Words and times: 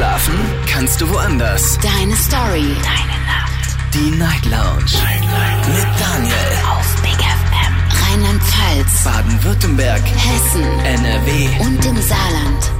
Schlafen 0.00 0.32
kannst 0.66 0.98
du 1.02 1.10
woanders. 1.10 1.78
Deine 1.82 2.16
Story. 2.16 2.74
Deine 2.82 3.18
Nacht. 3.26 3.76
Die 3.92 4.10
Night 4.16 4.46
Lounge. 4.46 4.96
Night, 5.04 5.20
Night. 5.20 5.68
Mit 5.68 6.00
Daniel. 6.00 6.34
Auf 6.70 7.02
Big 7.02 7.20
FM. 7.20 7.74
Rheinland-Pfalz. 8.08 9.04
Baden-Württemberg. 9.04 10.00
Hessen. 10.00 10.62
NRW. 10.86 11.48
Und 11.60 11.84
im 11.84 11.96
Saarland. 12.00 12.72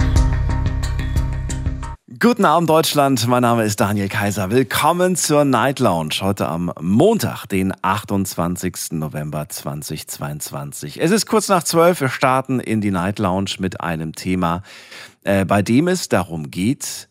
Guten 2.19 2.47
Abend 2.47 2.71
Deutschland, 2.71 3.27
mein 3.29 3.43
Name 3.43 3.65
ist 3.65 3.81
Daniel 3.81 4.09
Kaiser. 4.09 4.51
Willkommen 4.51 5.15
zur 5.15 5.45
Night 5.45 5.79
Lounge 5.79 6.15
heute 6.23 6.49
am 6.49 6.73
Montag, 6.81 7.45
den 7.47 7.75
28. 7.83 8.93
November 8.93 9.47
2022. 9.47 10.99
Es 10.99 11.11
ist 11.11 11.27
kurz 11.27 11.49
nach 11.49 11.65
zwölf, 11.65 12.01
wir 12.01 12.09
starten 12.09 12.61
in 12.61 12.81
die 12.81 12.91
Night 12.91 13.19
Lounge 13.19 13.57
mit 13.59 13.83
einem 13.83 14.15
Thema, 14.15 14.63
äh, 15.25 15.45
bei 15.45 15.61
dem 15.61 15.89
es 15.89 16.09
darum 16.09 16.51
geht, 16.51 17.10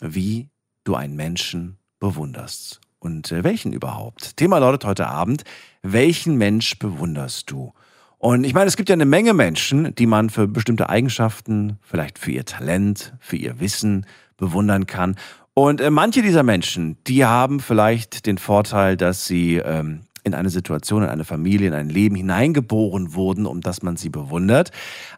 wie 0.00 0.48
du 0.84 0.94
einen 0.94 1.16
Menschen 1.16 1.78
bewunderst. 2.00 2.80
Und 2.98 3.30
äh, 3.32 3.44
welchen 3.44 3.72
überhaupt? 3.72 4.36
Thema 4.36 4.58
lautet 4.58 4.84
heute 4.84 5.06
Abend, 5.06 5.44
welchen 5.82 6.36
Mensch 6.36 6.78
bewunderst 6.78 7.50
du? 7.50 7.72
Und 8.18 8.42
ich 8.44 8.52
meine, 8.52 8.66
es 8.66 8.76
gibt 8.76 8.88
ja 8.88 8.94
eine 8.94 9.04
Menge 9.04 9.32
Menschen, 9.32 9.94
die 9.94 10.06
man 10.06 10.28
für 10.28 10.48
bestimmte 10.48 10.88
Eigenschaften, 10.88 11.78
vielleicht 11.82 12.18
für 12.18 12.32
ihr 12.32 12.44
Talent, 12.44 13.14
für 13.20 13.36
ihr 13.36 13.60
Wissen, 13.60 14.06
bewundern 14.36 14.86
kann. 14.86 15.16
Und 15.54 15.80
äh, 15.80 15.90
manche 15.90 16.22
dieser 16.22 16.42
Menschen, 16.42 16.96
die 17.06 17.24
haben 17.24 17.60
vielleicht 17.60 18.26
den 18.26 18.38
Vorteil, 18.38 18.96
dass 18.96 19.26
sie 19.26 19.56
ähm, 19.56 20.02
in 20.28 20.34
eine 20.34 20.50
Situation, 20.50 21.02
in 21.02 21.08
eine 21.08 21.24
Familie, 21.24 21.68
in 21.68 21.74
ein 21.74 21.88
Leben 21.88 22.14
hineingeboren 22.14 23.14
wurden, 23.14 23.46
um 23.46 23.60
das 23.60 23.82
man 23.82 23.96
sie 23.96 24.08
bewundert. 24.08 24.70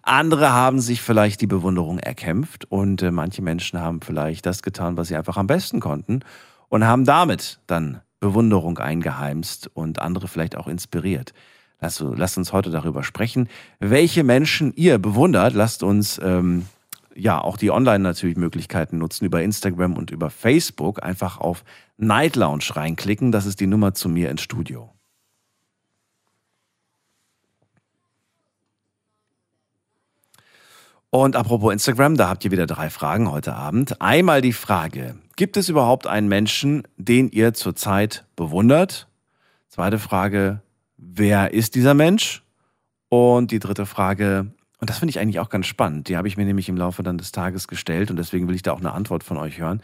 Andere 0.03 0.53
haben 0.53 0.81
sich 0.81 1.03
vielleicht 1.03 1.43
die 1.43 1.47
Bewunderung 1.47 1.99
erkämpft 1.99 2.65
und 2.71 3.03
äh, 3.03 3.11
manche 3.11 3.43
Menschen 3.43 3.79
haben 3.81 4.01
vielleicht 4.01 4.47
das 4.47 4.63
getan, 4.63 4.97
was 4.97 5.09
sie 5.09 5.17
einfach 5.17 5.37
am 5.37 5.47
besten 5.47 5.81
konnten 5.81 6.21
und 6.69 6.87
haben 6.87 7.05
damit 7.05 7.61
dann 7.67 8.01
Bewunderung 8.21 8.79
eingeheimst 8.79 9.71
und 9.75 9.99
andere 9.99 10.29
vielleicht 10.29 10.57
auch 10.57 10.69
inspiriert. 10.69 11.33
Lasst, 11.81 12.01
lasst 12.01 12.37
uns 12.37 12.53
heute 12.53 12.71
darüber 12.71 13.03
sprechen, 13.03 13.49
welche 13.79 14.23
Menschen 14.23 14.73
ihr 14.75 14.99
bewundert. 14.99 15.55
Lasst 15.55 15.83
uns 15.83 16.21
ähm, 16.23 16.67
ja 17.15 17.41
auch 17.41 17.57
die 17.57 17.71
online 17.71 18.01
natürlich 18.01 18.37
Möglichkeiten 18.37 18.99
nutzen 18.99 19.25
über 19.25 19.43
Instagram 19.43 19.97
und 19.97 20.11
über 20.11 20.29
Facebook. 20.31 21.03
Einfach 21.03 21.39
auf 21.39 21.65
Night 21.97 22.37
Lounge 22.37 22.65
reinklicken. 22.71 23.33
Das 23.33 23.47
ist 23.47 23.61
die 23.61 23.67
Nummer 23.67 23.95
zu 23.95 24.09
mir 24.11 24.31
ins 24.31 24.43
Studio. 24.43 24.91
Und 31.11 31.35
apropos 31.35 31.73
Instagram, 31.73 32.17
da 32.17 32.29
habt 32.29 32.45
ihr 32.45 32.53
wieder 32.53 32.67
drei 32.67 32.89
Fragen 32.89 33.33
heute 33.33 33.55
Abend. 33.55 34.01
Einmal 34.01 34.43
die 34.43 34.53
Frage, 34.53 35.17
gibt 35.35 35.57
es 35.57 35.69
überhaupt 35.69 36.07
einen 36.07 36.29
Menschen, 36.29 36.85
den 36.97 37.29
ihr 37.31 37.53
zurzeit 37.53 38.27
bewundert? 38.37 39.09
Zweite 39.69 39.99
Frage, 39.99 40.63
wer 40.97 41.53
ist 41.53 41.75
dieser 41.75 41.95
Mensch? 41.95 42.45
Und 43.09 43.51
die 43.51 43.59
dritte 43.59 43.87
Frage, 43.87 44.53
und 44.79 44.89
das 44.89 45.01
finde 45.01 45.11
ich 45.11 45.19
eigentlich 45.19 45.41
auch 45.41 45.49
ganz 45.49 45.67
spannend. 45.67 46.09
Die 46.09 46.17
habe 46.17 46.29
ich 46.29 46.37
mir 46.37 46.45
nämlich 46.45 46.69
im 46.69 46.77
Laufe 46.77 47.03
dann 47.03 47.19
des 47.19 47.33
Tages 47.33 47.67
gestellt 47.67 48.13
und 48.13 48.17
deswegen 48.17 48.47
will 48.47 48.55
ich 48.55 48.63
da 48.63 48.73
auch 48.73 48.79
eine 48.79 48.93
Antwort 48.93 49.25
von 49.25 49.37
euch 49.37 49.59
hören. 49.59 49.83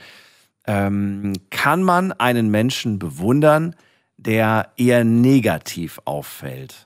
Ähm, 0.64 1.32
kann 1.50 1.82
man 1.82 2.12
einen 2.12 2.52
Menschen 2.52 3.00
bewundern, 3.00 3.74
der 4.16 4.70
eher 4.76 5.02
negativ 5.02 6.00
auffällt? 6.04 6.85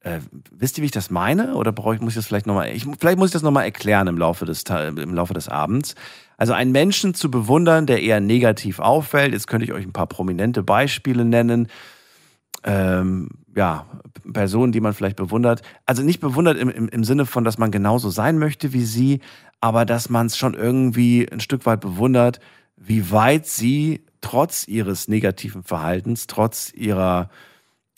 Äh, 0.00 0.20
wisst 0.52 0.78
ihr, 0.78 0.82
wie 0.82 0.86
ich 0.86 0.92
das 0.92 1.10
meine? 1.10 1.54
Oder 1.54 1.72
brauche 1.72 1.94
ich, 1.94 2.00
muss 2.00 2.12
ich 2.12 2.16
das 2.16 2.26
vielleicht 2.26 2.46
nochmal, 2.46 2.70
ich, 2.70 2.86
vielleicht 2.98 3.18
muss 3.18 3.28
ich 3.28 3.32
das 3.32 3.42
nochmal 3.42 3.64
erklären 3.64 4.06
im 4.06 4.16
Laufe 4.16 4.44
des, 4.44 4.62
im 4.62 5.14
Laufe 5.14 5.34
des 5.34 5.48
Abends. 5.48 5.94
Also 6.36 6.52
einen 6.52 6.70
Menschen 6.70 7.14
zu 7.14 7.30
bewundern, 7.30 7.86
der 7.86 8.02
eher 8.02 8.20
negativ 8.20 8.78
auffällt. 8.78 9.32
Jetzt 9.32 9.48
könnte 9.48 9.64
ich 9.64 9.72
euch 9.72 9.84
ein 9.84 9.92
paar 9.92 10.06
prominente 10.06 10.62
Beispiele 10.62 11.24
nennen. 11.24 11.66
Ähm, 12.62 13.28
ja, 13.56 13.86
Personen, 14.32 14.70
die 14.70 14.80
man 14.80 14.94
vielleicht 14.94 15.16
bewundert. 15.16 15.62
Also 15.84 16.02
nicht 16.02 16.20
bewundert 16.20 16.58
im, 16.58 16.70
im, 16.70 16.88
im 16.88 17.04
Sinne 17.04 17.26
von, 17.26 17.42
dass 17.42 17.58
man 17.58 17.72
genauso 17.72 18.10
sein 18.10 18.38
möchte 18.38 18.72
wie 18.72 18.84
sie, 18.84 19.20
aber 19.60 19.84
dass 19.84 20.10
man 20.10 20.26
es 20.26 20.36
schon 20.36 20.54
irgendwie 20.54 21.28
ein 21.30 21.40
Stück 21.40 21.66
weit 21.66 21.80
bewundert, 21.80 22.38
wie 22.76 23.10
weit 23.10 23.46
sie 23.46 24.04
trotz 24.20 24.68
ihres 24.68 25.08
negativen 25.08 25.64
Verhaltens, 25.64 26.28
trotz 26.28 26.72
ihrer 26.72 27.30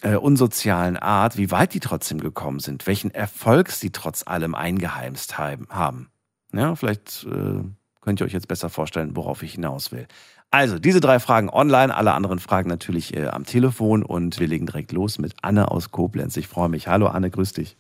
äh, 0.03 0.17
unsozialen 0.17 0.97
Art, 0.97 1.37
wie 1.37 1.51
weit 1.51 1.75
die 1.75 1.81
trotzdem 1.81 2.21
gekommen 2.21 2.61
sind, 2.61 2.87
welchen 2.87 3.11
Erfolg 3.11 3.71
sie 3.71 3.91
trotz 3.91 4.27
allem 4.27 4.55
eingeheimst 4.55 5.39
haben. 5.39 6.11
Ja, 6.53 6.75
vielleicht 6.75 7.27
äh, 7.31 7.63
könnt 8.01 8.21
ihr 8.21 8.27
euch 8.27 8.33
jetzt 8.33 8.49
besser 8.49 8.71
vorstellen, 8.71 9.17
worauf 9.17 9.43
ich 9.43 9.55
hinaus 9.55 9.93
will. 9.93 10.07
Also, 10.53 10.81
diese 10.81 11.01
drei 11.01 11.21
Fragen 11.21 11.49
online, 11.49 11.95
alle 11.95 12.13
anderen 12.13 12.41
Fragen 12.41 12.69
natürlich 12.69 13.17
äh, 13.17 13.29
am 13.29 13.45
Telefon 13.45 14.03
und 14.03 14.41
wir 14.41 14.49
legen 14.49 14.67
direkt 14.67 14.91
los 14.91 15.19
mit 15.19 15.35
Anne 15.43 15.71
aus 15.71 15.93
Koblenz. 15.93 16.37
Ich 16.37 16.49
freue 16.49 16.69
mich. 16.69 16.89
Hallo 16.89 17.07
Anne, 17.07 17.31
grüß 17.31 17.53
dich. 17.53 17.77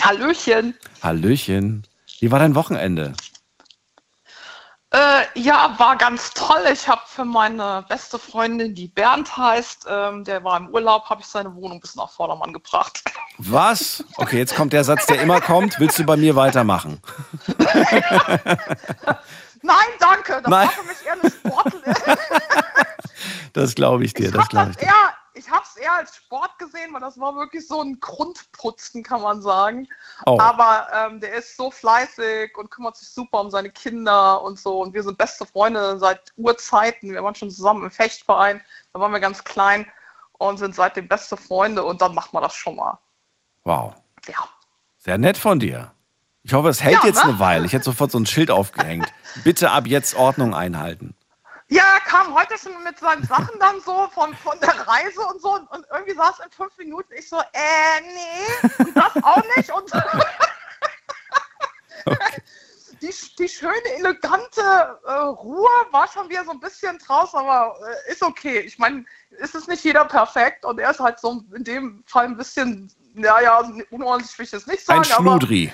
Hallöchen. 0.00 0.74
Hallöchen. 1.02 1.82
Wie 2.20 2.30
war 2.30 2.38
dein 2.38 2.54
Wochenende? 2.54 3.12
Äh, 4.92 5.40
ja, 5.40 5.74
war 5.78 5.96
ganz 5.96 6.32
toll. 6.34 6.64
Ich 6.70 6.86
habe 6.86 7.00
für 7.06 7.24
meine 7.24 7.82
beste 7.88 8.18
Freundin, 8.18 8.74
die 8.74 8.88
Bernd 8.88 9.34
heißt, 9.34 9.86
ähm, 9.88 10.22
der 10.24 10.44
war 10.44 10.58
im 10.58 10.68
Urlaub, 10.68 11.08
habe 11.08 11.22
ich 11.22 11.26
seine 11.26 11.54
Wohnung 11.54 11.80
bis 11.80 11.94
nach 11.96 12.10
Vordermann 12.10 12.52
gebracht. 12.52 13.02
Was? 13.38 14.04
Okay, 14.16 14.36
jetzt 14.36 14.54
kommt 14.54 14.74
der 14.74 14.84
Satz, 14.84 15.06
der 15.06 15.22
immer 15.22 15.40
kommt. 15.40 15.80
Willst 15.80 15.98
du 15.98 16.04
bei 16.04 16.16
mir 16.16 16.36
weitermachen? 16.36 17.00
Nein, 19.62 19.76
danke. 19.98 20.42
Das 20.42 20.50
Nein. 20.50 20.66
war 20.66 20.72
für 20.72 20.84
mich 20.84 21.06
eher 21.06 21.12
eine 21.14 21.30
Sportlerin. 21.30 22.18
Das 23.52 23.74
glaube 23.74 24.04
ich 24.04 24.14
dir. 24.14 24.28
Ich 24.28 24.32
das 24.32 24.48
glaube 24.48 24.70
ich 24.70 24.76
dir. 24.78 24.86
eher, 24.86 25.14
ich 25.42 25.50
habe 25.50 25.64
es 25.64 25.76
eher 25.76 25.94
als 25.94 26.14
Sport 26.16 26.58
gesehen, 26.58 26.92
weil 26.92 27.00
das 27.00 27.18
war 27.18 27.34
wirklich 27.34 27.66
so 27.66 27.82
ein 27.82 27.98
Grundputzen, 27.98 29.02
kann 29.02 29.22
man 29.22 29.42
sagen. 29.42 29.88
Oh. 30.26 30.38
Aber 30.38 30.86
ähm, 30.92 31.20
der 31.20 31.34
ist 31.34 31.56
so 31.56 31.70
fleißig 31.70 32.56
und 32.56 32.70
kümmert 32.70 32.96
sich 32.96 33.08
super 33.08 33.40
um 33.40 33.50
seine 33.50 33.70
Kinder 33.70 34.42
und 34.42 34.58
so. 34.58 34.80
Und 34.80 34.94
wir 34.94 35.02
sind 35.02 35.18
beste 35.18 35.44
Freunde 35.44 35.98
seit 35.98 36.32
Urzeiten. 36.36 37.12
Wir 37.12 37.24
waren 37.24 37.34
schon 37.34 37.50
zusammen 37.50 37.84
im 37.84 37.90
Fechtverein. 37.90 38.60
Da 38.92 39.00
waren 39.00 39.12
wir 39.12 39.20
ganz 39.20 39.42
klein 39.42 39.86
und 40.34 40.58
sind 40.58 40.74
seitdem 40.74 41.08
beste 41.08 41.36
Freunde. 41.36 41.82
Und 41.84 42.00
dann 42.00 42.14
macht 42.14 42.32
man 42.32 42.42
das 42.42 42.54
schon 42.54 42.76
mal. 42.76 42.98
Wow. 43.64 43.94
Ja. 44.28 44.48
Sehr 44.98 45.18
nett 45.18 45.36
von 45.36 45.58
dir. 45.58 45.92
Ich 46.44 46.52
hoffe, 46.52 46.68
es 46.68 46.82
hält 46.82 46.98
Ja, 47.02 47.06
jetzt 47.06 47.24
ne? 47.24 47.30
eine 47.30 47.38
Weile. 47.40 47.66
Ich 47.66 47.72
hätte 47.72 47.84
sofort 47.84 48.12
so 48.12 48.18
ein 48.18 48.26
Schild 48.26 48.50
aufgehängt. 48.50 49.12
Bitte 49.42 49.70
ab 49.70 49.86
jetzt 49.86 50.14
Ordnung 50.14 50.54
einhalten. 50.54 51.16
Ja, 51.72 51.94
er 51.94 52.00
kam 52.00 52.34
heute 52.34 52.58
schon 52.58 52.84
mit 52.84 52.98
seinen 52.98 53.24
Sachen 53.24 53.58
dann 53.58 53.80
so 53.80 54.06
von, 54.08 54.36
von 54.36 54.60
der 54.60 54.86
Reise 54.86 55.22
und 55.22 55.40
so 55.40 55.54
und, 55.54 55.70
und 55.70 55.86
irgendwie 55.90 56.14
saß 56.14 56.40
in 56.44 56.50
fünf 56.50 56.76
Minuten 56.76 57.10
ich 57.14 57.26
so, 57.26 57.38
äh, 57.38 58.00
nee, 58.02 58.84
und 58.84 58.94
das 58.94 59.16
auch 59.24 59.42
nicht 59.56 59.72
und 59.72 59.90
die, 63.00 63.14
die 63.38 63.48
schöne, 63.48 63.88
elegante 63.96 65.00
äh, 65.06 65.12
Ruhe 65.12 65.70
war 65.92 66.06
schon 66.08 66.28
wieder 66.28 66.44
so 66.44 66.50
ein 66.50 66.60
bisschen 66.60 66.98
draus, 66.98 67.34
aber 67.34 67.74
äh, 67.80 68.12
ist 68.12 68.22
okay. 68.22 68.60
Ich 68.60 68.78
meine, 68.78 69.06
ist 69.30 69.54
es 69.54 69.66
nicht 69.66 69.82
jeder 69.82 70.04
perfekt 70.04 70.66
und 70.66 70.78
er 70.78 70.90
ist 70.90 71.00
halt 71.00 71.20
so 71.20 71.42
in 71.54 71.64
dem 71.64 72.04
Fall 72.06 72.26
ein 72.26 72.36
bisschen, 72.36 72.92
naja, 73.14 73.66
unordentlich 73.88 74.38
will 74.38 74.44
ich 74.44 74.52
es 74.52 74.66
nicht 74.66 74.84
sagen, 74.84 75.04
Ein 75.04 75.12
aber 75.12 75.38
Schludri. 75.38 75.72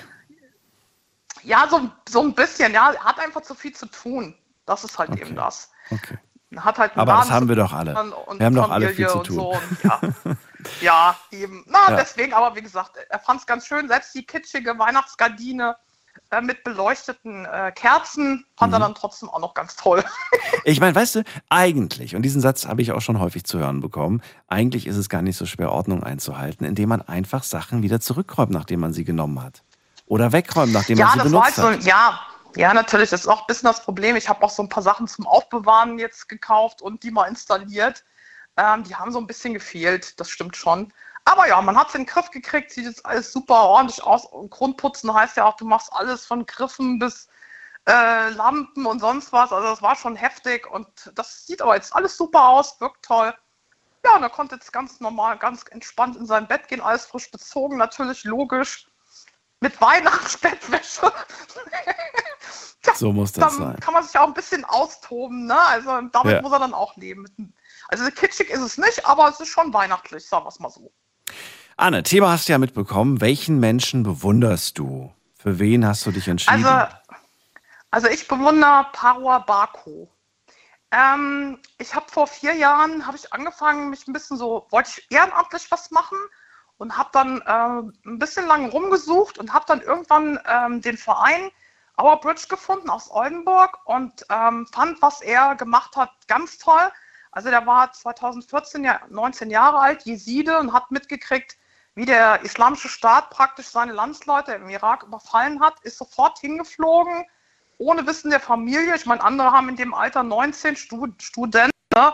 ja, 1.43 1.67
so, 1.69 1.91
so 2.07 2.21
ein 2.21 2.33
bisschen, 2.33 2.71
ja, 2.71 2.93
er 2.93 3.03
hat 3.03 3.19
einfach 3.19 3.41
zu 3.41 3.53
viel 3.53 3.75
zu 3.75 3.87
tun. 3.87 4.38
Das 4.69 4.83
ist 4.83 4.97
halt 4.99 5.09
Okay. 5.09 5.21
eben 5.21 5.35
das. 5.35 5.71
Okay. 5.89 6.17
Hat 6.57 6.77
halt 6.79 6.91
Aber 6.95 7.13
das 7.13 7.21
Laden 7.25 7.33
haben 7.33 7.49
wir 7.49 7.55
doch 7.55 7.73
alle. 7.73 7.93
Wir 8.37 8.45
haben 8.45 8.55
doch 8.55 8.71
alle 8.71 8.89
viel 8.89 9.07
zu 9.07 9.19
tun. 9.19 9.35
So 9.35 9.57
ja. 9.83 9.99
ja, 10.81 11.15
eben. 11.31 11.63
Na, 11.67 11.89
Ja. 11.89 11.95
deswegen, 11.97 12.33
aber 12.33 12.55
wie 12.55 12.61
gesagt, 12.61 12.91
er 13.09 13.19
fand 13.19 13.39
es 13.41 13.45
ganz 13.47 13.65
schön. 13.67 13.87
Selbst 13.87 14.13
die 14.15 14.25
kitschige 14.25 14.77
Weihnachtsgardine 14.79 15.75
äh, 16.31 16.41
mit 16.41 16.63
beleuchteten 16.63 17.45
äh, 17.45 17.71
Kerzen 17.73 18.45
fand 18.57 18.71
Mhm. 18.71 18.75
er 18.75 18.79
dann 18.79 18.95
trotzdem 18.95 19.29
auch 19.29 19.39
noch 19.39 19.53
ganz 19.53 19.75
toll. 19.75 20.03
Ich 20.65 20.79
meine, 20.79 20.93
weißt 20.93 21.15
du, 21.15 21.23
eigentlich, 21.49 22.15
und 22.15 22.21
diesen 22.23 22.41
Satz 22.41 22.67
habe 22.67 22.81
ich 22.81 22.91
auch 22.91 23.01
schon 23.01 23.19
häufig 23.19 23.43
zu 23.45 23.59
hören 23.59 23.79
bekommen, 23.79 24.21
eigentlich 24.47 24.85
ist 24.87 24.97
es 24.97 25.07
gar 25.09 25.21
nicht 25.21 25.37
so 25.37 25.45
schwer, 25.45 25.71
Ordnung 25.71 26.03
einzuhalten, 26.03 26.65
indem 26.65 26.89
man 26.89 27.01
einfach 27.01 27.43
Sachen 27.43 27.81
wieder 27.81 27.99
zurückräumt, 28.01 28.51
nachdem 28.51 28.79
man 28.81 28.91
sie 28.93 29.03
genommen 29.05 29.41
hat. 29.41 29.63
Oder 30.05 30.31
wegräumt, 30.33 30.73
nachdem 30.73 30.97
ja, 30.97 31.05
man 31.05 31.13
sie 31.13 31.19
das 31.19 31.31
benutzt 31.31 31.55
so, 31.55 31.69
hat. 31.71 31.83
ja, 31.83 32.19
ja, 32.55 32.73
natürlich, 32.73 33.09
das 33.09 33.21
ist 33.21 33.27
auch 33.27 33.41
ein 33.41 33.47
bisschen 33.47 33.67
das 33.67 33.83
Problem. 33.83 34.15
Ich 34.15 34.29
habe 34.29 34.43
auch 34.43 34.49
so 34.49 34.63
ein 34.63 34.69
paar 34.69 34.83
Sachen 34.83 35.07
zum 35.07 35.27
Aufbewahren 35.27 35.99
jetzt 35.99 36.29
gekauft 36.29 36.81
und 36.81 37.03
die 37.03 37.11
mal 37.11 37.27
installiert. 37.27 38.03
Ähm, 38.57 38.83
die 38.83 38.95
haben 38.95 39.11
so 39.11 39.19
ein 39.19 39.27
bisschen 39.27 39.53
gefehlt, 39.53 40.19
das 40.19 40.29
stimmt 40.29 40.55
schon. 40.57 40.91
Aber 41.25 41.47
ja, 41.47 41.61
man 41.61 41.77
hat 41.77 41.89
es 41.89 41.95
in 41.95 42.01
den 42.01 42.07
Griff 42.07 42.31
gekriegt, 42.31 42.71
sieht 42.71 42.85
jetzt 42.85 43.05
alles 43.05 43.31
super 43.31 43.63
ordentlich 43.63 44.03
aus. 44.03 44.25
Und 44.25 44.49
Grundputzen 44.49 45.13
heißt 45.13 45.37
ja 45.37 45.45
auch, 45.45 45.57
du 45.57 45.65
machst 45.65 45.93
alles 45.93 46.25
von 46.25 46.45
Griffen 46.45 46.97
bis 46.99 47.27
äh, 47.87 48.29
Lampen 48.29 48.85
und 48.85 48.99
sonst 48.99 49.31
was. 49.31 49.51
Also 49.51 49.67
das 49.67 49.81
war 49.81 49.95
schon 49.95 50.15
heftig 50.15 50.69
und 50.71 51.11
das 51.15 51.45
sieht 51.45 51.61
aber 51.61 51.75
jetzt 51.75 51.95
alles 51.95 52.17
super 52.17 52.49
aus, 52.49 52.79
wirkt 52.81 53.05
toll. 53.05 53.33
Ja, 54.05 54.15
und 54.15 54.23
er 54.23 54.29
konnte 54.29 54.55
jetzt 54.55 54.71
ganz 54.73 54.99
normal, 54.99 55.37
ganz 55.37 55.65
entspannt 55.69 56.15
in 56.15 56.25
sein 56.25 56.47
Bett 56.47 56.67
gehen, 56.67 56.81
alles 56.81 57.05
frisch 57.05 57.29
bezogen, 57.29 57.77
natürlich 57.77 58.23
logisch. 58.23 58.88
Mit 59.61 59.79
Weihnachtsbettwäsche. 59.81 61.11
so 62.95 63.11
muss 63.11 63.31
das 63.33 63.57
dann 63.57 63.67
sein. 63.67 63.79
kann 63.79 63.93
man 63.93 64.03
sich 64.03 64.17
auch 64.17 64.27
ein 64.27 64.33
bisschen 64.33 64.65
austoben, 64.65 65.45
ne? 65.45 65.59
Also 65.59 65.89
damit 66.11 66.33
Ja. 66.33 66.41
muss 66.41 66.51
er 66.51 66.59
dann 66.59 66.73
auch 66.73 66.95
leben. 66.97 67.53
Also 67.89 68.09
kitschig 68.11 68.49
ist 68.49 68.61
es 68.61 68.77
nicht, 68.77 69.05
aber 69.05 69.29
es 69.29 69.39
ist 69.39 69.49
schon 69.49 69.73
weihnachtlich, 69.73 70.27
sagen 70.27 70.45
wir 70.45 70.49
es 70.49 70.59
mal 70.59 70.69
so. 70.69 70.91
Anne, 71.77 72.03
Thema 72.03 72.31
hast 72.31 72.47
du 72.47 72.51
ja 72.53 72.57
mitbekommen. 72.57 73.21
Welchen 73.21 73.59
Menschen 73.59 74.03
bewunderst 74.03 74.77
du? 74.77 75.13
Für 75.37 75.59
wen 75.59 75.85
hast 75.85 76.05
du 76.05 76.11
dich 76.11 76.27
entschieden? 76.27 76.65
Also, 76.65 76.95
also 77.91 78.07
ich 78.07 78.27
bewundere 78.27 78.87
Parua 78.91 79.39
Bako. 79.39 80.09
Ähm, 80.91 81.59
ich 81.77 81.93
habe 81.95 82.05
vor 82.09 82.27
vier 82.27 82.53
Jahren 82.55 83.05
habe 83.05 83.15
ich 83.15 83.31
angefangen, 83.31 83.89
mich 83.89 84.07
ein 84.07 84.13
bisschen 84.13 84.37
so, 84.37 84.67
wollte 84.71 84.89
ich 84.97 85.07
ehrenamtlich 85.11 85.69
was 85.71 85.91
machen 85.91 86.17
und 86.79 86.97
habe 86.97 87.09
dann 87.11 87.43
ähm, 87.45 87.93
ein 88.05 88.19
bisschen 88.19 88.47
lang 88.47 88.69
rumgesucht 88.69 89.37
und 89.37 89.53
habe 89.53 89.65
dann 89.67 89.81
irgendwann 89.81 90.39
ähm, 90.47 90.81
den 90.81 90.97
Verein 90.97 91.51
Our 92.01 92.19
Bridge 92.21 92.45
gefunden 92.49 92.89
aus 92.89 93.11
Oldenburg 93.11 93.77
und 93.85 94.25
ähm, 94.29 94.65
fand, 94.71 95.01
was 95.01 95.21
er 95.21 95.55
gemacht 95.55 95.97
hat, 95.97 96.11
ganz 96.27 96.57
toll. 96.57 96.89
Also 97.31 97.49
der 97.49 97.67
war 97.67 97.91
2014 97.91 98.85
ja 98.85 99.01
19 99.09 99.51
Jahre 99.51 99.79
alt, 99.79 100.03
Jeside 100.03 100.57
und 100.57 100.71
hat 100.71 100.89
mitgekriegt, 100.89 101.57
wie 101.95 102.05
der 102.05 102.41
islamische 102.43 102.87
Staat 102.87 103.29
praktisch 103.29 103.67
seine 103.67 103.91
Landsleute 103.91 104.53
im 104.53 104.69
Irak 104.69 105.03
überfallen 105.03 105.59
hat, 105.59 105.81
ist 105.81 105.97
sofort 105.97 106.39
hingeflogen, 106.39 107.25
ohne 107.77 108.07
Wissen 108.07 108.31
der 108.31 108.39
Familie. 108.39 108.95
Ich 108.95 109.05
meine, 109.05 109.21
andere 109.21 109.51
haben 109.51 109.67
in 109.67 109.75
dem 109.75 109.93
Alter 109.93 110.23
19 110.23 110.77
Stud 110.77 111.21
Studenten 111.21 111.75
ne, 111.93 112.13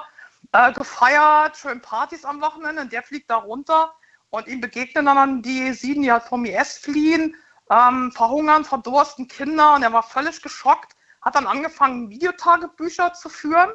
äh, 0.54 0.74
gefeiert, 0.74 1.56
schön 1.56 1.82
Partys 1.82 2.26
am 2.26 2.42
Wochenende 2.42 2.82
und 2.82 2.92
der 2.92 3.04
fliegt 3.04 3.30
da 3.30 3.36
runter 3.36 3.94
und 4.30 4.48
ihm 4.48 4.62
begegnen 4.62 5.06
dann 5.06 5.42
die 5.42 5.60
Jesiden, 5.60 6.04
die 6.04 6.12
halt 6.12 6.24
vom 6.24 6.45
IS 6.45 6.77
fliehen, 6.77 7.36
ähm, 7.69 8.12
verhungern, 8.12 8.66
verdursten 8.66 9.27
Kinder 9.27 9.75
und 9.75 9.83
er 9.83 9.94
war 9.94 10.04
völlig 10.04 10.42
geschockt, 10.42 10.95
hat 11.22 11.36
dann 11.36 11.48
angefangen, 11.48 12.10
Videotagebücher 12.10 13.13
zu 13.13 13.30
führen. 13.30 13.72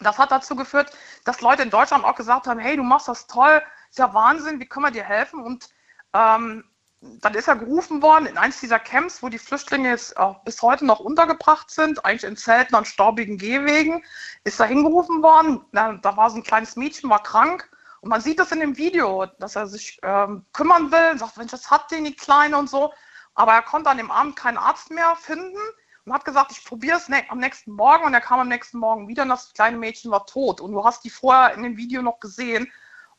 Das 0.00 0.18
hat 0.18 0.30
dazu 0.30 0.54
geführt, 0.54 0.96
dass 1.24 1.40
Leute 1.40 1.62
in 1.62 1.70
Deutschland 1.70 2.04
auch 2.04 2.14
gesagt 2.14 2.46
haben, 2.46 2.60
hey, 2.60 2.76
du 2.76 2.82
machst 2.82 3.08
das 3.08 3.26
toll, 3.26 3.62
ist 3.90 3.98
ja 3.98 4.14
Wahnsinn, 4.14 4.60
wie 4.60 4.66
können 4.66 4.86
wir 4.86 4.92
dir 4.92 5.04
helfen? 5.04 5.42
Und 5.42 5.68
ähm, 6.14 6.64
dann 7.00 7.34
ist 7.34 7.48
er 7.48 7.56
gerufen 7.56 8.02
worden 8.02 8.26
in 8.26 8.36
eins 8.36 8.60
dieser 8.60 8.78
Camps, 8.78 9.22
wo 9.22 9.30
die 9.30 9.38
Flüchtlinge 9.38 9.88
jetzt 9.88 10.16
auch 10.18 10.44
bis 10.44 10.60
heute 10.60 10.84
noch 10.84 11.00
untergebracht 11.00 11.70
sind, 11.70 12.04
eigentlich 12.04 12.24
in 12.24 12.36
Zelten 12.36 12.74
an 12.74 12.84
staubigen 12.84 13.38
Gehwegen, 13.38 14.04
ist 14.44 14.60
er 14.60 14.66
hingerufen 14.66 15.22
worden. 15.22 15.64
Da, 15.72 15.94
da 15.94 16.16
war 16.16 16.30
so 16.30 16.36
ein 16.36 16.42
kleines 16.42 16.76
Mädchen, 16.76 17.08
war 17.08 17.22
krank. 17.22 17.70
Und 18.00 18.08
man 18.08 18.20
sieht 18.20 18.38
das 18.38 18.52
in 18.52 18.60
dem 18.60 18.76
Video, 18.76 19.26
dass 19.38 19.56
er 19.56 19.66
sich 19.66 19.98
ähm, 20.02 20.46
kümmern 20.52 20.90
will, 20.90 21.18
sagt, 21.18 21.36
Mensch, 21.36 21.50
das 21.50 21.70
hat 21.70 21.90
den 21.90 22.04
die 22.04 22.16
Kleine 22.16 22.56
und 22.56 22.70
so. 22.70 22.92
Aber 23.34 23.52
er 23.52 23.62
konnte 23.62 23.90
an 23.90 23.98
dem 23.98 24.10
Abend 24.10 24.36
keinen 24.36 24.58
Arzt 24.58 24.90
mehr 24.90 25.14
finden 25.16 25.58
und 26.04 26.12
hat 26.12 26.24
gesagt, 26.24 26.52
ich 26.52 26.64
probiere 26.64 26.96
es 26.96 27.08
ne 27.08 27.22
am 27.28 27.38
nächsten 27.38 27.72
Morgen. 27.72 28.04
Und 28.04 28.14
er 28.14 28.20
kam 28.20 28.40
am 28.40 28.48
nächsten 28.48 28.78
Morgen 28.78 29.08
wieder 29.08 29.22
und 29.22 29.28
das 29.28 29.52
kleine 29.52 29.76
Mädchen 29.76 30.10
war 30.10 30.26
tot. 30.26 30.60
Und 30.60 30.72
du 30.72 30.84
hast 30.84 31.04
die 31.04 31.10
vorher 31.10 31.54
in 31.54 31.62
dem 31.62 31.76
Video 31.76 32.02
noch 32.02 32.20
gesehen. 32.20 32.70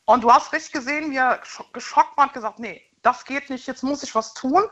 Und 0.04 0.24
du 0.24 0.32
hast 0.32 0.52
richtig 0.52 0.72
gesehen, 0.72 1.12
wie 1.12 1.16
er 1.16 1.40
geschockt 1.72 2.16
war 2.16 2.26
und 2.26 2.34
gesagt, 2.34 2.58
nee, 2.58 2.82
das 3.02 3.24
geht 3.24 3.50
nicht, 3.50 3.66
jetzt 3.66 3.82
muss 3.82 4.02
ich 4.02 4.14
was 4.14 4.34
tun. 4.34 4.64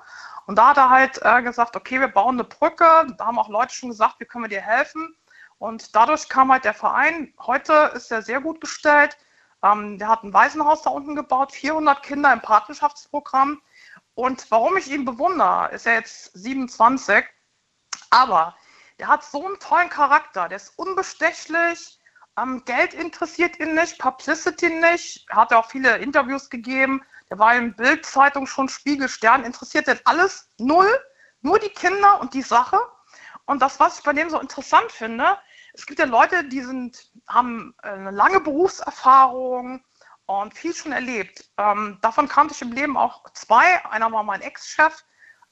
Und 0.46 0.56
da 0.56 0.68
hat 0.68 0.76
er 0.76 0.90
halt 0.90 1.20
äh, 1.22 1.42
gesagt, 1.42 1.76
okay, 1.76 2.00
wir 2.00 2.08
bauen 2.08 2.34
eine 2.34 2.44
Brücke. 2.44 3.06
Da 3.16 3.26
haben 3.26 3.38
auch 3.38 3.48
Leute 3.48 3.74
schon 3.74 3.90
gesagt, 3.90 4.16
wie 4.18 4.24
können 4.24 4.44
wir 4.44 4.48
dir 4.48 4.60
helfen. 4.60 5.16
Und 5.58 5.94
dadurch 5.94 6.28
kam 6.28 6.50
halt 6.50 6.64
der 6.64 6.74
Verein. 6.74 7.32
Heute 7.38 7.92
ist 7.94 8.10
er 8.10 8.22
sehr 8.22 8.40
gut 8.40 8.60
gestellt. 8.60 9.16
Ähm, 9.62 9.98
der 9.98 10.08
hat 10.08 10.22
ein 10.22 10.32
Waisenhaus 10.32 10.82
da 10.82 10.90
unten 10.90 11.14
gebaut, 11.14 11.52
400 11.52 12.02
Kinder 12.02 12.32
im 12.32 12.40
Patenschaftsprogramm. 12.40 13.60
Und 14.14 14.50
warum 14.50 14.76
ich 14.76 14.90
ihn 14.90 15.04
bewundere, 15.04 15.70
ist 15.72 15.86
er 15.86 15.94
jetzt 15.94 16.32
27, 16.34 17.24
aber 18.10 18.56
der 18.98 19.08
hat 19.08 19.24
so 19.24 19.46
einen 19.46 19.58
tollen 19.58 19.88
Charakter, 19.88 20.48
der 20.48 20.56
ist 20.56 20.78
unbestechlich, 20.78 21.98
ähm, 22.38 22.62
Geld 22.64 22.94
interessiert 22.94 23.58
ihn 23.58 23.74
nicht, 23.74 23.98
Publicity 23.98 24.70
nicht, 24.70 25.26
er 25.30 25.36
hat 25.36 25.50
ja 25.50 25.58
auch 25.58 25.70
viele 25.70 25.98
Interviews 25.98 26.50
gegeben, 26.50 27.02
der 27.30 27.38
war 27.38 27.54
in 27.54 27.74
Bild-Zeitung 27.74 28.46
schon 28.46 28.68
Spiegel, 28.68 29.08
Stern, 29.08 29.44
interessiert. 29.44 29.86
Den 29.86 30.00
alles 30.04 30.48
null, 30.58 30.88
nur 31.42 31.58
die 31.60 31.68
Kinder 31.68 32.20
und 32.20 32.34
die 32.34 32.42
Sache. 32.42 32.80
Und 33.46 33.62
das, 33.62 33.78
was 33.78 33.98
ich 33.98 34.04
bei 34.04 34.12
dem 34.12 34.30
so 34.30 34.38
interessant 34.40 34.90
finde, 34.90 35.38
es 35.80 35.86
gibt 35.86 35.98
ja 35.98 36.04
Leute, 36.04 36.44
die 36.44 36.60
sind, 36.60 37.10
haben 37.26 37.74
eine 37.78 38.10
lange 38.10 38.40
Berufserfahrung 38.40 39.82
und 40.26 40.54
viel 40.54 40.74
schon 40.74 40.92
erlebt. 40.92 41.50
Ähm, 41.56 41.96
davon 42.02 42.28
kannte 42.28 42.52
ich 42.52 42.60
im 42.60 42.72
Leben 42.72 42.98
auch 42.98 43.24
zwei. 43.32 43.82
Einer 43.86 44.12
war 44.12 44.22
mein 44.22 44.42
Ex-Chef, 44.42 45.02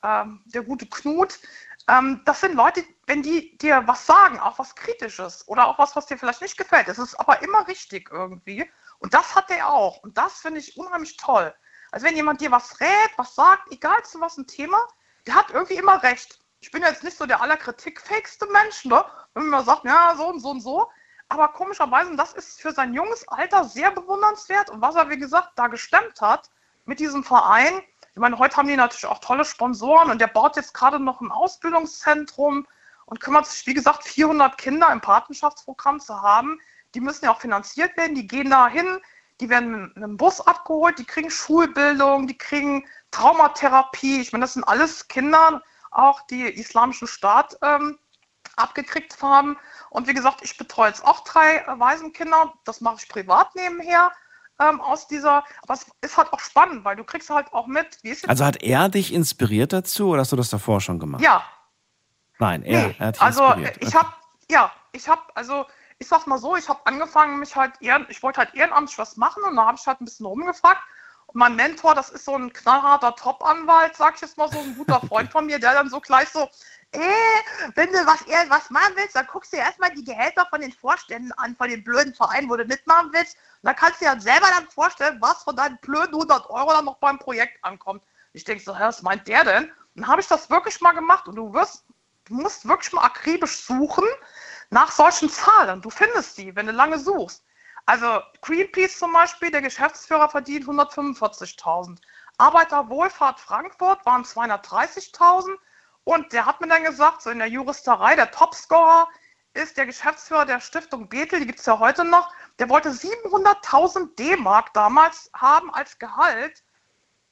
ähm, 0.02 0.42
der 0.44 0.64
gute 0.64 0.86
Knut. 0.86 1.38
Ähm, 1.88 2.20
das 2.26 2.42
sind 2.42 2.54
Leute, 2.54 2.84
wenn 3.06 3.22
die 3.22 3.56
dir 3.56 3.86
was 3.86 4.04
sagen, 4.04 4.38
auch 4.38 4.58
was 4.58 4.76
Kritisches 4.76 5.48
oder 5.48 5.66
auch 5.66 5.78
was, 5.78 5.96
was 5.96 6.04
dir 6.04 6.18
vielleicht 6.18 6.42
nicht 6.42 6.58
gefällt, 6.58 6.88
das 6.88 6.98
ist 6.98 7.14
aber 7.14 7.40
immer 7.40 7.66
richtig 7.66 8.10
irgendwie. 8.12 8.70
Und 8.98 9.14
das 9.14 9.34
hat 9.34 9.50
er 9.50 9.70
auch. 9.70 10.02
Und 10.02 10.18
das 10.18 10.40
finde 10.40 10.60
ich 10.60 10.76
unheimlich 10.76 11.16
toll. 11.16 11.54
Also 11.90 12.04
wenn 12.06 12.16
jemand 12.16 12.42
dir 12.42 12.50
was 12.50 12.78
rät, 12.80 13.10
was 13.16 13.34
sagt, 13.34 13.72
egal 13.72 14.04
zu 14.04 14.20
was 14.20 14.36
ein 14.36 14.46
Thema, 14.46 14.86
der 15.26 15.36
hat 15.36 15.50
irgendwie 15.52 15.76
immer 15.76 16.02
recht. 16.02 16.38
Ich 16.60 16.70
bin 16.70 16.82
jetzt 16.82 17.04
nicht 17.04 17.16
so 17.16 17.26
der 17.26 17.40
allerkritikfähigste 17.40 18.46
Mensch, 18.46 18.84
ne? 18.84 19.04
wenn 19.34 19.48
man 19.48 19.64
sagt, 19.64 19.84
ja, 19.84 20.14
so 20.16 20.26
und 20.28 20.40
so 20.40 20.50
und 20.50 20.60
so. 20.60 20.88
Aber 21.28 21.48
komischerweise, 21.48 22.10
und 22.10 22.16
das 22.16 22.32
ist 22.32 22.60
für 22.60 22.72
sein 22.72 22.94
junges 22.94 23.26
Alter 23.28 23.64
sehr 23.64 23.90
bewundernswert. 23.90 24.70
Und 24.70 24.80
was 24.80 24.94
er, 24.94 25.10
wie 25.10 25.18
gesagt, 25.18 25.50
da 25.56 25.68
gestemmt 25.68 26.20
hat 26.20 26.50
mit 26.84 27.00
diesem 27.00 27.22
Verein, 27.22 27.82
ich 28.18 28.20
meine, 28.20 28.38
heute 28.38 28.56
haben 28.56 28.66
die 28.66 28.76
natürlich 28.76 29.06
auch 29.06 29.20
tolle 29.20 29.44
Sponsoren 29.44 30.10
und 30.10 30.20
der 30.20 30.26
baut 30.26 30.56
jetzt 30.56 30.74
gerade 30.74 30.98
noch 30.98 31.20
ein 31.20 31.30
Ausbildungszentrum 31.30 32.66
und 33.06 33.20
kümmert 33.20 33.46
sich, 33.46 33.66
wie 33.66 33.74
gesagt, 33.74 34.02
400 34.04 34.58
Kinder 34.58 34.90
im 34.90 35.00
Patenschaftsprogramm 35.00 36.00
zu 36.00 36.20
haben. 36.20 36.60
Die 36.94 37.00
müssen 37.00 37.26
ja 37.26 37.30
auch 37.30 37.40
finanziert 37.40 37.96
werden, 37.96 38.16
die 38.16 38.26
gehen 38.26 38.50
da 38.50 38.66
hin, 38.66 38.98
die 39.40 39.48
werden 39.50 39.82
mit 39.82 39.96
einem 39.96 40.16
Bus 40.16 40.40
abgeholt, 40.40 40.98
die 40.98 41.04
kriegen 41.04 41.30
Schulbildung, 41.30 42.26
die 42.26 42.36
kriegen 42.36 42.88
Traumatherapie. 43.12 44.20
Ich 44.20 44.32
meine, 44.32 44.42
das 44.42 44.54
sind 44.54 44.64
alles 44.64 45.06
Kinder, 45.06 45.62
auch 45.90 46.22
die 46.26 46.44
islamischen 46.44 47.08
Staat 47.08 47.56
ähm, 47.62 47.98
abgekriegt 48.56 49.20
haben. 49.22 49.56
Und 49.90 50.06
wie 50.08 50.14
gesagt, 50.14 50.40
ich 50.42 50.56
betreue 50.56 50.88
jetzt 50.88 51.04
auch 51.04 51.24
drei 51.24 51.58
äh, 51.58 51.78
Waisenkinder. 51.78 52.54
Das 52.64 52.80
mache 52.80 52.96
ich 53.00 53.08
privat 53.08 53.54
nebenher 53.54 54.12
ähm, 54.60 54.80
aus 54.80 55.06
dieser. 55.06 55.44
Aber 55.62 55.74
es 55.74 55.86
ist 56.00 56.16
halt 56.16 56.32
auch 56.32 56.40
spannend, 56.40 56.84
weil 56.84 56.96
du 56.96 57.04
kriegst 57.04 57.30
halt 57.30 57.52
auch 57.52 57.66
mit, 57.66 57.98
wie 58.02 58.10
ist 58.10 58.22
jetzt. 58.22 58.30
Also 58.30 58.44
hat 58.44 58.62
er 58.62 58.88
dich 58.88 59.12
inspiriert 59.12 59.72
dazu 59.72 60.08
oder 60.08 60.20
hast 60.20 60.32
du 60.32 60.36
das 60.36 60.50
davor 60.50 60.80
schon 60.80 60.98
gemacht? 60.98 61.22
ja, 61.22 61.42
Nein, 62.38 62.62
er, 62.62 62.88
Nee, 62.88 62.96
er 62.98 63.06
hat 63.08 63.16
dich 63.16 63.22
also 63.22 63.44
inspiriert. 63.44 63.76
ich 63.80 63.88
Okay. 63.88 63.98
habe, 63.98 64.12
ja, 64.50 64.72
ich 64.92 65.08
habe, 65.08 65.22
also 65.34 65.66
ich 65.98 66.06
sag's 66.06 66.26
mal 66.26 66.38
so, 66.38 66.56
ich 66.56 66.68
habe 66.68 66.80
angefangen, 66.86 67.40
mich 67.40 67.56
halt 67.56 67.72
ehren, 67.80 68.06
ich 68.08 68.22
wollte 68.22 68.38
halt 68.38 68.54
ehrenamtlich 68.54 68.96
was 68.98 69.16
machen 69.16 69.42
und 69.42 69.56
da 69.56 69.66
habe 69.66 69.76
ich 69.80 69.86
halt 69.86 70.00
ein 70.00 70.04
bisschen 70.04 70.26
rumgefragt. 70.26 70.80
Mein 71.34 71.56
Mentor, 71.56 71.94
das 71.94 72.10
ist 72.10 72.24
so 72.24 72.36
ein 72.36 72.52
knallharter 72.52 73.14
Top-Anwalt, 73.14 73.96
sag 73.96 74.14
ich 74.16 74.22
jetzt 74.22 74.38
mal 74.38 74.50
so, 74.50 74.58
ein 74.58 74.76
guter 74.76 75.00
Freund 75.08 75.30
von 75.30 75.46
mir, 75.46 75.58
der 75.58 75.74
dann 75.74 75.90
so 75.90 76.00
gleich 76.00 76.28
so, 76.30 76.48
äh, 76.92 77.00
wenn 77.74 77.92
du 77.92 78.06
was, 78.06 78.22
eher 78.22 78.48
was 78.48 78.70
machen 78.70 78.94
willst, 78.96 79.14
dann 79.14 79.26
guckst 79.26 79.52
du 79.52 79.56
dir 79.56 79.62
erstmal 79.62 79.90
die 79.92 80.04
Gehälter 80.04 80.46
von 80.46 80.60
den 80.60 80.72
Vorständen 80.72 81.32
an, 81.32 81.54
von 81.54 81.68
den 81.68 81.84
blöden 81.84 82.14
Vereinen, 82.14 82.48
wo 82.48 82.56
du 82.56 82.64
mitmachen 82.64 83.10
willst. 83.12 83.36
Und 83.36 83.66
dann 83.66 83.76
kannst 83.76 84.00
du 84.00 84.06
dir 84.06 84.12
dann 84.12 84.20
selber 84.20 84.46
dann 84.56 84.68
vorstellen, 84.68 85.18
was 85.20 85.42
von 85.42 85.54
deinen 85.54 85.78
blöden 85.78 86.14
100 86.14 86.48
Euro 86.48 86.72
dann 86.72 86.86
noch 86.86 86.96
beim 86.96 87.18
Projekt 87.18 87.62
ankommt. 87.62 88.02
Ich 88.32 88.44
denke 88.44 88.64
so, 88.64 88.72
was 88.72 89.02
meint 89.02 89.28
der 89.28 89.44
denn? 89.44 89.64
Und 89.64 89.72
dann 90.02 90.08
habe 90.08 90.20
ich 90.20 90.28
das 90.28 90.48
wirklich 90.48 90.80
mal 90.80 90.92
gemacht 90.92 91.28
und 91.28 91.36
du 91.36 91.52
wirst 91.52 91.84
du 92.28 92.34
musst 92.34 92.68
wirklich 92.68 92.92
mal 92.92 93.04
akribisch 93.04 93.62
suchen 93.62 94.04
nach 94.70 94.92
solchen 94.92 95.30
Zahlen. 95.30 95.80
Du 95.82 95.90
findest 95.90 96.38
die, 96.38 96.54
wenn 96.54 96.66
du 96.66 96.72
lange 96.72 96.98
suchst. 96.98 97.42
Also 97.88 98.20
Greenpeace 98.42 98.98
zum 98.98 99.14
Beispiel, 99.14 99.50
der 99.50 99.62
Geschäftsführer 99.62 100.28
verdient 100.28 100.66
145.000. 100.66 101.96
Arbeiterwohlfahrt 102.36 103.40
Frankfurt 103.40 104.04
waren 104.04 104.24
230.000. 104.24 105.56
Und 106.04 106.30
der 106.34 106.44
hat 106.44 106.60
mir 106.60 106.68
dann 106.68 106.84
gesagt, 106.84 107.22
so 107.22 107.30
in 107.30 107.38
der 107.38 107.48
Juristerei, 107.48 108.14
der 108.14 108.30
Topscorer 108.30 109.08
ist 109.54 109.78
der 109.78 109.86
Geschäftsführer 109.86 110.44
der 110.44 110.60
Stiftung 110.60 111.08
Bethel, 111.08 111.40
die 111.40 111.46
gibt 111.46 111.60
es 111.60 111.64
ja 111.64 111.78
heute 111.78 112.04
noch. 112.04 112.30
Der 112.58 112.68
wollte 112.68 112.90
700.000 112.90 114.14
D-Mark 114.16 114.74
damals 114.74 115.30
haben 115.32 115.72
als 115.72 115.98
Gehalt 115.98 116.62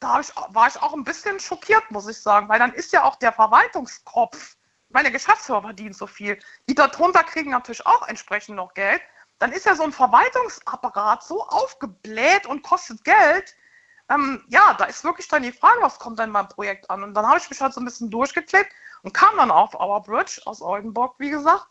da 0.01 0.21
ich, 0.21 0.35
war 0.49 0.69
ich 0.69 0.81
auch 0.81 0.95
ein 0.95 1.05
bisschen 1.05 1.39
schockiert, 1.39 1.91
muss 1.91 2.09
ich 2.09 2.21
sagen, 2.21 2.49
weil 2.49 2.59
dann 2.59 2.73
ist 2.73 2.95
ja 2.95 3.05
auch 3.05 3.17
der 3.17 3.33
Verwaltungskopf, 3.33 4.57
meine, 4.89 5.13
Geschäftsführer 5.13 5.61
verdient 5.61 5.97
so 5.97 6.07
viel, 6.07 6.39
die 6.67 6.75
darunter 6.75 7.25
kriegen 7.25 7.51
natürlich 7.51 7.85
auch 7.85 8.09
entsprechend 8.09 8.57
noch 8.57 8.73
Geld, 8.73 9.03
dann 9.39 9.53
ist 9.53 9.67
ja 9.67 9.75
so 9.75 9.83
ein 9.83 9.93
Verwaltungsapparat 9.93 11.23
so 11.25 11.43
aufgebläht 11.47 12.47
und 12.47 12.63
kostet 12.63 13.05
Geld. 13.05 13.55
Ähm, 14.09 14.45
ja, 14.49 14.75
da 14.75 14.85
ist 14.85 15.05
wirklich 15.05 15.29
dann 15.29 15.43
die 15.43 15.53
Frage, 15.53 15.79
was 15.83 15.99
kommt 15.99 16.19
denn 16.19 16.33
beim 16.33 16.49
Projekt 16.49 16.89
an? 16.91 17.03
Und 17.03 17.15
dann 17.15 17.27
habe 17.27 17.39
ich 17.39 17.51
mich 17.51 17.61
halt 17.61 17.75
so 17.75 17.81
ein 17.81 17.85
bisschen 17.85 18.11
durchgeklickt 18.11 18.73
und 19.03 19.13
kam 19.13 19.37
dann 19.37 19.51
auf 19.51 19.75
Our 19.75 20.03
Bridge 20.03 20.41
aus 20.47 20.63
Oldenburg, 20.63 21.15
wie 21.19 21.31
gesagt. 21.31 21.67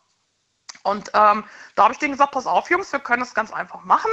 Und 0.82 1.10
ähm, 1.14 1.44
da 1.74 1.84
habe 1.84 1.92
ich 1.94 1.98
denen 1.98 2.12
gesagt, 2.12 2.32
pass 2.32 2.46
auf, 2.46 2.70
Jungs, 2.70 2.92
wir 2.92 3.00
können 3.00 3.20
das 3.20 3.34
ganz 3.34 3.52
einfach 3.52 3.82
machen. 3.84 4.10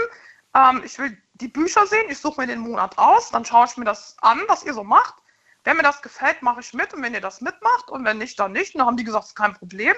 Ähm, 0.56 0.82
ich 0.86 0.98
will 1.00 1.18
die 1.36 1.48
Bücher 1.48 1.86
sehen, 1.88 2.10
ich 2.10 2.20
suche 2.20 2.42
mir 2.42 2.48
den 2.48 2.60
Monat 2.60 2.98
aus, 2.98 3.30
dann 3.32 3.46
schaue 3.46 3.66
ich 3.66 3.78
mir 3.78 3.86
das 3.86 4.16
an, 4.22 4.42
was 4.48 4.64
ihr 4.64 4.74
so 4.74 4.84
macht. 4.84 5.16
wenn 5.64 5.78
mir 5.78 5.84
das 5.84 6.02
gefällt, 6.02 6.42
mache 6.42 6.60
ich 6.62 6.74
mit 6.74 6.94
und 6.94 7.02
wenn 7.04 7.14
ihr 7.14 7.22
das 7.22 7.42
mitmacht 7.42 7.90
und 7.90 8.04
wenn 8.06 8.18
nicht, 8.18 8.40
dann 8.40 8.52
nicht. 8.52 8.76
Und 8.76 8.80
dann 8.80 8.88
haben 8.88 8.98
die 8.98 9.04
gesagt, 9.04 9.24
das 9.24 9.30
ist 9.32 9.36
kein 9.36 9.54
Problem. 9.54 9.96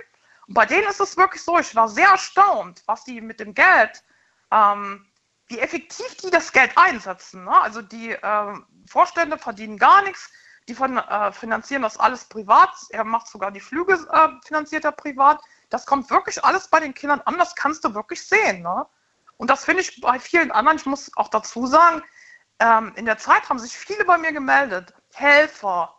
Und 0.47 0.53
bei 0.53 0.65
denen 0.65 0.87
ist 0.87 0.99
es 0.99 1.17
wirklich 1.17 1.43
so, 1.43 1.57
ich 1.59 1.75
war 1.75 1.89
sehr 1.89 2.09
erstaunt, 2.09 2.83
was 2.85 3.03
die 3.03 3.21
mit 3.21 3.39
dem 3.39 3.53
Geld, 3.53 4.03
ähm, 4.51 5.05
wie 5.47 5.59
effektiv 5.59 6.15
die 6.17 6.29
das 6.29 6.51
Geld 6.51 6.71
einsetzen. 6.75 7.45
Ne? 7.45 7.61
Also 7.61 7.81
die 7.81 8.11
äh, 8.11 8.53
Vorstände 8.87 9.37
verdienen 9.37 9.77
gar 9.77 10.01
nichts, 10.03 10.31
die 10.67 10.75
von, 10.75 10.97
äh, 10.97 11.31
finanzieren 11.31 11.83
das 11.83 11.97
alles 11.97 12.25
privat. 12.25 12.71
Er 12.89 13.03
macht 13.03 13.27
sogar 13.27 13.51
die 13.51 13.59
Flüge, 13.59 13.93
äh, 14.11 14.29
finanziert 14.45 14.85
er 14.85 14.91
privat. 14.91 15.39
Das 15.69 15.85
kommt 15.85 16.09
wirklich 16.09 16.43
alles 16.43 16.67
bei 16.67 16.79
den 16.79 16.93
Kindern 16.93 17.21
an, 17.21 17.37
das 17.37 17.55
kannst 17.55 17.83
du 17.83 17.93
wirklich 17.93 18.25
sehen. 18.25 18.61
Ne? 18.61 18.85
Und 19.37 19.49
das 19.49 19.65
finde 19.65 19.81
ich 19.81 20.01
bei 20.01 20.19
vielen 20.19 20.51
anderen, 20.51 20.77
ich 20.77 20.85
muss 20.85 21.11
auch 21.17 21.27
dazu 21.27 21.67
sagen, 21.67 22.03
ähm, 22.59 22.93
in 22.95 23.05
der 23.05 23.17
Zeit 23.17 23.49
haben 23.49 23.59
sich 23.59 23.77
viele 23.77 24.05
bei 24.05 24.17
mir 24.17 24.31
gemeldet. 24.31 24.93
Helfer, 25.13 25.93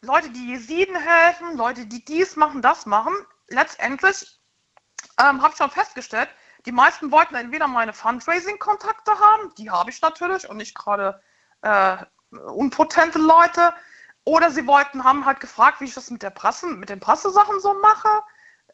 Leute, 0.00 0.30
die 0.30 0.48
Jesiden 0.48 0.96
helfen, 0.96 1.56
Leute, 1.56 1.86
die 1.86 2.04
dies 2.04 2.34
machen, 2.36 2.60
das 2.60 2.86
machen. 2.86 3.14
Letztendlich 3.52 4.40
ähm, 5.20 5.42
habe 5.42 5.52
ich 5.52 5.58
schon 5.58 5.70
festgestellt, 5.70 6.28
die 6.66 6.72
meisten 6.72 7.10
wollten 7.10 7.34
entweder 7.34 7.66
meine 7.66 7.92
Fundraising-Kontakte 7.92 9.12
haben, 9.18 9.54
die 9.56 9.70
habe 9.70 9.90
ich 9.90 10.00
natürlich 10.00 10.48
und 10.48 10.56
nicht 10.56 10.74
gerade 10.74 11.20
äh, 11.62 11.96
unpotente 12.30 13.18
Leute, 13.18 13.74
oder 14.24 14.50
sie 14.50 14.66
wollten, 14.66 15.04
haben 15.04 15.26
halt 15.26 15.40
gefragt, 15.40 15.80
wie 15.80 15.86
ich 15.86 15.94
das 15.94 16.10
mit 16.10 16.22
der 16.22 16.30
Presse, 16.30 16.66
mit 16.66 16.88
den 16.88 17.00
Pressesachen 17.00 17.60
so 17.60 17.74
mache, 17.74 18.22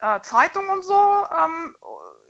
äh, 0.00 0.20
Zeitungen 0.20 0.68
und 0.68 0.84
so. 0.84 1.26
Ähm, 1.36 1.76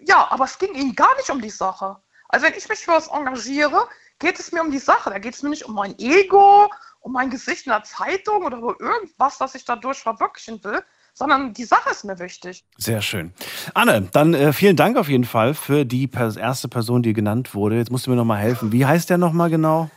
ja, 0.00 0.30
aber 0.30 0.44
es 0.44 0.58
ging 0.58 0.74
ihnen 0.74 0.94
gar 0.94 1.14
nicht 1.16 1.30
um 1.30 1.40
die 1.40 1.50
Sache. 1.50 2.00
Also 2.28 2.46
wenn 2.46 2.54
ich 2.54 2.68
mich 2.68 2.84
für 2.84 2.92
was 2.92 3.08
engagiere, 3.08 3.88
geht 4.18 4.38
es 4.38 4.52
mir 4.52 4.60
um 4.60 4.70
die 4.70 4.78
Sache. 4.78 5.10
Da 5.10 5.18
geht 5.18 5.34
es 5.34 5.42
mir 5.42 5.48
nicht 5.48 5.64
um 5.64 5.74
mein 5.74 5.98
Ego, 5.98 6.70
um 7.00 7.12
mein 7.12 7.30
Gesicht 7.30 7.66
in 7.66 7.72
der 7.72 7.82
Zeitung 7.82 8.44
oder 8.44 8.58
um 8.58 8.76
irgendwas, 8.78 9.38
das 9.38 9.54
ich 9.54 9.64
dadurch 9.64 9.98
verwirklichen 10.00 10.62
will, 10.62 10.84
sondern 11.18 11.52
die 11.52 11.64
Sache 11.64 11.90
ist 11.90 12.04
mir 12.04 12.18
wichtig. 12.18 12.64
Sehr 12.76 13.02
schön. 13.02 13.32
Anne, 13.74 14.02
dann 14.12 14.34
äh, 14.34 14.52
vielen 14.52 14.76
Dank 14.76 14.96
auf 14.96 15.08
jeden 15.08 15.24
Fall 15.24 15.54
für 15.54 15.84
die 15.84 16.06
pers 16.06 16.36
erste 16.36 16.68
Person, 16.68 17.02
die 17.02 17.12
genannt 17.12 17.54
wurde. 17.54 17.76
Jetzt 17.76 17.90
musst 17.90 18.06
du 18.06 18.10
mir 18.10 18.16
noch 18.16 18.24
mal 18.24 18.38
helfen. 18.38 18.72
Wie 18.72 18.86
heißt 18.86 19.10
der 19.10 19.18
noch 19.18 19.32
mal 19.32 19.50
genau? 19.50 19.90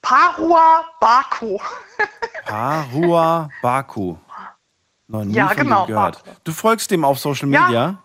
Parua 0.00 0.84
Baku. 1.00 1.58
Parua 2.46 3.48
Baku. 3.62 4.16
Noch 5.08 5.24
nie 5.24 5.34
Ja, 5.34 5.52
genau, 5.52 5.86
gehört. 5.86 6.22
Baku. 6.24 6.36
Du 6.44 6.52
folgst 6.52 6.90
dem 6.90 7.04
auf 7.04 7.18
Social 7.18 7.48
Ja. 7.50 7.62
Media? 7.66 7.98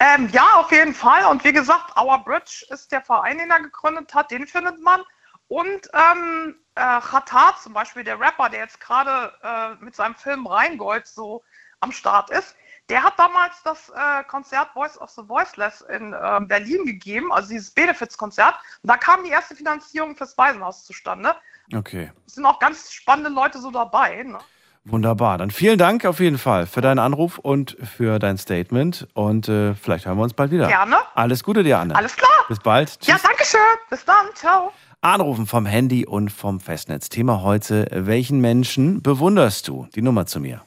Ähm, 0.00 0.28
ja, 0.32 0.44
auf 0.56 0.70
jeden 0.72 0.92
Fall. 0.92 1.24
Und 1.30 1.44
wie 1.44 1.52
gesagt, 1.52 1.96
Our 1.96 2.22
Bridge 2.24 2.66
ist 2.70 2.90
der 2.92 3.00
Verein, 3.00 3.38
den 3.38 3.50
er 3.50 3.60
gegründet 3.62 4.12
hat. 4.14 4.30
Den 4.30 4.46
findet 4.46 4.82
man. 4.82 5.00
Und 5.48 5.88
ähm, 5.92 6.56
äh, 6.74 7.00
Khatar 7.00 7.56
zum 7.62 7.72
Beispiel, 7.72 8.04
der 8.04 8.18
Rapper, 8.18 8.48
der 8.48 8.60
jetzt 8.60 8.80
gerade 8.80 9.32
äh, 9.42 9.84
mit 9.84 9.94
seinem 9.94 10.14
Film 10.14 10.46
Rheingold 10.46 11.06
so 11.06 11.42
am 11.80 11.92
Start 11.92 12.30
ist, 12.30 12.56
der 12.88 13.02
hat 13.02 13.18
damals 13.18 13.62
das 13.64 13.90
äh, 13.90 14.24
Konzert 14.24 14.68
Voice 14.74 14.98
of 15.00 15.10
the 15.10 15.22
Voiceless 15.26 15.80
in 15.82 16.14
ähm, 16.22 16.48
Berlin 16.48 16.84
gegeben, 16.84 17.32
also 17.32 17.48
dieses 17.48 17.70
Benefits-Konzert. 17.70 18.54
Und 18.82 18.90
da 18.90 18.96
kam 18.96 19.24
die 19.24 19.30
erste 19.30 19.54
Finanzierung 19.54 20.16
fürs 20.16 20.36
Waisenhaus 20.36 20.84
zustande. 20.84 21.34
Okay. 21.74 22.10
Es 22.26 22.34
sind 22.34 22.44
auch 22.44 22.58
ganz 22.58 22.92
spannende 22.92 23.30
Leute 23.30 23.58
so 23.58 23.70
dabei. 23.70 24.22
Ne? 24.22 24.38
Wunderbar. 24.84 25.38
Dann 25.38 25.50
vielen 25.50 25.78
Dank 25.78 26.04
auf 26.04 26.20
jeden 26.20 26.36
Fall 26.36 26.66
für 26.66 26.82
deinen 26.82 26.98
Anruf 26.98 27.38
und 27.38 27.76
für 27.96 28.18
dein 28.18 28.36
Statement. 28.36 29.08
Und 29.14 29.48
äh, 29.48 29.74
vielleicht 29.74 30.04
hören 30.04 30.18
wir 30.18 30.24
uns 30.24 30.34
bald 30.34 30.50
wieder. 30.50 30.66
Gerne. 30.66 30.96
Alles 31.14 31.42
Gute 31.42 31.62
dir, 31.62 31.78
Anne. 31.78 31.96
Alles 31.96 32.14
klar. 32.16 32.30
Bis 32.48 32.60
bald. 32.60 32.98
Ja, 33.06 33.14
Tschüss. 33.14 33.22
danke 33.22 33.44
schön. 33.46 33.60
Bis 33.88 34.04
dann. 34.04 34.26
Ciao. 34.34 34.72
Anrufen 35.04 35.46
vom 35.46 35.66
Handy 35.66 36.06
und 36.06 36.30
vom 36.30 36.60
Festnetz. 36.60 37.10
Thema 37.10 37.42
heute, 37.42 37.86
welchen 37.92 38.40
Menschen 38.40 39.02
bewunderst 39.02 39.68
du? 39.68 39.86
Die 39.94 40.00
Nummer 40.00 40.24
zu 40.24 40.40
mir. 40.40 40.62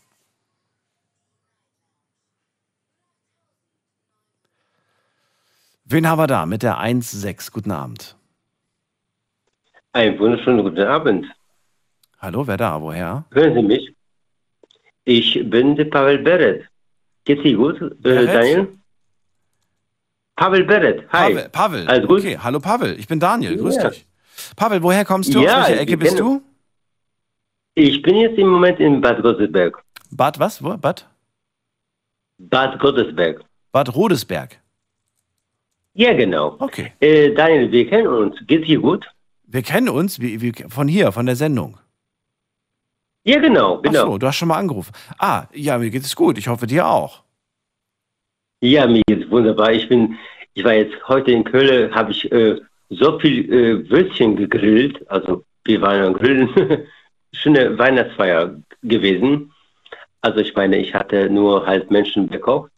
Wen 5.86 6.08
haben 6.08 6.20
wir 6.20 6.27
da 6.27 6.46
mit 6.46 6.63
der 6.63 6.77
1.6? 6.79 7.51
Guten 7.51 7.72
Abend. 7.72 8.15
Einen 9.94 10.20
wunderschönen 10.20 10.62
guten 10.63 10.82
Abend. 10.82 11.25
Hallo, 12.20 12.46
wer 12.46 12.58
da? 12.58 12.82
Woher? 12.82 13.25
Hören 13.32 13.53
Sie 13.56 13.62
mich? 13.63 13.96
Ich 15.06 15.50
bin 15.50 15.75
der 15.75 15.86
Pavel 15.86 16.20
Beret. 16.20 16.67
Geht's 17.24 17.44
Ihnen 17.44 17.58
gut, 17.58 17.82
äh? 18.06 18.25
Daniel? 18.25 18.67
Pavel 20.36 20.63
Beret, 20.65 21.01
hi. 21.12 21.34
Pavel. 21.34 21.50
Pavel. 21.50 21.88
Alles 21.88 22.08
gut? 22.08 22.20
Okay, 22.20 22.38
hallo 22.38 22.60
Pavel. 22.60 23.00
Ich 23.00 23.08
bin 23.08 23.20
Daniel. 23.20 23.58
Grüß 23.58 23.77
Ja. 23.77 23.89
dich. 23.89 24.07
Pavel, 24.56 24.82
woher 24.84 25.06
kommst 25.06 25.34
du? 25.34 25.41
Ja, 25.41 25.62
Aus 25.62 25.67
welcher 25.70 25.82
Ecke 25.82 25.98
bist 25.98 26.20
du? 26.20 26.41
Ich 27.75 28.01
bin 28.01 28.15
jetzt 28.17 28.38
im 28.38 28.48
Moment 28.48 28.79
in 28.79 29.01
Bad 29.01 29.22
Godesberg. 29.22 29.77
Bad 30.12 30.39
was? 30.39 30.63
Wo? 30.63 30.75
Bad? 30.77 31.08
Bad 32.39 32.79
Godesberg. 32.79 33.44
Bad 33.72 33.94
Rodesberg. 33.96 34.60
Ja, 35.94 36.13
genau. 36.13 36.56
Okay. 36.60 36.94
Äh, 37.00 37.34
Daniel, 37.34 37.72
wir 37.72 37.89
kennen 37.89 38.08
uns. 38.08 38.36
Geht's 38.46 38.67
dir 38.67 38.79
gut? 38.79 39.06
Wir 39.48 39.63
kennen 39.63 39.89
uns 39.89 40.20
wie, 40.20 40.41
wie, 40.41 40.53
von 40.70 40.88
hier, 40.88 41.12
von 41.12 41.25
der 41.25 41.36
Sendung. 41.36 41.77
Ja, 43.24 43.39
genau, 43.39 43.77
Ach 43.77 43.82
genau. 43.82 44.12
so, 44.12 44.17
du 44.17 44.27
hast 44.27 44.38
schon 44.38 44.48
mal 44.48 44.58
angerufen. 44.58 44.94
Ah, 45.17 45.48
ja, 45.53 45.77
mir 45.77 45.89
geht 45.89 46.03
es 46.03 46.15
gut. 46.15 46.38
Ich 46.38 46.48
hoffe, 46.48 46.65
dir 46.65 46.88
auch. 46.88 47.24
Ja, 48.62 48.88
mir 48.88 49.01
geht's 49.08 49.29
wunderbar. 49.29 49.74
Ich 49.74 49.89
bin, 49.89 50.17
ich 50.53 50.63
war 50.63 50.74
jetzt 50.74 50.96
heute 51.08 51.32
in 51.32 51.44
Köln, 51.44 51.94
habe 51.94 52.12
ich 52.12 52.32
äh, 52.32 52.60
so 52.89 53.20
viel 53.20 53.51
äh, 53.51 53.89
Würstchen 53.89 54.36
gegrillt. 54.36 55.10
Also 55.10 55.44
wir 55.65 55.82
waren 55.82 56.01
am 56.03 56.13
Grillen. 56.13 56.50
Schöne 57.34 57.77
Weihnachtsfeier 57.77 58.56
gewesen. 58.84 59.51
Also 60.22 60.39
ich 60.39 60.56
meine, 60.56 60.77
ich 60.77 60.94
hatte 60.94 61.29
nur 61.29 61.65
halt 61.65 61.91
Menschen 61.91 62.27
bekocht. 62.27 62.72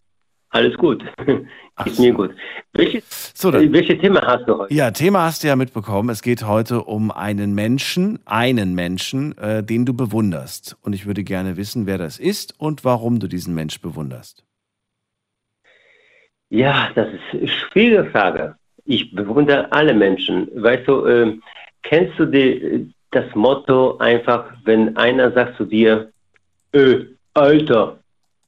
Alles 0.52 0.76
gut. 0.78 1.04
Ach 1.76 1.86
Geht 1.86 1.94
so. 1.96 2.02
mir 2.02 2.14
gut. 2.14 2.36
Welches, 2.74 3.34
So, 3.36 3.52
dann, 3.52 3.72
welches 3.72 4.00
Thema 4.00 4.22
hast 4.26 4.48
du 4.48 4.58
heute? 4.58 4.74
ja, 4.74 4.90
Thema 4.92 5.24
hast 5.26 5.44
du 5.44 5.48
ja 5.48 5.56
mitbekommen. 5.56 6.10
Es 6.10 6.24
geht 6.24 6.46
heute 6.46 6.82
um 6.84 7.12
einen 7.12 7.54
Menschen, 7.54 8.20
einen 8.26 8.74
Menschen, 8.74 9.38
äh, 9.38 9.64
den 9.64 9.86
du 9.86 9.94
bewunderst. 9.94 10.76
Und 10.82 10.94
ich 10.94 11.06
würde 11.06 11.24
gerne 11.24 11.56
wissen, 11.56 11.86
wer 11.86 12.00
das 12.00 12.18
ist 12.18 12.60
und 12.60 12.84
warum 12.84 13.20
du 13.20 13.28
diesen 13.28 13.54
Mensch 13.54 13.80
bewunderst. 13.80 14.44
Ja, 16.50 16.90
das 16.96 17.08
ist 17.14 17.22
eine 17.34 17.48
schwierige 17.48 18.10
Frage. 18.10 18.56
Ich 18.90 19.14
bewundere 19.14 19.72
alle 19.72 19.94
Menschen. 19.94 20.50
Weißt 20.56 20.88
du, 20.88 21.06
ähm, 21.06 21.44
kennst 21.84 22.18
du 22.18 22.26
die, 22.26 22.92
das 23.12 23.36
Motto 23.36 24.00
einfach, 24.00 24.52
wenn 24.66 24.98
einer 24.98 25.32
sagt 25.32 25.58
zu 25.58 25.66
dir, 25.66 26.12
äh, 26.72 27.02
Alter, 27.36 28.00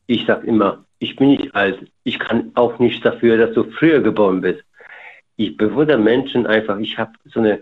ich 0.07 0.25
sag 0.25 0.43
immer, 0.43 0.83
ich 0.97 1.15
bin 1.15 1.27
nicht 1.27 1.53
alt. 1.53 1.85
Ich 2.05 2.17
kann 2.17 2.49
auch 2.55 2.79
nichts 2.79 3.03
dafür, 3.03 3.37
dass 3.37 3.53
du 3.53 3.65
früher 3.65 4.01
geboren 4.01 4.41
bist. 4.41 4.63
Ich 5.35 5.55
bewundere 5.57 5.99
Menschen 5.99 6.47
einfach. 6.47 6.79
Ich 6.79 6.97
habe 6.97 7.11
so 7.25 7.39
eine 7.39 7.61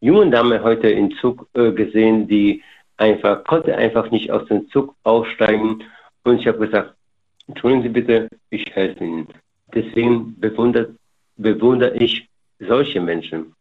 junge 0.00 0.28
Dame 0.28 0.62
heute 0.62 0.90
im 0.90 1.16
Zug 1.16 1.48
äh, 1.54 1.72
gesehen, 1.72 2.28
die 2.28 2.62
einfach 2.98 3.42
konnte 3.44 3.74
einfach 3.74 4.10
nicht 4.10 4.30
aus 4.30 4.46
dem 4.48 4.68
Zug 4.68 4.94
aussteigen. 5.02 5.82
Und 6.24 6.40
ich 6.40 6.46
habe 6.46 6.58
gesagt, 6.58 6.92
entschuldigen 7.46 7.84
Sie 7.84 7.88
bitte, 7.88 8.28
ich 8.50 8.66
helfe 8.74 9.02
Ihnen. 9.02 9.28
Deswegen 9.74 10.38
bewundert, 10.38 10.90
bewundere 11.38 11.96
ich 11.96 12.28
solche 12.58 13.00
Menschen. 13.00 13.54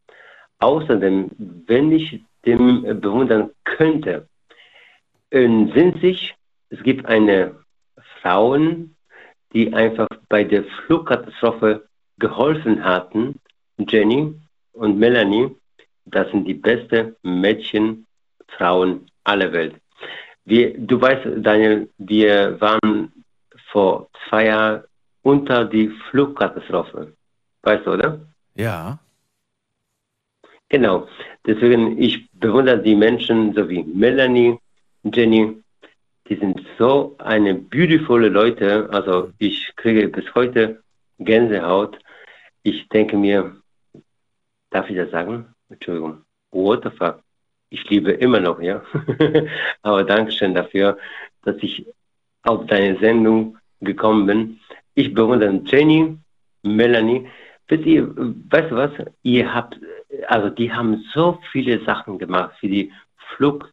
Außerdem, 0.60 1.30
wenn 1.68 1.92
ich 1.92 2.22
dem 2.46 2.84
bewundern 3.00 3.52
könnte, 3.64 4.28
äh, 5.30 5.48
sind 5.48 6.02
sich, 6.02 6.36
es 6.70 6.82
gibt 6.84 7.06
eine 7.06 7.56
Frauen, 8.22 8.96
die 9.54 9.74
einfach 9.74 10.08
bei 10.30 10.44
der 10.44 10.64
Flugkatastrophe 10.64 11.88
geholfen 12.20 12.84
hatten, 12.84 13.40
Jenny 13.78 14.34
und 14.74 14.98
Melanie, 14.98 15.56
das 16.06 16.30
sind 16.32 16.46
die 16.46 16.54
besten 16.54 17.16
Mädchen, 17.22 18.06
Frauen 18.58 19.06
aller 19.24 19.52
Welt. 19.52 19.76
Wir, 20.46 20.78
du 20.78 21.00
weißt, 21.00 21.28
Daniel, 21.46 21.90
wir 21.98 22.60
waren 22.62 23.12
vor 23.72 24.10
zwei 24.28 24.46
Jahren 24.46 24.84
unter 25.22 25.66
die 25.66 25.90
Flugkatastrophe. 26.10 27.17
Weißt 27.64 27.86
du, 27.86 27.92
oder? 27.94 28.20
Ja. 28.56 29.00
Genau. 30.70 31.08
Deswegen, 31.46 32.02
ich 32.02 32.30
bewundere 32.32 32.82
die 32.82 32.96
Menschen, 32.96 33.54
so 33.54 33.70
wie 33.70 33.84
Melanie, 33.84 34.60
Jenny, 35.04 35.64
die 36.28 36.36
sind 36.36 36.62
so 36.78 37.16
eine 37.20 37.56
beautiful 37.56 38.28
Leute. 38.28 38.90
Also 38.92 39.32
ich 39.38 39.74
kriege 39.78 40.08
bis 40.10 40.26
heute 40.36 40.84
Gänsehaut. 41.20 41.98
Ich 42.64 42.90
denke 42.90 43.16
mir, 43.16 43.56
darf 44.70 44.90
ich 44.90 44.98
das 44.98 45.12
sagen? 45.12 45.46
Entschuldigung. 45.70 46.24
What 46.52 46.84
the 46.84 46.90
fuck? 46.90 47.22
Ich 47.70 47.90
liebe 47.90 48.12
immer 48.12 48.40
noch, 48.40 48.62
ja. 48.62 48.82
Aber 49.82 50.04
Dankeschön 50.04 50.54
dafür, 50.54 50.98
dass 51.44 51.58
ich 51.62 51.86
auf 52.44 52.66
deine 52.68 52.98
Sendung 53.00 53.58
gekommen 53.82 54.26
bin. 54.26 54.60
Ich 54.96 55.14
bewundere 55.14 55.62
Jenny, 55.66 56.18
Melanie. 56.64 57.30
Wisst 57.68 57.86
ihr, 57.86 58.08
weißt 58.16 58.72
du 58.72 58.76
was? 58.76 58.92
Ihr 59.24 59.54
habt, 59.54 59.78
also 60.28 60.50
die 60.50 60.72
haben 60.72 61.04
so 61.14 61.40
viele 61.52 61.84
Sachen 61.84 62.18
gemacht 62.18 62.56
für 62.60 62.68
die 62.68 62.92
Flug, 63.36 63.72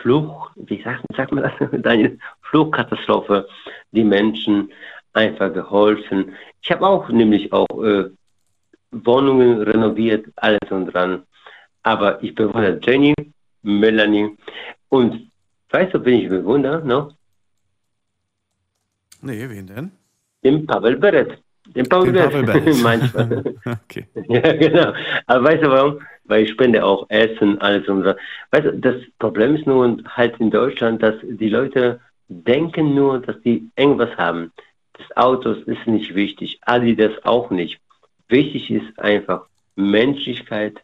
Fluch, 0.00 0.50
wie 0.54 0.82
sagt, 0.82 1.04
sagt 1.16 1.32
man 1.32 1.44
das, 1.44 1.52
Daniel? 1.82 2.18
Flugkatastrophe, 2.42 3.46
die 3.90 4.04
Menschen 4.04 4.70
einfach 5.12 5.52
geholfen. 5.52 6.34
Ich 6.62 6.70
habe 6.70 6.86
auch 6.86 7.08
nämlich 7.08 7.52
auch 7.52 7.82
äh, 7.82 8.10
Wohnungen 8.90 9.62
renoviert, 9.62 10.26
alles 10.36 10.70
und 10.70 10.86
dran. 10.86 11.24
Aber 11.82 12.22
ich 12.22 12.34
bewundere 12.34 12.80
Jenny, 12.82 13.14
Melanie 13.62 14.36
und 14.88 15.30
weißt 15.70 15.94
du, 15.94 16.04
wen 16.04 16.20
ich 16.20 16.28
bewundere 16.28 16.86
noch? 16.86 17.14
Nee, 19.20 19.48
wen 19.48 19.66
denn? 19.66 19.90
Den 20.42 20.66
Pavel 20.66 20.96
Beret. 20.96 21.42
Den 21.66 21.88
Pavel 21.88 22.12
Den. 22.12 22.44
Beret. 22.46 22.76
Manchmal. 22.82 23.54
okay. 23.84 24.06
Ja, 24.28 24.52
genau. 24.52 24.92
Aber 25.26 25.44
weißt 25.44 25.62
du 25.62 25.70
warum? 25.70 26.00
Weil 26.24 26.44
ich 26.44 26.50
spende 26.50 26.84
auch 26.84 27.06
Essen, 27.08 27.60
alles 27.60 27.88
und 27.88 28.04
so. 28.04 28.14
Weißt 28.50 28.66
du, 28.66 28.78
das 28.78 28.96
Problem 29.18 29.56
ist 29.56 29.66
nur 29.66 29.98
halt 30.06 30.38
in 30.40 30.50
Deutschland, 30.50 31.02
dass 31.02 31.14
die 31.22 31.48
Leute 31.48 32.00
denken 32.28 32.94
nur, 32.94 33.20
dass 33.20 33.40
die 33.42 33.68
irgendwas 33.76 34.16
haben. 34.16 34.52
Das 34.94 35.16
Auto 35.16 35.50
ist 35.50 35.86
nicht 35.86 36.14
wichtig, 36.14 36.60
Adi 36.62 36.96
das 36.96 37.12
auch 37.24 37.50
nicht. 37.50 37.80
Wichtig 38.28 38.70
ist 38.70 38.98
einfach 38.98 39.46
Menschlichkeit 39.76 40.80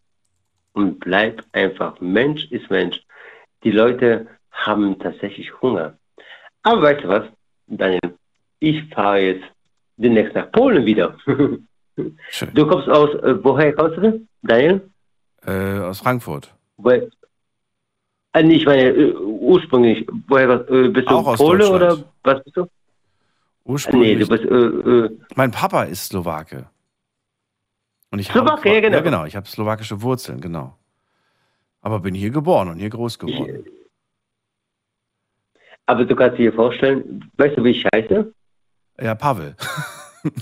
und 0.73 1.01
bleib 1.01 1.45
einfach 1.53 2.01
Mensch 2.01 2.51
ist 2.51 2.71
Mensch. 2.71 3.01
Die 3.65 3.71
Leute 3.71 4.27
haben 4.51 4.99
tatsächlich 4.99 5.61
Hunger. 5.63 5.97
Aber 6.63 6.83
weißt 6.83 7.05
du 7.05 7.09
was, 7.09 7.25
Daniel? 7.67 8.19
Ich 8.59 8.85
fahre 8.93 9.21
jetzt 9.21 9.45
demnächst 10.03 10.35
nach 10.35 10.51
Polen 10.53 10.85
wieder. 10.85 11.17
Schön. 12.31 12.55
Du 12.55 12.67
kommst 12.67 12.89
aus, 12.89 13.11
äh, 13.23 13.43
woher 13.45 13.73
kommst 13.75 13.99
du, 13.99 14.27
Daniel? 14.43 14.81
Äh, 15.47 15.79
aus 15.81 16.01
Frankfurt. 16.01 16.55
Woher, 16.77 17.09
äh, 18.33 18.43
nee, 18.43 18.55
ich 18.57 18.67
meine, 18.67 18.89
äh, 18.91 19.13
ursprünglich, 19.15 20.07
woher 20.29 20.49
äh, 20.71 20.89
bist 20.89 21.09
du? 21.11 21.15
Auch 21.15 21.27
aus 21.27 21.39
Pole 21.39 21.59
Deutschland. 21.59 21.83
oder 21.83 22.05
was 22.25 22.45
bist 22.45 22.57
du? 22.57 22.63
Äh, 22.63 22.67
Nee, 23.63 23.73
Ursprünglich. 23.75 24.19
du 24.21 24.29
bist, 24.29 24.45
äh, 24.45 25.15
äh, 25.15 25.19
mein 25.37 25.51
Papa 25.53 25.85
ist 25.85 26.07
Slowake. 26.07 26.67
Und 28.11 28.19
ich 28.19 28.27
Slowake, 28.29 28.51
habe, 28.53 28.69
ja, 28.75 28.81
genau. 28.81 28.97
Ja, 28.97 29.03
genau. 29.03 29.25
Ich 29.27 29.37
habe 29.37 29.47
slowakische 29.47 30.03
Wurzeln, 30.03 30.41
genau. 30.41 30.77
Aber 31.83 32.01
bin 32.01 32.15
hier 32.15 32.31
geboren 32.31 32.69
und 32.69 32.79
hier 32.79 32.89
groß 32.91 33.19
geworden. 33.19 33.65
aber 35.87 36.05
du 36.05 36.17
kannst 36.17 36.39
dir 36.39 36.53
vorstellen, 36.53 37.31
weißt 37.37 37.59
du, 37.59 37.65
wie 37.65 37.71
ich 37.71 37.85
heiße? 37.95 38.33
Ja, 39.01 39.15
Pavel. 39.15 39.57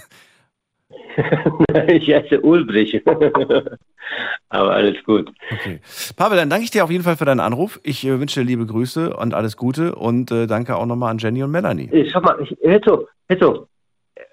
ich 1.89 2.09
heiße 2.13 2.41
Ulbrich. 2.41 3.03
aber 4.49 4.71
alles 4.73 5.03
gut. 5.05 5.31
Okay. 5.51 5.81
Pavel, 6.17 6.37
dann 6.39 6.51
danke 6.51 6.65
ich 6.65 6.71
dir 6.71 6.85
auf 6.85 6.91
jeden 6.91 7.05
Fall 7.05 7.17
für 7.17 7.25
deinen 7.25 7.41
Anruf. 7.41 7.81
Ich 7.83 8.05
äh, 8.07 8.19
wünsche 8.19 8.41
dir 8.41 8.47
liebe 8.47 8.67
Grüße 8.67 9.15
und 9.17 9.35
alles 9.35 9.57
Gute 9.57 9.95
und 9.95 10.31
äh, 10.31 10.47
danke 10.47 10.77
auch 10.77 10.87
nochmal 10.87 11.11
an 11.11 11.19
Jenny 11.19 11.43
und 11.43 11.51
Melanie. 11.51 11.89
Äh, 11.93 12.09
Schau 12.11 12.21
mal, 12.21 12.39
ich- 12.41 12.57
zu, 12.85 13.07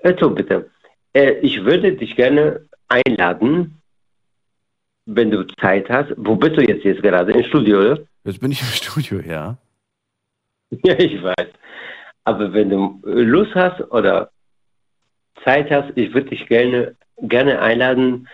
hör 0.01 0.17
zu 0.17 0.29
bitte. 0.33 0.69
Äh, 1.13 1.33
ich 1.41 1.63
würde 1.63 1.93
dich 1.93 2.15
gerne 2.15 2.61
einladen, 2.87 3.81
wenn 5.05 5.31
du 5.31 5.43
Zeit 5.59 5.89
hast. 5.89 6.13
Wo 6.17 6.35
bist 6.35 6.57
du 6.57 6.61
jetzt, 6.61 6.83
jetzt 6.83 7.01
gerade? 7.01 7.31
Im 7.33 7.43
Studio, 7.43 7.79
oder? 7.79 7.99
Jetzt 8.23 8.39
bin 8.39 8.51
ich 8.51 8.61
im 8.61 8.67
Studio, 8.67 9.19
ja. 9.19 9.57
Ja, 10.83 10.97
ich 10.97 11.21
weiß. 11.21 11.47
Aber 12.25 12.51
wenn 12.53 12.69
du 12.69 13.01
äh, 13.05 13.21
Lust 13.21 13.55
hast 13.55 13.79
oder 13.91 14.29
Zeit 15.43 15.69
hast, 15.71 15.95
ich 15.95 16.13
würde 16.13 16.29
dich 16.29 16.47
gerne, 16.47 16.95
gerne 17.21 17.59
einladen 17.59 18.27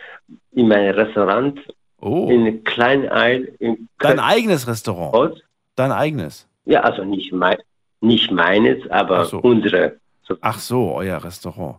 in 0.53 0.67
mein 0.67 0.89
Restaurant 0.89 1.59
Oh, 2.03 2.29
in 2.31 2.63
Kleineil 2.63 3.53
in 3.59 3.87
dein 3.99 4.19
eigenes 4.19 4.65
Restaurant. 4.67 5.13
Köln. 5.13 5.39
Dein 5.75 5.91
eigenes. 5.91 6.47
Ja, 6.65 6.81
also 6.81 7.03
nicht, 7.03 7.31
mein, 7.31 7.57
nicht 8.01 8.31
meines, 8.31 8.89
aber 8.89 9.19
Ach 9.19 9.25
so. 9.25 9.37
unsere. 9.39 9.97
Ach 10.41 10.57
so, 10.59 10.93
euer 10.95 11.23
Restaurant. 11.23 11.77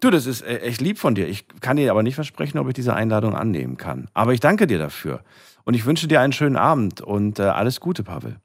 Du, 0.00 0.10
das 0.10 0.26
ist 0.26 0.42
äh, 0.42 0.58
echt 0.60 0.80
lieb 0.80 0.98
von 0.98 1.14
dir. 1.14 1.28
Ich 1.28 1.46
kann 1.60 1.76
dir 1.76 1.90
aber 1.90 2.02
nicht 2.02 2.14
versprechen, 2.16 2.58
ob 2.58 2.66
ich 2.68 2.74
diese 2.74 2.94
Einladung 2.94 3.34
annehmen 3.36 3.76
kann. 3.76 4.08
Aber 4.14 4.32
ich 4.32 4.40
danke 4.40 4.66
dir 4.66 4.78
dafür. 4.78 5.20
Und 5.64 5.74
ich 5.74 5.86
wünsche 5.86 6.08
dir 6.08 6.20
einen 6.20 6.32
schönen 6.32 6.56
Abend 6.56 7.00
und 7.00 7.38
äh, 7.38 7.42
alles 7.42 7.78
Gute, 7.80 8.02
Pavel. 8.02 8.36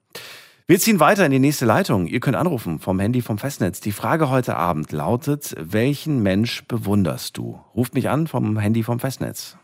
Wir 0.67 0.80
ziehen 0.80 0.99
weiter 0.99 1.23
in 1.23 1.32
die 1.32 1.38
nächste 1.38 1.65
Leitung. 1.65 2.08
Ihr 2.08 2.19
könnt 2.19 2.36
anrufen 2.36 2.80
vom 2.80 2.99
Handy 2.99 3.21
vom 3.21 3.38
Festnetz. 3.38 3.82
Die 3.82 3.91
Frage 3.91 4.32
heute 4.32 4.56
Abend 4.56 4.91
lautet, 4.91 5.56
welchen 5.60 6.23
Mensch 6.23 6.63
bewunderst 6.65 7.38
du? 7.38 7.62
Ruft 7.75 7.93
mich 7.93 8.10
an 8.10 8.25
vom 8.25 8.58
Handy 8.58 8.82
vom 8.82 8.99
Festnetz. 8.99 9.58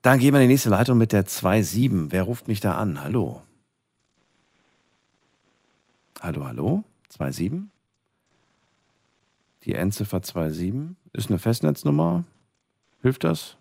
Dann 0.00 0.18
gehen 0.18 0.32
wir 0.32 0.40
in 0.40 0.48
die 0.48 0.54
nächste 0.54 0.70
Leitung 0.70 0.96
mit 0.96 1.12
der 1.12 1.26
2.7. 1.26 2.06
Wer 2.08 2.22
ruft 2.22 2.48
mich 2.48 2.60
da 2.60 2.78
an? 2.78 3.02
Hallo. 3.04 3.42
Hallo, 6.22 6.46
hallo? 6.46 6.84
2.7? 7.12 7.64
Die 9.64 9.74
Endziffer 9.74 10.18
2.7 10.18 10.94
ist 11.12 11.28
eine 11.28 11.38
Festnetznummer. 11.38 12.24
Hilft 13.02 13.24
das? 13.24 13.58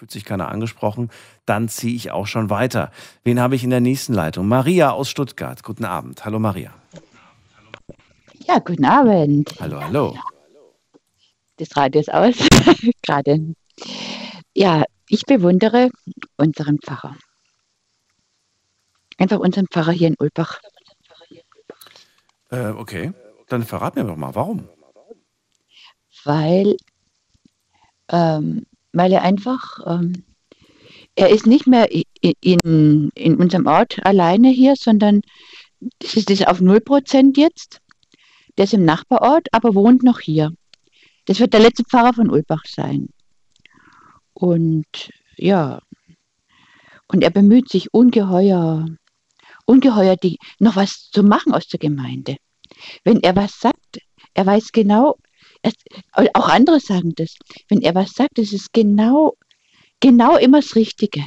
Fühlt 0.00 0.10
sich 0.10 0.24
keiner 0.24 0.48
angesprochen. 0.48 1.10
Dann 1.44 1.68
ziehe 1.68 1.94
ich 1.94 2.10
auch 2.10 2.26
schon 2.26 2.48
weiter. 2.48 2.90
Wen 3.22 3.38
habe 3.38 3.54
ich 3.54 3.64
in 3.64 3.68
der 3.68 3.82
nächsten 3.82 4.14
Leitung? 4.14 4.48
Maria 4.48 4.92
aus 4.92 5.10
Stuttgart. 5.10 5.62
Guten 5.62 5.84
Abend. 5.84 6.24
Hallo 6.24 6.38
Maria. 6.38 6.72
Ja, 8.48 8.60
guten 8.60 8.86
Abend. 8.86 9.52
Hallo, 9.60 9.78
hallo. 9.78 10.16
Das 11.58 11.76
Radio 11.76 12.00
ist 12.00 12.10
aus. 12.10 12.34
Gerade. 13.02 13.54
Ja, 14.54 14.84
ich 15.06 15.26
bewundere 15.26 15.90
unseren 16.38 16.78
Pfarrer. 16.78 17.14
Einfach 19.18 19.38
unseren 19.38 19.66
Pfarrer 19.66 19.92
hier 19.92 20.08
in 20.08 20.16
Ulbach. 20.18 20.62
Äh, 22.48 22.68
okay, 22.68 23.12
dann 23.48 23.64
verrat 23.64 23.96
mir 23.96 24.04
doch 24.04 24.16
mal, 24.16 24.34
warum? 24.34 24.66
weil, 26.24 26.76
ähm, 28.08 28.66
weil 28.92 29.12
er 29.12 29.22
einfach, 29.22 29.78
ähm, 29.86 30.24
er 31.14 31.30
ist 31.30 31.46
nicht 31.46 31.66
mehr 31.66 31.88
in, 31.90 33.10
in 33.14 33.36
unserem 33.36 33.66
Ort 33.66 34.04
alleine 34.04 34.48
hier, 34.48 34.74
sondern 34.76 35.22
das 35.98 36.14
ist 36.14 36.46
auf 36.46 36.60
0% 36.60 37.38
jetzt. 37.38 37.80
Der 38.56 38.64
ist 38.64 38.74
im 38.74 38.84
Nachbarort, 38.84 39.48
aber 39.52 39.74
wohnt 39.74 40.02
noch 40.02 40.20
hier. 40.20 40.52
Das 41.26 41.40
wird 41.40 41.52
der 41.52 41.60
letzte 41.60 41.84
Pfarrer 41.84 42.14
von 42.14 42.30
Ulbach 42.30 42.64
sein. 42.66 43.08
Und 44.34 45.10
ja, 45.36 45.80
und 47.08 47.22
er 47.22 47.30
bemüht 47.30 47.68
sich 47.68 47.92
ungeheuer, 47.92 48.86
ungeheuer, 49.66 50.16
die, 50.16 50.38
noch 50.58 50.76
was 50.76 51.10
zu 51.10 51.22
machen 51.22 51.52
aus 51.52 51.66
der 51.66 51.78
Gemeinde. 51.78 52.36
Wenn 53.04 53.20
er 53.22 53.36
was 53.36 53.58
sagt, 53.58 53.98
er 54.34 54.46
weiß 54.46 54.72
genau, 54.72 55.16
es, 55.62 55.74
auch 56.34 56.48
andere 56.48 56.80
sagen 56.80 57.14
das, 57.16 57.36
wenn 57.68 57.82
er 57.82 57.94
was 57.94 58.12
sagt, 58.12 58.38
es 58.38 58.52
ist 58.52 58.72
genau, 58.72 59.34
genau 60.00 60.36
immer 60.36 60.60
das 60.60 60.74
Richtige. 60.74 61.24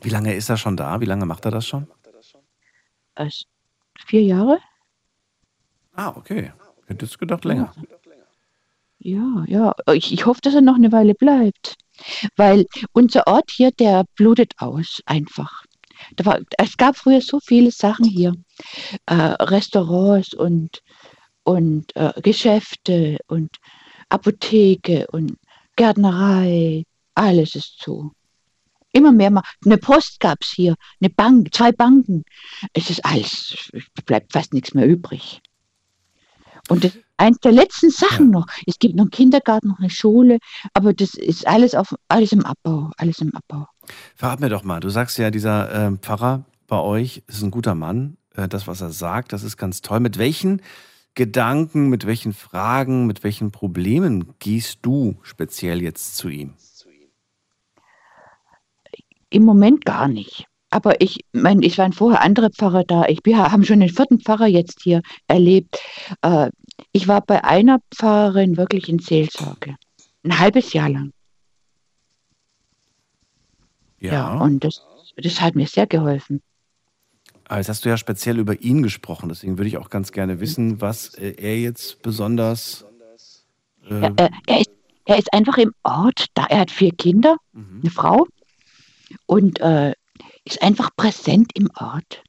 Wie 0.00 0.10
lange 0.10 0.34
ist 0.34 0.48
er 0.48 0.56
schon 0.56 0.76
da? 0.76 1.00
Wie 1.00 1.06
lange 1.06 1.26
macht 1.26 1.44
er 1.44 1.50
das 1.50 1.66
schon? 1.66 1.86
Also, 3.14 3.44
vier 4.06 4.22
Jahre? 4.22 4.58
Ah, 5.94 6.12
okay. 6.16 6.52
Hätte 6.86 7.04
jetzt 7.04 7.18
gedacht 7.18 7.44
länger. 7.44 7.72
Ja, 9.00 9.44
ja. 9.46 9.74
Ich, 9.92 10.12
ich 10.12 10.26
hoffe, 10.26 10.40
dass 10.40 10.54
er 10.54 10.60
noch 10.60 10.76
eine 10.76 10.92
Weile 10.92 11.14
bleibt. 11.14 11.76
Weil 12.36 12.66
unser 12.92 13.26
Ort 13.26 13.50
hier, 13.50 13.72
der 13.72 14.04
blutet 14.14 14.54
aus, 14.58 15.00
einfach. 15.06 15.64
War, 16.22 16.40
es 16.58 16.76
gab 16.76 16.96
früher 16.96 17.20
so 17.20 17.40
viele 17.40 17.72
Sachen 17.72 18.04
hier. 18.04 18.34
Äh, 19.06 19.14
Restaurants 19.14 20.34
und, 20.34 20.80
und 21.48 21.96
äh, 21.96 22.12
Geschäfte 22.20 23.16
und 23.26 23.48
Apotheke 24.10 25.06
und 25.12 25.38
Gärtnerei. 25.76 26.84
Alles 27.14 27.54
ist 27.54 27.78
zu. 27.78 28.12
Immer 28.92 29.12
mehr 29.12 29.30
mal. 29.30 29.42
Eine 29.64 29.78
Post 29.78 30.20
gab 30.20 30.38
es 30.42 30.50
hier, 30.50 30.74
eine 31.00 31.08
Bank, 31.08 31.54
zwei 31.54 31.72
Banken. 31.72 32.24
Es 32.74 32.90
ist 32.90 33.02
alles, 33.02 33.70
es 33.72 34.04
bleibt 34.04 34.34
fast 34.34 34.52
nichts 34.52 34.74
mehr 34.74 34.86
übrig. 34.86 35.40
Und 36.68 36.84
das 36.84 36.96
ist 36.96 37.04
eins 37.16 37.38
der 37.38 37.52
letzten 37.52 37.90
Sachen 37.90 38.30
noch. 38.30 38.46
Es 38.66 38.78
gibt 38.78 38.94
noch 38.94 39.04
einen 39.04 39.10
Kindergarten, 39.10 39.68
noch 39.68 39.78
eine 39.78 39.88
Schule, 39.88 40.40
aber 40.74 40.92
das 40.92 41.14
ist 41.14 41.46
alles 41.46 41.74
auf 41.74 41.94
alles 42.08 42.32
im 42.32 42.44
Abbau, 42.44 42.90
alles 42.98 43.20
im 43.20 43.34
Abbau. 43.34 43.66
Verrat 44.16 44.40
mir 44.40 44.50
doch 44.50 44.64
mal, 44.64 44.80
du 44.80 44.90
sagst 44.90 45.16
ja, 45.16 45.30
dieser 45.30 45.72
ähm, 45.74 45.98
Pfarrer 45.98 46.44
bei 46.66 46.78
euch 46.78 47.22
ist 47.26 47.42
ein 47.42 47.50
guter 47.50 47.74
Mann. 47.74 48.18
Äh, 48.34 48.48
das, 48.48 48.66
was 48.66 48.82
er 48.82 48.90
sagt, 48.90 49.32
das 49.32 49.44
ist 49.44 49.56
ganz 49.56 49.80
toll. 49.80 50.00
Mit 50.00 50.18
welchen 50.18 50.60
Gedanken, 51.18 51.88
mit 51.88 52.06
welchen 52.06 52.32
Fragen, 52.32 53.08
mit 53.08 53.24
welchen 53.24 53.50
Problemen 53.50 54.34
gehst 54.38 54.78
du 54.82 55.18
speziell 55.22 55.82
jetzt 55.82 56.16
zu 56.16 56.28
ihm? 56.28 56.54
Im 59.28 59.42
Moment 59.42 59.84
gar 59.84 60.06
nicht. 60.06 60.46
Aber 60.70 61.00
ich 61.00 61.24
meine, 61.32 61.66
ich 61.66 61.76
waren 61.76 61.92
vorher 61.92 62.22
andere 62.22 62.50
Pfarrer 62.50 62.84
da. 62.84 63.06
Ich, 63.06 63.18
wir 63.24 63.50
haben 63.50 63.64
schon 63.64 63.80
den 63.80 63.88
vierten 63.88 64.20
Pfarrer 64.20 64.46
jetzt 64.46 64.82
hier 64.82 65.02
erlebt. 65.26 65.80
Äh, 66.22 66.50
ich 66.92 67.08
war 67.08 67.20
bei 67.20 67.42
einer 67.42 67.80
Pfarrerin 67.92 68.56
wirklich 68.56 68.88
in 68.88 69.00
Seelsorge. 69.00 69.74
ein 70.22 70.38
halbes 70.38 70.72
Jahr 70.72 70.88
lang. 70.88 71.12
Ja. 73.98 74.12
Ja, 74.12 74.34
und 74.38 74.62
das, 74.62 74.86
das 75.16 75.40
hat 75.40 75.56
mir 75.56 75.66
sehr 75.66 75.88
geholfen. 75.88 76.42
Aber 77.48 77.58
jetzt 77.58 77.68
hast 77.68 77.84
du 77.84 77.88
ja 77.88 77.96
speziell 77.96 78.38
über 78.38 78.60
ihn 78.60 78.82
gesprochen, 78.82 79.28
deswegen 79.30 79.56
würde 79.58 79.68
ich 79.68 79.78
auch 79.78 79.90
ganz 79.90 80.12
gerne 80.12 80.38
wissen, 80.40 80.80
was 80.80 81.14
äh, 81.14 81.34
er 81.38 81.58
jetzt 81.58 82.02
besonders. 82.02 82.84
Äh, 83.88 83.94
Er, 83.94 84.12
er, 84.16 84.30
er, 84.46 84.60
ist, 84.60 84.70
er 85.06 85.18
ist 85.18 85.32
einfach 85.32 85.56
im 85.56 85.72
Ort, 85.82 86.26
da 86.34 86.44
er 86.44 86.60
hat 86.60 86.70
vier 86.70 86.92
Kinder, 86.92 87.36
mhm. 87.52 87.80
eine 87.82 87.90
Frau, 87.90 88.26
und 89.26 89.60
äh, 89.60 89.94
ist 90.44 90.62
einfach 90.62 90.90
präsent 90.94 91.50
im 91.54 91.70
Ort. 91.76 92.22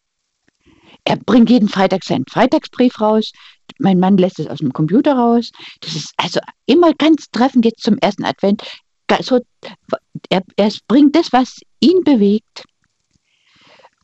Er 1.03 1.17
bringt 1.17 1.49
jeden 1.49 1.69
Freitag 1.69 2.03
seinen 2.03 2.25
Freitagsbrief 2.25 3.01
raus. 3.01 3.31
Mein 3.77 3.99
Mann 3.99 4.17
lässt 4.17 4.39
es 4.39 4.47
aus 4.47 4.59
dem 4.59 4.73
Computer 4.73 5.13
raus. 5.15 5.51
Das 5.81 5.95
ist 5.95 6.13
also 6.17 6.39
immer 6.65 6.93
ganz 6.93 7.29
treffend 7.31 7.65
jetzt 7.65 7.83
zum 7.83 7.97
ersten 7.97 8.25
Advent. 8.25 8.63
So, 9.21 9.39
er, 10.29 10.43
er 10.55 10.71
bringt 10.87 11.15
das, 11.15 11.33
was 11.33 11.59
ihn 11.79 12.03
bewegt. 12.03 12.63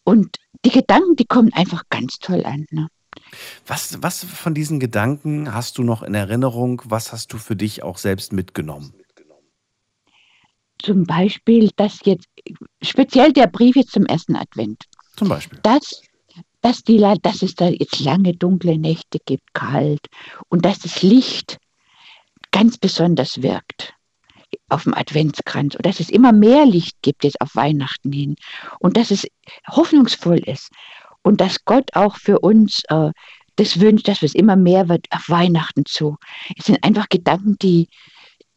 Und 0.04 0.38
die 0.66 0.72
Gedanken, 0.72 1.16
die 1.16 1.26
kommen 1.26 1.54
einfach 1.54 1.84
ganz 1.90 2.18
toll 2.20 2.44
an. 2.46 2.66
Ne? 2.72 2.88
Was, 3.66 4.02
was 4.02 4.24
von 4.24 4.54
diesen 4.54 4.80
Gedanken 4.80 5.54
hast 5.54 5.78
du 5.78 5.84
noch 5.84 6.04
in 6.04 6.14
Erinnerung? 6.14 6.82
Was 6.86 7.12
hast 7.12 7.32
du 7.34 7.38
für 7.38 7.56
dich 7.56 7.84
auch 7.84 7.98
selbst 7.98 8.34
mitgenommen? 8.34 8.94
Zum 10.82 11.06
Beispiel, 11.06 11.72
dass 11.78 12.00
jetzt, 12.04 12.28
speziell 12.82 13.32
der 13.32 13.48
Brief 13.48 13.76
jetzt 13.76 13.92
zum 13.92 14.06
ersten 14.06 14.36
Advent. 14.36 14.84
Zum 15.16 15.30
Beispiel. 15.30 15.60
dass, 15.64 16.02
dass, 16.62 16.84
die, 16.84 16.98
dass 17.22 17.42
es 17.42 17.56
da 17.56 17.70
jetzt 17.70 18.00
lange 18.02 18.36
dunkle 18.36 18.78
Nächte 18.78 19.20
gibt, 19.26 19.54
kalt, 19.54 20.08
und 20.50 20.66
dass 20.66 20.80
das 20.80 21.02
Licht 21.02 21.58
ganz 22.52 22.78
besonders 22.78 23.42
wirkt 23.42 23.95
auf 24.70 24.84
dem 24.84 24.94
Adventskranz 24.94 25.76
und 25.76 25.86
dass 25.86 26.00
es 26.00 26.10
immer 26.10 26.32
mehr 26.32 26.66
Licht 26.66 26.96
gibt 27.02 27.24
jetzt 27.24 27.40
auf 27.42 27.56
Weihnachten 27.56 28.12
hin 28.12 28.36
und 28.80 28.98
dass 28.98 29.12
es 29.12 29.28
hoffnungsvoll 29.70 30.40
ist 30.40 30.72
und 31.22 31.42
dass 31.42 31.66
Gott 31.66 31.96
auch 31.96 32.18
für 32.18 32.40
uns 32.40 32.84
äh, 32.90 33.12
das 33.56 33.80
wünscht, 33.80 34.08
dass 34.08 34.22
es 34.22 34.36
immer 34.36 34.56
mehr 34.56 34.90
wird 34.90 35.08
auf 35.12 35.30
Weihnachten 35.30 35.86
zu. 35.86 36.18
Es 36.58 36.66
sind 36.66 36.84
einfach 36.84 37.08
Gedanken, 37.10 37.58
die, 37.62 37.88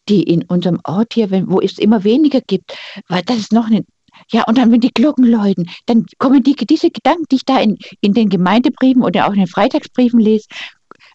die 0.09 0.23
in 0.23 0.45
unserem 0.45 0.81
Ort 0.85 1.15
hier, 1.15 1.31
wenn, 1.31 1.51
wo 1.51 1.61
es 1.61 1.79
immer 1.79 2.05
weniger 2.05 2.41
gibt, 2.41 2.77
weil 3.09 3.23
das 3.23 3.39
ist 3.39 3.53
noch 3.53 3.67
eine 3.67 3.85
ja, 4.33 4.45
und 4.45 4.59
dann, 4.59 4.73
wenn 4.73 4.81
die 4.81 4.93
Glocken 4.93 5.25
läuten, 5.25 5.71
dann 5.87 6.05
kommen 6.19 6.43
die, 6.43 6.55
diese 6.55 6.91
Gedanken, 6.91 7.25
die 7.31 7.37
ich 7.37 7.45
da 7.45 7.61
in, 7.61 7.79
in 8.01 8.15
den 8.15 8.29
Gemeindebriefen 8.29 9.03
oder 9.03 9.27
auch 9.27 9.33
in 9.33 9.39
den 9.39 9.47
Freitagsbriefen 9.47 10.19
lese, 10.19 10.49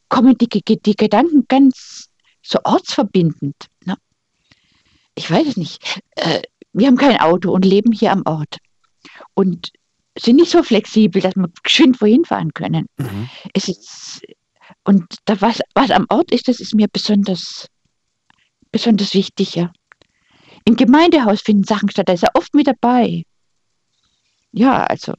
kommen 0.07 0.37
die, 0.37 0.47
die, 0.47 0.95
Gedanken 0.95 1.45
ganz 1.47 2.09
so 2.41 2.59
ortsverbindend. 2.63 3.55
Ne? 3.85 3.97
Ich 5.15 5.29
weiß 5.29 5.47
es 5.47 5.57
nicht. 5.57 6.01
Äh, 6.15 6.41
wir 6.73 6.87
haben 6.87 6.97
kein 6.97 7.19
Auto 7.19 7.51
und 7.51 7.65
leben 7.65 7.91
hier 7.91 8.11
am 8.11 8.23
Ort. 8.25 8.57
Und 9.35 9.71
sind 10.17 10.37
nicht 10.37 10.51
so 10.51 10.63
flexibel, 10.63 11.21
dass 11.21 11.35
wir 11.35 11.49
geschwind 11.63 12.01
wohin 12.01 12.25
fahren 12.25 12.53
können. 12.53 12.87
Mhm. 12.97 13.29
Es 13.53 13.67
ist, 13.67 14.21
und 14.83 15.05
da 15.25 15.39
was, 15.41 15.59
was 15.73 15.91
am 15.91 16.05
Ort 16.09 16.31
ist, 16.31 16.47
das 16.47 16.59
ist 16.59 16.75
mir 16.75 16.87
besonders, 16.87 17.67
besonders 18.71 19.13
wichtig, 19.13 19.55
ja. 19.55 19.71
Im 20.65 20.75
Gemeindehaus 20.75 21.41
finden 21.41 21.63
Sachen 21.63 21.89
statt, 21.89 22.09
da 22.09 22.13
ist 22.13 22.23
er 22.23 22.35
oft 22.35 22.53
mit 22.53 22.67
dabei. 22.67 23.23
Ja, 24.51 24.85
also, 24.85 25.13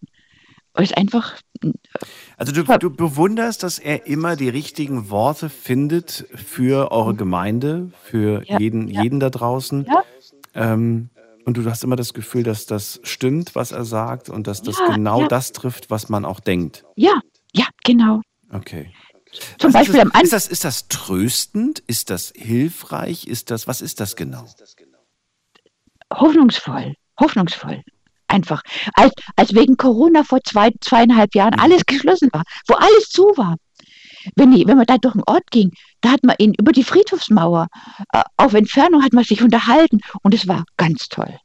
ist 0.82 0.96
einfach, 0.96 1.38
Also 2.36 2.52
du, 2.52 2.64
du 2.64 2.90
bewunderst, 2.90 3.62
dass 3.62 3.78
er 3.78 4.06
immer 4.06 4.34
die 4.36 4.48
richtigen 4.48 5.08
Worte 5.10 5.48
findet 5.48 6.26
für 6.34 6.90
eure 6.90 7.14
Gemeinde, 7.14 7.90
für 8.02 8.42
Ja, 8.46 8.58
jeden, 8.58 8.88
ja. 8.88 9.02
jeden 9.02 9.20
da 9.20 9.30
draußen. 9.30 9.86
Ja. 9.86 10.02
Ähm, 10.54 11.10
und 11.44 11.56
du 11.56 11.64
hast 11.68 11.84
immer 11.84 11.96
das 11.96 12.14
Gefühl, 12.14 12.42
dass 12.42 12.66
das 12.66 13.00
stimmt, 13.04 13.54
was 13.54 13.70
er 13.72 13.84
sagt 13.84 14.30
und 14.30 14.46
dass 14.46 14.62
das 14.62 14.78
genau 14.94 15.26
das 15.26 15.52
trifft, 15.52 15.90
was 15.90 16.08
man 16.08 16.24
auch 16.24 16.40
denkt. 16.40 16.84
ja, 16.96 17.20
ja, 17.54 17.66
genau. 17.84 18.20
Okay. 18.50 18.92
Zum 19.58 19.72
Was 19.74 19.80
Beispiel 19.86 20.00
am 20.00 20.08
ist, 20.08 20.12
das, 20.12 20.14
Anfang. 20.14 20.22
ist, 20.24 20.32
das, 20.32 20.48
ist 20.48 20.64
das 20.64 20.88
tröstend? 20.88 21.78
Ist 21.86 22.10
das 22.10 22.32
hilfreich? 22.36 23.26
Ist 23.26 23.50
das, 23.50 23.66
was 23.68 23.80
ist 23.80 24.00
das 24.00 24.16
genau? 24.16 24.44
hoffnungsvoll, 26.12 26.94
hoffnungsvoll. 27.20 27.82
Einfach. 28.28 28.62
Als, 28.94 29.12
als 29.36 29.54
wegen 29.54 29.76
Corona 29.76 30.24
vor 30.24 30.40
zwei, 30.44 30.70
zweieinhalb 30.80 31.34
Jahren 31.34 31.54
alles 31.54 31.84
geschlossen 31.86 32.30
war, 32.32 32.42
wo 32.66 32.74
alles 32.74 33.08
zu 33.10 33.22
war. 33.36 33.56
Wenn, 34.36 34.52
die, 34.52 34.66
wenn 34.66 34.78
man 34.78 34.86
da 34.86 34.96
durch 34.96 35.12
den 35.14 35.22
Ort 35.26 35.50
ging, 35.50 35.70
da 36.00 36.10
hat 36.12 36.24
man 36.24 36.36
ihn 36.38 36.54
über 36.54 36.72
die 36.72 36.84
Friedhofsmauer 36.84 37.66
äh, 38.12 38.22
auf 38.36 38.54
Entfernung 38.54 39.04
hat 39.04 39.12
man 39.12 39.24
sich 39.24 39.42
unterhalten 39.42 40.00
und 40.22 40.32
es 40.32 40.48
war 40.48 40.64
ganz 40.76 41.08
toll. 41.08 41.38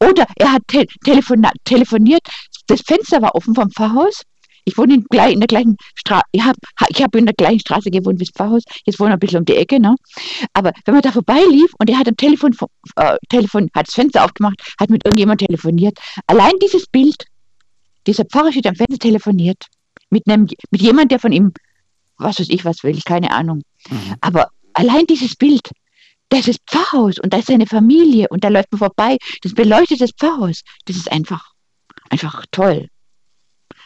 Oder 0.00 0.26
er 0.36 0.52
hat 0.52 0.62
te 0.66 0.86
telefoniert, 1.04 2.28
das 2.66 2.82
Fenster 2.82 3.22
war 3.22 3.34
offen 3.34 3.54
vom 3.54 3.70
Pfarrhaus. 3.70 4.22
Ich 4.64 4.76
wohne 4.76 4.94
in, 4.94 5.04
gleich, 5.04 5.32
in 5.32 5.40
der 5.40 5.46
gleichen 5.46 5.76
Straße, 5.94 6.24
ich 6.32 6.42
habe 6.42 6.58
ich 6.88 7.02
hab 7.02 7.14
in 7.14 7.26
der 7.26 7.34
gleichen 7.34 7.60
Straße 7.60 7.90
gewohnt 7.90 8.20
wie 8.20 8.24
das 8.24 8.32
Pfarrhaus, 8.32 8.62
jetzt 8.84 8.98
wohne 9.00 9.10
ich 9.10 9.14
ein 9.14 9.18
bisschen 9.20 9.38
um 9.40 9.44
die 9.44 9.56
Ecke, 9.56 9.80
ne? 9.80 9.96
Aber 10.52 10.72
wenn 10.84 10.94
man 10.94 11.02
da 11.02 11.12
vorbeilief 11.12 11.72
und 11.78 11.90
er 11.90 11.98
hat 11.98 12.08
am 12.08 12.16
Telefon, 12.16 12.54
äh, 12.96 13.16
Telefon, 13.28 13.70
hat 13.74 13.86
das 13.88 13.94
Fenster 13.94 14.24
aufgemacht, 14.24 14.60
hat 14.78 14.90
mit 14.90 15.04
irgendjemandem 15.04 15.48
telefoniert, 15.48 15.98
allein 16.26 16.52
dieses 16.62 16.86
Bild, 16.86 17.24
dieser 18.06 18.24
Pfarrer 18.24 18.52
steht 18.52 18.66
am 18.66 18.74
Fenster 18.74 18.98
telefoniert, 18.98 19.66
mit 20.10 20.26
einem, 20.28 20.48
mit 20.70 20.82
jemandem, 20.82 21.08
der 21.08 21.18
von 21.18 21.32
ihm, 21.32 21.52
was 22.16 22.40
weiß 22.40 22.48
ich, 22.50 22.64
was 22.64 22.82
will, 22.82 22.98
keine 23.04 23.30
Ahnung. 23.30 23.62
Mhm. 23.90 24.14
Aber 24.20 24.50
allein 24.74 25.06
dieses 25.06 25.36
Bild, 25.36 25.70
das 26.30 26.48
ist 26.48 26.60
Pfarrhaus 26.66 27.18
und 27.18 27.32
da 27.32 27.38
ist 27.38 27.48
seine 27.48 27.66
Familie 27.66 28.28
und 28.28 28.44
da 28.44 28.48
läuft 28.48 28.72
man 28.72 28.78
vorbei, 28.78 29.16
das 29.42 29.54
beleuchtet 29.54 30.00
das 30.00 30.10
Pfarrhaus. 30.12 30.62
Das 30.84 30.96
ist 30.96 31.10
einfach, 31.10 31.52
einfach 32.10 32.44
toll. 32.50 32.88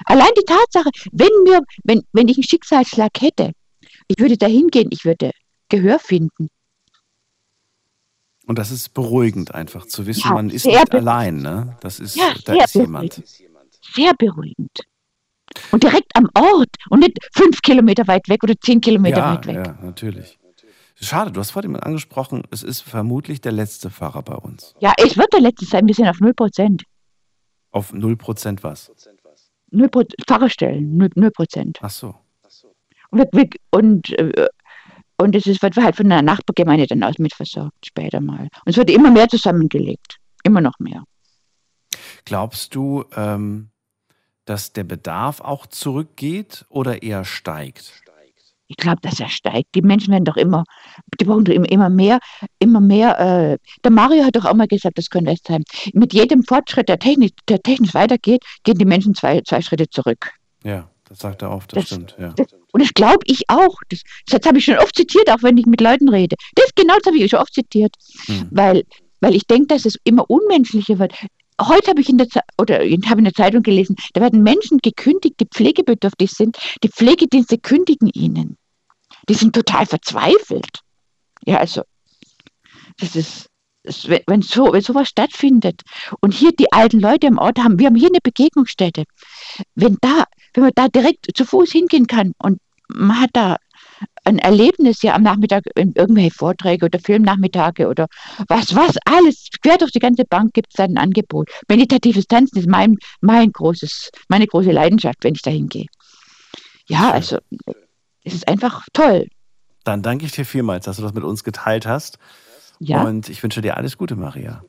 Allein 0.07 0.31
die 0.37 0.45
Tatsache, 0.45 0.91
wenn 1.13 1.29
mir, 1.45 1.61
wenn, 1.85 2.03
wenn 2.13 2.29
ich 2.29 2.37
einen 2.37 2.45
Schicksalsschlag 2.45 3.11
hätte, 3.21 3.53
ich 4.09 4.19
würde 4.19 4.37
da 4.37 4.47
hingehen, 4.47 4.89
ich 4.91 5.05
würde 5.05 5.31
Gehör 5.69 5.99
finden. 5.99 6.49
Und 8.47 8.59
das 8.59 8.71
ist 8.71 8.93
beruhigend 8.93 9.55
einfach 9.55 9.87
zu 9.87 10.07
wissen, 10.07 10.23
Ja, 10.29 10.35
man 10.35 10.51
ist 10.51 10.67
nicht 10.67 10.75
beruhigend. 10.75 10.95
allein, 10.95 11.37
ne? 11.43 11.77
Das 11.81 12.01
ist, 12.01 12.17
Ja, 12.17 12.35
da 12.45 12.55
sehr 12.55 12.65
ist 12.65 12.75
jemand. 12.75 13.23
Sehr 13.95 14.13
beruhigend. 14.15 14.71
Und 15.71 15.83
direkt 15.83 16.11
am 16.17 16.29
Ort 16.35 16.71
und 16.91 17.01
nicht 17.01 17.19
fünf 17.35 17.61
Kilometer 17.63 18.07
weit 18.09 18.29
weg 18.29 18.43
oder 18.43 18.55
zehn 18.61 18.81
Kilometer 18.81 19.19
Ja, 19.19 19.35
weit 19.37 19.47
weg. 19.47 19.57
ja, 19.67 19.79
natürlich. 19.83 20.39
Schade, 21.01 21.33
du 21.33 21.41
hast 21.41 21.51
vorhin 21.51 21.75
angesprochen, 21.77 22.43
es 22.51 22.63
ist 22.63 22.81
vermutlich 22.83 23.41
der 23.41 23.53
letzte 23.53 23.91
Pfarrer 23.91 24.23
bei 24.23 24.35
uns. 24.37 24.75
Ja, 24.81 24.93
es 24.99 25.17
wird 25.17 25.33
der 25.33 25.41
letzte 25.41 25.65
sein, 25.67 25.87
wir 25.87 25.95
sind 25.95 26.07
auf 26.09 26.21
0 26.21 26.33
Prozent. 26.35 26.85
Auf 27.71 27.93
0% 27.93 28.63
was? 28.63 28.91
0 29.73 29.89
Pfarrerstellen, 30.27 30.97
0 31.15 31.31
Prozent. 31.31 31.79
Ach 31.83 31.91
so. 31.91 32.15
Und, 33.11 33.19
wir- 33.19 33.29
wir- 33.33 33.49
und, 33.71 34.11
äh, 34.19 34.47
und 35.19 35.35
es 35.37 35.47
ist, 35.47 35.63
wird 35.63 35.77
halt 35.77 35.97
von 35.97 36.09
der 36.09 36.23
Nachbargemeinde 36.23 36.87
dann 36.87 37.03
aus 37.03 37.19
mitversorgt, 37.19 37.87
später 37.87 38.21
mal. 38.21 38.43
Und 38.65 38.71
es 38.71 38.77
wird 38.77 38.91
immer 38.91 39.11
mehr 39.11 39.29
zusammengelegt. 39.29 40.17
Immer 40.45 40.61
noch 40.61 40.79
mehr. 40.79 41.05
Glaubst 42.25 42.75
du, 42.75 43.05
ähm, 43.15 43.71
dass 44.45 44.73
der 44.73 44.85
Bedarf 44.85 45.41
auch 45.41 45.67
zurückgeht 45.67 46.65
oder 46.69 47.03
eher 47.03 47.25
steigt? 47.25 48.03
Ich 48.73 48.79
glaube, 48.79 49.03
dass 49.03 49.21
er 49.21 49.29
steigt. 49.29 49.75
Die 49.75 49.83
Menschen 49.83 50.13
werden 50.13 50.25
doch 50.25 50.39
immer, 50.39 50.65
die 51.21 51.27
brauchen 51.27 51.45
doch 51.45 51.53
immer, 51.53 51.91
mehr, 51.91 52.21
immer 52.59 52.81
mehr. 52.81 53.21
Äh, 53.21 53.59
der 53.85 53.91
Mario 53.91 54.25
hat 54.25 54.35
doch 54.35 54.47
auch 54.47 54.55
mal 54.55 54.67
gesagt, 54.67 54.97
das 54.97 55.11
könnte 55.11 55.31
es 55.33 55.41
sein. 55.47 55.63
Mit 55.93 56.15
jedem 56.15 56.43
Fortschritt, 56.43 56.89
der 56.89 56.99
technisch, 56.99 57.33
der 57.51 57.63
technisch 57.63 57.93
weitergeht, 57.93 58.43
gehen 58.65 58.79
die 58.79 58.87
Menschen 58.87 59.15
zwei, 59.15 59.43
zwei 59.43 59.61
Schritte 59.61 59.91
zurück. 59.91 60.31
Ja, 60.65 60.89
das 61.07 61.19
sagt 61.19 61.43
er 61.43 61.51
oft, 61.51 61.71
das, 61.77 61.81
Das- 61.81 61.89
stimmt. 61.89 62.17
Ja. 62.19 62.33
Das, 62.35 62.47
und 62.73 62.83
das 62.83 62.95
glaube 62.95 63.21
ich 63.27 63.43
auch. 63.49 63.77
Das, 63.91 64.01
das 64.29 64.41
habe 64.47 64.57
ich 64.57 64.65
schon 64.65 64.79
oft 64.79 64.97
zitiert, 64.97 65.29
auch 65.31 65.43
wenn 65.43 65.59
ich 65.59 65.67
mit 65.67 65.83
Leuten 65.83 66.09
rede. 66.09 66.37
Das 66.55 66.71
genau 66.75 66.95
das 66.97 67.05
habe 67.13 67.19
ich 67.19 67.31
schon 67.31 67.41
oft 67.41 67.53
zitiert. 67.53 67.95
Hm. 68.25 68.49
Weil, 68.51 68.85
weil 69.21 69.35
ich 69.35 69.47
denke, 69.47 69.67
dass 69.67 69.85
es 69.85 69.99
immer 70.05 70.31
unmenschlicher 70.31 70.99
wird. 70.99 71.13
Heute 71.61 71.91
habe 71.91 72.01
ich 72.01 72.09
in 72.09 72.17
der 72.17 72.29
Ze 72.29 72.41
oder 72.59 72.77
habe 72.77 73.19
in 73.19 73.25
der 73.25 73.35
Zeitung 73.35 73.63
gelesen, 73.63 73.97
da 74.15 74.23
werden 74.23 74.43
Menschen 74.43 74.79
gekündigt, 74.79 75.35
die 75.39 75.45
pflegebedürftig 75.45 76.31
sind. 76.31 76.57
Die 76.83 76.89
Pflegedienste 76.89 77.59
kündigen 77.59 78.09
ihnen. 78.09 78.57
Die 79.29 79.35
sind 79.35 79.55
total 79.55 79.87
verzweifelt. 79.87 80.81
Ja, 81.45 81.59
also 81.59 81.83
das 82.99 83.17
ist, 83.17 83.47
das, 83.85 84.09
wenn, 84.09 84.43
so, 84.43 84.73
wenn 84.73 84.81
sowas 84.81 85.09
stattfindet 85.09 85.83
und 86.21 86.33
hier 86.33 86.53
die 86.53 86.73
alten 86.73 87.01
Leute 87.01 87.27
im 87.27 87.39
Ort 87.39 87.59
haben, 87.59 87.79
wir 87.79 87.87
haben 87.87 87.97
hier 87.97 88.09
eine 88.09 88.21
Begegnungsstätte. 88.23 89.05
Wenn 89.75 89.97
da, 90.01 90.25
wenn 90.55 90.65
man 90.65 90.73
da 90.75 90.89
direkt 90.89 91.27
zu 91.35 91.45
Fuß 91.45 91.73
hingehen 91.73 92.07
kann 92.07 92.33
und 92.39 92.61
man 92.89 93.21
hat 93.21 93.31
da 93.33 93.57
ein 94.25 94.39
Erlebnis 94.39 95.03
ja 95.03 95.15
am 95.15 95.23
Nachmittag, 95.23 95.65
irgendwelche 95.75 96.31
Vorträge 96.31 96.87
oder 96.87 96.99
Filmnachmittage 96.99 97.89
oder 97.89 98.07
was, 98.49 98.75
was, 98.75 98.97
alles, 99.05 99.49
quer 99.63 99.79
durch 99.79 99.93
die 99.93 99.99
ganze 99.99 100.25
Bank 100.25 100.53
gibt 100.55 100.69
es 100.71 100.75
da 100.77 100.85
ein 100.85 100.99
Angebot. 100.99 101.49
Meditatives 101.69 102.27
Tanzen 102.27 102.59
ist 102.59 102.69
mein, 102.69 102.97
mein 103.21 103.53
großes, 103.53 104.11
meine 104.29 104.47
große 104.47 104.71
Leidenschaft, 104.71 105.19
wenn 105.23 105.35
ich 105.35 105.43
da 105.43 105.51
hingehe. 105.51 105.87
Ja, 106.87 107.11
also 107.11 107.39
es 108.25 108.35
ist 108.35 108.49
einfach 108.49 108.87
toll. 108.93 109.29
Dann 109.85 110.03
danke 110.03 110.25
ich 110.27 110.33
dir 110.33 110.45
vielmals, 110.45 110.85
dass 110.85 110.97
du 110.97 111.03
das 111.03 111.13
mit 111.15 111.25
uns 111.25 111.43
geteilt 111.45 111.87
hast. 111.87 112.19
Ja, 112.79 113.03
Und 113.05 113.29
ich 113.29 113.43
wünsche 113.43 113.61
dir 113.63 113.77
alles 113.77 113.97
Gute, 113.99 114.17
Maria. 114.17 114.65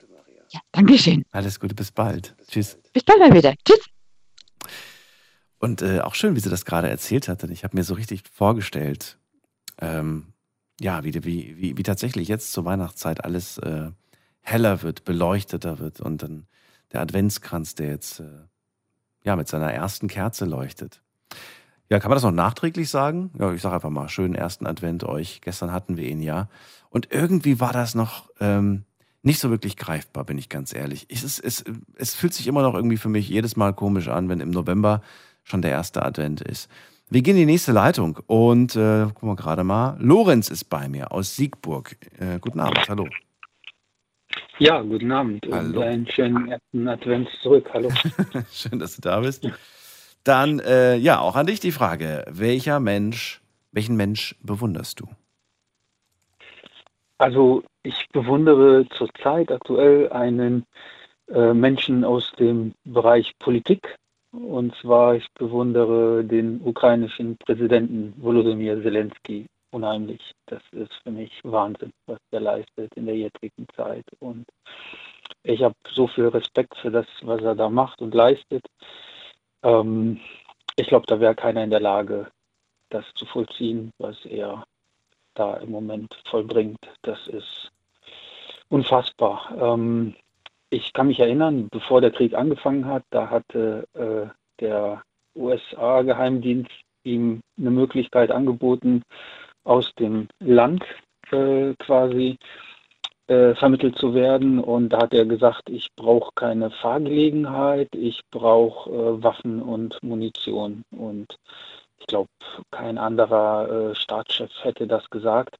ja, 0.50 0.60
Dankeschön. 0.72 1.24
Alles 1.32 1.60
Gute, 1.60 1.76
bis 1.76 1.92
bald. 1.92 2.36
Tschüss. 2.48 2.78
Bis 2.94 3.04
bald 3.04 3.20
mal 3.20 3.34
wieder. 3.34 3.54
Tschüss. 3.66 3.80
Und 5.60 5.82
äh, 5.82 6.02
auch 6.02 6.16
schön, 6.16 6.36
wie 6.36 6.40
sie 6.40 6.50
das 6.50 6.66
gerade 6.66 6.90
erzählt 6.90 7.28
hat. 7.28 7.44
Denn 7.44 7.52
ich 7.52 7.64
habe 7.64 7.76
mir 7.78 7.84
so 7.84 7.94
richtig 7.94 8.24
vorgestellt, 8.32 9.18
ähm, 9.80 10.34
ja, 10.80 11.04
wie, 11.04 11.14
wie, 11.24 11.56
wie, 11.58 11.78
wie 11.78 11.84
tatsächlich 11.84 12.28
jetzt 12.28 12.52
zur 12.52 12.66
Weihnachtszeit 12.66 13.24
alles 13.24 13.58
äh, 13.60 13.92
heller 14.42 14.82
wird, 14.82 15.06
beleuchteter 15.06 15.80
wird 15.80 16.02
und 16.02 16.22
dann 16.22 16.48
der 16.92 17.02
Adventskranz, 17.02 17.76
der 17.76 17.88
jetzt 17.88 18.20
äh, 18.20 18.26
ja 19.24 19.36
mit 19.36 19.48
seiner 19.48 19.72
ersten 19.72 20.08
Kerze 20.08 20.46
leuchtet. 20.46 21.02
Ja, 21.90 22.00
kann 22.00 22.10
man 22.10 22.16
das 22.16 22.24
noch 22.24 22.32
nachträglich 22.32 22.90
sagen? 22.90 23.32
Ja, 23.38 23.52
ich 23.54 23.62
sage 23.62 23.76
einfach 23.76 23.90
mal, 23.90 24.10
schönen 24.10 24.36
ersten 24.36 24.66
Advent 24.66 25.04
euch. 25.04 25.42
Gestern 25.42 25.72
hatten 25.72 25.98
wir 25.98 26.08
ihn 26.08 26.22
ja. 26.22 26.50
Und 26.90 27.12
irgendwie 27.12 27.60
war 27.60 27.74
das 27.74 27.96
noch 27.96 28.30
ähm, 28.40 28.84
nicht 29.22 29.40
so 29.40 29.50
wirklich 29.50 29.78
greifbar, 29.78 30.24
bin 30.24 30.38
ich 30.38 30.50
ganz 30.50 30.74
ehrlich. 30.74 31.08
Es, 31.10 31.24
ist, 31.24 31.40
es, 31.40 31.64
es 31.96 32.16
fühlt 32.16 32.34
sich 32.34 32.48
immer 32.48 32.62
noch 32.62 32.74
irgendwie 32.74 32.98
für 32.98 33.10
mich 33.10 33.28
jedes 33.30 33.56
Mal 33.56 33.74
komisch 33.74 34.08
an, 34.08 34.30
wenn 34.30 34.40
im 34.40 34.52
November 34.52 35.02
schon 35.44 35.62
der 35.62 35.72
erste 35.72 36.04
Advent 36.04 36.42
ist. 36.42 36.70
Wir 37.10 37.22
gehen 37.22 37.36
in 37.36 37.42
die 37.42 37.54
nächste 37.54 37.74
Leitung 37.74 38.20
und 38.28 38.76
äh, 38.76 39.06
gucken 39.06 39.30
wir 39.30 39.36
gerade 39.36 39.64
mal. 39.64 39.98
Lorenz 40.00 40.50
ist 40.50 40.66
bei 40.66 40.88
mir 40.88 41.12
aus 41.12 41.36
Siegburg. 41.36 41.98
Äh, 42.20 42.40
guten 42.40 42.60
Abend, 42.60 42.88
hallo. 42.90 43.08
Ja, 44.60 44.82
guten 44.82 45.12
Abend 45.12 45.46
Hallo. 45.52 45.82
und 45.82 45.84
einen 45.88 46.08
schönen 46.08 46.52
ersten 46.52 46.88
Advent 46.88 47.28
zurück. 47.42 47.70
Hallo. 47.74 47.90
Schön, 48.52 48.80
dass 48.80 48.96
du 48.96 49.02
da 49.02 49.20
bist. 49.20 49.48
Dann, 50.24 50.60
äh, 50.60 50.96
ja, 50.96 51.20
auch 51.20 51.36
an 51.36 51.48
dich 51.48 51.60
die 51.60 51.72
Frage. 51.72 52.24
Welcher 52.30 52.80
Mensch, 52.80 53.42
welchen 53.72 53.96
Mensch 53.96 54.36
bewunderst 54.42 55.00
du? 55.00 55.08
Also 57.18 57.64
ich 57.84 58.08
bewundere 58.12 58.86
zurzeit 58.98 59.52
aktuell 59.52 60.12
einen 60.12 60.66
äh, 61.28 61.54
Menschen 61.54 62.04
aus 62.04 62.32
dem 62.40 62.74
Bereich 62.86 63.32
Politik. 63.40 63.96
Und 64.32 64.76
zwar, 64.78 65.16
ich 65.16 65.28
bewundere 65.36 66.24
den 66.24 66.60
ukrainischen 66.64 67.38
Präsidenten 67.38 68.14
Volodymyr 68.18 68.82
Zelensky 68.82 69.46
unheimlich. 69.72 70.22
Das 70.48 70.62
ist 70.72 70.94
für 71.04 71.12
mich 71.12 71.32
Wahnsinn, 71.44 71.92
was 72.08 72.20
er 72.32 72.40
leistet 72.40 72.94
in 72.96 73.06
der 73.06 73.16
jetzigen 73.16 73.68
Zeit. 73.76 74.06
Und 74.20 74.46
ich 75.44 75.62
habe 75.62 75.76
so 75.92 76.08
viel 76.08 76.28
Respekt 76.28 76.76
für 76.78 76.92
das, 76.92 77.06
was 77.22 77.42
er 77.42 77.56
da 77.56 77.70
macht 77.70 78.02
und 78.02 78.14
leistet. 78.14 78.66
Ähm, 79.64 80.20
ich 80.76 80.88
glaube, 80.88 81.06
da 81.08 81.20
wäre 81.20 81.36
keiner 81.36 81.64
in 81.64 81.70
der 81.70 81.80
Lage, 81.80 82.32
das 82.90 83.06
zu 83.16 83.26
vollziehen, 83.26 83.92
was 83.98 84.24
er 84.26 84.66
da 85.34 85.56
im 85.58 85.72
Moment 85.72 86.14
vollbringt. 86.30 86.80
Das 87.02 87.28
ist 87.28 87.72
unfassbar. 88.70 89.56
Ähm, 89.60 90.16
ich 90.70 90.94
kann 90.94 91.08
mich 91.08 91.20
erinnern, 91.20 91.68
bevor 91.72 92.02
der 92.02 92.12
Krieg 92.12 92.34
angefangen 92.34 92.86
hat, 92.86 93.04
da 93.12 93.30
hatte 93.30 93.88
äh, 93.94 94.28
der 94.60 95.04
USA-Geheimdienst 95.36 96.72
ihm 97.04 97.42
eine 97.58 97.72
Möglichkeit 97.72 98.32
angeboten, 98.32 99.04
aus 99.64 99.94
dem 99.96 100.28
Land 100.40 100.84
äh, 101.32 101.74
quasi 101.80 102.38
äh, 102.38 102.73
vermittelt 103.28 103.98
zu 103.98 104.14
werden. 104.14 104.60
Und 104.60 104.90
da 104.90 105.04
hat 105.04 105.14
er 105.14 105.26
gesagt, 105.26 105.70
ich 105.70 105.90
brauche 105.96 106.32
keine 106.36 106.72
Fahrgelegenheit, 106.72 107.90
ich 107.96 108.22
brauche 108.32 108.90
äh, 108.90 109.24
Waffen 109.24 109.62
und 109.62 110.02
Munition. 110.04 110.84
Und 110.92 111.38
ich 112.00 112.08
glaube, 112.08 112.30
kein 112.72 112.98
anderer 112.98 113.92
äh, 113.92 113.96
Staatschef 113.96 114.52
hätte 114.64 114.88
das 114.88 115.10
gesagt. 115.10 115.56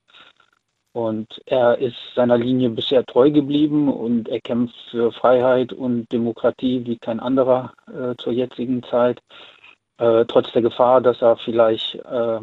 Und 0.94 1.42
er 1.48 1.80
ist 1.80 1.96
seiner 2.16 2.38
Linie 2.38 2.70
bisher 2.70 3.04
treu 3.06 3.32
geblieben 3.32 3.92
und 3.92 4.30
er 4.30 4.42
kämpft 4.42 4.76
für 4.92 5.12
Freiheit 5.12 5.74
und 5.74 6.12
Demokratie 6.12 6.86
wie 6.86 6.98
kein 7.00 7.20
anderer 7.20 7.74
äh, 7.88 8.16
zur 8.18 8.34
jetzigen 8.34 8.84
Zeit. 8.84 9.20
Äh, 9.98 10.26
trotz 10.26 10.52
der 10.52 10.62
Gefahr, 10.62 11.02
dass 11.02 11.22
er 11.22 11.38
vielleicht 11.38 11.96
äh, 11.96 12.40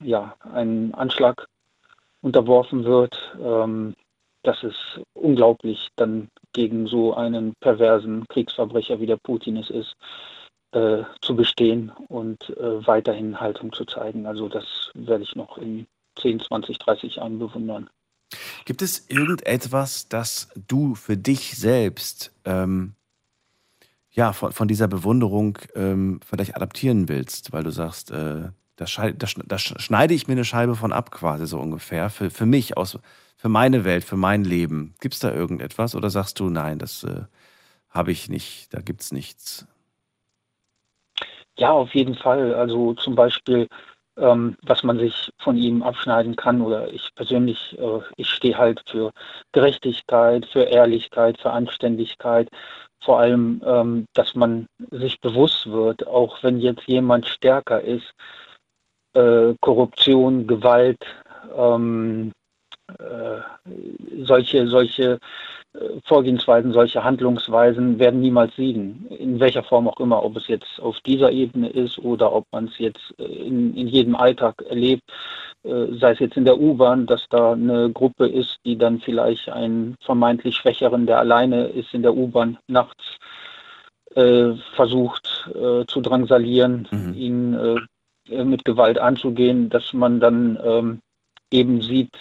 ja, 0.00 0.36
einen 0.52 0.94
Anschlag 0.94 1.48
unterworfen 2.20 2.84
wird. 2.84 3.16
Ähm, 3.42 3.94
das 4.42 4.62
ist 4.62 5.00
unglaublich, 5.14 5.88
dann 5.96 6.28
gegen 6.52 6.86
so 6.86 7.14
einen 7.14 7.54
perversen 7.60 8.26
Kriegsverbrecher 8.28 9.00
wie 9.00 9.06
der 9.06 9.16
Putin 9.16 9.56
es 9.56 9.70
ist, 9.70 9.94
äh, 10.72 11.02
zu 11.20 11.34
bestehen 11.36 11.90
und 12.08 12.50
äh, 12.50 12.86
weiterhin 12.86 13.40
Haltung 13.40 13.72
zu 13.72 13.84
zeigen. 13.84 14.26
Also 14.26 14.48
das 14.48 14.90
werde 14.94 15.24
ich 15.24 15.34
noch 15.34 15.58
in 15.58 15.86
10, 16.20 16.40
20, 16.40 16.78
30 16.78 17.16
Jahren 17.16 17.38
bewundern. 17.38 17.88
Gibt 18.64 18.82
es 18.82 19.08
irgendetwas, 19.08 20.08
das 20.08 20.50
du 20.68 20.94
für 20.94 21.16
dich 21.16 21.56
selbst 21.56 22.32
ähm, 22.44 22.94
ja, 24.10 24.32
von, 24.32 24.52
von 24.52 24.68
dieser 24.68 24.88
Bewunderung 24.88 25.58
ähm, 25.74 26.20
vielleicht 26.26 26.56
adaptieren 26.56 27.08
willst, 27.08 27.52
weil 27.52 27.64
du 27.64 27.70
sagst, 27.70 28.10
äh, 28.10 28.50
da, 28.78 28.86
da, 28.86 29.26
schn- 29.26 29.44
da 29.46 29.56
sch- 29.56 29.80
schneide 29.80 30.14
ich 30.14 30.28
mir 30.28 30.34
eine 30.34 30.46
Scheibe 30.46 30.76
von 30.76 30.92
ab, 30.94 31.10
quasi 31.12 31.46
so 31.46 31.60
ungefähr, 31.60 32.10
für, 32.10 32.30
für 32.30 32.46
mich, 32.46 32.76
aus, 32.78 32.98
für 33.36 33.50
meine 33.50 33.84
Welt, 33.84 34.04
für 34.04 34.16
mein 34.16 34.44
Leben. 34.44 34.94
Gibt 35.00 35.14
es 35.14 35.20
da 35.20 35.32
irgendetwas 35.34 35.96
oder 35.96 36.10
sagst 36.10 36.40
du, 36.40 36.50
nein, 36.50 36.78
das 36.80 37.04
äh, 37.04 37.22
habe 37.90 38.12
ich 38.12 38.28
nicht, 38.30 38.74
da 38.74 38.80
gibt 38.82 39.02
es 39.02 39.12
nichts? 39.12 39.66
Ja, 41.58 41.72
auf 41.72 41.94
jeden 41.94 42.14
Fall. 42.14 42.54
Also 42.54 42.94
zum 42.94 43.14
Beispiel, 43.14 43.68
ähm, 44.16 44.56
was 44.62 44.82
man 44.84 44.98
sich 44.98 45.30
von 45.38 45.56
ihm 45.56 45.82
abschneiden 45.82 46.36
kann 46.36 46.60
oder 46.62 46.92
ich 46.92 47.10
persönlich, 47.14 47.76
äh, 47.78 48.00
ich 48.16 48.30
stehe 48.30 48.56
halt 48.58 48.82
für 48.88 49.12
Gerechtigkeit, 49.52 50.46
für 50.46 50.64
Ehrlichkeit, 50.64 51.40
für 51.40 51.50
Anständigkeit. 51.52 52.48
Vor 53.04 53.20
allem, 53.20 53.62
ähm, 53.64 54.06
dass 54.14 54.34
man 54.34 54.66
sich 54.90 55.20
bewusst 55.20 55.66
wird, 55.70 56.06
auch 56.06 56.42
wenn 56.42 56.60
jetzt 56.60 56.84
jemand 56.86 57.26
stärker 57.28 57.80
ist, 57.80 58.12
äh, 59.18 59.54
Korruption, 59.60 60.46
Gewalt, 60.46 61.04
ähm, 61.56 62.32
äh, 62.98 63.40
solche, 64.24 64.66
solche 64.68 65.18
äh, 65.74 65.78
Vorgehensweisen, 66.06 66.72
solche 66.72 67.02
Handlungsweisen 67.04 67.98
werden 67.98 68.20
niemals 68.20 68.54
siegen, 68.56 69.06
in 69.10 69.40
welcher 69.40 69.62
Form 69.62 69.88
auch 69.88 70.00
immer, 70.00 70.24
ob 70.24 70.36
es 70.36 70.48
jetzt 70.48 70.80
auf 70.80 70.98
dieser 71.00 71.30
Ebene 71.30 71.68
ist 71.68 71.98
oder 71.98 72.32
ob 72.32 72.44
man 72.52 72.66
es 72.66 72.78
jetzt 72.78 73.14
äh, 73.18 73.24
in, 73.24 73.74
in 73.74 73.88
jedem 73.88 74.14
Alltag 74.16 74.62
erlebt, 74.68 75.02
sei 75.64 76.12
es 76.12 76.20
jetzt 76.20 76.36
in 76.36 76.44
der 76.44 76.58
U-Bahn, 76.58 77.04
dass 77.06 77.26
da 77.28 77.52
eine 77.52 77.90
Gruppe 77.90 78.28
ist, 78.28 78.58
die 78.64 78.78
dann 78.78 79.00
vielleicht 79.00 79.48
einen 79.50 79.96
vermeintlich 80.00 80.54
Schwächeren, 80.54 81.04
der 81.04 81.18
alleine 81.18 81.66
ist 81.66 81.92
in 81.92 82.02
der 82.02 82.14
U-Bahn 82.14 82.58
nachts, 82.68 83.18
äh, 84.14 84.54
versucht 84.76 85.50
äh, 85.54 85.84
zu 85.86 86.00
drangsalieren, 86.00 86.88
Mhm. 86.90 87.14
ihn 87.14 87.54
äh, 87.54 87.76
mit 88.30 88.64
Gewalt 88.64 88.98
anzugehen, 88.98 89.70
dass 89.70 89.92
man 89.92 90.20
dann 90.20 90.58
ähm, 90.64 91.00
eben 91.50 91.80
sieht, 91.82 92.14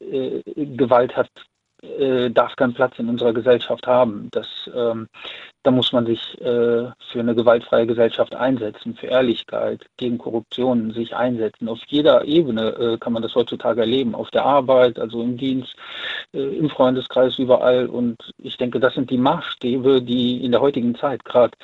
äh, 0.00 0.42
Gewalt 0.54 1.16
hat, 1.16 1.30
äh, 1.82 2.30
darf 2.30 2.56
keinen 2.56 2.74
Platz 2.74 2.98
in 2.98 3.08
unserer 3.08 3.32
Gesellschaft 3.32 3.86
haben. 3.86 4.28
Das, 4.30 4.46
ähm, 4.74 5.08
da 5.62 5.70
muss 5.70 5.92
man 5.92 6.06
sich 6.06 6.40
äh, 6.40 6.90
für 7.10 7.20
eine 7.20 7.34
gewaltfreie 7.34 7.86
Gesellschaft 7.86 8.34
einsetzen, 8.34 8.94
für 8.94 9.06
Ehrlichkeit, 9.06 9.86
gegen 9.96 10.18
Korruption 10.18 10.92
sich 10.92 11.14
einsetzen. 11.14 11.68
Auf 11.68 11.80
jeder 11.86 12.24
Ebene 12.24 12.68
äh, 12.70 12.98
kann 12.98 13.12
man 13.12 13.22
das 13.22 13.34
heutzutage 13.34 13.82
erleben, 13.82 14.14
auf 14.14 14.30
der 14.30 14.44
Arbeit, 14.44 14.98
also 14.98 15.22
im 15.22 15.36
Dienst, 15.36 15.74
äh, 16.32 16.42
im 16.42 16.70
Freundeskreis, 16.70 17.38
überall. 17.38 17.86
Und 17.86 18.16
ich 18.38 18.56
denke, 18.56 18.80
das 18.80 18.94
sind 18.94 19.10
die 19.10 19.18
Maßstäbe, 19.18 20.02
die 20.02 20.44
in 20.44 20.52
der 20.52 20.60
heutigen 20.60 20.94
Zeit 20.94 21.24
gerade 21.24 21.56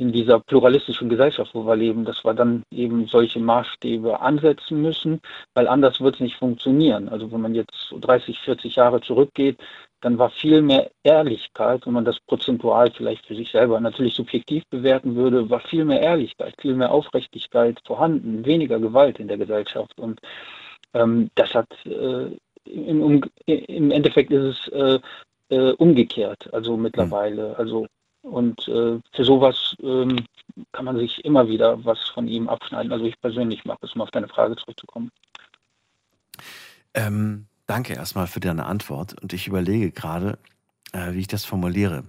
in 0.00 0.12
dieser 0.12 0.40
pluralistischen 0.40 1.10
Gesellschaft, 1.10 1.54
wo 1.54 1.66
wir 1.66 1.76
leben, 1.76 2.06
dass 2.06 2.24
wir 2.24 2.32
dann 2.32 2.62
eben 2.70 3.06
solche 3.06 3.38
Maßstäbe 3.38 4.20
ansetzen 4.20 4.80
müssen, 4.80 5.20
weil 5.52 5.68
anders 5.68 6.00
wird 6.00 6.14
es 6.14 6.20
nicht 6.20 6.36
funktionieren. 6.36 7.10
Also 7.10 7.30
wenn 7.30 7.42
man 7.42 7.54
jetzt 7.54 7.74
so 7.90 7.98
30, 7.98 8.38
40 8.40 8.76
Jahre 8.76 9.02
zurückgeht, 9.02 9.58
dann 10.00 10.18
war 10.18 10.30
viel 10.30 10.62
mehr 10.62 10.90
Ehrlichkeit, 11.02 11.84
wenn 11.84 11.92
man 11.92 12.06
das 12.06 12.18
prozentual 12.20 12.90
vielleicht 12.90 13.26
für 13.26 13.36
sich 13.36 13.50
selber 13.50 13.78
natürlich 13.78 14.14
subjektiv 14.14 14.64
bewerten 14.70 15.14
würde, 15.16 15.50
war 15.50 15.60
viel 15.60 15.84
mehr 15.84 16.00
Ehrlichkeit, 16.00 16.54
viel 16.58 16.74
mehr 16.74 16.90
Aufrichtigkeit 16.90 17.78
vorhanden, 17.86 18.46
weniger 18.46 18.80
Gewalt 18.80 19.20
in 19.20 19.28
der 19.28 19.36
Gesellschaft. 19.36 19.98
Und 19.98 20.18
ähm, 20.94 21.30
das 21.34 21.54
hat 21.54 21.68
äh, 21.84 22.30
im, 22.64 23.22
im 23.46 23.90
Endeffekt 23.90 24.30
ist 24.30 24.66
es 24.66 24.68
äh, 24.68 25.00
äh, 25.50 25.72
umgekehrt, 25.72 26.48
also 26.54 26.78
mittlerweile. 26.78 27.58
Also 27.58 27.86
und 28.22 28.68
äh, 28.68 28.98
für 29.12 29.24
sowas 29.24 29.74
ähm, 29.82 30.24
kann 30.72 30.84
man 30.84 30.98
sich 30.98 31.24
immer 31.24 31.48
wieder 31.48 31.84
was 31.84 32.08
von 32.10 32.28
ihm 32.28 32.48
abschneiden. 32.48 32.92
Also 32.92 33.04
ich 33.04 33.20
persönlich 33.20 33.64
mache 33.64 33.78
es, 33.82 33.94
um 33.94 34.02
auf 34.02 34.10
deine 34.10 34.28
Frage 34.28 34.56
zurückzukommen. 34.56 35.10
Ähm, 36.94 37.46
danke 37.66 37.94
erstmal 37.94 38.26
für 38.26 38.40
deine 38.40 38.66
Antwort 38.66 39.20
und 39.20 39.32
ich 39.32 39.46
überlege 39.46 39.90
gerade, 39.90 40.38
äh, 40.92 41.12
wie 41.12 41.20
ich 41.20 41.28
das 41.28 41.44
formuliere. 41.44 42.04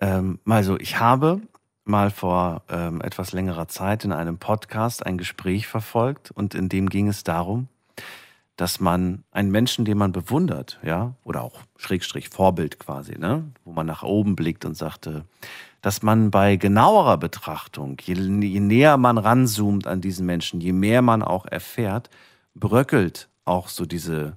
Ähm, 0.00 0.40
mal 0.44 0.64
so, 0.64 0.78
ich 0.78 0.98
habe 0.98 1.40
mal 1.84 2.10
vor 2.10 2.62
ähm, 2.68 3.00
etwas 3.00 3.32
längerer 3.32 3.68
Zeit 3.68 4.04
in 4.04 4.12
einem 4.12 4.38
Podcast 4.38 5.06
ein 5.06 5.18
Gespräch 5.18 5.68
verfolgt 5.68 6.32
und 6.32 6.54
in 6.54 6.68
dem 6.68 6.90
ging 6.90 7.08
es 7.08 7.22
darum, 7.22 7.68
dass 8.56 8.80
man 8.80 9.24
einen 9.30 9.50
Menschen, 9.50 9.84
den 9.84 9.98
man 9.98 10.12
bewundert, 10.12 10.78
ja, 10.82 11.14
oder 11.24 11.42
auch 11.42 11.60
Schrägstrich 11.76 12.30
Vorbild 12.30 12.78
quasi, 12.78 13.18
ne, 13.18 13.44
wo 13.64 13.72
man 13.72 13.86
nach 13.86 14.02
oben 14.02 14.34
blickt 14.34 14.64
und 14.64 14.74
sagte, 14.74 15.24
dass 15.82 16.02
man 16.02 16.30
bei 16.30 16.56
genauerer 16.56 17.18
Betrachtung, 17.18 17.98
je, 18.02 18.14
je 18.14 18.60
näher 18.60 18.96
man 18.96 19.18
ranzoomt 19.18 19.86
an 19.86 20.00
diesen 20.00 20.26
Menschen, 20.26 20.60
je 20.60 20.72
mehr 20.72 21.02
man 21.02 21.22
auch 21.22 21.44
erfährt, 21.46 22.10
bröckelt 22.54 23.28
auch 23.44 23.68
so 23.68 23.84
diese, 23.84 24.36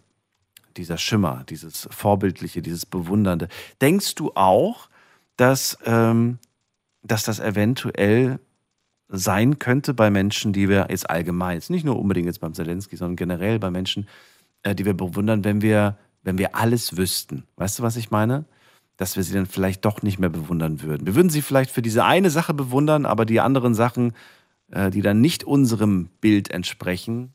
dieser 0.75 0.97
Schimmer, 0.97 1.43
dieses 1.49 1.87
Vorbildliche, 1.89 2.61
dieses 2.61 2.85
Bewundernde. 2.85 3.47
Denkst 3.81 4.15
du 4.15 4.31
auch, 4.35 4.89
dass, 5.37 5.77
ähm, 5.85 6.39
dass 7.03 7.23
das 7.23 7.39
eventuell 7.39 8.39
sein 9.09 9.59
könnte 9.59 9.93
bei 9.93 10.11
Menschen, 10.11 10.53
die 10.53 10.69
wir 10.69 10.87
jetzt 10.89 11.09
allgemein, 11.09 11.55
jetzt 11.55 11.69
nicht 11.69 11.83
nur 11.83 11.99
unbedingt 11.99 12.27
jetzt 12.27 12.39
beim 12.39 12.53
Zelensky, 12.53 12.95
sondern 12.95 13.15
generell 13.15 13.59
bei 13.59 13.71
Menschen, 13.71 14.07
äh, 14.63 14.75
die 14.75 14.85
wir 14.85 14.93
bewundern, 14.93 15.43
wenn 15.43 15.61
wir, 15.61 15.97
wenn 16.23 16.37
wir 16.37 16.55
alles 16.55 16.95
wüssten. 16.95 17.43
Weißt 17.55 17.79
du, 17.79 17.83
was 17.83 17.97
ich 17.97 18.11
meine? 18.11 18.45
Dass 18.97 19.15
wir 19.15 19.23
sie 19.23 19.33
dann 19.33 19.47
vielleicht 19.47 19.83
doch 19.85 20.03
nicht 20.03 20.19
mehr 20.19 20.29
bewundern 20.29 20.81
würden. 20.83 21.07
Wir 21.07 21.15
würden 21.15 21.29
sie 21.29 21.41
vielleicht 21.41 21.71
für 21.71 21.81
diese 21.81 22.05
eine 22.05 22.29
Sache 22.29 22.53
bewundern, 22.53 23.05
aber 23.05 23.25
die 23.25 23.39
anderen 23.39 23.73
Sachen, 23.73 24.13
äh, 24.71 24.91
die 24.91 25.01
dann 25.01 25.21
nicht 25.21 25.43
unserem 25.43 26.09
Bild 26.21 26.51
entsprechen, 26.51 27.33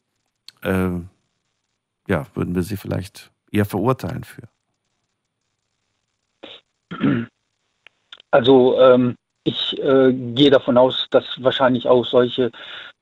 äh, 0.63 0.91
ja, 2.07 2.27
würden 2.35 2.55
wir 2.55 2.63
sie 2.63 2.77
vielleicht 2.77 3.33
eher 3.51 3.65
verurteilen 3.65 4.25
für. 4.25 4.43
Also 8.31 8.81
ähm, 8.81 9.17
ich 9.45 9.79
äh, 9.83 10.13
gehe 10.13 10.51
davon 10.51 10.77
aus, 10.77 11.07
dass 11.11 11.25
wahrscheinlich 11.39 11.87
auch 11.89 12.05
solche 12.05 12.51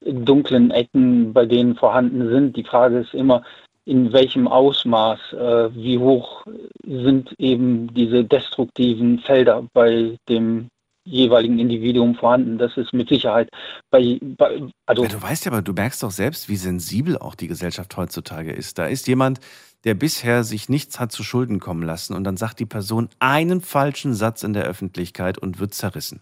dunklen 0.04 0.70
Ecken 0.70 1.32
bei 1.32 1.46
denen 1.46 1.76
vorhanden 1.76 2.28
sind. 2.28 2.56
Die 2.56 2.64
Frage 2.64 2.98
ist 2.98 3.14
immer, 3.14 3.42
in 3.84 4.12
welchem 4.12 4.46
Ausmaß, 4.46 5.32
äh, 5.32 5.74
wie 5.74 5.98
hoch 5.98 6.44
sind 6.84 7.32
eben 7.38 7.92
diese 7.94 8.24
destruktiven 8.24 9.18
Felder 9.20 9.64
bei 9.72 10.16
dem 10.28 10.68
jeweiligen 11.04 11.58
Individuum 11.58 12.14
vorhanden. 12.14 12.58
Das 12.58 12.76
ist 12.76 12.92
mit 12.92 13.08
Sicherheit 13.08 13.48
bei, 13.90 14.20
bei 14.22 14.62
also 14.86 15.02
ja, 15.02 15.08
du 15.08 15.20
weißt 15.20 15.44
ja, 15.44 15.52
aber 15.52 15.62
du 15.62 15.72
merkst 15.72 16.02
doch 16.02 16.12
selbst, 16.12 16.48
wie 16.48 16.56
sensibel 16.56 17.18
auch 17.18 17.34
die 17.34 17.48
Gesellschaft 17.48 17.96
heutzutage 17.96 18.52
ist. 18.52 18.78
Da 18.78 18.86
ist 18.86 19.08
jemand, 19.08 19.40
der 19.82 19.94
bisher 19.94 20.44
sich 20.44 20.68
nichts 20.68 21.00
hat 21.00 21.10
zu 21.10 21.24
Schulden 21.24 21.58
kommen 21.58 21.82
lassen 21.82 22.14
und 22.14 22.22
dann 22.22 22.36
sagt 22.36 22.60
die 22.60 22.66
Person 22.66 23.08
einen 23.18 23.60
falschen 23.60 24.14
Satz 24.14 24.44
in 24.44 24.52
der 24.52 24.64
Öffentlichkeit 24.64 25.38
und 25.38 25.58
wird 25.58 25.74
zerrissen. 25.74 26.20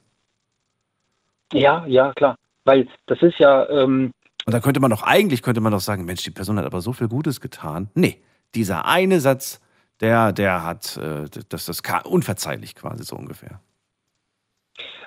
Ja, 1.53 1.85
ja, 1.87 2.13
klar. 2.13 2.37
Weil 2.65 2.89
das 3.07 3.21
ist 3.23 3.39
ja. 3.39 3.69
Ähm 3.69 4.13
und 4.47 4.55
da 4.55 4.61
könnte 4.61 4.81
man 4.81 4.91
doch, 4.91 5.03
eigentlich 5.03 5.43
könnte 5.43 5.61
man 5.61 5.73
doch 5.73 5.81
sagen, 5.81 6.05
Mensch, 6.05 6.23
die 6.23 6.31
Person 6.31 6.59
hat 6.59 6.65
aber 6.65 6.81
so 6.81 6.93
viel 6.93 7.09
Gutes 7.09 7.41
getan. 7.41 7.91
Nee, 7.95 8.23
dieser 8.55 8.87
eine 8.87 9.21
Satz, 9.21 9.61
der, 10.01 10.33
der 10.33 10.65
hat, 10.65 10.97
äh, 10.97 11.27
das 11.49 11.69
ist 11.69 11.83
unverzeihlich 12.05 12.75
quasi 12.75 13.05
so 13.05 13.17
ungefähr. 13.17 13.61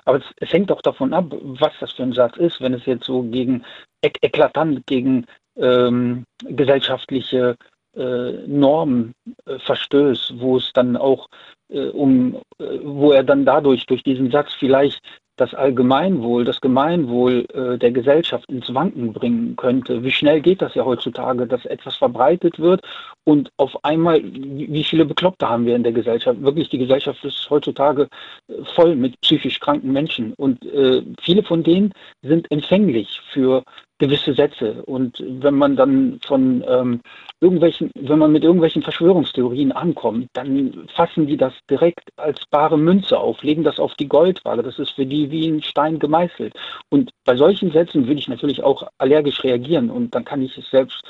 Aber 0.04 0.18
es, 0.18 0.24
es, 0.36 0.52
hängt 0.52 0.70
doch 0.70 0.82
davon 0.82 1.12
ab, 1.14 1.26
was 1.30 1.72
das 1.80 1.92
für 1.92 2.02
ein 2.02 2.12
Satz 2.12 2.36
ist, 2.36 2.60
wenn 2.60 2.74
es 2.74 2.86
jetzt 2.86 3.04
so 3.04 3.22
gegen 3.22 3.64
ek 4.02 4.18
eklatant 4.22 4.86
gegen 4.86 5.26
ähm, 5.56 6.24
gesellschaftliche 6.42 7.56
äh, 7.96 8.32
Normen 8.46 9.14
äh, 9.46 9.58
verstößt, 9.58 10.34
wo 10.38 10.58
es 10.58 10.70
dann 10.74 10.96
auch 10.96 11.28
äh, 11.68 11.88
um, 11.88 12.36
äh, 12.58 12.78
wo 12.82 13.12
er 13.12 13.24
dann 13.24 13.44
dadurch 13.44 13.86
durch 13.86 14.02
diesen 14.02 14.30
Satz 14.30 14.52
vielleicht 14.58 15.00
das 15.36 15.52
Allgemeinwohl, 15.54 16.44
das 16.44 16.60
Gemeinwohl 16.60 17.46
äh, 17.52 17.78
der 17.78 17.90
Gesellschaft 17.90 18.48
ins 18.50 18.72
Wanken 18.72 19.12
bringen 19.12 19.56
könnte. 19.56 20.02
Wie 20.04 20.12
schnell 20.12 20.40
geht 20.40 20.62
das 20.62 20.74
ja 20.74 20.84
heutzutage, 20.84 21.46
dass 21.46 21.64
etwas 21.66 21.96
verbreitet 21.96 22.58
wird 22.58 22.82
und 23.24 23.50
auf 23.56 23.84
einmal, 23.84 24.22
wie 24.22 24.84
viele 24.84 25.04
Bekloppte 25.04 25.48
haben 25.48 25.66
wir 25.66 25.74
in 25.74 25.82
der 25.82 25.92
Gesellschaft? 25.92 26.40
Wirklich, 26.40 26.68
die 26.68 26.78
Gesellschaft 26.78 27.24
ist 27.24 27.48
heutzutage 27.50 28.08
äh, 28.48 28.64
voll 28.74 28.94
mit 28.94 29.20
psychisch 29.22 29.58
kranken 29.58 29.92
Menschen 29.92 30.34
und 30.34 30.64
äh, 30.64 31.02
viele 31.20 31.42
von 31.42 31.62
denen 31.62 31.92
sind 32.22 32.50
empfänglich 32.50 33.20
für 33.32 33.64
gewisse 33.98 34.34
Sätze. 34.34 34.82
Und 34.84 35.22
wenn 35.26 35.54
man 35.54 35.76
dann 35.76 36.18
von 36.24 36.64
ähm, 36.66 37.00
irgendwelchen, 37.40 37.90
wenn 37.94 38.18
man 38.18 38.32
mit 38.32 38.42
irgendwelchen 38.42 38.82
Verschwörungstheorien 38.82 39.72
ankommt, 39.72 40.28
dann 40.32 40.86
fassen 40.94 41.26
die 41.26 41.36
das 41.36 41.52
direkt 41.70 42.10
als 42.16 42.44
bare 42.50 42.76
Münze 42.76 43.18
auf, 43.18 43.42
legen 43.42 43.62
das 43.62 43.78
auf 43.78 43.94
die 43.94 44.08
Goldwaage. 44.08 44.62
Das 44.62 44.78
ist 44.78 44.90
für 44.90 45.06
die 45.06 45.30
wie 45.30 45.48
ein 45.48 45.62
Stein 45.62 45.98
gemeißelt. 45.98 46.54
Und 46.90 47.10
bei 47.24 47.36
solchen 47.36 47.70
Sätzen 47.70 48.06
würde 48.06 48.20
ich 48.20 48.28
natürlich 48.28 48.62
auch 48.62 48.88
allergisch 48.98 49.44
reagieren. 49.44 49.90
Und 49.90 50.14
dann 50.14 50.24
kann 50.24 50.42
ich 50.42 50.56
es 50.58 50.68
selbst 50.70 51.00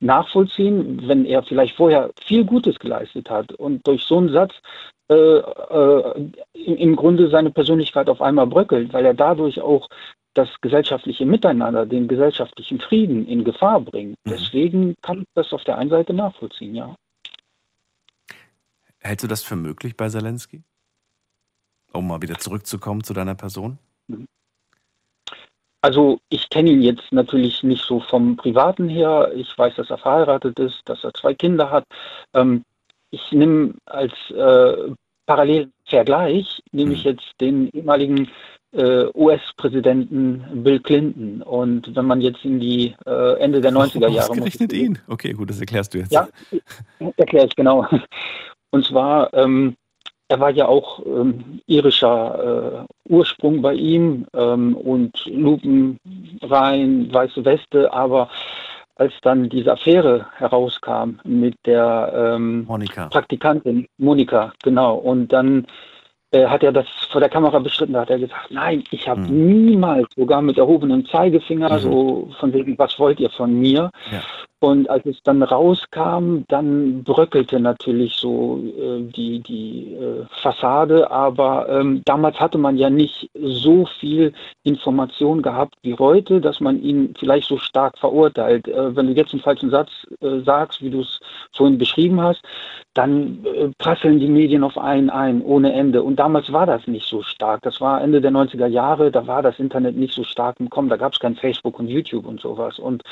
nachvollziehen, 0.00 1.06
wenn 1.06 1.26
er 1.26 1.42
vielleicht 1.42 1.76
vorher 1.76 2.10
viel 2.24 2.44
Gutes 2.44 2.78
geleistet 2.78 3.28
hat 3.28 3.52
und 3.52 3.86
durch 3.86 4.04
so 4.04 4.16
einen 4.16 4.30
Satz 4.30 4.54
äh, 5.10 5.38
äh, 5.38 6.30
im 6.54 6.94
Grunde 6.94 7.28
seine 7.30 7.50
Persönlichkeit 7.50 8.08
auf 8.08 8.22
einmal 8.22 8.46
bröckelt, 8.46 8.92
weil 8.92 9.04
er 9.04 9.14
dadurch 9.14 9.60
auch 9.60 9.88
das 10.34 10.48
gesellschaftliche 10.60 11.26
Miteinander, 11.26 11.86
den 11.86 12.08
gesellschaftlichen 12.08 12.80
Frieden 12.80 13.26
in 13.26 13.44
Gefahr 13.44 13.80
bringt. 13.80 14.16
Mhm. 14.24 14.30
Deswegen 14.30 14.94
kann 15.02 15.22
ich 15.22 15.28
das 15.34 15.52
auf 15.52 15.64
der 15.64 15.78
einen 15.78 15.90
Seite 15.90 16.12
nachvollziehen, 16.12 16.74
ja. 16.74 16.94
Hältst 18.98 19.24
du 19.24 19.28
das 19.28 19.42
für 19.42 19.56
möglich 19.56 19.96
bei 19.96 20.08
Zelensky? 20.08 20.62
Um 21.92 22.06
mal 22.06 22.22
wieder 22.22 22.38
zurückzukommen 22.38 23.02
zu 23.02 23.14
deiner 23.14 23.34
Person? 23.34 23.78
Mhm. 24.08 24.26
Also 25.82 26.20
ich 26.28 26.50
kenne 26.50 26.70
ihn 26.70 26.82
jetzt 26.82 27.10
natürlich 27.10 27.62
nicht 27.62 27.84
so 27.84 28.00
vom 28.00 28.36
Privaten 28.36 28.88
her. 28.88 29.32
Ich 29.34 29.56
weiß, 29.56 29.76
dass 29.76 29.88
er 29.88 29.96
verheiratet 29.96 30.58
ist, 30.58 30.82
dass 30.84 31.02
er 31.04 31.14
zwei 31.14 31.32
Kinder 31.32 31.70
hat. 31.70 31.84
Ähm, 32.34 32.64
ich 33.10 33.32
nehme 33.32 33.74
als 33.86 34.12
äh, 34.30 34.92
Parallelvergleich, 35.24 36.62
nehme 36.72 36.92
ich 36.92 37.04
mhm. 37.04 37.10
jetzt 37.10 37.40
den 37.40 37.70
ehemaligen 37.70 38.28
äh, 38.72 39.06
US-Präsidenten 39.14 40.62
Bill 40.62 40.80
Clinton. 40.80 41.42
Und 41.42 41.94
wenn 41.94 42.06
man 42.06 42.20
jetzt 42.20 42.44
in 42.44 42.60
die 42.60 42.94
äh, 43.06 43.38
Ende 43.40 43.60
der 43.60 43.72
90er 43.72 44.08
Jahre. 44.08 44.30
Ausgerechnet 44.30 44.72
ihn? 44.72 44.98
Okay, 45.08 45.32
gut, 45.32 45.50
das 45.50 45.60
erklärst 45.60 45.94
du 45.94 45.98
jetzt. 45.98 46.12
Ja, 46.12 46.28
erkläre 47.16 47.46
ich 47.46 47.56
genau. 47.56 47.86
Und 48.70 48.86
zwar, 48.86 49.32
ähm, 49.34 49.76
er 50.28 50.38
war 50.38 50.50
ja 50.50 50.66
auch 50.66 51.04
ähm, 51.04 51.60
irischer 51.66 52.86
äh, 52.86 53.12
Ursprung 53.12 53.62
bei 53.62 53.74
ihm 53.74 54.26
ähm, 54.32 54.76
und 54.76 55.12
Lupen 55.26 55.98
rein, 56.42 57.12
weiße 57.12 57.44
Weste, 57.44 57.92
aber 57.92 58.30
als 58.94 59.14
dann 59.22 59.48
diese 59.48 59.72
Affäre 59.72 60.26
herauskam 60.36 61.18
mit 61.24 61.56
der 61.66 62.12
ähm, 62.14 62.64
Monika. 62.66 63.08
Praktikantin 63.08 63.88
Monika, 63.98 64.52
genau, 64.62 64.94
und 64.96 65.32
dann 65.32 65.66
äh, 66.32 66.46
hat 66.46 66.62
er 66.62 66.72
das 66.72 66.86
vor 67.10 67.20
der 67.20 67.30
Kamera 67.30 67.58
bestritten, 67.58 67.94
da 67.94 68.02
hat 68.02 68.10
er 68.10 68.18
gesagt, 68.18 68.50
nein, 68.50 68.84
ich 68.90 69.08
habe 69.08 69.20
mhm. 69.20 69.64
niemals, 69.66 70.08
sogar 70.16 70.42
mit 70.42 70.58
erhobenem 70.58 71.06
Zeigefinger, 71.06 71.72
mhm. 71.72 71.78
so 71.78 72.28
von 72.38 72.52
wegen, 72.52 72.78
was 72.78 72.98
wollt 72.98 73.20
ihr 73.20 73.30
von 73.30 73.58
mir? 73.58 73.90
Ja. 74.10 74.22
Und 74.62 74.90
als 74.90 75.06
es 75.06 75.22
dann 75.22 75.42
rauskam, 75.42 76.44
dann 76.48 77.02
bröckelte 77.02 77.58
natürlich 77.58 78.16
so 78.16 78.62
äh, 78.62 79.00
die, 79.10 79.40
die 79.40 79.94
äh, 79.94 80.26
Fassade. 80.42 81.10
Aber 81.10 81.66
ähm, 81.70 82.02
damals 82.04 82.38
hatte 82.38 82.58
man 82.58 82.76
ja 82.76 82.90
nicht 82.90 83.30
so 83.34 83.86
viel 83.86 84.34
Information 84.62 85.40
gehabt 85.40 85.76
wie 85.80 85.94
heute, 85.94 86.42
dass 86.42 86.60
man 86.60 86.82
ihn 86.82 87.14
vielleicht 87.18 87.48
so 87.48 87.56
stark 87.56 87.96
verurteilt. 87.96 88.68
Äh, 88.68 88.94
wenn 88.94 89.06
du 89.06 89.14
jetzt 89.14 89.32
einen 89.32 89.42
falschen 89.42 89.70
Satz 89.70 89.90
äh, 90.20 90.40
sagst, 90.40 90.82
wie 90.82 90.90
du 90.90 91.00
es 91.00 91.20
vorhin 91.54 91.78
beschrieben 91.78 92.20
hast, 92.20 92.42
dann 92.92 93.42
äh, 93.46 93.68
prasseln 93.78 94.20
die 94.20 94.28
Medien 94.28 94.62
auf 94.62 94.76
einen 94.76 95.08
ein, 95.08 95.40
ohne 95.40 95.72
Ende. 95.72 96.02
Und 96.02 96.16
damals 96.20 96.52
war 96.52 96.66
das 96.66 96.86
nicht 96.86 97.08
so 97.08 97.22
stark. 97.22 97.62
Das 97.62 97.80
war 97.80 98.02
Ende 98.02 98.20
der 98.20 98.30
90er 98.30 98.66
Jahre, 98.66 99.10
da 99.10 99.26
war 99.26 99.40
das 99.40 99.58
Internet 99.58 99.96
nicht 99.96 100.12
so 100.12 100.22
stark 100.22 100.60
im 100.60 100.68
Kommen. 100.68 100.90
Da 100.90 100.98
gab 100.98 101.14
es 101.14 101.18
kein 101.18 101.34
Facebook 101.34 101.78
und 101.78 101.88
YouTube 101.88 102.26
und 102.26 102.42
sowas. 102.42 102.78
Und 102.78 103.02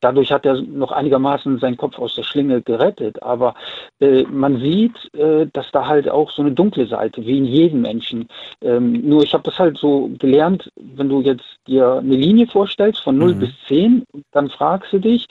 dadurch 0.00 0.32
hat 0.32 0.44
er 0.44 0.60
noch 0.62 0.90
einigermaßen 0.90 1.60
seinen 1.60 1.76
Kopf 1.76 1.96
aus 1.96 2.16
der 2.16 2.24
Schlinge 2.24 2.62
gerettet. 2.62 3.22
Aber 3.22 3.54
äh, 4.00 4.24
man 4.24 4.58
sieht, 4.58 4.96
äh, 5.14 5.46
dass 5.52 5.70
da 5.70 5.86
halt 5.86 6.08
auch 6.08 6.32
so 6.32 6.42
eine 6.42 6.50
dunkle 6.50 6.88
Seite, 6.88 7.24
wie 7.24 7.38
in 7.38 7.44
jedem 7.44 7.82
Menschen. 7.82 8.26
Ähm, 8.60 9.08
nur 9.08 9.22
ich 9.22 9.32
habe 9.32 9.44
das 9.44 9.60
halt 9.60 9.78
so 9.78 10.10
gelernt, 10.18 10.68
wenn 10.74 11.08
du 11.08 11.20
jetzt 11.20 11.46
dir 11.68 11.98
eine 11.98 12.16
Linie 12.16 12.48
vorstellst 12.48 13.00
von 13.00 13.16
0 13.16 13.36
mhm. 13.36 13.38
bis 13.38 13.50
10, 13.68 14.04
dann 14.32 14.50
fragst 14.50 14.92
du 14.92 14.98
dich, 14.98 15.28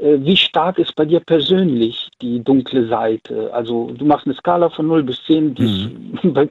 wie 0.00 0.36
stark 0.36 0.78
ist 0.78 0.94
bei 0.94 1.04
dir 1.04 1.20
persönlich 1.20 2.08
die 2.22 2.42
dunkle 2.42 2.86
Seite? 2.86 3.52
Also 3.52 3.90
du 3.90 4.04
machst 4.04 4.26
eine 4.26 4.34
Skala 4.34 4.70
von 4.70 4.86
0 4.86 5.02
bis 5.02 5.22
10, 5.24 5.54
die 5.54 5.62
mhm. 5.62 6.20
es 6.22 6.32
bei 6.32 6.48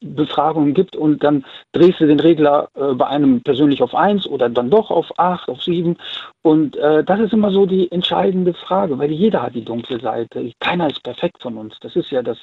Befragungen 0.00 0.74
gibt 0.74 0.96
und 0.96 1.22
dann 1.24 1.44
drehst 1.72 2.00
du 2.00 2.06
den 2.06 2.20
Regler 2.20 2.68
äh, 2.74 2.92
bei 2.92 3.06
einem 3.06 3.40
persönlich 3.42 3.82
auf 3.82 3.94
1 3.94 4.26
oder 4.26 4.48
dann 4.48 4.70
doch 4.70 4.90
auf 4.90 5.18
8, 5.18 5.48
auf 5.48 5.62
7 5.62 5.96
und 6.42 6.76
äh, 6.76 7.02
das 7.02 7.20
ist 7.20 7.32
immer 7.32 7.50
so 7.50 7.64
die 7.64 7.90
entscheidende 7.90 8.52
Frage, 8.52 8.98
weil 8.98 9.10
jeder 9.10 9.42
hat 9.42 9.54
die 9.54 9.64
dunkle 9.64 9.98
Seite. 9.98 10.52
Keiner 10.60 10.90
ist 10.90 11.02
perfekt 11.02 11.40
von 11.40 11.56
uns. 11.56 11.74
Das 11.80 11.96
ist 11.96 12.10
ja 12.10 12.22
das 12.22 12.36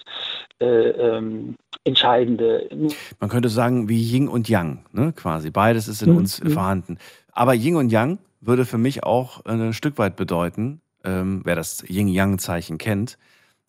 äh, 0.59 0.65
ähm, 0.65 1.55
Entscheidende. 1.83 2.67
Man 3.19 3.29
könnte 3.29 3.49
sagen 3.49 3.89
wie 3.89 4.01
Yin 4.01 4.27
und 4.27 4.49
Yang, 4.49 4.85
ne? 4.91 5.13
quasi. 5.15 5.51
Beides 5.51 5.87
ist 5.87 6.01
in 6.01 6.11
mhm. 6.11 6.17
uns 6.17 6.41
vorhanden. 6.47 6.97
Aber 7.31 7.53
Yin 7.53 7.75
und 7.75 7.91
Yang 7.91 8.17
würde 8.41 8.65
für 8.65 8.77
mich 8.77 9.03
auch 9.03 9.45
ein 9.45 9.73
Stück 9.73 9.97
weit 9.97 10.15
bedeuten, 10.15 10.81
ähm, 11.03 11.41
wer 11.45 11.55
das 11.55 11.83
Yin-Yang-Zeichen 11.87 12.77
kennt, 12.77 13.17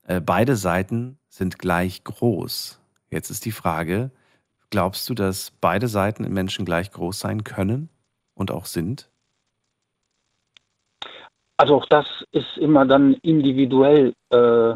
äh, 0.07 0.21
beide 0.21 0.57
Seiten 0.57 1.19
sind 1.29 1.59
gleich 1.59 2.05
groß. 2.05 2.81
Jetzt 3.11 3.31
ist 3.31 3.45
die 3.45 3.53
Frage, 3.53 4.11
glaubst 4.71 5.09
du, 5.09 5.15
dass 5.15 5.53
beide 5.61 5.87
Seiten 5.87 6.25
im 6.25 6.33
Menschen 6.33 6.65
gleich 6.65 6.91
groß 6.91 7.21
sein 7.21 7.45
können 7.45 7.91
und 8.35 8.51
auch 8.51 8.67
sind? 8.67 9.11
Also 11.59 11.77
auch 11.77 11.87
das 11.87 12.07
ist 12.33 12.57
immer 12.57 12.85
dann 12.87 13.15
individuell 13.23 14.15
äh, 14.31 14.75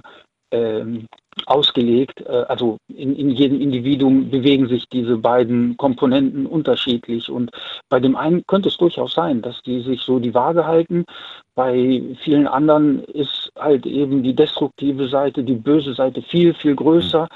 ähm, 0.52 1.06
ausgelegt. 1.44 2.22
Äh, 2.22 2.44
also 2.48 2.78
in, 2.88 3.14
in, 3.14 3.30
jedem 3.30 3.60
Individuum 3.60 4.30
bewegen 4.30 4.68
sich 4.68 4.88
diese 4.88 5.18
beiden 5.18 5.76
Komponenten 5.76 6.46
unterschiedlich. 6.46 7.30
Und 7.30 7.50
bei 7.88 8.00
dem 8.00 8.16
einen 8.16 8.42
könnte 8.46 8.68
es 8.68 8.76
durchaus 8.76 9.14
sein, 9.14 9.42
dass 9.42 9.60
die 9.62 9.80
sich 9.82 10.00
so 10.00 10.18
die 10.18 10.34
Waage 10.34 10.66
halten. 10.66 11.04
Bei 11.54 12.02
vielen 12.22 12.46
anderen 12.46 13.04
ist 13.04 13.50
halt 13.58 13.86
eben 13.86 14.22
die 14.22 14.34
destruktive 14.34 15.08
Seite, 15.08 15.42
die 15.42 15.54
böse 15.54 15.94
Seite 15.94 16.22
viel, 16.22 16.54
viel 16.54 16.74
größer. 16.74 17.28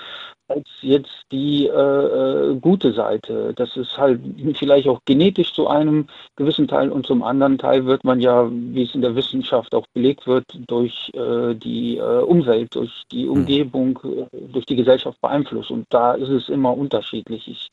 Als 0.50 0.68
jetzt 0.80 1.26
die 1.30 1.68
äh, 1.68 1.70
äh, 1.70 2.56
gute 2.60 2.92
Seite. 2.92 3.52
Das 3.54 3.76
ist 3.76 3.96
halt 3.96 4.20
vielleicht 4.58 4.88
auch 4.88 5.00
genetisch 5.04 5.52
zu 5.52 5.68
einem 5.68 6.08
gewissen 6.34 6.66
Teil 6.66 6.90
und 6.90 7.06
zum 7.06 7.22
anderen 7.22 7.56
Teil 7.56 7.86
wird 7.86 8.02
man 8.02 8.18
ja, 8.18 8.50
wie 8.50 8.82
es 8.82 8.94
in 8.94 9.02
der 9.02 9.14
Wissenschaft 9.14 9.72
auch 9.76 9.86
belegt 9.94 10.26
wird, 10.26 10.44
durch 10.66 11.12
äh, 11.14 11.54
die 11.54 11.98
äh, 11.98 12.22
Umwelt, 12.22 12.74
durch 12.74 13.04
die 13.12 13.24
hm. 13.24 13.30
Umgebung, 13.30 14.00
mhm. 14.02 14.52
durch 14.52 14.66
die 14.66 14.74
Gesellschaft 14.74 15.20
beeinflusst. 15.20 15.70
Und 15.70 15.86
da 15.90 16.14
ist 16.14 16.30
es 16.30 16.48
immer 16.48 16.76
unterschiedlich. 16.76 17.46
Ich, 17.46 17.70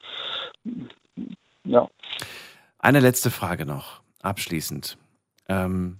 ja. 1.63 1.87
Eine 2.77 2.99
letzte 2.99 3.31
Frage 3.31 3.65
noch, 3.65 4.01
abschließend. 4.21 4.99
Ähm, 5.49 5.97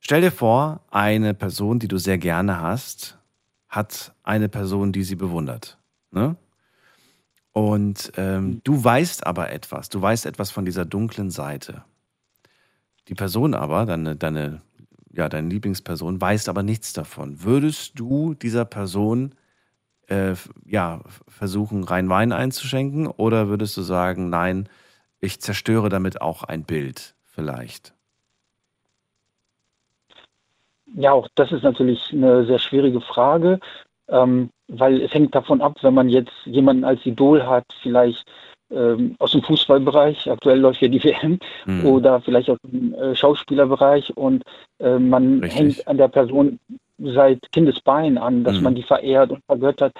stell 0.00 0.22
dir 0.22 0.32
vor, 0.32 0.80
eine 0.90 1.34
Person, 1.34 1.78
die 1.78 1.88
du 1.88 1.98
sehr 1.98 2.18
gerne 2.18 2.60
hast, 2.60 3.16
hat 3.68 4.12
eine 4.24 4.48
Person, 4.48 4.90
die 4.90 5.04
sie 5.04 5.14
bewundert. 5.14 5.78
Ne? 6.10 6.36
Und 7.52 8.12
ähm, 8.16 8.44
mhm. 8.44 8.60
du 8.64 8.82
weißt 8.82 9.26
aber 9.26 9.50
etwas, 9.50 9.88
du 9.88 10.00
weißt 10.00 10.26
etwas 10.26 10.50
von 10.50 10.64
dieser 10.64 10.84
dunklen 10.84 11.30
Seite. 11.30 11.84
Die 13.08 13.14
Person 13.14 13.54
aber, 13.54 13.86
deine, 13.86 14.16
deine, 14.16 14.62
ja, 15.12 15.28
deine 15.28 15.48
Lieblingsperson, 15.48 16.20
weiß 16.20 16.48
aber 16.48 16.62
nichts 16.62 16.92
davon. 16.92 17.42
Würdest 17.42 17.98
du 17.98 18.34
dieser 18.34 18.64
Person 18.64 19.34
äh, 20.06 20.34
ja, 20.64 21.00
versuchen, 21.28 21.84
rein 21.84 22.08
Wein 22.08 22.32
einzuschenken 22.32 23.06
oder 23.06 23.48
würdest 23.48 23.76
du 23.76 23.82
sagen, 23.82 24.30
nein, 24.30 24.68
ich 25.20 25.40
zerstöre 25.40 25.88
damit 25.88 26.20
auch 26.20 26.44
ein 26.44 26.64
Bild 26.64 27.14
vielleicht? 27.24 27.94
Ja, 30.94 31.12
auch 31.12 31.28
das 31.34 31.52
ist 31.52 31.62
natürlich 31.62 32.12
eine 32.12 32.46
sehr 32.46 32.58
schwierige 32.58 33.00
Frage. 33.00 33.60
Ähm, 34.10 34.50
weil 34.68 35.02
es 35.02 35.12
hängt 35.12 35.34
davon 35.34 35.60
ab, 35.60 35.76
wenn 35.82 35.94
man 35.94 36.08
jetzt 36.08 36.32
jemanden 36.44 36.84
als 36.84 37.04
Idol 37.04 37.42
hat, 37.42 37.64
vielleicht 37.82 38.24
ähm, 38.70 39.16
aus 39.18 39.32
dem 39.32 39.42
Fußballbereich, 39.42 40.30
aktuell 40.30 40.60
läuft 40.60 40.80
ja 40.80 40.88
die 40.88 41.02
WM, 41.04 41.38
mhm. 41.66 41.86
oder 41.86 42.20
vielleicht 42.20 42.50
aus 42.50 42.58
dem 42.64 42.94
äh, 42.94 43.14
Schauspielerbereich 43.14 44.16
und 44.16 44.42
äh, 44.78 44.98
man 44.98 45.40
Richtig. 45.40 45.60
hängt 45.60 45.88
an 45.88 45.98
der 45.98 46.08
Person 46.08 46.58
seit 47.02 47.40
Kindesbein 47.52 48.18
an, 48.18 48.44
dass 48.44 48.56
mhm. 48.56 48.62
man 48.62 48.74
die 48.74 48.82
verehrt 48.82 49.30
und 49.30 49.44
vergöttert, 49.46 49.92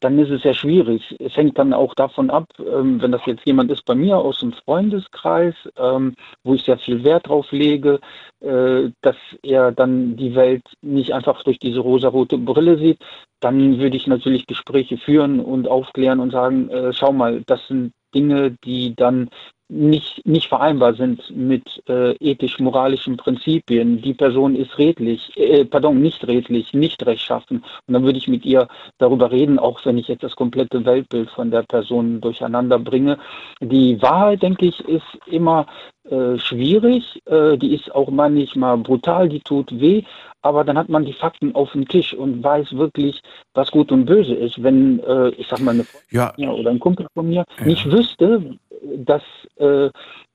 dann 0.00 0.18
ist 0.18 0.30
es 0.30 0.42
sehr 0.42 0.54
schwierig. 0.54 1.14
Es 1.18 1.36
hängt 1.36 1.58
dann 1.58 1.72
auch 1.72 1.94
davon 1.94 2.30
ab, 2.30 2.46
ähm, 2.58 3.00
wenn 3.00 3.12
das 3.12 3.22
jetzt 3.26 3.46
jemand 3.46 3.70
ist 3.70 3.84
bei 3.84 3.94
mir 3.94 4.16
aus 4.18 4.40
dem 4.40 4.52
Freundeskreis, 4.52 5.54
ähm, 5.76 6.14
wo 6.42 6.54
ich 6.54 6.62
sehr 6.62 6.78
viel 6.78 7.04
Wert 7.04 7.28
drauf 7.28 7.52
lege, 7.52 8.00
äh, 8.40 8.90
dass 9.02 9.16
er 9.42 9.72
dann 9.72 10.16
die 10.16 10.34
Welt 10.34 10.64
nicht 10.80 11.12
einfach 11.12 11.42
durch 11.44 11.58
diese 11.58 11.80
rosarote 11.80 12.38
Brille 12.38 12.78
sieht, 12.78 12.98
dann 13.40 13.78
würde 13.78 13.96
ich 13.96 14.06
natürlich 14.06 14.46
Gespräche 14.46 14.96
führen 14.96 15.40
und 15.40 15.68
aufklären 15.68 16.20
und 16.20 16.30
sagen, 16.30 16.68
äh, 16.70 16.92
schau 16.92 17.12
mal, 17.12 17.42
das 17.46 17.66
sind 17.68 17.92
Dinge, 18.14 18.56
die 18.64 18.94
dann 18.94 19.30
nicht, 19.70 20.26
nicht 20.26 20.48
vereinbar 20.48 20.94
sind 20.94 21.22
mit 21.34 21.82
äh, 21.88 22.12
ethisch-moralischen 22.16 23.16
Prinzipien. 23.16 24.02
Die 24.02 24.14
Person 24.14 24.56
ist 24.56 24.76
redlich, 24.78 25.30
äh, 25.36 25.64
pardon, 25.64 26.00
nicht 26.00 26.26
redlich, 26.26 26.74
nicht 26.74 27.04
rechtschaffen. 27.06 27.58
Und 27.86 27.94
dann 27.94 28.02
würde 28.02 28.18
ich 28.18 28.26
mit 28.26 28.44
ihr 28.44 28.66
darüber 28.98 29.30
reden, 29.30 29.58
auch 29.58 29.84
wenn 29.84 29.96
ich 29.96 30.08
jetzt 30.08 30.24
das 30.24 30.34
komplette 30.34 30.84
Weltbild 30.84 31.30
von 31.30 31.50
der 31.50 31.62
Person 31.62 32.20
durcheinander 32.20 32.78
bringe. 32.78 33.18
Die 33.60 34.00
Wahrheit, 34.02 34.42
denke 34.42 34.66
ich, 34.66 34.80
ist 34.80 35.06
immer 35.26 35.66
äh, 36.10 36.38
schwierig. 36.38 37.22
Äh, 37.26 37.56
die 37.56 37.74
ist 37.74 37.94
auch 37.94 38.10
manchmal 38.10 38.76
brutal, 38.78 39.28
die 39.28 39.40
tut 39.40 39.80
weh. 39.80 40.02
Aber 40.42 40.64
dann 40.64 40.78
hat 40.78 40.88
man 40.88 41.04
die 41.04 41.12
Fakten 41.12 41.54
auf 41.54 41.72
dem 41.72 41.86
Tisch 41.86 42.14
und 42.14 42.42
weiß 42.42 42.72
wirklich, 42.72 43.20
was 43.54 43.70
gut 43.70 43.92
und 43.92 44.06
böse 44.06 44.34
ist. 44.34 44.62
Wenn, 44.62 44.98
äh, 45.00 45.28
ich 45.30 45.46
sag 45.48 45.60
mal, 45.60 45.72
eine 45.72 45.84
Freundin 45.84 46.44
ja. 46.44 46.50
oder 46.50 46.70
ein 46.70 46.80
Kumpel 46.80 47.06
von 47.14 47.28
mir 47.28 47.44
ja. 47.58 47.66
nicht 47.66 47.90
wüsste, 47.92 48.58
dass 48.96 49.22
äh, 49.56 49.90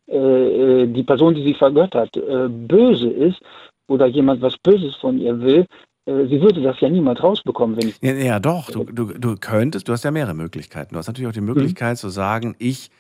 äh, 0.08 0.88
die 0.88 1.04
Person, 1.04 1.36
die 1.36 1.44
sie 1.44 1.54
vergöttert, 1.54 2.16
äh, 2.18 2.48
böse 2.48 3.10
ist 3.10 3.42
oder 3.88 4.06
jemand 4.08 4.42
was 4.42 4.58
Böses 4.58 4.96
von 4.96 5.18
ihr 5.18 5.40
will, 5.40 5.66
äh, 6.06 6.28
sie 6.28 6.42
würde 6.42 6.62
das 6.62 6.80
ja 6.80 6.90
niemals 6.90 7.22
rausbekommen, 7.22 7.78
wenn 7.78 7.90
ich. 7.90 7.98
Ja, 8.02 8.14
ja 8.14 8.40
doch, 8.40 8.70
du, 8.70 8.84
du, 8.84 9.06
du 9.14 9.36
könntest, 9.38 9.88
du 9.88 9.94
hast 9.94 10.04
ja 10.04 10.12
mehrere 10.12 10.36
Möglichkeiten. 10.36 10.94
Du 10.94 11.00
hast 11.00 11.08
natürlich 11.08 11.28
auch 11.28 11.34
die 11.34 11.42
Möglichkeit 11.42 11.94
mhm. 11.94 12.00
zu 12.00 12.10
sagen, 12.10 12.56
ich 12.60 12.92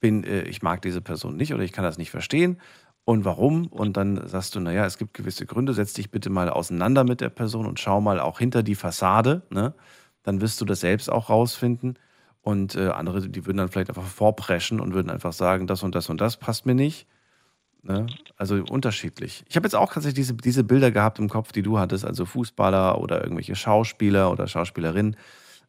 bin, 0.00 0.24
äh, 0.24 0.42
ich 0.42 0.62
mag 0.62 0.82
diese 0.82 1.00
Person 1.00 1.36
nicht 1.36 1.52
oder 1.52 1.62
ich 1.62 1.72
kann 1.72 1.84
das 1.84 1.98
nicht 1.98 2.10
verstehen. 2.10 2.58
Und 3.04 3.24
warum? 3.24 3.66
Und 3.66 3.96
dann 3.96 4.28
sagst 4.28 4.54
du, 4.54 4.60
naja, 4.60 4.86
es 4.86 4.96
gibt 4.96 5.14
gewisse 5.14 5.44
Gründe, 5.44 5.72
setz 5.74 5.92
dich 5.92 6.10
bitte 6.10 6.30
mal 6.30 6.48
auseinander 6.48 7.02
mit 7.02 7.20
der 7.20 7.30
Person 7.30 7.66
und 7.66 7.80
schau 7.80 8.00
mal 8.00 8.20
auch 8.20 8.38
hinter 8.38 8.62
die 8.62 8.76
Fassade. 8.76 9.42
Ne? 9.50 9.74
Dann 10.22 10.40
wirst 10.40 10.60
du 10.60 10.64
das 10.64 10.80
selbst 10.80 11.10
auch 11.10 11.28
rausfinden. 11.28 11.98
Und 12.42 12.74
äh, 12.74 12.88
andere, 12.88 13.28
die 13.28 13.46
würden 13.46 13.58
dann 13.58 13.68
vielleicht 13.68 13.88
einfach 13.88 14.04
vorpreschen 14.04 14.80
und 14.80 14.94
würden 14.94 15.10
einfach 15.10 15.32
sagen, 15.32 15.66
das 15.66 15.82
und 15.82 15.94
das 15.94 16.08
und 16.08 16.20
das 16.20 16.36
passt 16.36 16.66
mir 16.66 16.74
nicht. 16.74 17.06
Ne? 17.82 18.06
Also 18.36 18.62
unterschiedlich. 18.68 19.44
Ich 19.48 19.56
habe 19.56 19.66
jetzt 19.66 19.74
auch 19.74 19.92
tatsächlich 19.92 20.26
diese, 20.26 20.34
diese 20.34 20.64
Bilder 20.64 20.90
gehabt 20.90 21.18
im 21.18 21.28
Kopf, 21.28 21.52
die 21.52 21.62
du 21.62 21.78
hattest, 21.78 22.04
also 22.04 22.24
Fußballer 22.24 23.00
oder 23.00 23.22
irgendwelche 23.22 23.56
Schauspieler 23.56 24.30
oder 24.30 24.46
Schauspielerinnen, 24.46 25.16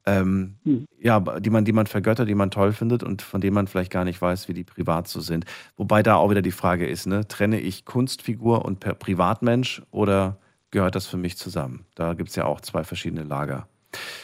ähm, 0.06 0.56
hm. 0.64 0.86
ja, 1.00 1.20
die 1.20 1.50
man, 1.50 1.66
die 1.66 1.72
man 1.72 1.88
vergöttert, 1.88 2.28
die 2.28 2.36
man 2.36 2.52
toll 2.52 2.74
findet 2.74 3.04
und 3.04 3.22
von 3.22 3.40
denen 3.40 3.54
man 3.54 3.68
vielleicht 3.68 3.92
gar 3.92 4.04
nicht 4.04 4.22
weiß, 4.22 4.48
wie 4.48 4.54
die 4.54 4.64
privat 4.64 5.08
so 5.08 5.22
sind. 5.22 5.46
Wobei 5.78 6.04
da 6.04 6.16
auch 6.16 6.30
wieder 6.30 6.42
die 6.42 6.52
Frage 6.52 6.88
ist, 6.88 7.08
ne, 7.08 7.28
trenne 7.28 7.60
ich 7.60 7.86
Kunstfigur 7.86 8.66
und 8.66 8.80
Privatmensch 8.80 9.82
oder 9.92 10.38
gehört 10.72 10.96
das 10.96 11.08
für 11.08 11.18
mich 11.18 11.38
zusammen? 11.38 11.86
Da 11.96 12.14
gibt 12.16 12.30
es 12.30 12.36
ja 12.36 12.46
auch 12.46 12.62
zwei 12.62 12.84
verschiedene 12.84 13.24
Lager. 13.24 13.68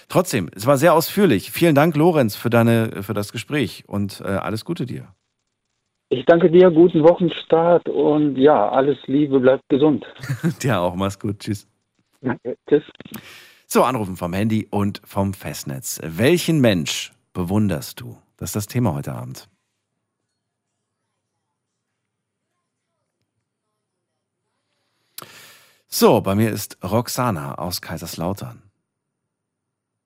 Trotzdem, 0.07 0.49
es 0.55 0.65
war 0.65 0.77
sehr 0.77 0.93
ausführlich. 0.93 1.51
Vielen 1.51 1.75
Dank, 1.75 1.95
Lorenz, 1.95 2.35
für, 2.35 2.49
deine, 2.49 3.03
für 3.03 3.13
das 3.13 3.31
Gespräch 3.31 3.83
und 3.87 4.21
äh, 4.21 4.27
alles 4.27 4.65
Gute 4.65 4.85
dir. 4.85 5.07
Ich 6.09 6.25
danke 6.25 6.49
dir, 6.49 6.71
guten 6.71 7.03
Wochenstart 7.03 7.87
und 7.87 8.35
ja, 8.35 8.69
alles 8.69 8.97
Liebe, 9.05 9.39
bleibt 9.39 9.69
gesund. 9.69 10.05
dir 10.63 10.79
auch, 10.79 10.95
mach's 10.95 11.19
gut, 11.19 11.39
tschüss. 11.39 11.67
Danke, 12.21 12.55
tschüss. 12.67 12.83
So, 13.67 13.83
anrufen 13.83 14.15
vom 14.15 14.33
Handy 14.33 14.67
und 14.71 15.01
vom 15.05 15.35
Festnetz. 15.35 16.01
Welchen 16.03 16.59
Mensch 16.61 17.11
bewunderst 17.33 18.01
du? 18.01 18.17
Das 18.37 18.49
ist 18.49 18.55
das 18.55 18.65
Thema 18.65 18.95
heute 18.95 19.13
Abend. 19.13 19.47
So, 25.87 26.21
bei 26.21 26.33
mir 26.35 26.49
ist 26.49 26.77
Roxana 26.83 27.55
aus 27.55 27.81
Kaiserslautern. 27.81 28.68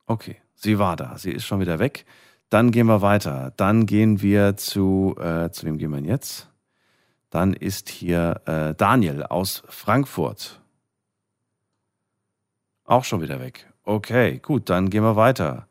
Okay, 0.05 0.37
sie 0.55 0.79
war 0.79 0.95
da. 0.95 1.17
Sie 1.17 1.31
ist 1.31 1.45
schon 1.45 1.59
wieder 1.59 1.79
weg. 1.79 2.05
Dann 2.49 2.71
gehen 2.71 2.87
wir 2.87 3.01
weiter. 3.01 3.53
Dann 3.57 3.85
gehen 3.85 4.21
wir 4.21 4.57
zu, 4.57 5.15
äh, 5.19 5.49
zu 5.49 5.65
wem 5.65 5.77
gehen 5.77 5.91
wir 5.91 6.01
jetzt? 6.01 6.49
Dann 7.29 7.53
ist 7.53 7.89
hier 7.89 8.41
äh, 8.45 8.75
Daniel 8.75 9.23
aus 9.23 9.63
Frankfurt. 9.67 10.61
Auch 12.85 13.05
schon 13.05 13.21
wieder 13.21 13.39
weg. 13.39 13.67
Okay, 13.85 14.39
gut, 14.39 14.69
dann 14.69 14.89
gehen 14.89 15.03
wir 15.03 15.15
weiter. 15.15 15.67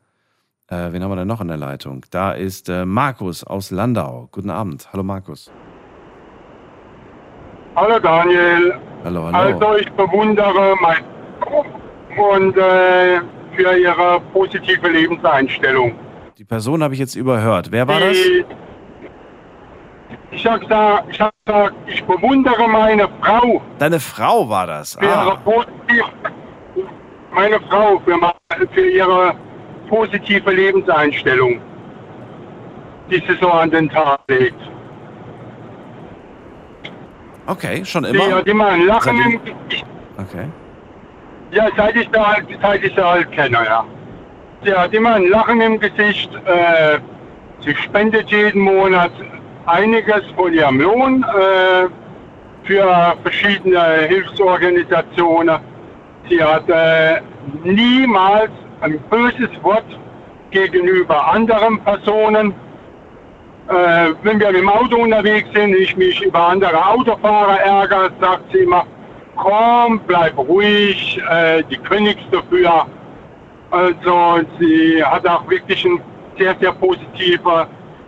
Äh, 0.67 0.91
wen 0.91 1.03
haben 1.03 1.11
wir 1.11 1.15
denn 1.15 1.27
noch 1.27 1.41
in 1.41 1.47
der 1.47 1.57
Leitung? 1.57 2.05
Da 2.09 2.31
ist 2.31 2.67
äh, 2.67 2.85
Markus 2.85 3.43
aus 3.43 3.71
Landau. 3.71 4.27
Guten 4.31 4.49
Abend. 4.49 4.91
Hallo 4.91 5.03
Markus. 5.03 5.51
Hallo 7.75 7.99
Daniel. 7.99 8.79
Hallo, 9.03 9.31
hallo. 9.31 9.37
Also 9.37 9.77
ich 9.77 9.91
bewundere 9.93 10.75
mein 10.81 11.03
und 12.17 12.57
äh, 12.57 13.21
für 13.55 13.77
ihre 13.77 14.21
positive 14.31 14.87
Lebenseinstellung. 14.87 15.93
Die 16.37 16.43
Person 16.43 16.83
habe 16.83 16.93
ich 16.93 16.99
jetzt 16.99 17.15
überhört. 17.15 17.71
Wer 17.71 17.87
war 17.87 17.99
das? 17.99 18.17
Ich 20.31 20.45
habe 20.47 20.59
gesagt, 20.59 21.07
ich, 21.11 21.21
hab 21.21 21.31
gesagt, 21.45 21.75
ich 21.87 22.03
bewundere 22.03 22.67
meine 22.67 23.07
Frau. 23.21 23.61
Deine 23.77 23.99
Frau 23.99 24.49
war 24.49 24.67
das? 24.67 24.97
Ah. 24.97 25.37
ihre 25.89 26.09
meine 27.33 27.59
Frau 27.61 27.99
für, 28.05 28.19
für 28.73 28.89
ihre 28.89 29.35
positive 29.89 30.51
Lebenseinstellung, 30.51 31.59
die 33.09 33.23
sie 33.27 33.37
so 33.39 33.49
an 33.49 33.71
den 33.71 33.89
Tag 33.89 34.19
legt. 34.27 34.61
Okay, 37.45 37.83
schon 37.83 38.05
immer? 38.05 38.25
Die 38.25 38.33
hat 38.33 38.47
immer 38.47 38.67
ein 38.67 38.85
Lachen 38.85 39.19
im 39.19 39.39
Okay. 40.17 40.47
Ja, 41.53 41.67
seit 41.77 41.95
ich, 41.95 42.09
da, 42.09 42.33
halt- 42.33 42.47
seit 42.61 42.83
ich 42.83 42.93
sie 42.95 43.01
halt 43.03 43.31
kenne, 43.31 43.59
ja. 43.65 43.85
Sie 44.63 44.73
hat 44.73 44.93
immer 44.93 45.15
ein 45.15 45.27
Lachen 45.29 45.61
im 45.61 45.79
Gesicht. 45.79 46.31
Äh, 46.45 46.99
sie 47.59 47.75
spendet 47.75 48.29
jeden 48.31 48.61
Monat 48.61 49.11
einiges 49.65 50.23
von 50.35 50.53
ihrem 50.53 50.79
Lohn 50.81 51.23
äh, 51.23 51.87
für 52.65 53.15
verschiedene 53.23 53.81
Hilfsorganisationen. 54.07 55.59
Sie 56.29 56.41
hat 56.41 56.67
äh, 56.69 57.21
niemals 57.63 58.51
ein 58.81 58.97
böses 59.09 59.49
Wort 59.61 59.85
gegenüber 60.51 61.27
anderen 61.33 61.79
Personen. 61.81 62.53
Äh, 63.69 64.11
wenn 64.23 64.39
wir 64.39 64.49
im 64.49 64.69
Auto 64.69 64.97
unterwegs 64.97 65.47
sind, 65.53 65.75
ich 65.75 65.95
mich 65.97 66.21
über 66.23 66.47
andere 66.47 66.85
Autofahrer 66.85 67.59
ärgere, 67.61 68.09
sagt 68.19 68.43
sie 68.51 68.59
immer, 68.59 68.85
komm, 69.35 70.01
bleib 70.07 70.37
ruhig, 70.37 71.21
äh, 71.29 71.63
die 71.63 71.79
nichts 72.01 72.23
dafür. 72.31 72.85
Also 73.71 74.41
sie 74.59 75.03
hat 75.03 75.27
auch 75.27 75.49
wirklich 75.49 75.85
einen 75.85 75.99
sehr, 76.37 76.55
sehr 76.59 76.71
positiven 76.73 77.65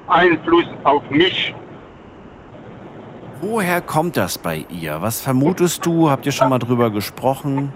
Einfluss 0.08 0.66
auf 0.84 1.02
mich. 1.10 1.54
Woher 3.42 3.82
kommt 3.82 4.18
das 4.18 4.38
bei 4.38 4.66
ihr? 4.70 5.02
Was 5.02 5.22
vermutest 5.22 5.86
du? 5.86 6.10
Habt 6.10 6.26
ihr 6.26 6.32
schon 6.32 6.50
mal 6.50 6.60
drüber 6.60 6.90
gesprochen? 6.90 7.74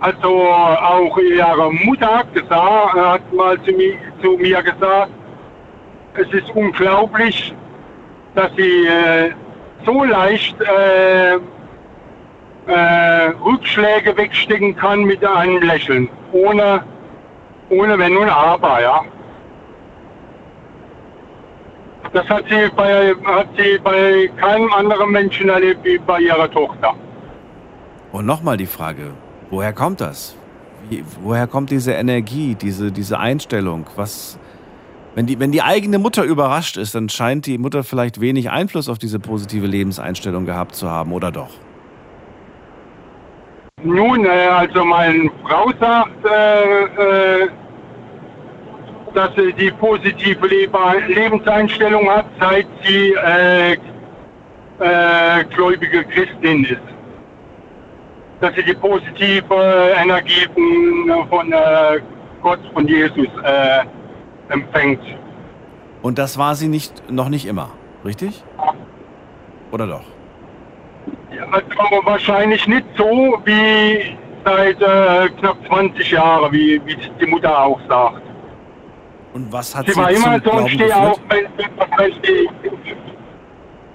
Also 0.00 0.28
auch 0.28 1.16
ihre 1.18 1.72
Mutter 1.72 2.18
hat, 2.18 2.34
gesagt, 2.34 2.94
hat 2.94 3.32
mal 3.32 3.60
zu 3.62 3.72
mir, 3.72 3.94
zu 4.20 4.32
mir 4.32 4.62
gesagt, 4.62 5.12
es 6.14 6.26
ist 6.32 6.50
unglaublich, 6.54 7.54
dass 8.34 8.50
sie 8.56 8.86
äh, 8.86 9.32
so 9.84 10.04
leicht 10.04 10.56
äh, 10.60 11.38
äh, 12.66 13.28
Rückschläge 13.44 14.16
wegstecken 14.16 14.76
kann 14.76 15.04
mit 15.04 15.24
einem 15.24 15.62
Lächeln, 15.62 16.08
ohne, 16.32 16.84
ohne 17.70 17.98
Wenn 17.98 18.16
und 18.16 18.28
Aber, 18.28 18.80
ja. 18.80 19.02
Das 22.12 22.28
hat 22.28 22.44
sie, 22.48 22.70
bei, 22.76 23.14
hat 23.24 23.48
sie 23.56 23.78
bei 23.82 24.30
keinem 24.36 24.72
anderen 24.72 25.10
Menschen 25.10 25.48
erlebt 25.48 25.82
wie 25.84 25.98
bei 25.98 26.20
ihrer 26.20 26.50
Tochter. 26.50 26.94
Und 28.12 28.26
nochmal 28.26 28.58
die 28.58 28.66
Frage, 28.66 29.12
woher 29.50 29.72
kommt 29.72 30.02
das? 30.02 30.36
Wie, 30.90 31.02
woher 31.22 31.46
kommt 31.46 31.70
diese 31.70 31.92
Energie, 31.92 32.54
diese, 32.54 32.92
diese 32.92 33.18
Einstellung? 33.18 33.86
Was, 33.96 34.38
wenn 35.14 35.26
die, 35.26 35.38
wenn 35.38 35.52
die 35.52 35.62
eigene 35.62 35.98
Mutter 35.98 36.24
überrascht 36.24 36.76
ist, 36.76 36.94
dann 36.94 37.08
scheint 37.08 37.46
die 37.46 37.58
Mutter 37.58 37.84
vielleicht 37.84 38.20
wenig 38.20 38.50
Einfluss 38.50 38.88
auf 38.88 38.98
diese 38.98 39.18
positive 39.18 39.66
Lebenseinstellung 39.66 40.46
gehabt 40.46 40.74
zu 40.74 40.90
haben, 40.90 41.12
oder 41.12 41.30
doch? 41.30 41.50
Nun, 43.82 44.24
äh, 44.24 44.28
also 44.28 44.84
meine 44.84 45.30
Frau 45.44 45.70
sagt, 45.78 46.24
äh, 46.24 47.42
äh, 47.42 47.48
dass 49.12 49.34
sie 49.36 49.52
die 49.52 49.70
positive 49.72 50.46
Lebe 50.46 50.78
Lebenseinstellung 51.08 52.08
hat, 52.08 52.26
seit 52.40 52.66
sie 52.84 53.12
äh, 53.12 53.72
äh, 53.72 55.44
gläubige 55.54 56.04
Christin 56.04 56.64
ist. 56.64 56.80
Dass 58.40 58.54
sie 58.54 58.62
die 58.62 58.74
positive 58.74 59.94
Energie 60.00 60.46
von, 60.54 61.28
von 61.28 61.54
Gott, 62.42 62.60
von 62.72 62.88
Jesus 62.88 63.28
äh, 63.44 63.84
empfängt. 64.52 65.00
Und 66.02 66.18
das 66.18 66.38
war 66.38 66.54
sie 66.54 66.68
nicht, 66.68 67.10
noch 67.10 67.28
nicht 67.28 67.46
immer, 67.46 67.70
richtig? 68.04 68.42
Oder 69.70 69.86
doch? 69.86 70.04
Ja, 71.34 71.44
Also 71.50 72.06
wahrscheinlich 72.06 72.66
nicht 72.66 72.86
so 72.96 73.40
wie 73.44 74.16
seit 74.44 74.80
äh, 74.82 75.28
knapp 75.38 75.56
20 75.68 76.10
Jahren, 76.10 76.52
wie, 76.52 76.80
wie 76.84 76.96
die 77.20 77.26
Mutter 77.26 77.56
auch 77.56 77.80
sagt. 77.88 78.22
Und 79.34 79.50
was 79.50 79.74
hat 79.74 79.86
Sie 79.86 79.92
sie, 79.92 80.00
war 80.00 80.10
immer 80.10 80.40
so 80.44 80.52
ein 80.52 80.68
Stehauf, 80.68 81.18
wenn, 81.28 81.46
wenn 81.56 81.70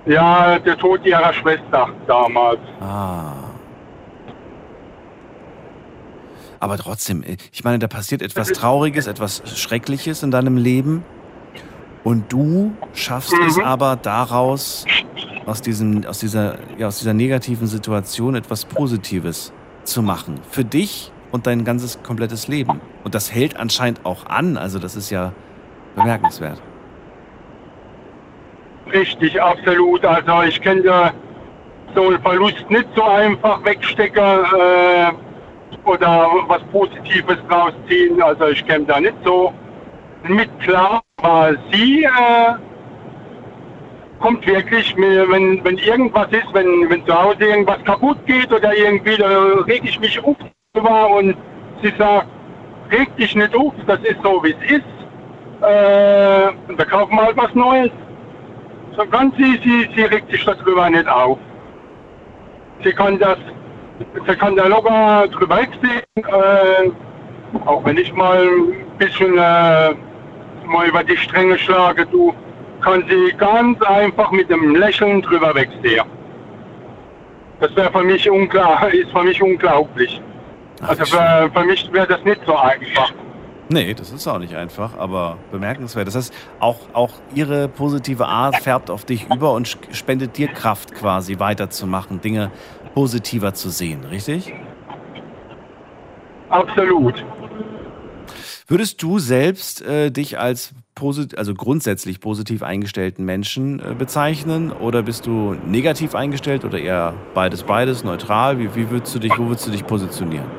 ja, 0.07 0.57
der 0.59 0.77
Tod 0.77 1.05
ihrer 1.05 1.33
Schwester 1.33 1.89
damals. 2.07 2.59
Ah. 2.79 3.46
Aber 6.59 6.77
trotzdem, 6.77 7.23
ich 7.51 7.63
meine, 7.63 7.79
da 7.79 7.87
passiert 7.87 8.21
etwas 8.21 8.49
Trauriges, 8.51 9.07
etwas 9.07 9.41
Schreckliches 9.57 10.23
in 10.23 10.31
deinem 10.31 10.57
Leben. 10.57 11.03
Und 12.03 12.31
du 12.31 12.73
schaffst 12.93 13.33
es 13.47 13.57
Mhm. 13.57 13.63
aber 13.63 13.95
daraus, 13.97 14.85
aus, 15.45 15.61
diesem, 15.61 16.05
aus, 16.05 16.19
dieser, 16.19 16.57
ja, 16.77 16.87
aus 16.87 16.99
dieser 16.99 17.13
negativen 17.13 17.67
Situation 17.67 18.35
etwas 18.35 18.65
Positives 18.65 19.51
zu 19.83 20.01
machen. 20.01 20.39
Für 20.49 20.63
dich 20.63 21.11
und 21.31 21.47
dein 21.47 21.65
ganzes 21.65 22.01
komplettes 22.03 22.47
Leben. 22.47 22.79
Und 23.03 23.13
das 23.13 23.33
hält 23.33 23.57
anscheinend 23.59 24.05
auch 24.05 24.25
an. 24.27 24.57
Also 24.57 24.79
das 24.79 24.95
ist 24.95 25.09
ja 25.09 25.33
bemerkenswert. 25.95 26.61
Richtig, 28.91 29.41
absolut. 29.41 30.05
Also 30.05 30.43
ich 30.43 30.61
kann 30.61 30.81
da 30.83 31.11
so 31.93 32.07
einen 32.07 32.21
Verlust 32.21 32.69
nicht 32.69 32.87
so 32.95 33.03
einfach 33.03 33.63
wegstecken 33.65 34.23
äh, 34.23 35.11
oder 35.85 36.29
was 36.47 36.61
Positives 36.71 37.37
draus 37.49 37.73
ziehen. 37.87 38.21
Also 38.21 38.47
ich 38.47 38.65
käme 38.65 38.85
da 38.85 38.99
nicht 38.99 39.15
so 39.23 39.53
mit 40.23 40.49
klar. 40.59 41.01
Aber 41.21 41.55
sie 41.71 42.03
äh, 42.03 42.53
kommt 44.19 44.45
wirklich, 44.45 44.95
mir, 44.95 45.29
wenn, 45.29 45.63
wenn 45.63 45.77
irgendwas 45.77 46.27
ist, 46.31 46.53
wenn, 46.53 46.89
wenn 46.89 47.05
zu 47.05 47.13
Hause 47.13 47.43
irgendwas 47.43 47.83
kaputt 47.85 48.17
geht 48.25 48.51
oder 48.51 48.75
irgendwie, 48.75 49.17
da 49.17 49.29
reg 49.67 49.81
ich 49.83 49.99
mich 49.99 50.23
auf 50.23 50.35
und 50.73 51.35
sie 51.81 51.93
sagt, 51.97 52.27
reg 52.91 53.15
dich 53.17 53.35
nicht 53.35 53.55
auf, 53.55 53.73
das 53.87 53.99
ist 54.01 54.21
so 54.23 54.43
wie 54.43 54.51
es 54.51 54.71
ist. 54.71 54.97
Äh, 55.61 56.49
und 56.67 56.79
da 56.79 56.85
kaufen 56.85 57.15
wir 57.15 57.25
halt 57.25 57.37
was 57.37 57.53
Neues. 57.55 57.91
So 58.95 59.05
ganz 59.07 59.35
sie, 59.37 59.59
sie, 59.63 59.89
sie 59.95 60.03
regt 60.03 60.31
sich 60.31 60.43
darüber 60.45 60.89
nicht 60.89 61.07
auf. 61.07 61.39
Sie 62.83 62.91
kann 62.91 63.17
das, 63.19 63.37
sie 64.27 64.35
kann 64.35 64.55
da 64.55 64.67
locker 64.67 65.27
drüber 65.27 65.57
wegsehen, 65.57 66.03
äh, 66.15 66.91
auch 67.65 67.83
wenn 67.85 67.97
ich 67.97 68.13
mal 68.13 68.41
ein 68.41 68.97
bisschen 68.97 69.37
äh, 69.37 69.93
mal 70.65 70.87
über 70.87 71.03
die 71.03 71.17
Stränge 71.17 71.57
schlage, 71.57 72.05
du 72.05 72.33
kann 72.81 73.03
sie 73.09 73.33
ganz 73.37 73.81
einfach 73.83 74.31
mit 74.31 74.51
einem 74.51 74.75
Lächeln 74.75 75.21
drüber 75.21 75.55
wegsehen. 75.55 76.05
Das 77.59 77.75
wäre 77.75 77.91
für 77.91 78.03
mich 78.03 78.29
unklar, 78.29 78.87
ist 78.93 79.11
für 79.11 79.23
mich 79.23 79.41
unglaublich. 79.41 80.21
Ach, 80.81 80.89
Also 80.89 81.05
für, 81.05 81.49
für 81.53 81.63
mich 81.65 81.91
wäre 81.91 82.07
das 82.07 82.23
nicht 82.23 82.41
so 82.45 82.55
einfach. 82.55 83.11
Nee, 83.69 83.93
das 83.93 84.11
ist 84.11 84.25
auch 84.27 84.39
nicht 84.39 84.55
einfach, 84.55 84.97
aber 84.97 85.37
bemerkenswert. 85.51 86.07
Das 86.07 86.15
heißt, 86.15 86.33
auch, 86.59 86.77
auch 86.93 87.11
ihre 87.35 87.67
positive 87.67 88.25
Art 88.25 88.55
färbt 88.57 88.89
auf 88.89 89.03
dich 89.03 89.29
über 89.29 89.51
und 89.51 89.77
spendet 89.91 90.37
dir 90.37 90.47
Kraft 90.47 90.93
quasi 90.95 91.37
weiterzumachen, 91.39 92.21
Dinge 92.21 92.49
positiver 92.97 93.53
zu 93.53 93.69
sehen, 93.69 94.05
richtig? 94.05 94.51
Absolut. 96.49 97.23
Würdest 98.67 99.03
du 99.03 99.19
selbst 99.19 99.83
äh, 99.83 100.09
dich 100.09 100.39
als 100.39 100.73
posit 100.95 101.37
also 101.37 101.53
grundsätzlich 101.53 102.19
positiv 102.19 102.63
eingestellten 102.63 103.23
Menschen 103.23 103.79
äh, 103.79 103.93
bezeichnen 103.93 104.71
oder 104.71 105.03
bist 105.03 105.27
du 105.27 105.55
negativ 105.67 106.15
eingestellt 106.15 106.65
oder 106.65 106.79
eher 106.79 107.13
beides 107.35 107.61
beides 107.61 108.03
neutral? 108.03 108.57
Wie, 108.57 108.73
wie 108.73 108.89
würdest 108.89 109.13
du 109.13 109.19
dich, 109.19 109.37
wo 109.37 109.45
würdest 109.45 109.67
du 109.67 109.71
dich 109.71 109.85
positionieren? 109.85 110.49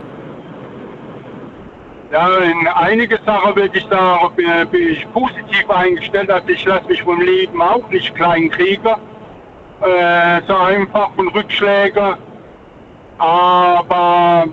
Ja, 2.12 2.38
in 2.38 2.68
einige 2.68 3.18
Sachen 3.26 3.56
würde 3.56 3.76
ich 3.76 3.84
sagen, 3.86 4.36
bin, 4.36 4.46
bin 4.70 4.90
ich 4.90 5.12
positiv 5.12 5.68
eingestellt. 5.68 6.30
Also 6.30 6.48
ich 6.50 6.64
lasse 6.64 6.86
mich 6.86 7.02
vom 7.02 7.20
Leben 7.20 7.60
auch 7.60 7.90
nicht 7.90 8.14
klein 8.14 8.48
kriegen. 8.48 8.94
Äh, 9.80 10.40
so 10.46 10.54
einfach 10.54 11.12
von 11.16 11.26
Rückschlägen. 11.30 12.27
Aber 13.18 14.46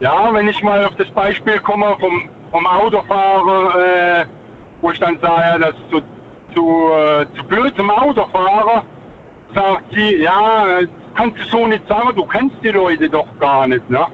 ja, 0.00 0.32
wenn 0.32 0.48
ich 0.48 0.62
mal 0.62 0.84
auf 0.84 0.94
das 0.96 1.10
Beispiel 1.10 1.58
komme 1.60 1.96
vom, 1.98 2.28
vom 2.50 2.66
Autofahren, 2.66 3.70
äh, 3.80 4.24
wo 4.80 4.90
ich 4.90 5.00
dann 5.00 5.18
sage, 5.20 5.60
das 5.60 5.70
ist 5.70 5.90
zu, 5.90 6.02
zu, 6.54 6.90
äh, 6.92 7.26
zu 7.36 7.44
blöd 7.44 7.74
zum 7.76 7.90
Autofahren, 7.90 8.82
sagt 9.54 9.84
sie, 9.92 10.22
ja, 10.22 10.80
kannst 11.14 11.38
du 11.38 11.44
so 11.44 11.66
nicht 11.66 11.86
sagen, 11.88 12.10
du 12.14 12.26
kennst 12.26 12.56
die 12.62 12.70
Leute 12.70 13.08
doch 13.08 13.28
gar 13.38 13.66
nicht, 13.66 13.88
ne? 13.88 14.06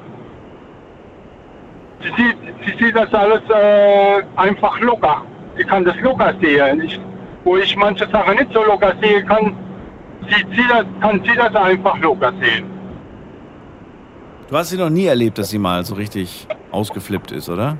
Sie 2.01 2.23
sieht, 2.23 2.37
sie 2.65 2.85
sieht 2.85 2.95
das 2.95 3.13
alles 3.13 3.41
äh, 3.49 4.23
einfach 4.37 4.79
locker. 4.79 5.21
Sie 5.57 5.65
kann 5.65 5.83
das 5.83 5.99
locker 5.99 6.33
sehen. 6.41 6.81
Ich, 6.81 6.99
wo 7.43 7.57
ich 7.57 7.75
manche 7.75 8.07
Sachen 8.09 8.35
nicht 8.37 8.53
so 8.53 8.63
locker 8.63 8.93
sehen 9.01 9.27
kann, 9.27 9.57
sieht 10.27 10.47
sie 10.55 10.67
das, 10.67 10.85
kann 11.01 11.21
sie 11.23 11.35
das 11.35 11.55
einfach 11.55 11.97
locker 11.99 12.31
sehen. 12.41 12.65
Du 14.49 14.57
hast 14.57 14.69
sie 14.69 14.77
noch 14.77 14.89
nie 14.89 15.05
erlebt, 15.05 15.37
dass 15.37 15.49
sie 15.49 15.59
mal 15.59 15.85
so 15.85 15.95
richtig 15.95 16.47
ausgeflippt 16.71 17.31
ist, 17.31 17.49
oder? 17.49 17.77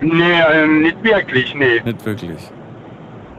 Nee, 0.00 0.40
äh, 0.40 0.66
nicht 0.66 1.02
wirklich, 1.02 1.54
nee. 1.54 1.80
Nicht 1.84 2.04
wirklich. 2.04 2.38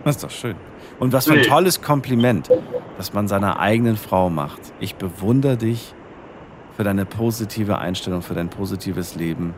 Das 0.03 0.15
ist 0.17 0.23
doch 0.23 0.29
schön. 0.29 0.55
Und 0.99 1.13
was 1.13 1.25
für 1.25 1.33
ein 1.33 1.39
Nee. 1.39 1.45
tolles 1.45 1.81
Kompliment, 1.81 2.49
das 2.97 3.13
man 3.13 3.27
seiner 3.27 3.59
eigenen 3.59 3.95
Frau 3.95 4.29
macht. 4.29 4.59
Ich 4.79 4.95
bewundere 4.95 5.55
dich 5.57 5.93
für 6.75 6.83
deine 6.83 7.05
positive 7.05 7.77
Einstellung, 7.77 8.21
für 8.21 8.33
dein 8.33 8.49
positives 8.49 9.15
Leben. 9.15 9.53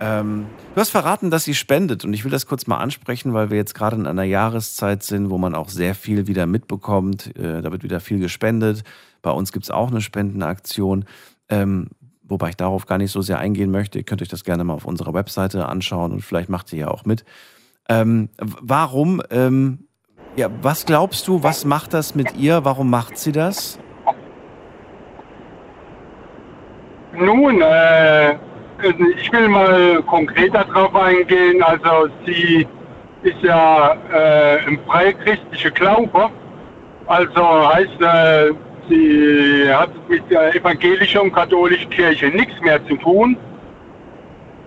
Ähm, 0.00 0.46
du 0.74 0.80
hast 0.80 0.90
verraten, 0.90 1.30
dass 1.30 1.44
sie 1.44 1.54
spendet 1.54 2.04
und 2.04 2.12
ich 2.12 2.24
will 2.24 2.30
das 2.30 2.46
kurz 2.46 2.66
mal 2.66 2.78
ansprechen, 2.78 3.34
weil 3.34 3.50
wir 3.50 3.56
jetzt 3.56 3.74
gerade 3.74 3.96
in 3.96 4.06
einer 4.06 4.24
Jahreszeit 4.24 5.02
sind, 5.02 5.30
wo 5.30 5.38
man 5.38 5.54
auch 5.54 5.68
sehr 5.68 5.94
viel 5.94 6.26
wieder 6.26 6.46
mitbekommt. 6.46 7.36
Äh, 7.36 7.62
da 7.62 7.72
wird 7.72 7.82
wieder 7.82 8.00
viel 8.00 8.18
gespendet. 8.18 8.84
Bei 9.22 9.30
uns 9.30 9.52
gibt 9.52 9.64
es 9.64 9.70
auch 9.70 9.90
eine 9.90 10.00
Spendenaktion, 10.00 11.04
ähm, 11.48 11.88
wobei 12.22 12.50
ich 12.50 12.56
darauf 12.56 12.86
gar 12.86 12.98
nicht 12.98 13.10
so 13.10 13.22
sehr 13.22 13.38
eingehen 13.38 13.70
möchte. 13.70 13.98
Ihr 13.98 14.04
könnt 14.04 14.22
euch 14.22 14.28
das 14.28 14.44
gerne 14.44 14.64
mal 14.64 14.74
auf 14.74 14.86
unserer 14.86 15.14
Webseite 15.14 15.66
anschauen 15.66 16.12
und 16.12 16.22
vielleicht 16.22 16.48
macht 16.48 16.72
ihr 16.72 16.80
ja 16.80 16.88
auch 16.88 17.04
mit. 17.04 17.24
Ähm, 17.88 18.28
warum, 18.38 19.20
ähm, 19.30 19.86
ja, 20.36 20.48
was 20.62 20.86
glaubst 20.86 21.26
du, 21.26 21.42
was 21.42 21.64
macht 21.64 21.92
das 21.92 22.14
mit 22.14 22.36
ihr? 22.36 22.64
Warum 22.64 22.88
macht 22.88 23.18
sie 23.18 23.32
das? 23.32 23.78
Nun, 27.12 27.60
äh, 27.60 28.38
ich 29.16 29.32
will 29.32 29.48
mal 29.48 30.02
konkreter 30.02 30.64
darauf 30.64 30.94
eingehen. 30.94 31.62
Also 31.62 32.08
sie 32.26 32.66
ist 33.22 33.42
ja 33.42 33.96
äh, 34.12 34.64
im 34.66 34.78
freichristlichen 34.86 35.74
Glaube. 35.74 36.30
Also 37.06 37.74
heißt, 37.74 38.00
äh, 38.00 38.52
sie 38.88 39.72
hat 39.72 39.90
mit 40.08 40.22
der 40.30 40.54
evangelischen 40.54 41.20
und 41.22 41.32
katholischen 41.32 41.90
Kirche 41.90 42.28
nichts 42.28 42.60
mehr 42.60 42.84
zu 42.86 42.96
tun. 42.96 43.36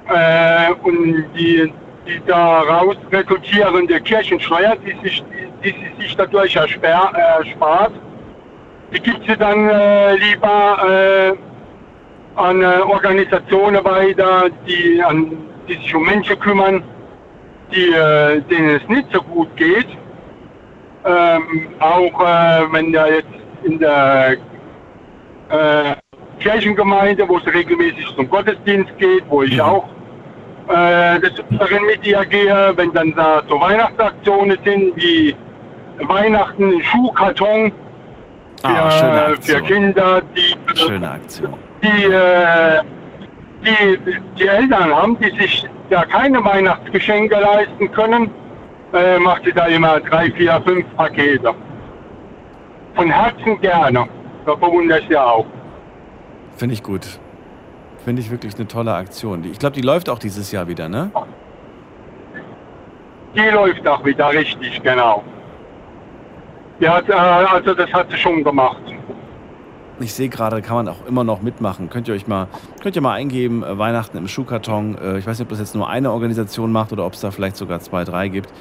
Äh, 0.09 0.73
und 0.83 1.25
die, 1.35 1.71
die 2.05 2.21
daraus 2.27 2.97
resultierende 3.11 3.99
Kirchensteuer, 4.01 4.75
die, 4.85 4.95
sich, 5.03 5.23
die, 5.63 5.71
die 5.71 5.75
sie 5.77 6.01
sich 6.01 6.15
dadurch 6.17 6.55
ersper, 6.55 7.11
erspart, 7.15 7.93
die 8.93 8.99
gibt 8.99 9.25
sie 9.27 9.37
dann 9.37 9.69
äh, 9.69 10.15
lieber 10.15 11.31
äh, 11.31 11.52
an 12.35 12.61
äh, 12.61 12.65
Organisationen 12.87 13.83
weiter, 13.85 14.45
die, 14.67 15.01
an, 15.01 15.37
die 15.67 15.73
sich 15.73 15.93
um 15.95 16.03
Menschen 16.05 16.39
kümmern, 16.39 16.83
die, 17.73 17.89
äh, 17.93 18.41
denen 18.41 18.69
es 18.81 18.87
nicht 18.87 19.07
so 19.11 19.21
gut 19.21 19.55
geht. 19.55 19.87
Ähm, 21.05 21.67
auch 21.79 22.21
äh, 22.21 22.71
wenn 22.71 22.93
da 22.93 23.07
jetzt 23.07 23.27
in 23.63 23.77
der 23.79 24.37
äh, 25.49 25.95
Kirchengemeinde, 26.39 27.27
wo 27.27 27.37
es 27.37 27.45
regelmäßig 27.53 28.07
zum 28.15 28.29
Gottesdienst 28.29 28.97
geht, 28.97 29.23
wo 29.29 29.43
ich 29.43 29.53
Mhm. 29.55 29.59
auch 29.61 29.89
äh, 30.69 31.19
des 31.19 31.31
Öfteren 31.39 31.85
mit 31.85 32.05
ihr 32.07 32.23
gehe, 32.25 32.73
wenn 32.75 32.91
dann 32.93 33.13
da 33.15 33.43
so 33.49 33.59
Weihnachtsaktionen 33.59 34.57
sind, 34.63 34.95
wie 34.95 35.35
Weihnachten, 35.99 36.81
Schuhkarton 36.83 37.71
für, 38.61 38.67
Ah, 38.67 39.33
für. 39.41 39.61
Kinder, 39.61 40.21
die 40.35 40.55
Schöne 40.77 41.11
Aktion. 41.11 41.53
Die, 41.83 42.03
äh, 42.05 42.81
die, 43.63 43.99
die 44.37 44.47
Eltern 44.47 44.95
haben, 44.95 45.17
die 45.19 45.29
sich 45.37 45.65
da 45.89 46.05
keine 46.05 46.43
Weihnachtsgeschenke 46.43 47.35
leisten 47.35 47.91
können, 47.91 48.31
äh, 48.93 49.19
macht 49.19 49.43
sie 49.45 49.51
da 49.51 49.65
immer 49.65 49.99
drei, 49.99 50.31
vier, 50.31 50.61
fünf 50.65 50.85
Pakete. 50.95 51.53
Von 52.95 53.09
Herzen 53.09 53.59
gerne. 53.61 54.07
Da 54.45 54.55
bewundere 54.55 54.99
ich 54.99 55.07
sie 55.07 55.17
auch. 55.17 55.45
Finde 56.57 56.73
ich 56.73 56.83
gut. 56.83 57.19
Finde 58.03 58.21
ich 58.21 58.29
wirklich 58.29 58.55
eine 58.55 58.67
tolle 58.67 58.93
Aktion. 58.93 59.43
Ich 59.45 59.59
glaube, 59.59 59.75
die 59.75 59.81
läuft 59.81 60.09
auch 60.09 60.19
dieses 60.19 60.51
Jahr 60.51 60.67
wieder, 60.67 60.89
ne? 60.89 61.09
Die 63.35 63.49
läuft 63.49 63.87
auch 63.87 64.03
wieder 64.05 64.31
richtig, 64.31 64.81
genau. 64.83 65.23
Hat, 66.85 67.09
äh, 67.09 67.13
also 67.13 67.73
das 67.73 67.91
hat 67.93 68.11
sie 68.11 68.17
schon 68.17 68.43
gemacht. 68.43 68.92
Ich 69.99 70.13
sehe 70.13 70.27
gerade, 70.27 70.61
kann 70.61 70.75
man 70.75 70.87
auch 70.87 71.05
immer 71.05 71.23
noch 71.23 71.41
mitmachen. 71.41 71.89
Könnt 71.89 72.07
ihr 72.07 72.15
euch 72.15 72.27
mal, 72.27 72.47
könnt 72.81 72.95
ihr 72.95 73.01
mal 73.01 73.13
eingeben, 73.13 73.63
äh, 73.63 73.77
Weihnachten 73.77 74.17
im 74.17 74.27
Schuhkarton. 74.27 74.97
Äh, 74.97 75.19
ich 75.19 75.27
weiß 75.27 75.37
nicht, 75.37 75.45
ob 75.45 75.49
das 75.49 75.59
jetzt 75.59 75.75
nur 75.75 75.87
eine 75.87 76.11
Organisation 76.11 76.71
macht 76.71 76.91
oder 76.91 77.05
ob 77.05 77.13
es 77.13 77.19
da 77.19 77.31
vielleicht 77.31 77.55
sogar 77.57 77.79
zwei, 77.79 78.03
drei 78.03 78.27
gibt. 78.27 78.51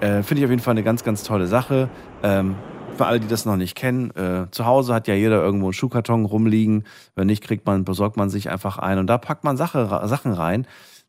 Äh, 0.00 0.22
Finde 0.22 0.40
ich 0.40 0.44
auf 0.44 0.50
jeden 0.50 0.62
Fall 0.62 0.72
eine 0.72 0.82
ganz, 0.82 1.02
ganz 1.02 1.22
tolle 1.22 1.46
Sache. 1.46 1.88
Ähm, 2.22 2.56
für 2.96 3.06
alle, 3.06 3.20
die 3.20 3.28
das 3.28 3.44
noch 3.44 3.56
nicht 3.56 3.74
kennen, 3.74 4.10
zu 4.52 4.64
Hause 4.64 4.94
hat 4.94 5.06
ja 5.06 5.12
jeder 5.12 5.42
irgendwo 5.42 5.66
einen 5.66 5.74
Schuhkarton 5.74 6.24
rumliegen. 6.24 6.84
Wenn 7.14 7.26
nicht, 7.26 7.44
kriegt 7.44 7.66
man, 7.66 7.84
besorgt 7.84 8.16
man 8.16 8.30
sich 8.30 8.48
einfach 8.48 8.78
ein 8.78 8.98
und 8.98 9.06
da 9.06 9.18
packt 9.18 9.44
man 9.44 9.58
Sache, 9.58 10.00
Sachen 10.04 10.32
rein, 10.32 10.66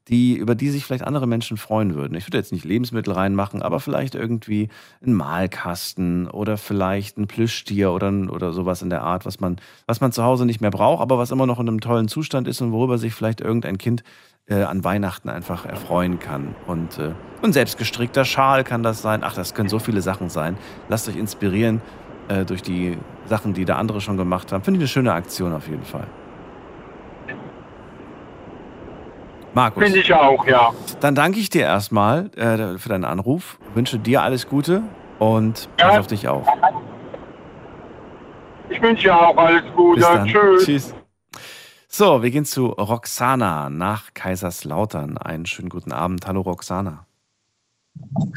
die, 0.07 0.35
über 0.35 0.55
die 0.55 0.69
sich 0.69 0.85
vielleicht 0.85 1.03
andere 1.03 1.27
Menschen 1.27 1.57
freuen 1.57 1.95
würden. 1.95 2.15
Ich 2.15 2.27
würde 2.27 2.37
jetzt 2.37 2.51
nicht 2.51 2.65
Lebensmittel 2.65 3.13
reinmachen, 3.13 3.61
aber 3.61 3.79
vielleicht 3.79 4.15
irgendwie 4.15 4.69
einen 5.03 5.13
Malkasten 5.13 6.27
oder 6.29 6.57
vielleicht 6.57 7.17
ein 7.17 7.27
Plüschtier 7.27 7.91
oder, 7.91 8.11
oder 8.29 8.53
sowas 8.53 8.81
in 8.81 8.89
der 8.89 9.03
Art, 9.03 9.25
was 9.25 9.39
man, 9.39 9.57
was 9.85 10.01
man 10.01 10.11
zu 10.11 10.23
Hause 10.23 10.45
nicht 10.45 10.61
mehr 10.61 10.71
braucht, 10.71 11.01
aber 11.01 11.17
was 11.17 11.31
immer 11.31 11.45
noch 11.45 11.59
in 11.59 11.67
einem 11.67 11.81
tollen 11.81 12.07
Zustand 12.07 12.47
ist 12.47 12.61
und 12.61 12.71
worüber 12.71 12.97
sich 12.97 13.13
vielleicht 13.13 13.41
irgendein 13.41 13.77
Kind 13.77 14.03
äh, 14.47 14.63
an 14.63 14.83
Weihnachten 14.83 15.29
einfach 15.29 15.65
erfreuen 15.65 16.19
kann. 16.19 16.55
Und 16.65 16.97
äh, 16.99 17.11
ein 17.43 17.53
selbstgestrickter 17.53 18.25
Schal 18.25 18.63
kann 18.63 18.83
das 18.83 19.01
sein. 19.01 19.21
Ach, 19.23 19.33
das 19.33 19.53
können 19.53 19.69
so 19.69 19.79
viele 19.79 20.01
Sachen 20.01 20.29
sein. 20.29 20.57
Lasst 20.89 21.09
euch 21.09 21.17
inspirieren 21.17 21.81
äh, 22.29 22.45
durch 22.45 22.61
die 22.61 22.97
Sachen, 23.25 23.53
die 23.53 23.65
da 23.65 23.75
andere 23.75 23.99
schon 23.99 24.17
gemacht 24.17 24.51
haben. 24.51 24.63
Finde 24.63 24.77
ich 24.77 24.81
eine 24.83 24.87
schöne 24.87 25.13
Aktion 25.13 25.53
auf 25.53 25.67
jeden 25.67 25.83
Fall. 25.83 26.07
Markus, 29.57 29.85
Finde 29.85 29.97
ich 30.01 30.13
auch, 30.13 30.45
ja. 30.45 30.71
dann 30.99 31.15
danke 31.15 31.39
ich 31.39 31.49
dir 31.49 31.63
erstmal 31.63 32.29
äh, 32.35 32.77
für 32.77 32.89
deinen 32.89 33.05
Anruf. 33.05 33.57
Wünsche 33.73 33.97
dir 33.97 34.21
alles 34.21 34.47
Gute 34.47 34.83
und 35.17 35.67
Ja. 35.79 35.87
pass 35.87 35.97
auf 35.97 36.05
dich 36.05 36.27
auf. 36.27 36.45
Ich 38.69 38.79
wünsche 38.79 39.11
auch 39.15 39.35
alles 39.35 39.63
Gute. 39.75 39.99
Bis 39.99 40.07
dann. 40.07 40.27
Tschüss. 40.27 40.63
Tschüss. 40.63 40.93
So, 41.87 42.21
wir 42.21 42.29
gehen 42.29 42.45
zu 42.45 42.67
Roxana 42.67 43.71
nach 43.71 44.13
Kaiserslautern. 44.13 45.17
Einen 45.17 45.47
schönen 45.47 45.69
guten 45.69 45.91
Abend. 45.91 46.27
Hallo 46.27 46.41
Roxana. 46.41 47.07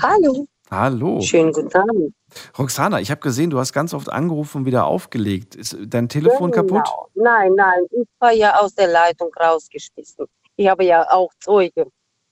Hallo, 0.02 0.46
Hallo. 0.70 1.20
schönen 1.20 1.52
guten 1.52 1.76
Abend. 1.76 2.14
Roxana, 2.58 2.98
ich 2.98 3.10
habe 3.10 3.20
gesehen, 3.20 3.50
du 3.50 3.58
hast 3.58 3.74
ganz 3.74 3.92
oft 3.92 4.10
angerufen 4.10 4.58
und 4.58 4.64
wieder 4.64 4.86
aufgelegt. 4.86 5.54
Ist 5.54 5.76
dein 5.84 6.08
Telefon 6.08 6.50
kaputt? 6.50 6.88
Genau. 7.14 7.28
Nein, 7.30 7.52
nein, 7.56 7.80
ich 7.90 8.08
war 8.18 8.32
ja 8.32 8.58
aus 8.58 8.74
der 8.74 8.88
Leitung 8.88 9.28
rausgeschmissen. 9.38 10.24
Ich 10.60 10.68
habe 10.68 10.84
ja 10.84 11.10
auch 11.10 11.30
Zeuge. 11.40 11.86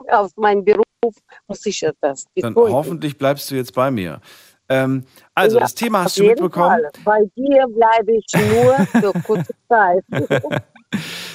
Aus 0.07 0.37
meinem 0.37 0.63
Beruf 0.63 1.15
muss 1.47 1.65
ich 1.65 1.81
ja 1.81 1.93
das 2.03 2.27
Dann 2.37 2.53
bezeugen. 2.53 2.75
hoffentlich 2.75 3.17
bleibst 3.17 3.51
du 3.51 3.55
jetzt 3.55 3.73
bei 3.75 3.91
mir. 3.91 4.21
Ähm, 4.69 5.07
also, 5.35 5.57
Ja, 5.57 5.63
das 5.63 5.75
Thema 5.75 6.01
Auf 6.01 6.05
hast 6.05 6.19
du 6.19 6.25
mitbekommen. 6.25 6.83
Fall. 6.83 6.91
Bei 7.05 7.21
dir 7.35 7.67
bleibe 7.69 8.13
ich 8.19 8.27
nur 8.35 8.75
für 8.85 9.13
kurze 9.25 9.55
Zeit. 9.67 10.05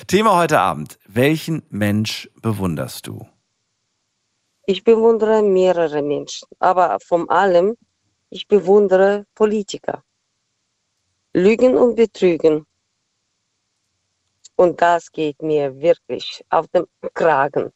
Thema 0.08 0.38
heute 0.38 0.60
Abend. 0.60 1.00
Welchen 1.08 1.64
Mensch 1.70 2.30
bewunderst 2.44 3.08
du? 3.08 3.28
Ich 4.68 4.84
bewundere 4.84 5.41
mehrere 5.41 6.04
Menschen, 6.04 6.48
aber 6.60 7.00
von 7.04 7.28
allem, 7.28 7.76
ich 8.30 8.48
bewundere 8.48 9.26
Politiker. 9.34 10.04
Lügen 11.34 11.76
und 11.76 11.96
Betrügen. 11.96 12.68
Und 14.56 14.82
das 14.82 15.12
geht 15.12 15.41
mir 15.41 15.80
wirklich 15.80 16.43
auf 16.49 16.68
den 16.68 16.86
Kragen. 17.14 17.72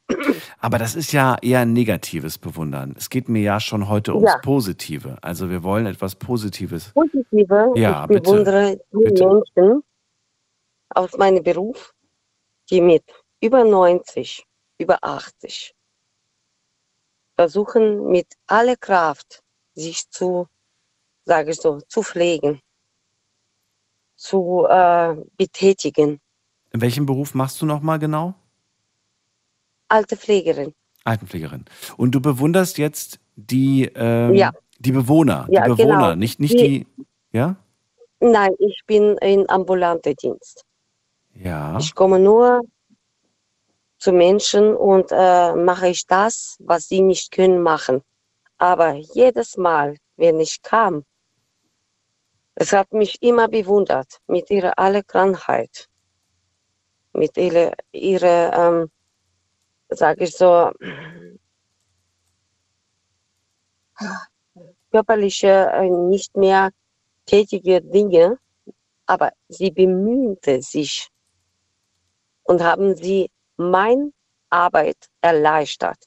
Aber 0.60 0.78
das 0.78 0.96
ist 0.96 1.12
ja 1.12 1.38
eher 1.42 1.62
ein 1.62 1.74
negatives 1.74 2.38
Bewundern. 2.38 2.94
Es 2.98 3.10
geht 3.10 3.30
mir 3.30 3.42
ja 3.42 3.60
schon 3.60 3.90
heute 3.90 4.14
ums 4.16 4.32
Ja. 4.32 4.38
Positive. 4.40 5.18
Also 5.22 5.50
wir 5.50 5.64
wollen 5.64 5.88
etwas 5.88 6.16
Positives. 6.16 6.92
Positive, 6.94 7.74
Ja, 7.76 8.04
ich 8.04 8.08
bitte, 8.10 8.22
bewundere 8.22 8.78
die 8.94 8.98
bitte. 9.06 9.26
Menschen 9.26 9.84
aus 10.90 11.14
meinem 11.18 11.44
Beruf, 11.44 11.94
die 12.70 12.82
mit 12.82 13.04
über 13.42 13.64
90, 13.64 14.46
über 14.80 15.00
80 15.04 15.74
versuchen 17.36 18.08
mit 18.10 18.28
aller 18.48 18.76
Kraft 18.76 19.44
sich 19.76 20.10
zu, 20.10 20.48
sage 21.26 21.52
ich 21.52 21.58
so, 21.62 21.80
zu 21.82 22.04
pflegen, 22.04 22.62
zu 24.16 24.66
äh, 24.70 25.16
betätigen. 25.38 26.20
In 26.78 26.82
welchem 26.82 27.08
Beruf 27.08 27.34
machst 27.34 27.60
du 27.60 27.66
nochmal 27.66 27.98
genau? 27.98 28.36
Alte 29.88 30.16
Pflegerin. 30.16 30.76
Altenpflegerin. 31.06 31.66
Und 31.98 32.12
du 32.12 32.22
bewunderst 32.22 32.78
jetzt 32.78 33.20
die, 33.36 33.86
ähm, 33.96 34.36
Ja. 34.36 34.52
die 34.78 34.92
Bewohner, 34.92 35.48
Ja, 35.50 35.64
die 35.64 35.70
Bewohner, 35.72 36.10
genau. 36.10 36.16
nicht, 36.16 36.40
nicht 36.40 36.54
Die- 36.54 36.86
die, 36.86 37.06
ja? 37.32 37.56
Nein, 38.20 38.52
ich 38.60 38.80
bin 38.86 39.18
in 39.24 39.50
ambulanter 39.50 40.14
Dienst. 40.14 40.66
Ja. 41.34 41.80
Ich 41.80 41.96
komme 41.96 42.20
nur 42.20 42.62
zu 43.98 44.12
Menschen 44.12 44.76
und 44.76 45.08
äh, 45.12 45.56
mache 45.56 45.88
ich 45.88 46.06
das, 46.06 46.58
was 46.60 46.88
sie 46.88 47.02
nicht 47.02 47.32
können 47.32 47.60
machen. 47.60 48.04
Aber 48.60 48.94
jedes 48.94 49.58
Mal, 49.58 49.98
wenn 50.16 50.40
ich 50.40 50.62
kam, 50.62 51.06
es 52.54 52.72
hat 52.72 52.94
mich 52.94 53.20
immer 53.24 53.48
bewundert 53.48 54.20
mit 54.28 54.52
ihrer 54.52 54.78
alle 54.78 55.04
Krankheit, 55.04 55.87
mit 57.18 57.36
ihrer, 57.38 57.74
ihrer 57.92 58.54
ähm, 58.54 58.92
sage 59.90 60.26
ich 60.26 60.36
so, 60.36 60.72
körperliche, 64.92 65.70
äh, 65.74 65.90
nicht 65.90 66.36
mehr 66.36 66.72
tätige 67.26 67.82
Dinge, 67.82 68.38
aber 69.06 69.32
sie 69.50 69.72
bemühte 69.72 70.62
sich 70.62 71.10
und 72.44 72.62
haben 72.62 72.96
sie 72.96 73.30
meine 73.58 74.12
Arbeit 74.50 74.98
erleichtert. 75.22 75.98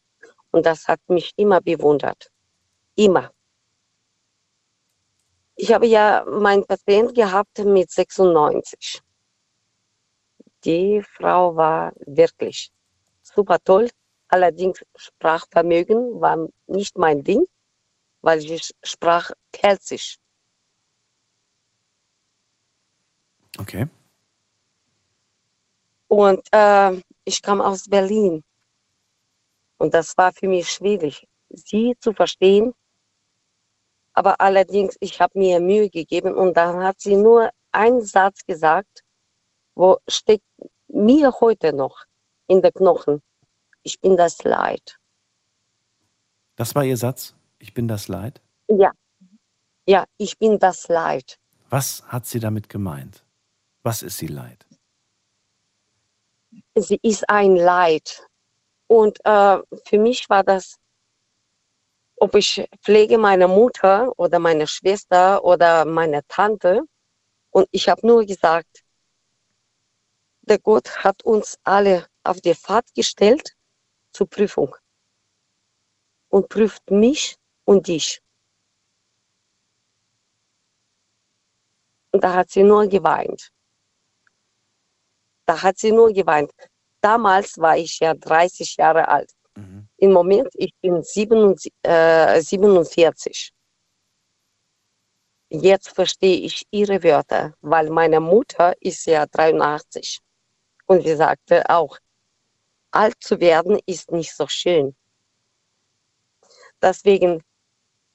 Und 0.53 0.67
das 0.67 0.89
hat 0.89 1.01
mich 1.09 1.33
immer 1.37 1.61
bewundert. 1.61 2.31
Immer. 2.97 3.31
Ich 5.57 5.73
habe 5.73 5.87
ja 5.87 6.25
meinen 6.27 6.65
Patient 6.65 7.15
gehabt 7.15 7.59
mit 7.59 7.91
96. 7.91 9.03
Die 10.65 11.03
Frau 11.03 11.57
war 11.57 11.93
wirklich 12.07 12.71
super 13.23 13.59
toll. 13.63 13.89
Allerdings 14.29 14.85
Sprachvermögen 14.95 16.21
war 16.21 16.49
nicht 16.67 16.97
mein 16.97 17.25
Ding, 17.25 17.45
weil 18.21 18.39
ich 18.39 18.71
sprach 18.83 19.31
Persisch. 19.51 20.19
Okay. 23.59 23.89
Und 26.09 26.47
äh, 26.53 27.01
ich 27.25 27.43
kam 27.43 27.61
aus 27.61 27.89
Berlin. 27.89 28.43
Und 29.79 29.95
das 29.95 30.17
war 30.19 30.33
für 30.33 30.49
mich 30.49 30.69
schwierig, 30.71 31.27
sie 31.49 31.97
zu 32.01 32.13
verstehen. 32.13 32.75
Aber 34.13 34.41
allerdings, 34.41 34.97
ich 35.01 35.21
habe 35.21 35.39
mir 35.39 35.61
Mühe 35.61 35.89
gegeben 35.89 36.35
und 36.35 36.57
dann 36.57 36.83
hat 36.83 37.01
sie 37.01 37.17
nur 37.17 37.51
einen 37.73 38.03
Satz 38.03 38.45
gesagt, 38.45 39.03
wo 39.81 39.99
steckt 40.07 40.45
mir 40.89 41.33
heute 41.41 41.73
noch 41.73 42.05
in 42.47 42.61
den 42.61 42.73
Knochen. 42.73 43.23
Ich 43.83 43.99
bin 43.99 44.15
das 44.17 44.45
Leid. 44.45 44.99
Das 46.57 46.75
war 46.75 46.85
Ihr 46.85 46.99
Satz? 46.99 47.35
Ich 47.59 47.73
bin 47.73 47.89
das 47.89 48.07
Leid? 48.09 48.43
Ja, 48.69 48.93
ja, 49.87 50.05
ich 50.19 50.39
bin 50.39 50.59
das 50.59 50.89
Leid. 50.89 51.39
Was 51.71 52.03
hat 52.07 52.27
sie 52.27 52.41
damit 52.41 52.69
gemeint? 52.69 53.25
Was 53.83 54.03
ist 54.03 54.19
sie 54.19 54.27
Leid? 54.27 54.67
Sie 56.75 56.99
ist 57.03 57.29
ein 57.31 57.57
Leid. 57.57 58.27
Und 58.87 59.19
äh, 59.25 59.59
für 59.87 59.99
mich 59.99 60.29
war 60.29 60.45
das, 60.45 60.77
ob 62.17 62.35
ich 62.35 62.69
pflege 62.83 63.17
meine 63.17 63.49
Mutter 63.49 64.13
oder 64.19 64.39
meine 64.39 64.67
Schwester 64.67 65.43
oder 65.43 65.87
meine 65.87 66.21
Tante. 66.29 66.83
Und 67.51 67.67
ich 67.71 67.89
habe 67.89 68.07
nur 68.07 68.27
gesagt, 68.27 68.80
der 70.43 70.59
Gott 70.59 71.05
hat 71.05 71.23
uns 71.25 71.59
alle 71.65 72.07
auf 72.25 72.41
die 72.41 72.55
Fahrt 72.55 72.93
gestellt 72.95 73.57
zur 74.13 74.29
Prüfung 74.29 74.75
und 76.29 76.49
prüft 76.49 76.91
mich 76.91 77.37
und 77.65 77.87
dich. 77.87 78.21
Und 82.13 82.25
da 82.25 82.35
hat 82.35 82.51
sie 82.51 82.63
nur 82.63 82.87
geweint. 82.89 83.51
Da 85.47 85.63
hat 85.63 85.79
sie 85.79 85.93
nur 85.93 86.13
geweint. 86.13 86.53
Damals 87.01 87.59
war 87.59 87.77
ich 87.77 87.99
ja 88.01 88.15
30 88.15 88.77
Jahre 88.77 89.09
alt. 89.09 89.33
Mhm. 89.57 89.89
Im 89.97 90.13
Moment, 90.13 90.49
ich 90.55 90.73
bin 90.81 91.03
47. 91.03 91.73
Äh, 91.83 92.41
47. 92.41 93.53
Jetzt 95.53 95.89
verstehe 95.89 96.41
ich 96.41 96.65
ihre 96.71 97.03
Wörter, 97.03 97.55
weil 97.61 97.91
meine 97.91 98.21
Mutter 98.21 98.75
ist 98.81 99.07
ja 99.07 99.27
83. 99.27 100.21
Und 100.91 101.05
sie 101.05 101.15
sagte 101.15 101.71
auch, 101.71 101.99
alt 102.91 103.15
zu 103.21 103.39
werden 103.39 103.79
ist 103.87 104.11
nicht 104.11 104.35
so 104.35 104.49
schön. 104.49 104.97
Deswegen, 106.83 107.45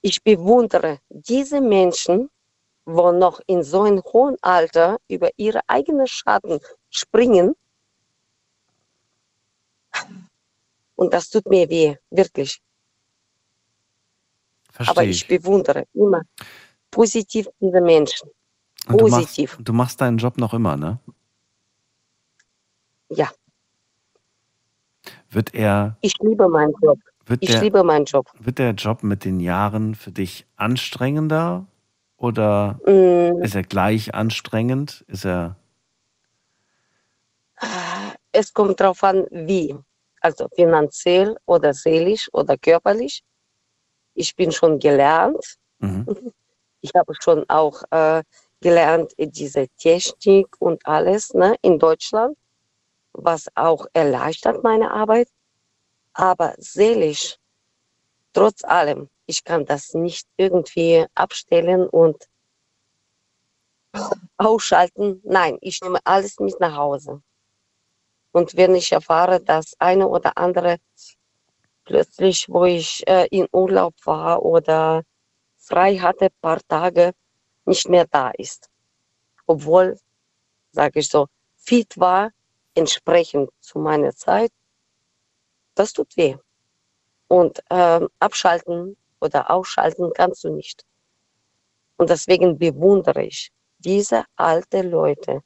ich 0.01 0.21
bewundere 0.21 0.99
diese 1.07 1.61
Menschen, 1.61 2.29
wo 2.83 3.13
noch 3.13 3.39
in 3.47 3.63
so 3.63 3.83
einem 3.83 4.03
hohen 4.03 4.35
Alter 4.41 4.97
über 5.07 5.29
ihre 5.37 5.61
eigenen 5.67 6.05
Schatten 6.05 6.59
springen. 6.89 7.55
Und 10.97 11.13
das 11.13 11.29
tut 11.29 11.45
mir 11.47 11.69
weh, 11.69 11.95
wirklich. 12.09 12.61
Verstehe 14.69 14.91
Aber 14.91 15.03
ich 15.05 15.25
bewundere 15.25 15.85
immer 15.93 16.23
positiv 16.91 17.47
diese 17.61 17.79
Menschen. 17.79 18.29
Und 18.87 18.99
du 18.99 19.07
machst, 19.07 19.27
Positiv. 19.27 19.57
du 19.61 19.71
machst 19.71 20.01
deinen 20.01 20.17
Job 20.17 20.37
noch 20.37 20.53
immer, 20.53 20.75
ne? 20.75 20.99
Ja, 23.09 23.29
Wird 25.29 25.53
er, 25.53 25.97
ich 26.01 26.13
liebe 26.19 26.47
meinen 26.47 26.73
Job. 26.81 26.99
wird 27.25 27.43
Ich 27.43 27.49
der, 27.49 27.61
liebe 27.61 27.83
meinen 27.83 28.05
Job. 28.05 28.27
wird 28.39 28.59
der 28.59 28.71
Job 28.71 29.03
mit 29.03 29.25
den 29.25 29.39
Jahren 29.39 29.95
für 29.95 30.11
dich 30.11 30.45
anstrengender 30.55 31.65
oder 32.17 32.79
Mm, 32.85 33.43
ist 33.43 33.55
er 33.55 33.63
gleich 33.63 34.13
anstrengend? 34.13 35.03
Ist 35.07 35.25
er, 35.25 35.57
Es 38.31 38.53
kommt 38.53 38.79
darauf 38.79 39.03
an, 39.03 39.25
wie. 39.31 39.75
Also 40.21 40.47
finanziell 40.55 41.37
oder 41.45 41.73
seelisch 41.73 42.29
oder 42.33 42.57
körperlich. 42.57 43.23
Ich 44.13 44.35
bin 44.35 44.51
schon 44.51 44.79
gelernt. 44.79 45.57
mhm. 45.79 46.05
Ich 46.81 46.91
habe 46.95 47.13
schon 47.19 47.43
auch 47.49 47.81
äh, 47.89 48.21
gelernt, 48.61 49.11
diese 49.17 49.67
Technik 49.79 50.47
und 50.59 50.85
alles 50.85 51.33
ne, 51.33 51.55
in 51.63 51.79
Deutschland, 51.79 52.37
was 53.17 53.47
auch 53.55 53.85
erleichtert 53.93 54.63
meine 54.63 54.91
Arbeit. 54.91 55.29
Aber 56.13 56.55
seelisch, 56.57 57.37
trotz 58.33 58.63
allem, 58.63 59.09
ich 59.25 59.43
kann 59.43 59.65
das 59.65 59.93
nicht 59.93 60.27
irgendwie 60.37 61.05
abstellen 61.15 61.87
und 61.87 62.27
ausschalten. 64.37 65.21
Nein, 65.23 65.57
ich 65.61 65.81
nehme 65.81 65.99
alles 66.03 66.39
mit 66.39 66.59
nach 66.59 66.75
Hause. 66.75 67.21
Und 68.31 68.55
wenn 68.57 68.75
ich 68.75 68.91
erfahre, 68.91 69.39
dass 69.39 69.73
eine 69.79 70.07
oder 70.07 70.37
andere 70.37 70.77
plötzlich, 71.85 72.47
wo 72.49 72.65
ich 72.65 73.07
äh, 73.07 73.27
in 73.31 73.47
Urlaub 73.51 73.93
war 74.03 74.43
oder 74.43 75.03
frei 75.57 75.97
hatte, 75.97 76.29
paar 76.41 76.59
Tage 76.67 77.13
nicht 77.65 77.87
mehr 77.89 78.05
da 78.05 78.31
ist. 78.31 78.69
Obwohl, 79.45 79.97
sage 80.71 80.99
ich 80.99 81.09
so, 81.09 81.27
fit 81.55 81.97
war, 81.97 82.31
entsprechend 82.75 83.49
zu 83.59 83.79
meiner 83.79 84.15
Zeit, 84.15 84.51
das 85.73 85.93
tut 85.93 86.15
weh. 86.17 86.35
Und 87.27 87.63
ähm, 87.69 88.09
abschalten 88.19 88.97
oder 89.19 89.49
ausschalten 89.49 90.11
kannst 90.13 90.43
du 90.43 90.49
nicht. 90.49 90.85
Und 91.97 92.09
deswegen 92.09 92.57
bewundere 92.57 93.23
ich 93.23 93.51
diese 93.79 94.25
alte 94.35 94.81
Leute, 94.81 95.41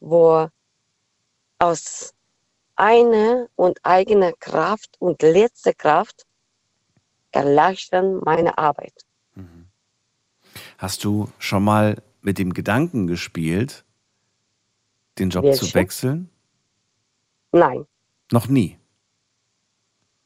wo 0.00 0.48
aus 1.58 2.12
einer 2.74 3.48
und 3.56 3.78
eigener 3.82 4.32
Kraft 4.32 4.96
und 4.98 5.22
letzter 5.22 5.74
Kraft 5.74 6.26
erleichtern 7.30 8.20
meine 8.24 8.58
Arbeit. 8.58 9.06
Hast 10.78 11.04
du 11.04 11.30
schon 11.38 11.64
mal 11.64 12.02
mit 12.20 12.38
dem 12.38 12.52
Gedanken 12.52 13.06
gespielt, 13.06 13.84
den 15.18 15.30
Job 15.30 15.44
zu 15.54 15.62
Welche? 15.62 15.74
wechseln? 15.74 16.30
Nein, 17.56 17.86
Noch 18.32 18.48
nie. 18.48 18.78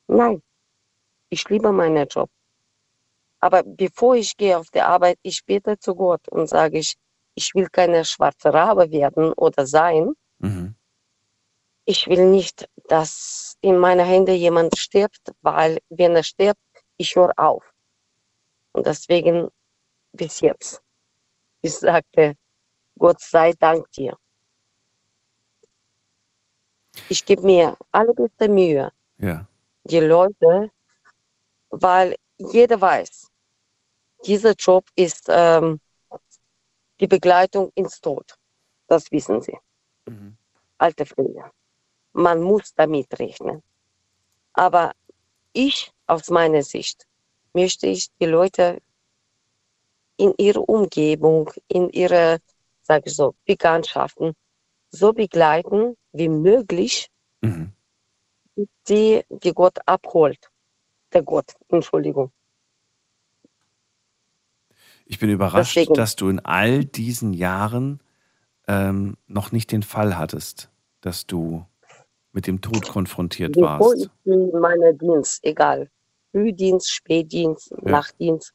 nein. 0.09 0.43
Ich 1.29 1.49
liebe 1.49 1.71
meinen 1.71 2.09
Job. 2.09 2.29
Aber 3.39 3.63
bevor 3.63 4.17
ich 4.17 4.37
gehe 4.37 4.59
auf 4.59 4.69
die 4.71 4.81
Arbeit, 4.81 5.17
ich 5.23 5.45
bete 5.45 5.79
zu 5.79 5.95
Gott 5.95 6.27
und 6.29 6.49
sage 6.49 6.79
ich, 6.79 6.97
ich 7.37 7.55
will 7.55 7.69
keine 7.69 8.05
schwarze 8.05 8.53
Rabe 8.53 8.91
werden 8.91 9.33
oder 9.35 9.65
sein. 9.65 10.13
Mhm. 10.41 10.75
Ich 11.85 12.09
will 12.09 12.27
nicht, 12.27 12.69
dass 12.89 13.57
in 13.61 13.79
meiner 13.79 14.05
Hände 14.05 14.33
jemand 14.33 14.77
stirbt, 14.77 15.33
weil 15.43 15.79
wenn 15.89 16.17
er 16.17 16.25
stirbt, 16.25 16.61
ich 16.97 17.15
höre 17.15 17.33
auf. 17.37 17.65
Und 18.73 18.87
deswegen 18.87 19.49
bis 20.13 20.41
jetzt. 20.41 20.83
Ich 21.63 21.75
sagte, 21.79 22.35
Gott 22.99 23.21
sei 23.21 23.53
Dank 23.53 23.89
dir. 23.93 24.17
Ich 27.09 27.25
gebe 27.25 27.43
mir 27.43 27.77
allerbeste 27.91 28.49
Mühe, 28.49 28.93
Ja. 29.19 29.47
die 29.85 30.01
Leute, 30.01 30.71
weil 31.71 32.17
jeder 32.39 32.81
weiß, 32.81 33.29
dieser 34.25 34.53
Job 34.53 34.85
ist 34.95 35.27
ähm, 35.29 35.81
die 37.01 37.07
Begleitung 37.07 37.71
ins 37.75 38.01
Tod. 38.01 38.37
Das 38.87 39.11
wissen 39.11 39.41
sie. 39.41 39.57
Mhm. 40.07 40.37
Alte 40.79 41.07
Pflege. 41.07 41.51
Man 42.13 42.43
muss 42.43 42.75
damit 42.75 43.19
rechnen. 43.19 43.63
Aber 44.53 44.93
ich, 45.53 45.93
aus 46.07 46.29
meiner 46.29 46.63
Sicht, 46.63 47.07
möchte 47.53 47.87
ich 47.87 48.09
die 48.21 48.27
Leute 48.27 48.81
in 50.17 50.35
ihrer 50.39 50.69
Umgebung, 50.69 51.51
in 51.69 51.89
ihre, 51.91 52.39
sage 52.83 53.05
ich 53.07 53.17
so, 53.17 53.35
Bekanntschaften 53.47 54.35
so 54.91 55.13
begleiten 55.13 55.97
wie 56.13 56.29
möglich, 56.29 57.09
Mhm. 57.43 57.73
die, 58.89 59.23
die 59.31 59.53
Gott 59.53 59.79
abholt. 59.87 60.51
Der 61.13 61.23
Gott, 61.23 61.55
Entschuldigung. 61.69 62.31
Ich 65.07 65.19
bin 65.19 65.31
überrascht, 65.31 65.77
Deswegen. 65.77 65.95
dass 65.95 66.17
du 66.17 66.29
in 66.29 66.41
all 66.41 66.85
diesen 66.85 67.33
Jahren 67.33 68.01
ähm, 68.69 69.17
noch 69.27 69.51
nicht 69.53 69.73
den 69.73 69.83
Fall 69.83 70.17
hattest, 70.19 70.71
dass 71.01 71.27
du 71.27 71.65
mit 72.33 72.47
dem 72.47 72.61
Tod 72.61 72.89
konfrontiert 72.89 73.55
Bevor 73.55 73.81
warst. 73.81 74.05
ich 74.05 74.11
bin 74.25 74.51
in 74.51 74.61
meiner 74.61 74.93
Dienst, 74.93 75.41
egal, 75.45 75.91
Frühdienst, 76.31 76.93
Spätdienst, 76.93 77.71
Ja. 77.83 77.91
Nachtdienst, 77.91 78.53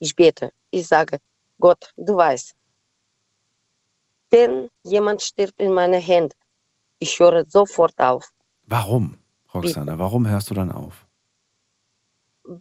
ich 0.00 0.14
bete. 0.14 0.52
Ich 0.70 0.86
sage, 0.86 1.18
Gott, 1.58 1.92
du 1.96 2.16
weißt, 2.16 2.54
wenn 4.34 4.68
jemand 4.82 5.22
stirbt 5.22 5.60
in 5.60 5.72
meiner 5.72 5.98
Hände, 5.98 6.34
ich 6.98 7.18
höre 7.20 7.44
sofort 7.46 7.98
auf, 7.98 8.30
Warum, 8.66 9.18
Roxana? 9.52 9.98
Warum 9.98 10.26
hörst 10.28 10.50
du 10.50 10.54
dann 10.54 10.72
auf? 10.72 11.06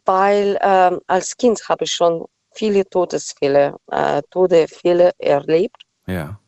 weil 0.05 0.57
ähm, 0.61 1.01
als 1.07 1.35
Kind 1.35 1.67
habe 1.67 1.83
ich 1.83 1.91
schon 1.91 2.25
viele 2.53 2.87
Todesfälle, 2.89 3.75
äh, 3.91 4.21
Todesfälle 4.29 5.11
erlebt 5.17 5.81
Ja. 6.07 6.39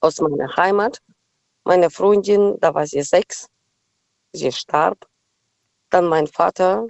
aus 0.00 0.20
meiner 0.20 0.48
Heimat. 0.56 0.98
Meine 1.64 1.90
Freundin, 1.90 2.56
da 2.60 2.72
war 2.72 2.86
sie 2.86 3.02
sechs, 3.02 3.48
sie 4.32 4.52
starb. 4.52 4.98
Dann 5.90 6.06
mein 6.06 6.26
Vater, 6.28 6.86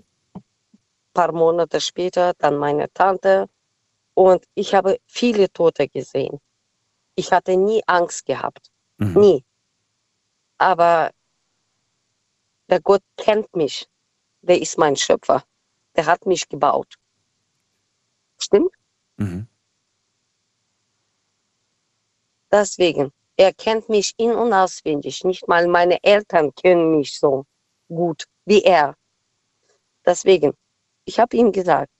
paar 1.14 1.32
Monate 1.32 1.80
später, 1.80 2.32
dann 2.38 2.56
meine 2.58 2.92
Tante. 2.92 3.46
Und 4.14 4.44
ich 4.54 4.74
habe 4.74 4.98
viele 5.06 5.50
Tote 5.50 5.88
gesehen. 5.88 6.38
Ich 7.16 7.32
hatte 7.32 7.56
nie 7.56 7.82
Angst 7.86 8.26
gehabt, 8.26 8.70
Mhm. 8.98 9.20
nie. 9.20 9.44
Aber 10.58 11.10
der 12.68 12.80
Gott 12.80 13.02
kennt 13.16 13.54
mich. 13.54 13.88
Der 14.42 14.60
ist 14.60 14.78
mein 14.78 14.96
Schöpfer. 14.96 15.44
Der 15.96 16.06
hat 16.06 16.26
mich 16.26 16.48
gebaut. 16.48 16.94
Stimmt? 18.38 18.74
Mhm. 19.16 19.46
Deswegen, 22.50 23.12
er 23.36 23.52
kennt 23.52 23.88
mich 23.88 24.14
in- 24.16 24.34
und 24.34 24.52
auswendig. 24.52 25.24
Nicht 25.24 25.46
mal 25.48 25.66
meine 25.66 26.02
Eltern 26.02 26.54
kennen 26.54 26.98
mich 26.98 27.18
so 27.18 27.44
gut 27.88 28.26
wie 28.44 28.62
er. 28.62 28.96
Deswegen, 30.06 30.52
ich 31.04 31.18
habe 31.18 31.36
ihm 31.36 31.50
gesagt, 31.52 31.90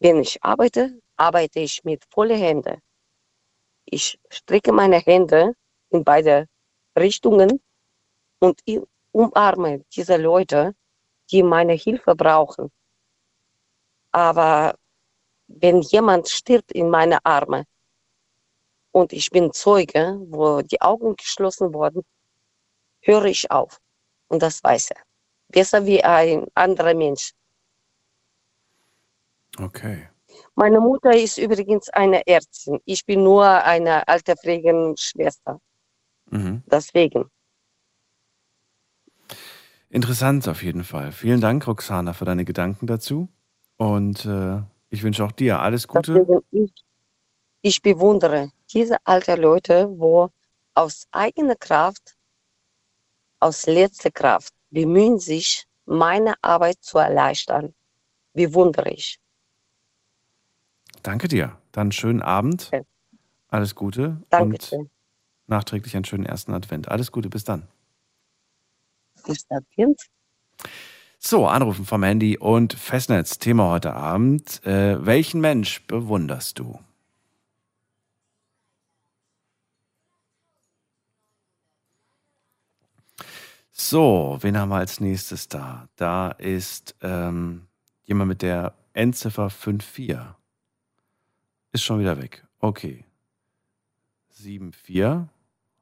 wenn 0.00 0.20
ich 0.20 0.42
arbeite, 0.42 1.00
arbeite 1.16 1.60
ich 1.60 1.84
mit 1.84 2.04
vollen 2.06 2.38
Händen. 2.38 2.80
Ich 3.84 4.18
strecke 4.28 4.72
meine 4.72 4.98
Hände 4.98 5.54
in 5.90 6.04
beide 6.04 6.46
Richtungen 6.96 7.60
und 8.38 8.60
umarme 9.12 9.84
diese 9.94 10.16
Leute, 10.16 10.74
die 11.30 11.42
meine 11.42 11.74
Hilfe 11.74 12.14
brauchen. 12.14 12.70
Aber 14.12 14.74
wenn 15.46 15.80
jemand 15.80 16.28
stirbt 16.28 16.72
in 16.72 16.90
meine 16.90 17.24
Arme, 17.24 17.64
und 18.92 19.12
ich 19.12 19.30
bin 19.30 19.52
Zeuge, 19.52 20.18
wo 20.28 20.62
die 20.62 20.80
Augen 20.80 21.14
geschlossen 21.16 21.72
wurden, 21.72 22.02
höre 23.02 23.26
ich 23.26 23.50
auf. 23.50 23.80
Und 24.28 24.42
das 24.42 24.62
weiß 24.62 24.90
er. 24.90 25.02
Besser 25.48 25.86
wie 25.86 26.02
ein 26.02 26.46
anderer 26.54 26.94
Mensch. 26.94 27.32
Okay. 29.58 30.09
Meine 30.60 30.78
Mutter 30.78 31.16
ist 31.16 31.38
übrigens 31.38 31.88
eine 31.88 32.26
Ärztin. 32.26 32.80
Ich 32.84 33.06
bin 33.06 33.22
nur 33.22 33.46
eine 33.46 34.06
alte 34.06 34.36
Pflegenschwester. 34.36 35.58
Mhm. 36.30 36.62
Deswegen. 36.66 37.30
Interessant 39.88 40.46
auf 40.48 40.62
jeden 40.62 40.84
Fall. 40.84 41.12
Vielen 41.12 41.40
Dank, 41.40 41.66
Roxana, 41.66 42.12
für 42.12 42.26
deine 42.26 42.44
Gedanken 42.44 42.86
dazu. 42.86 43.30
Und 43.78 44.26
äh, 44.26 44.60
ich 44.90 45.02
wünsche 45.02 45.24
auch 45.24 45.32
dir 45.32 45.60
alles 45.60 45.88
Gute. 45.88 46.26
Ich, 46.50 46.74
ich 47.62 47.80
bewundere 47.80 48.50
diese 48.70 48.98
alten 49.04 49.40
Leute, 49.40 49.88
wo 49.98 50.28
aus 50.74 51.06
eigener 51.10 51.56
Kraft, 51.56 52.18
aus 53.38 53.64
letzter 53.64 54.10
Kraft 54.10 54.52
bemühen 54.68 55.18
sich, 55.18 55.64
meine 55.86 56.34
Arbeit 56.42 56.76
zu 56.82 56.98
erleichtern. 56.98 57.72
Bewundere 58.34 58.90
ich. 58.90 59.18
Danke 61.02 61.28
dir. 61.28 61.56
Dann 61.72 61.92
schönen 61.92 62.22
Abend. 62.22 62.70
Alles 63.48 63.74
Gute. 63.74 64.22
Dankeschön. 64.30 64.80
Und 64.80 64.90
nachträglich 65.46 65.94
einen 65.96 66.04
schönen 66.04 66.26
ersten 66.26 66.52
Advent. 66.52 66.88
Alles 66.88 67.12
Gute, 67.12 67.28
bis 67.28 67.44
dann. 67.44 67.66
Bis 69.26 69.46
dann. 69.46 69.64
So, 71.18 71.46
Anrufen 71.46 71.84
vom 71.84 72.02
Handy 72.02 72.38
und 72.38 72.72
Festnetz. 72.72 73.38
Thema 73.38 73.70
heute 73.70 73.94
Abend. 73.94 74.64
Äh, 74.64 75.04
welchen 75.04 75.40
Mensch 75.40 75.86
bewunderst 75.86 76.58
du? 76.58 76.78
So, 83.70 84.38
wen 84.40 84.58
haben 84.58 84.68
wir 84.68 84.76
als 84.76 85.00
nächstes 85.00 85.48
da? 85.48 85.88
Da 85.96 86.30
ist 86.32 86.96
ähm, 87.02 87.66
jemand 88.04 88.28
mit 88.28 88.42
der 88.42 88.74
Endziffer 88.92 89.50
54. 89.50 90.39
Ist 91.72 91.84
schon 91.84 92.00
wieder 92.00 92.20
weg. 92.20 92.44
Okay. 92.58 93.04
74 94.30 95.28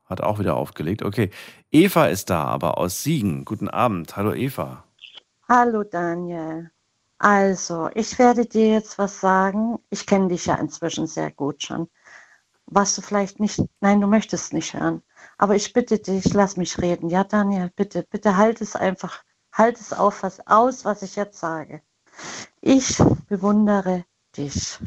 hat 0.05 0.21
auch 0.21 0.39
wieder 0.39 0.57
aufgelegt. 0.57 1.03
Okay. 1.03 1.31
Eva 1.71 2.07
ist 2.07 2.29
da, 2.31 2.45
aber 2.45 2.79
aus 2.79 3.03
Siegen. 3.03 3.45
Guten 3.45 3.69
Abend. 3.69 4.17
Hallo 4.17 4.35
Eva. 4.35 4.85
Hallo 5.49 5.85
Daniel. 5.85 6.71
Also, 7.19 7.89
ich 7.95 8.19
werde 8.19 8.47
dir 8.47 8.71
jetzt 8.73 8.99
was 8.99 9.21
sagen. 9.21 9.79
Ich 9.91 10.07
kenne 10.07 10.29
dich 10.29 10.47
ja 10.47 10.57
inzwischen 10.57 11.07
sehr 11.07 11.31
gut 11.31 11.63
schon. 11.63 11.89
Was 12.67 12.95
du 12.95 13.01
vielleicht 13.01 13.41
nicht, 13.41 13.61
nein, 13.81 14.01
du 14.01 14.07
möchtest 14.07 14.53
nicht 14.53 14.75
hören. 14.75 15.03
Aber 15.39 15.57
ich 15.57 15.73
bitte 15.73 15.99
dich, 15.99 16.35
lass 16.35 16.59
mich 16.59 16.79
reden. 16.79 17.09
Ja, 17.09 17.25
Daniel, 17.25 17.73
bitte, 17.75 18.03
bitte 18.03 18.37
halt 18.37 18.61
es 18.61 18.77
einfach, 18.77 19.25
halt 19.53 19.81
es 19.81 19.95
auf, 19.95 20.23
was 20.23 20.47
aus, 20.47 20.85
was 20.85 21.03
ich 21.03 21.17
jetzt 21.17 21.39
sage. 21.39 21.81
Ich 22.61 22.99
bewundere 23.29 24.05
dich. 24.37 24.79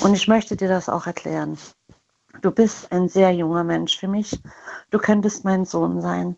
Und 0.00 0.14
ich 0.14 0.28
möchte 0.28 0.56
dir 0.56 0.68
das 0.68 0.88
auch 0.88 1.06
erklären. 1.06 1.58
Du 2.42 2.50
bist 2.50 2.90
ein 2.92 3.08
sehr 3.08 3.32
junger 3.32 3.64
Mensch 3.64 3.98
für 3.98 4.08
mich. 4.08 4.40
Du 4.90 4.98
könntest 4.98 5.44
mein 5.44 5.64
Sohn 5.64 6.00
sein. 6.00 6.36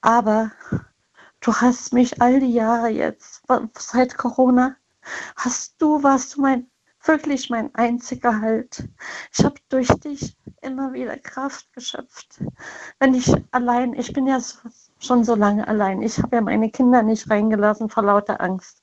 Aber 0.00 0.50
du 1.40 1.52
hast 1.54 1.92
mich 1.92 2.20
all 2.20 2.40
die 2.40 2.52
Jahre 2.52 2.88
jetzt, 2.88 3.42
seit 3.78 4.16
Corona, 4.16 4.76
hast 5.36 5.80
du, 5.80 6.02
warst 6.02 6.36
du 6.36 6.42
mein, 6.42 6.70
wirklich 7.04 7.50
mein 7.50 7.74
einziger 7.74 8.40
Halt. 8.40 8.88
Ich 9.32 9.44
habe 9.44 9.56
durch 9.68 9.88
dich 9.88 10.36
immer 10.62 10.92
wieder 10.92 11.16
Kraft 11.16 11.72
geschöpft. 11.72 12.40
Wenn 12.98 13.14
ich 13.14 13.32
allein, 13.52 13.94
ich 13.94 14.12
bin 14.12 14.26
ja 14.26 14.40
so, 14.40 14.58
schon 14.98 15.24
so 15.24 15.34
lange 15.34 15.66
allein. 15.68 16.02
Ich 16.02 16.18
habe 16.18 16.36
ja 16.36 16.42
meine 16.42 16.70
Kinder 16.70 17.02
nicht 17.02 17.30
reingelassen 17.30 17.88
vor 17.88 18.02
lauter 18.02 18.40
Angst. 18.40 18.82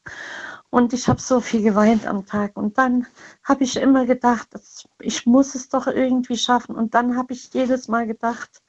Und 0.73 0.91
ich 0.91 1.07
habe 1.07 1.21
so 1.21 1.39
viel 1.39 1.61
geweint 1.61 2.07
am 2.07 2.25
Tag. 2.25 2.57
Und 2.57 2.79
dann 2.79 3.05
habe 3.43 3.63
ich 3.63 3.77
immer 3.77 4.07
gedacht, 4.07 4.47
ich 4.97 5.27
muss 5.27 5.53
es 5.53 5.69
doch 5.69 5.85
irgendwie 5.85 6.35
schaffen. 6.35 6.75
Und 6.75 6.95
dann 6.95 7.15
habe 7.15 7.33
ich 7.33 7.53
jedes 7.53 7.87
Mal 7.89 8.07
gedacht, 8.07 8.63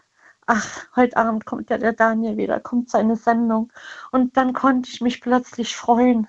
ach, 0.44 0.84
heute 0.96 1.16
Abend 1.16 1.46
kommt 1.46 1.70
ja 1.70 1.78
der 1.78 1.94
Daniel 1.94 2.36
wieder, 2.36 2.60
kommt 2.60 2.90
seine 2.90 3.16
Sendung. 3.16 3.72
Und 4.12 4.36
dann 4.36 4.52
konnte 4.52 4.90
ich 4.90 5.00
mich 5.00 5.22
plötzlich 5.22 5.74
freuen, 5.76 6.28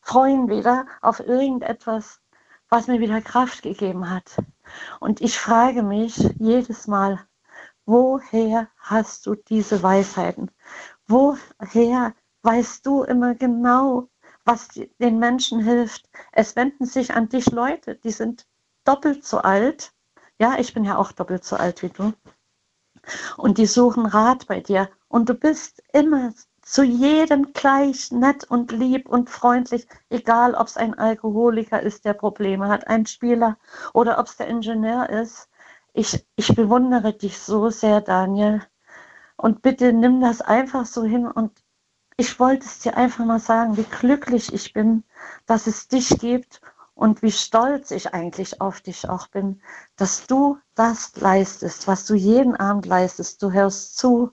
freuen 0.00 0.48
wieder 0.48 0.86
auf 1.02 1.18
irgendetwas, 1.18 2.20
was 2.68 2.86
mir 2.86 3.00
wieder 3.00 3.20
Kraft 3.20 3.62
gegeben 3.62 4.08
hat. 4.08 4.36
Und 5.00 5.20
ich 5.20 5.36
frage 5.36 5.82
mich 5.82 6.18
jedes 6.38 6.86
Mal, 6.86 7.18
woher 7.84 8.68
hast 8.78 9.26
du 9.26 9.34
diese 9.34 9.82
Weisheiten? 9.82 10.52
Woher 11.08 12.14
weißt 12.42 12.86
du 12.86 13.02
immer 13.02 13.34
genau, 13.34 14.08
was 14.46 14.68
den 15.00 15.18
Menschen 15.18 15.60
hilft? 15.60 16.08
Es 16.32 16.56
wenden 16.56 16.86
sich 16.86 17.14
an 17.14 17.28
dich 17.28 17.50
Leute, 17.50 17.96
die 17.96 18.12
sind 18.12 18.46
doppelt 18.84 19.24
so 19.24 19.38
alt. 19.38 19.92
Ja, 20.38 20.56
ich 20.58 20.72
bin 20.72 20.84
ja 20.84 20.96
auch 20.96 21.12
doppelt 21.12 21.44
so 21.44 21.56
alt 21.56 21.82
wie 21.82 21.88
du. 21.88 22.12
Und 23.36 23.58
die 23.58 23.66
suchen 23.66 24.06
Rat 24.06 24.46
bei 24.46 24.60
dir. 24.60 24.88
Und 25.08 25.28
du 25.28 25.34
bist 25.34 25.82
immer 25.92 26.32
zu 26.62 26.82
jedem 26.82 27.52
gleich 27.52 28.10
nett 28.10 28.44
und 28.44 28.72
lieb 28.72 29.08
und 29.08 29.30
freundlich, 29.30 29.86
egal 30.10 30.54
ob 30.54 30.66
es 30.66 30.76
ein 30.76 30.98
Alkoholiker 30.98 31.80
ist, 31.80 32.04
der 32.04 32.14
Probleme 32.14 32.68
hat, 32.68 32.88
ein 32.88 33.06
Spieler 33.06 33.56
oder 33.94 34.18
ob 34.18 34.26
es 34.26 34.36
der 34.36 34.48
Ingenieur 34.48 35.08
ist. 35.08 35.48
Ich, 35.92 36.26
ich 36.36 36.54
bewundere 36.54 37.12
dich 37.12 37.38
so 37.38 37.70
sehr, 37.70 38.00
Daniel. 38.00 38.62
Und 39.36 39.62
bitte 39.62 39.92
nimm 39.92 40.20
das 40.20 40.40
einfach 40.40 40.86
so 40.86 41.04
hin. 41.04 41.26
Und 41.26 41.52
ich 42.16 42.40
wollte 42.40 42.64
es 42.64 42.78
dir 42.80 42.96
einfach 42.96 43.24
mal 43.24 43.40
sagen, 43.40 43.76
wie 43.76 43.84
glücklich 43.84 44.52
ich 44.52 44.72
bin, 44.72 45.04
dass 45.46 45.66
es 45.66 45.88
dich 45.88 46.08
gibt 46.18 46.60
und 46.94 47.22
wie 47.22 47.30
stolz 47.30 47.90
ich 47.90 48.14
eigentlich 48.14 48.60
auf 48.60 48.80
dich 48.80 49.08
auch 49.10 49.28
bin, 49.28 49.60
dass 49.96 50.26
du 50.26 50.58
das 50.74 51.14
leistest, 51.16 51.86
was 51.86 52.06
du 52.06 52.14
jeden 52.14 52.56
Abend 52.56 52.86
leistest. 52.86 53.42
Du 53.42 53.52
hörst 53.52 53.98
zu, 53.98 54.30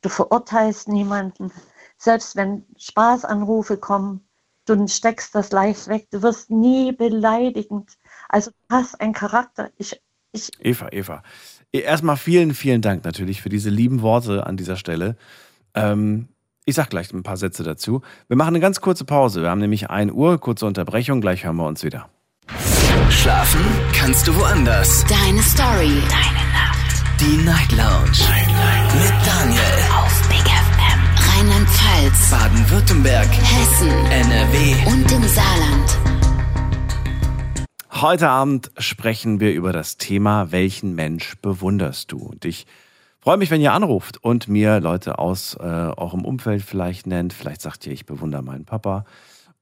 du 0.00 0.08
verurteilst 0.08 0.86
niemanden. 0.86 1.50
Selbst 1.96 2.36
wenn 2.36 2.64
Spaßanrufe 2.78 3.78
kommen, 3.78 4.28
du 4.66 4.86
steckst 4.86 5.34
das 5.34 5.50
leicht 5.50 5.88
weg. 5.88 6.06
Du 6.12 6.22
wirst 6.22 6.50
nie 6.50 6.92
beleidigend 6.92 7.98
Also 8.28 8.52
du 8.52 8.76
hast 8.76 9.00
einen 9.00 9.12
Charakter. 9.12 9.70
Ich, 9.76 10.00
ich, 10.30 10.50
Eva, 10.60 10.88
Eva. 10.92 11.24
Erstmal 11.72 12.16
vielen, 12.16 12.54
vielen 12.54 12.80
Dank 12.80 13.04
natürlich 13.04 13.42
für 13.42 13.48
diese 13.48 13.70
lieben 13.70 14.02
Worte 14.02 14.46
an 14.46 14.56
dieser 14.56 14.76
Stelle. 14.76 15.16
Ähm, 15.74 16.28
ich 16.64 16.74
sag 16.74 16.90
gleich 16.90 17.12
ein 17.12 17.22
paar 17.22 17.36
Sätze 17.36 17.62
dazu. 17.62 18.02
Wir 18.28 18.36
machen 18.36 18.48
eine 18.48 18.60
ganz 18.60 18.80
kurze 18.80 19.04
Pause. 19.04 19.42
Wir 19.42 19.50
haben 19.50 19.60
nämlich 19.60 19.90
1 19.90 20.12
Uhr, 20.12 20.38
kurze 20.38 20.66
Unterbrechung. 20.66 21.20
Gleich 21.20 21.44
hören 21.44 21.56
wir 21.56 21.66
uns 21.66 21.84
wieder. 21.84 22.08
Schlafen 23.10 23.60
kannst 23.94 24.26
du 24.26 24.34
woanders. 24.36 25.04
Deine 25.04 25.42
Story. 25.42 26.00
Deine 26.08 26.44
Nacht. 26.52 27.20
Die 27.20 27.36
Night 27.44 27.70
Lounge. 27.72 28.18
Night, 28.28 28.48
Night. 28.48 28.94
Mit 28.94 29.26
Daniel. 29.26 29.60
Auf 29.94 30.28
Big 30.28 30.38
FM. 30.38 31.00
Rheinland-Pfalz. 31.36 32.30
Baden-Württemberg. 32.30 33.28
Hessen. 33.28 33.90
NRW. 34.06 34.74
Und 34.86 35.12
im 35.12 35.22
Saarland. 35.28 35.98
Heute 37.90 38.28
Abend 38.28 38.70
sprechen 38.78 39.38
wir 39.40 39.52
über 39.52 39.72
das 39.72 39.98
Thema, 39.98 40.50
welchen 40.50 40.94
Mensch 40.94 41.36
bewunderst 41.40 42.12
du? 42.12 42.18
Und 42.18 42.44
ich 42.44 42.66
freue 43.24 43.38
mich, 43.38 43.50
wenn 43.50 43.62
ihr 43.62 43.72
anruft 43.72 44.22
und 44.22 44.48
mir 44.48 44.80
Leute 44.80 45.18
aus 45.18 45.54
äh, 45.58 45.62
eurem 45.62 46.26
Umfeld 46.26 46.60
vielleicht 46.60 47.06
nennt. 47.06 47.32
Vielleicht 47.32 47.62
sagt 47.62 47.86
ihr, 47.86 47.92
ich 47.94 48.04
bewundere 48.04 48.42
meinen 48.42 48.66
Papa 48.66 49.06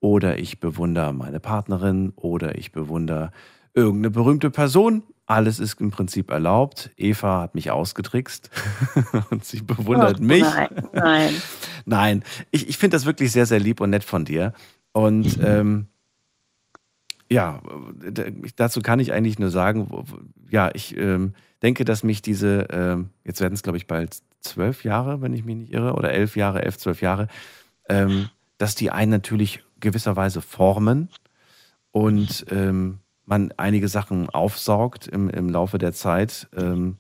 oder 0.01 0.41
ich 0.41 0.59
bewundere 0.59 1.13
meine 1.15 1.39
Partnerin 1.39 2.13
oder 2.17 2.59
ich 2.59 2.73
bewundere 2.73 3.31
irgendeine 3.73 4.11
berühmte 4.11 4.51
Person. 4.51 5.05
Alles 5.27 5.61
ist 5.61 5.81
im 5.81 5.93
Prinzip 5.93 6.33
erlaubt. 6.33 6.91
Eva 6.97 7.43
hat 7.43 7.55
mich 7.55 7.71
ausgetrickst 7.71 8.51
und 9.31 9.45
sie 9.45 9.61
bewundert 9.63 10.17
Oh, 10.19 10.25
mich. 10.25 10.43
nein, 10.43 10.89
nein. 10.93 11.35
Nein, 11.85 12.25
ich, 12.53 12.69
ich 12.69 12.79
finde 12.79 12.97
das 12.97 13.07
wirklich 13.07 13.31
sehr, 13.33 13.47
sehr 13.47 13.59
lieb 13.61 13.81
und 13.81 13.91
nett 13.91 14.05
von 14.05 14.25
dir. 14.25 14.53
Und 14.93 15.39
ähm, 15.43 15.87
ja, 17.33 17.61
d- 17.95 18.33
dazu 18.57 18.81
kann 18.81 19.01
ich 19.01 19.13
eigentlich 19.13 19.39
nur 19.39 19.51
sagen, 19.51 19.89
ja, 20.51 20.71
ich 20.75 20.97
ähm, 20.97 21.35
denke, 21.63 21.85
dass 21.85 22.03
mich 22.03 22.23
diese, 22.23 22.69
ähm, 22.71 23.11
jetzt 23.25 23.41
werden 23.41 23.55
es 23.55 23.63
glaube 23.63 23.79
ich 23.79 23.87
bald 23.87 24.19
zwölf 24.41 24.85
Jahre, 24.85 25.21
wenn 25.23 25.33
ich 25.33 25.45
mich 25.45 25.57
nicht 25.57 25.73
irre, 25.73 25.95
oder 25.95 26.13
elf 26.13 26.37
Jahre, 26.37 26.63
elf, 26.63 26.77
zwölf 26.79 27.01
Jahre, 27.01 27.29
ähm, 27.89 28.29
dass 28.59 28.75
die 28.75 28.91
einen 28.91 29.11
natürlich 29.11 29.65
gewisserweise 29.81 30.41
formen 30.41 31.09
und 31.91 32.47
ähm, 32.51 32.99
man 33.25 33.53
einige 33.57 33.89
Sachen 33.89 34.29
aufsaugt 34.31 35.07
im, 35.07 35.31
im 35.31 35.49
Laufe 35.49 35.79
der 35.79 35.93
Zeit. 35.93 36.49
Ähm, 36.57 36.97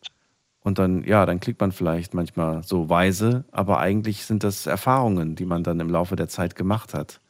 und 0.61 0.79
dann, 0.79 1.03
ja, 1.05 1.27
dann 1.27 1.41
klickt 1.41 1.61
man 1.61 1.73
vielleicht 1.73 2.15
manchmal 2.15 2.63
so 2.63 2.89
weise, 2.89 3.45
aber 3.51 3.81
eigentlich 3.81 4.25
sind 4.25 4.45
das 4.45 4.67
Erfahrungen, 4.67 5.35
die 5.35 5.45
man 5.45 5.65
dann 5.65 5.81
im 5.81 5.91
Laufe 5.91 6.15
der 6.15 6.29
Zeit 6.29 6.55
gemacht 6.55 6.95
hat. 6.95 7.21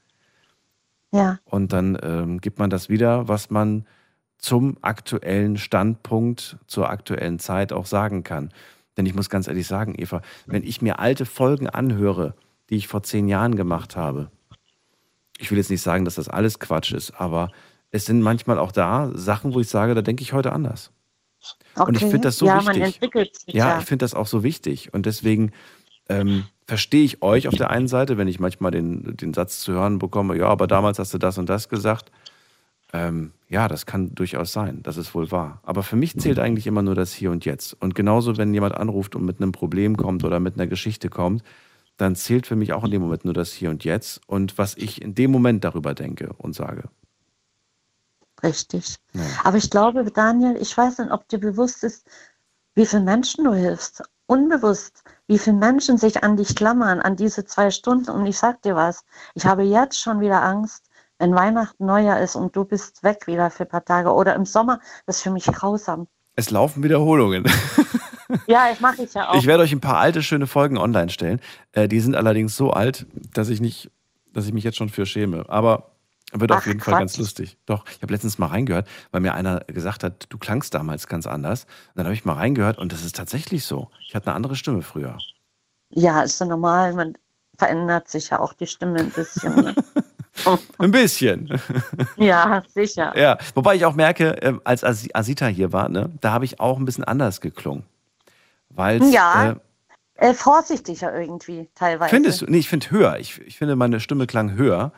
Ja, 1.12 1.38
Und 1.44 1.72
dann 1.72 1.98
ähm, 2.02 2.40
gibt 2.40 2.58
man 2.58 2.70
das 2.70 2.88
wieder, 2.88 3.28
was 3.28 3.50
man 3.50 3.86
zum 4.38 4.76
aktuellen 4.80 5.56
Standpunkt, 5.56 6.56
zur 6.66 6.90
aktuellen 6.90 7.38
Zeit 7.38 7.72
auch 7.72 7.86
sagen 7.86 8.24
kann. 8.24 8.52
Denn 8.96 9.06
ich 9.06 9.14
muss 9.14 9.30
ganz 9.30 9.46
ehrlich 9.46 9.66
sagen, 9.66 9.94
Eva, 9.96 10.20
wenn 10.46 10.64
ich 10.64 10.82
mir 10.82 10.98
alte 10.98 11.26
Folgen 11.26 11.68
anhöre, 11.68 12.34
die 12.68 12.76
ich 12.76 12.88
vor 12.88 13.02
zehn 13.02 13.28
Jahren 13.28 13.56
gemacht 13.56 13.96
habe, 13.96 14.30
ich 15.38 15.50
will 15.50 15.58
jetzt 15.58 15.70
nicht 15.70 15.82
sagen, 15.82 16.04
dass 16.04 16.16
das 16.16 16.28
alles 16.28 16.58
Quatsch 16.58 16.92
ist, 16.92 17.12
aber 17.12 17.50
es 17.90 18.06
sind 18.06 18.22
manchmal 18.22 18.58
auch 18.58 18.72
da 18.72 19.10
Sachen, 19.14 19.54
wo 19.54 19.60
ich 19.60 19.68
sage, 19.68 19.94
da 19.94 20.02
denke 20.02 20.22
ich 20.22 20.32
heute 20.32 20.52
anders. 20.52 20.90
okay. 21.74 21.88
Und 21.88 21.94
ich 21.94 22.00
finde 22.00 22.20
das 22.20 22.38
so 22.38 22.46
ja, 22.46 22.56
wichtig. 22.56 22.66
man 22.66 22.82
entwickelt 22.82 23.36
sich. 23.36 23.54
Ja, 23.54 23.68
Ja, 23.68 23.78
ich 23.80 23.84
finde 23.84 24.04
das 24.04 24.14
auch 24.14 24.26
so 24.26 24.42
wichtig. 24.42 24.92
Und 24.94 25.06
deswegen 25.06 25.52
ähm, 26.08 26.44
verstehe 26.66 27.04
ich 27.04 27.22
euch 27.22 27.48
auf 27.48 27.54
der 27.54 27.70
einen 27.70 27.88
Seite, 27.88 28.18
wenn 28.18 28.28
ich 28.28 28.40
manchmal 28.40 28.70
den, 28.70 29.16
den 29.16 29.34
Satz 29.34 29.60
zu 29.60 29.72
hören 29.72 29.98
bekomme, 29.98 30.36
ja, 30.36 30.46
aber 30.46 30.66
damals 30.66 30.98
hast 30.98 31.12
du 31.14 31.18
das 31.18 31.38
und 31.38 31.48
das 31.48 31.68
gesagt. 31.68 32.10
Ähm, 32.94 33.32
ja, 33.48 33.68
das 33.68 33.86
kann 33.86 34.14
durchaus 34.14 34.52
sein, 34.52 34.82
das 34.82 34.98
ist 34.98 35.14
wohl 35.14 35.30
wahr. 35.30 35.60
Aber 35.62 35.82
für 35.82 35.96
mich 35.96 36.18
zählt 36.18 36.38
eigentlich 36.38 36.66
immer 36.66 36.82
nur 36.82 36.94
das 36.94 37.12
Hier 37.12 37.30
und 37.30 37.44
Jetzt. 37.44 37.74
Und 37.80 37.94
genauso, 37.94 38.36
wenn 38.36 38.52
jemand 38.52 38.74
anruft 38.74 39.16
und 39.16 39.24
mit 39.24 39.40
einem 39.40 39.52
Problem 39.52 39.96
kommt 39.96 40.24
oder 40.24 40.40
mit 40.40 40.54
einer 40.54 40.66
Geschichte 40.66 41.08
kommt, 41.08 41.42
dann 41.96 42.16
zählt 42.16 42.46
für 42.46 42.56
mich 42.56 42.72
auch 42.72 42.84
in 42.84 42.90
dem 42.90 43.02
Moment 43.02 43.24
nur 43.24 43.34
das 43.34 43.52
Hier 43.52 43.70
und 43.70 43.84
Jetzt 43.84 44.20
und 44.26 44.58
was 44.58 44.76
ich 44.76 45.00
in 45.00 45.14
dem 45.14 45.30
Moment 45.30 45.64
darüber 45.64 45.94
denke 45.94 46.34
und 46.38 46.54
sage. 46.54 46.84
richtig. 48.42 48.96
Ja. 49.12 49.22
Aber 49.44 49.56
ich 49.56 49.70
glaube, 49.70 50.04
Daniel, 50.10 50.56
ich 50.60 50.76
weiß 50.76 50.98
nicht, 50.98 51.12
ob 51.12 51.28
dir 51.28 51.38
bewusst 51.38 51.84
ist, 51.84 52.06
wie 52.74 52.86
viele 52.86 53.02
Menschen 53.02 53.44
du 53.44 53.52
hilfst. 53.54 54.02
Unbewusst, 54.26 55.04
wie 55.32 55.38
viele 55.38 55.56
Menschen 55.56 55.96
sich 55.96 56.22
an 56.22 56.36
dich 56.36 56.54
klammern, 56.54 57.00
an 57.00 57.16
diese 57.16 57.46
zwei 57.46 57.70
Stunden. 57.70 58.10
Und 58.10 58.26
ich 58.26 58.36
sag 58.36 58.60
dir 58.60 58.76
was, 58.76 59.02
ich 59.34 59.46
habe 59.46 59.62
jetzt 59.62 59.98
schon 59.98 60.20
wieder 60.20 60.42
Angst, 60.42 60.84
wenn 61.18 61.34
Weihnachten 61.34 61.86
Neujahr 61.86 62.20
ist 62.20 62.36
und 62.36 62.54
du 62.54 62.66
bist 62.66 63.02
weg 63.02 63.26
wieder 63.26 63.50
für 63.50 63.62
ein 63.62 63.68
paar 63.70 63.84
Tage 63.84 64.12
oder 64.12 64.34
im 64.34 64.44
Sommer, 64.44 64.78
das 65.06 65.16
ist 65.16 65.22
für 65.22 65.30
mich 65.30 65.46
grausam. 65.46 66.06
Es 66.36 66.50
laufen 66.50 66.82
Wiederholungen. 66.82 67.44
Ja, 68.46 68.70
das 68.70 68.80
mache 68.80 69.02
ich 69.02 69.12
ja 69.12 69.28
auch. 69.28 69.34
Ich 69.34 69.44
werde 69.44 69.62
euch 69.62 69.72
ein 69.72 69.82
paar 69.82 69.98
alte, 69.98 70.22
schöne 70.22 70.46
Folgen 70.46 70.78
online 70.78 71.10
stellen. 71.10 71.38
Äh, 71.72 71.86
die 71.86 72.00
sind 72.00 72.16
allerdings 72.16 72.56
so 72.56 72.70
alt, 72.70 73.04
dass 73.34 73.50
ich 73.50 73.60
nicht, 73.60 73.90
dass 74.32 74.46
ich 74.46 74.54
mich 74.54 74.64
jetzt 74.64 74.78
schon 74.78 74.88
für 74.88 75.04
schäme. 75.04 75.44
Aber 75.48 75.90
wird 76.32 76.52
auf 76.52 76.58
Ach, 76.62 76.66
jeden 76.66 76.80
Fall 76.80 76.98
ganz 76.98 77.16
lustig. 77.18 77.56
Doch, 77.66 77.84
ich 77.96 78.02
habe 78.02 78.12
letztens 78.12 78.38
mal 78.38 78.46
reingehört, 78.46 78.88
weil 79.10 79.20
mir 79.20 79.34
einer 79.34 79.60
gesagt 79.60 80.02
hat, 80.04 80.26
du 80.30 80.38
klangst 80.38 80.74
damals 80.74 81.06
ganz 81.06 81.26
anders. 81.26 81.64
Und 81.64 81.96
dann 81.96 82.06
habe 82.06 82.14
ich 82.14 82.24
mal 82.24 82.34
reingehört 82.34 82.78
und 82.78 82.92
das 82.92 83.04
ist 83.04 83.16
tatsächlich 83.16 83.64
so. 83.64 83.90
Ich 84.08 84.14
hatte 84.14 84.26
eine 84.28 84.36
andere 84.36 84.56
Stimme 84.56 84.82
früher. 84.82 85.18
ja, 85.90 86.22
ist 86.22 86.38
so 86.38 86.44
normal, 86.44 86.94
man 86.94 87.14
verändert 87.58 88.08
sich 88.08 88.30
ja 88.30 88.40
auch 88.40 88.54
die 88.54 88.66
Stimme 88.66 88.98
ein 89.00 89.10
bisschen. 89.10 89.54
Ne? 89.54 89.74
Ein 90.78 90.90
bisschen. 90.90 91.60
ja, 92.16 92.62
sicher. 92.74 93.12
ja. 93.16 93.36
Wobei 93.54 93.76
ich 93.76 93.84
auch 93.84 93.94
merke, 93.94 94.40
äh, 94.42 94.54
als 94.64 94.82
As- 94.82 95.06
Asita 95.14 95.46
hier 95.46 95.74
war, 95.74 95.90
ne, 95.90 96.10
da 96.22 96.32
habe 96.32 96.46
ich 96.46 96.58
auch 96.58 96.78
ein 96.78 96.86
bisschen 96.86 97.04
anders 97.04 97.42
geklungen. 97.42 97.84
Weil 98.70 99.02
Ja, 99.12 99.50
äh, 99.50 100.30
Äh, 100.30 100.34
vorsichtiger 100.34 101.14
irgendwie 101.14 101.68
teilweise. 101.74 102.08
Findest 102.10 102.40
du? 102.40 102.46
Nee, 102.46 102.58
ich 102.58 102.68
finde 102.70 102.90
höher. 102.90 103.18
Ich, 103.18 103.40
ich 103.42 103.58
finde, 103.58 103.76
meine 103.76 104.00
Stimme 104.00 104.26
klang 104.26 104.54
höher. 104.54 104.92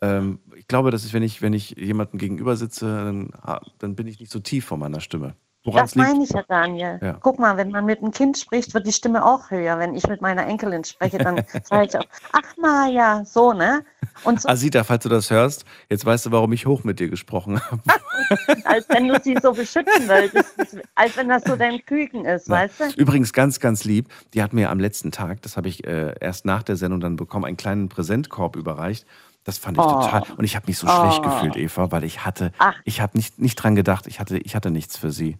Ähm, 0.00 0.38
ich 0.56 0.68
glaube, 0.68 0.90
das 0.90 1.04
ist, 1.04 1.12
wenn 1.12 1.22
ich, 1.22 1.42
wenn 1.42 1.52
ich 1.52 1.70
jemandem 1.70 2.18
gegenüber 2.18 2.56
sitze, 2.56 2.86
dann, 2.86 3.30
ha- 3.44 3.62
dann 3.78 3.94
bin 3.96 4.06
ich 4.06 4.20
nicht 4.20 4.30
so 4.32 4.38
tief 4.38 4.64
von 4.66 4.78
meiner 4.78 5.00
Stimme. 5.00 5.34
Woran 5.64 5.82
Das 5.82 5.96
meine 5.96 6.22
ich 6.22 6.30
ja, 6.30 6.44
Daniel. 6.48 6.98
Ja. 7.02 7.18
Guck 7.20 7.38
mal, 7.40 7.56
wenn 7.56 7.70
man 7.70 7.84
mit 7.84 8.00
einem 8.00 8.12
Kind 8.12 8.38
spricht, 8.38 8.74
wird 8.74 8.86
die 8.86 8.92
Stimme 8.92 9.24
auch 9.24 9.50
höher. 9.50 9.78
Wenn 9.78 9.94
ich 9.94 10.06
mit 10.06 10.20
meiner 10.22 10.46
Enkelin 10.46 10.84
spreche, 10.84 11.18
dann 11.18 11.42
sage 11.64 11.86
ich 11.86 11.98
auch, 11.98 12.04
ach 12.32 12.56
Maja, 12.56 13.24
so, 13.24 13.52
ne? 13.52 13.84
Und 14.24 14.40
so, 14.40 14.48
Asita, 14.48 14.84
falls 14.84 15.02
du 15.02 15.08
das 15.08 15.30
hörst, 15.30 15.64
jetzt 15.90 16.06
weißt 16.06 16.26
du, 16.26 16.30
warum 16.30 16.52
ich 16.52 16.64
hoch 16.66 16.84
mit 16.84 17.00
dir 17.00 17.08
gesprochen 17.10 17.60
habe. 17.60 17.82
als 18.64 18.88
wenn 18.88 19.08
du 19.08 19.20
sie 19.20 19.36
so 19.42 19.52
beschützen 19.52 20.08
wolltest, 20.08 20.54
als 20.94 21.16
wenn 21.16 21.28
das 21.28 21.42
so 21.44 21.56
dein 21.56 21.84
Küken 21.84 22.24
ist, 22.24 22.48
weißt 22.48 22.80
du? 22.80 22.84
Übrigens 22.96 23.32
ganz, 23.32 23.58
ganz 23.58 23.84
lieb. 23.84 24.08
Die 24.34 24.42
hat 24.42 24.52
mir 24.52 24.70
am 24.70 24.78
letzten 24.78 25.10
Tag, 25.10 25.42
das 25.42 25.56
habe 25.56 25.68
ich 25.68 25.84
äh, 25.84 26.14
erst 26.20 26.44
nach 26.46 26.62
der 26.62 26.76
Sendung 26.76 27.00
dann 27.00 27.16
bekommen, 27.16 27.44
einen 27.44 27.56
kleinen 27.56 27.88
Präsentkorb 27.88 28.54
überreicht. 28.56 29.06
Das 29.48 29.56
fand 29.56 29.78
ich 29.78 29.82
Oh. 29.82 29.88
total. 30.02 30.24
Und 30.36 30.44
ich 30.44 30.56
habe 30.56 30.66
mich 30.66 30.76
so 30.76 30.86
schlecht 30.86 31.20
Oh. 31.20 31.30
gefühlt, 31.30 31.56
Eva, 31.56 31.90
weil 31.90 32.04
ich 32.04 32.22
hatte, 32.26 32.52
Ach. 32.58 32.74
ich 32.84 33.00
habe 33.00 33.16
nicht, 33.16 33.38
nicht 33.38 33.56
dran 33.56 33.74
gedacht. 33.74 34.06
Ich 34.06 34.20
hatte, 34.20 34.36
ich 34.36 34.54
hatte 34.54 34.70
nichts 34.70 34.98
für 34.98 35.10
sie. 35.10 35.38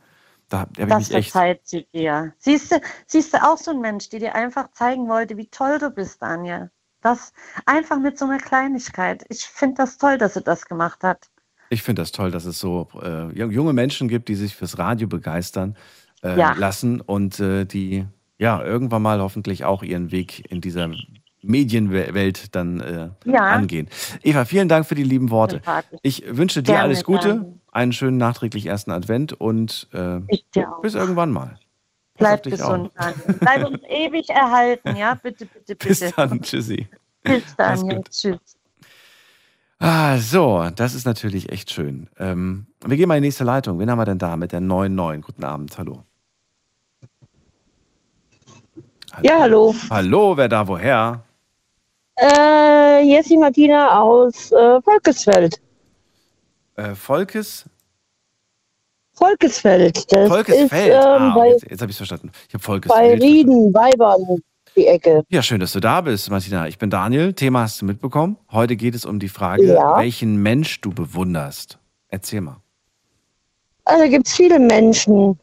Da 0.49 0.61
habe 0.61 0.71
ich 0.81 0.89
Das 0.89 1.09
verzeiht 1.09 1.61
sie 1.65 1.87
dir. 1.93 2.33
Siehst 2.39 2.73
du, 2.73 2.81
siehst 3.07 3.35
du 3.35 3.47
auch 3.47 3.59
so 3.59 3.71
ein 3.71 3.83
Mensch, 3.83 4.09
der 4.09 4.21
dir 4.21 4.35
einfach 4.35 4.73
zeigen 4.73 5.09
wollte, 5.11 5.37
wie 5.37 5.49
toll 5.49 5.79
du 5.79 5.91
bist, 5.91 6.23
Daniel. 6.23 6.71
Das 7.03 7.35
einfach 7.67 7.99
mit 7.99 8.17
so 8.19 8.25
einer 8.25 8.39
Kleinigkeit. 8.39 9.27
Ich 9.29 9.45
finde 9.45 9.75
das 9.83 9.99
toll, 9.99 10.17
dass 10.17 10.33
sie 10.33 10.43
das 10.43 10.65
gemacht 10.65 11.05
hat. 11.05 11.29
Ich 11.69 11.83
finde 11.83 12.01
das 12.01 12.11
toll, 12.11 12.31
dass 12.31 12.47
es 12.47 12.59
so 12.59 12.89
äh, 13.03 13.31
junge 13.39 13.75
Menschen 13.75 14.09
gibt, 14.09 14.31
die 14.31 14.37
sich 14.37 14.57
fürs 14.57 14.79
Radio 14.79 15.07
begeistern 15.07 15.77
äh, 16.23 16.35
Ja. 16.39 16.55
lassen 16.55 17.03
und 17.03 17.41
äh, 17.41 17.67
die 17.67 18.07
ja 18.39 18.65
irgendwann 18.65 19.03
mal 19.03 19.21
hoffentlich 19.21 19.67
auch 19.67 19.83
ihren 19.83 20.13
Weg 20.13 20.51
in 20.51 20.63
dieser 20.63 20.89
Medienwelt 21.43 22.55
dann 22.55 22.81
äh, 22.81 23.11
Ja. 23.25 23.43
angehen. 23.45 23.89
Eva, 24.23 24.45
vielen 24.45 24.69
Dank 24.69 24.87
für 24.87 24.95
die 24.95 25.05
lieben 25.05 25.31
Worte. 25.31 25.63
Ich 26.03 26.25
wünsche 26.29 26.63
dir 26.63 26.73
Gerne, 26.73 26.83
alles 26.85 27.05
Gute, 27.05 27.29
Daniel. 27.29 27.53
einen 27.73 27.93
schönen 27.93 28.17
nachträglich 28.17 28.67
ersten 28.67 28.91
Advent 28.91 29.33
und 29.35 29.89
äh, 29.93 30.21
bis 30.83 30.95
irgendwann 30.95 31.31
mal. 31.31 31.59
Bleib 32.17 32.43
gesund. 32.43 32.91
Bleib 33.39 33.65
uns 33.67 33.79
ewig 33.89 34.29
erhalten, 34.29 34.97
ja? 34.97 35.15
Bitte, 35.15 35.47
bitte, 35.47 35.77
bitte. 35.77 35.89
Bis 35.89 36.01
dann, 36.17 36.43
tschüssi. 36.43 36.89
Bis 37.23 37.55
Daniel. 37.57 37.97
gut. 37.97 38.11
Tschüss. 38.11 38.39
Ah, 39.79 40.19
so, 40.19 40.69
das 40.75 40.95
ist 40.95 41.05
natürlich 41.07 41.53
echt 41.53 41.71
schön. 41.73 42.09
Ähm, 42.19 42.67
wir 42.85 42.97
gehen 42.97 43.07
mal 43.07 43.15
in 43.17 43.23
die 43.23 43.29
nächste 43.29 43.45
Leitung. 43.45 43.79
Wen 43.79 43.89
haben 43.89 43.99
wir 43.99 44.05
denn 44.07 44.19
da 44.19 44.37
mit 44.37 44.51
der 44.51 44.61
9.9? 44.61 45.21
Guten 45.21 45.45
Abend, 45.45 45.79
hallo. 45.79 46.03
Ja, 49.23 49.39
hallo. 49.41 49.75
Hallo, 49.91 50.37
wer 50.37 50.49
da 50.49 50.67
woher? 50.67 51.23
Äh, 52.21 53.05
hier 53.05 53.21
ist 53.21 53.31
die 53.31 53.37
Martina 53.37 54.01
aus 54.01 54.51
äh, 54.51 54.83
Volkesfeld. 54.83 55.61
Äh, 56.75 56.95
Volkes? 56.97 57.65
Volkesfeld. 59.15 60.13
Das 60.13 60.29
Volkesfeld. 60.29 60.89
ist 60.89 60.95
ähm, 60.95 61.01
ah, 61.01 61.35
bei, 61.37 61.49
jetzt 61.51 61.71
jetzt 61.71 61.81
habe 61.81 61.91
ich 61.91 61.95
es 61.95 61.97
verstanden. 61.99 62.33
Ich 62.49 62.55
habe 62.55 62.59
bei 62.59 62.67
Volkesfeld. 62.67 63.23
Rieden, 63.23 63.73
Weibern, 63.73 64.43
die 64.75 64.87
Ecke. 64.87 65.23
Ja, 65.29 65.43
schön, 65.43 65.61
dass 65.61 65.73
du 65.73 65.81
da 65.81 66.01
bist, 66.01 66.29
Martina. 66.29 66.67
Ich 66.67 66.79
bin 66.79 66.91
Daniel. 66.91 67.35
Thema 67.35 67.63
hast 67.63 67.83
du 67.83 67.87
mitbekommen.. 67.87 68.37
Heute 68.51 68.75
geht 68.75 68.97
es 68.97 69.05
um 69.05 69.21
die 69.21 69.29
Frage, 69.29 69.77
welchen 69.97 70.43
Mensch 70.43 70.81
du 70.81 70.91
bewunderst. 70.91 71.73
Ja. 71.73 71.77
Ja 71.77 71.83
äh. 71.83 71.83
Ja. 71.83 72.09
Erzähl 72.11 72.41
mal. 72.41 72.57
Also 73.85 74.09
gibt 74.09 74.27
es 74.27 74.35
viele 74.35 74.59
Menschen. 74.59 75.39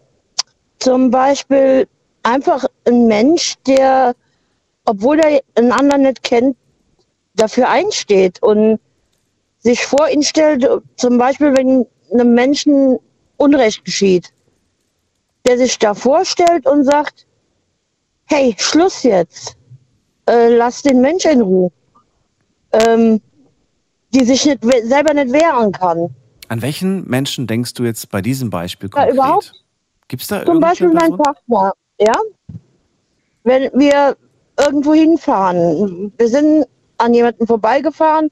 Zum 0.80 1.09
Beispiel 1.09 1.88
einfach 2.23 2.65
ein 2.86 3.07
Mensch, 3.07 3.55
der, 3.65 4.13
obwohl 4.84 5.19
er 5.19 5.41
einen 5.55 5.71
anderen 5.71 6.01
nicht 6.03 6.21
kennt, 6.23 6.57
dafür 7.36 7.70
einsteht 7.70 8.42
und 8.42 8.80
sich 9.60 9.86
vor 9.86 10.10
ihn 10.10 10.24
stellt, 10.24 10.68
zum 10.96 11.18
Beispiel, 11.18 11.56
wenn 11.56 11.86
einem 12.14 12.34
Menschen 12.34 12.98
Unrecht 13.38 13.84
geschieht, 13.84 14.32
der 15.46 15.58
sich 15.58 15.78
da 15.80 15.94
vorstellt 15.94 16.66
und 16.66 16.84
sagt, 16.84 17.26
hey, 18.26 18.56
Schluss 18.58 19.04
jetzt, 19.04 19.58
äh, 20.30 20.56
lass 20.56 20.82
den 20.82 21.02
Mensch 21.02 21.26
in 21.26 21.42
Ruhe, 21.42 21.72
ähm, 22.72 23.22
die 24.14 24.24
sich 24.24 24.46
nicht, 24.46 24.64
selber 24.84 25.14
nicht 25.14 25.34
wehren 25.34 25.72
kann. 25.72 26.16
An 26.48 26.62
welchen 26.62 27.08
Menschen 27.08 27.48
denkst 27.48 27.74
du 27.74 27.84
jetzt 27.84 28.10
bei 28.10 28.22
diesem 28.22 28.50
Beispiel 28.50 28.90
Ja, 28.90 29.02
konkret? 29.02 29.14
überhaupt 29.14 29.66
Gibt 30.08 30.22
es 30.22 30.28
da 30.28 30.46
Zum 30.46 30.60
Beispiel 30.60 30.90
mein? 30.90 31.18
Partner, 31.18 31.74
ja. 32.00 32.14
Wenn 33.44 33.72
wir 33.74 34.16
irgendwo 34.60 34.94
hinfahren, 34.94 36.14
wir 36.18 36.28
sind 36.28 36.66
an 36.98 37.14
jemanden 37.14 37.48
vorbeigefahren, 37.48 38.30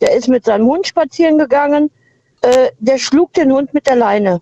der 0.00 0.14
ist 0.14 0.28
mit 0.28 0.44
seinem 0.44 0.66
Hund 0.66 0.86
spazieren 0.86 1.38
gegangen, 1.38 1.90
äh, 2.42 2.70
der 2.78 2.98
schlug 2.98 3.32
den 3.34 3.52
Hund 3.52 3.72
mit 3.74 3.86
der 3.86 3.96
Leine. 3.96 4.40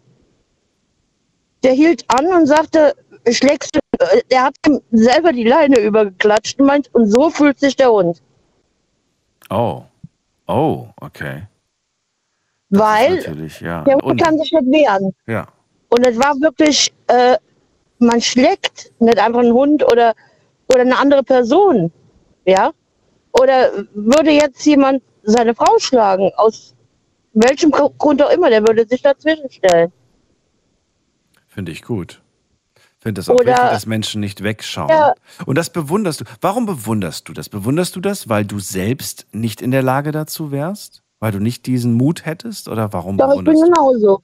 Der 1.63 1.73
hielt 1.73 2.05
an 2.09 2.27
und 2.27 2.47
sagte, 2.47 2.95
schlägst 3.31 3.75
du, 3.77 3.81
äh, 3.99 4.23
der 4.31 4.45
hat 4.45 4.55
ihm 4.67 4.81
selber 4.91 5.33
die 5.33 5.45
Leine 5.45 5.79
übergeklatscht 5.81 6.61
und 6.61 6.67
meint, 6.67 6.95
und 6.95 7.11
so 7.11 7.31
fühlt 7.31 7.59
sich 7.61 7.77
der 7.77 7.91
Hund. 7.91 8.21
Oh. 9.51 9.83
Oh, 10.47 10.89
okay. 11.01 11.45
Weil 12.71 13.17
Natürlich, 13.17 13.61
ja. 13.61 13.83
der 13.85 13.95
Hund 13.95 14.05
Und, 14.05 14.23
kann 14.23 14.39
sich 14.39 14.53
nicht 14.53 14.67
wehren. 14.67 15.15
ja. 15.27 15.47
Und 15.89 16.05
es 16.07 16.19
war 16.19 16.35
wirklich, 16.41 16.93
äh, 17.07 17.37
man 18.01 18.21
schlägt 18.21 18.91
nicht 18.99 19.19
einfach 19.19 19.41
einen 19.41 19.53
Hund 19.53 19.85
oder, 19.85 20.15
oder 20.69 20.81
eine 20.81 20.99
andere 20.99 21.23
Person. 21.23 21.93
Ja? 22.45 22.73
Oder 23.41 23.85
würde 23.95 24.31
jetzt 24.31 24.65
jemand 24.65 25.03
seine 25.23 25.55
Frau 25.55 25.79
schlagen, 25.79 26.31
aus 26.37 26.75
welchem 27.33 27.71
Grund 27.71 28.23
auch 28.23 28.31
immer, 28.31 28.49
der 28.49 28.67
würde 28.67 28.87
sich 28.87 29.03
dazwischen 29.03 29.51
stellen. 29.51 29.93
Finde 31.49 31.73
ich 31.73 31.83
gut. 31.83 32.23
Finde 33.01 33.21
es 33.21 33.29
auch 33.29 33.35
Oder- 33.35 33.53
wichtig, 33.53 33.71
dass 33.71 33.87
Menschen 33.87 34.21
nicht 34.21 34.43
wegschauen. 34.43 34.89
Ja. 34.89 35.15
Und 35.45 35.59
das 35.59 35.71
bewunderst 35.71 36.23
du. 36.23 36.25
Warum 36.41 36.65
bewunderst 36.65 37.29
du 37.29 37.33
das? 37.33 37.49
Bewunderst 37.49 37.97
du 37.97 38.01
das, 38.01 38.29
weil 38.29 38.45
du 38.45 38.61
selbst 38.61 39.27
nicht 39.33 39.61
in 39.61 39.71
der 39.73 39.83
Lage 39.83 40.13
dazu 40.13 40.51
wärst? 40.53 41.03
Weil 41.21 41.33
du 41.33 41.39
nicht 41.39 41.67
diesen 41.67 41.95
Mut 41.95 42.25
hättest? 42.25 42.69
Oder 42.69 42.93
warum 42.93 43.19
Doch, 43.19 43.31
ich 43.31 43.37
bin 43.37 43.45
bewunderst 43.45 43.73
genauso. 43.73 44.23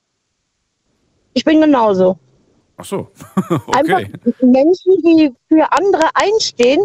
Ich 1.35 1.45
bin 1.45 1.61
genauso. 1.61 2.19
Ach 2.77 2.85
so. 2.85 3.09
Einfach 3.73 4.01
okay. 4.01 4.13
Menschen, 4.41 4.93
die 5.03 5.33
für 5.49 5.71
andere 5.73 6.09
einstehen, 6.15 6.85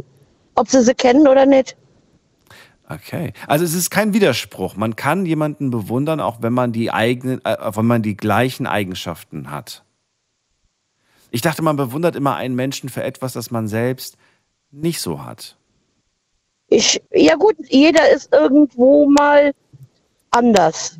ob 0.55 0.67
sie 0.67 0.81
sie 0.81 0.93
kennen 0.93 1.27
oder 1.27 1.45
nicht. 1.45 1.77
Okay. 2.87 3.33
Also 3.47 3.65
es 3.65 3.73
ist 3.73 3.89
kein 3.89 4.13
Widerspruch. 4.13 4.75
Man 4.75 4.95
kann 4.95 5.25
jemanden 5.25 5.71
bewundern, 5.71 6.19
auch 6.19 6.41
wenn 6.41 6.53
man 6.53 6.71
die 6.71 6.91
eigenen, 6.91 7.43
äh, 7.43 7.57
wenn 7.75 7.85
man 7.85 8.03
die 8.03 8.15
gleichen 8.15 8.67
Eigenschaften 8.67 9.49
hat. 9.49 9.83
Ich 11.31 11.41
dachte, 11.41 11.61
man 11.63 11.75
bewundert 11.75 12.15
immer 12.15 12.35
einen 12.35 12.55
Menschen 12.55 12.89
für 12.89 13.03
etwas, 13.03 13.33
das 13.33 13.51
man 13.51 13.67
selbst 13.67 14.17
nicht 14.71 15.01
so 15.01 15.23
hat. 15.25 15.57
Ich, 16.67 17.01
ja 17.11 17.35
gut, 17.35 17.55
jeder 17.67 18.09
ist 18.11 18.31
irgendwo 18.33 19.09
mal 19.09 19.53
anders. 20.31 20.99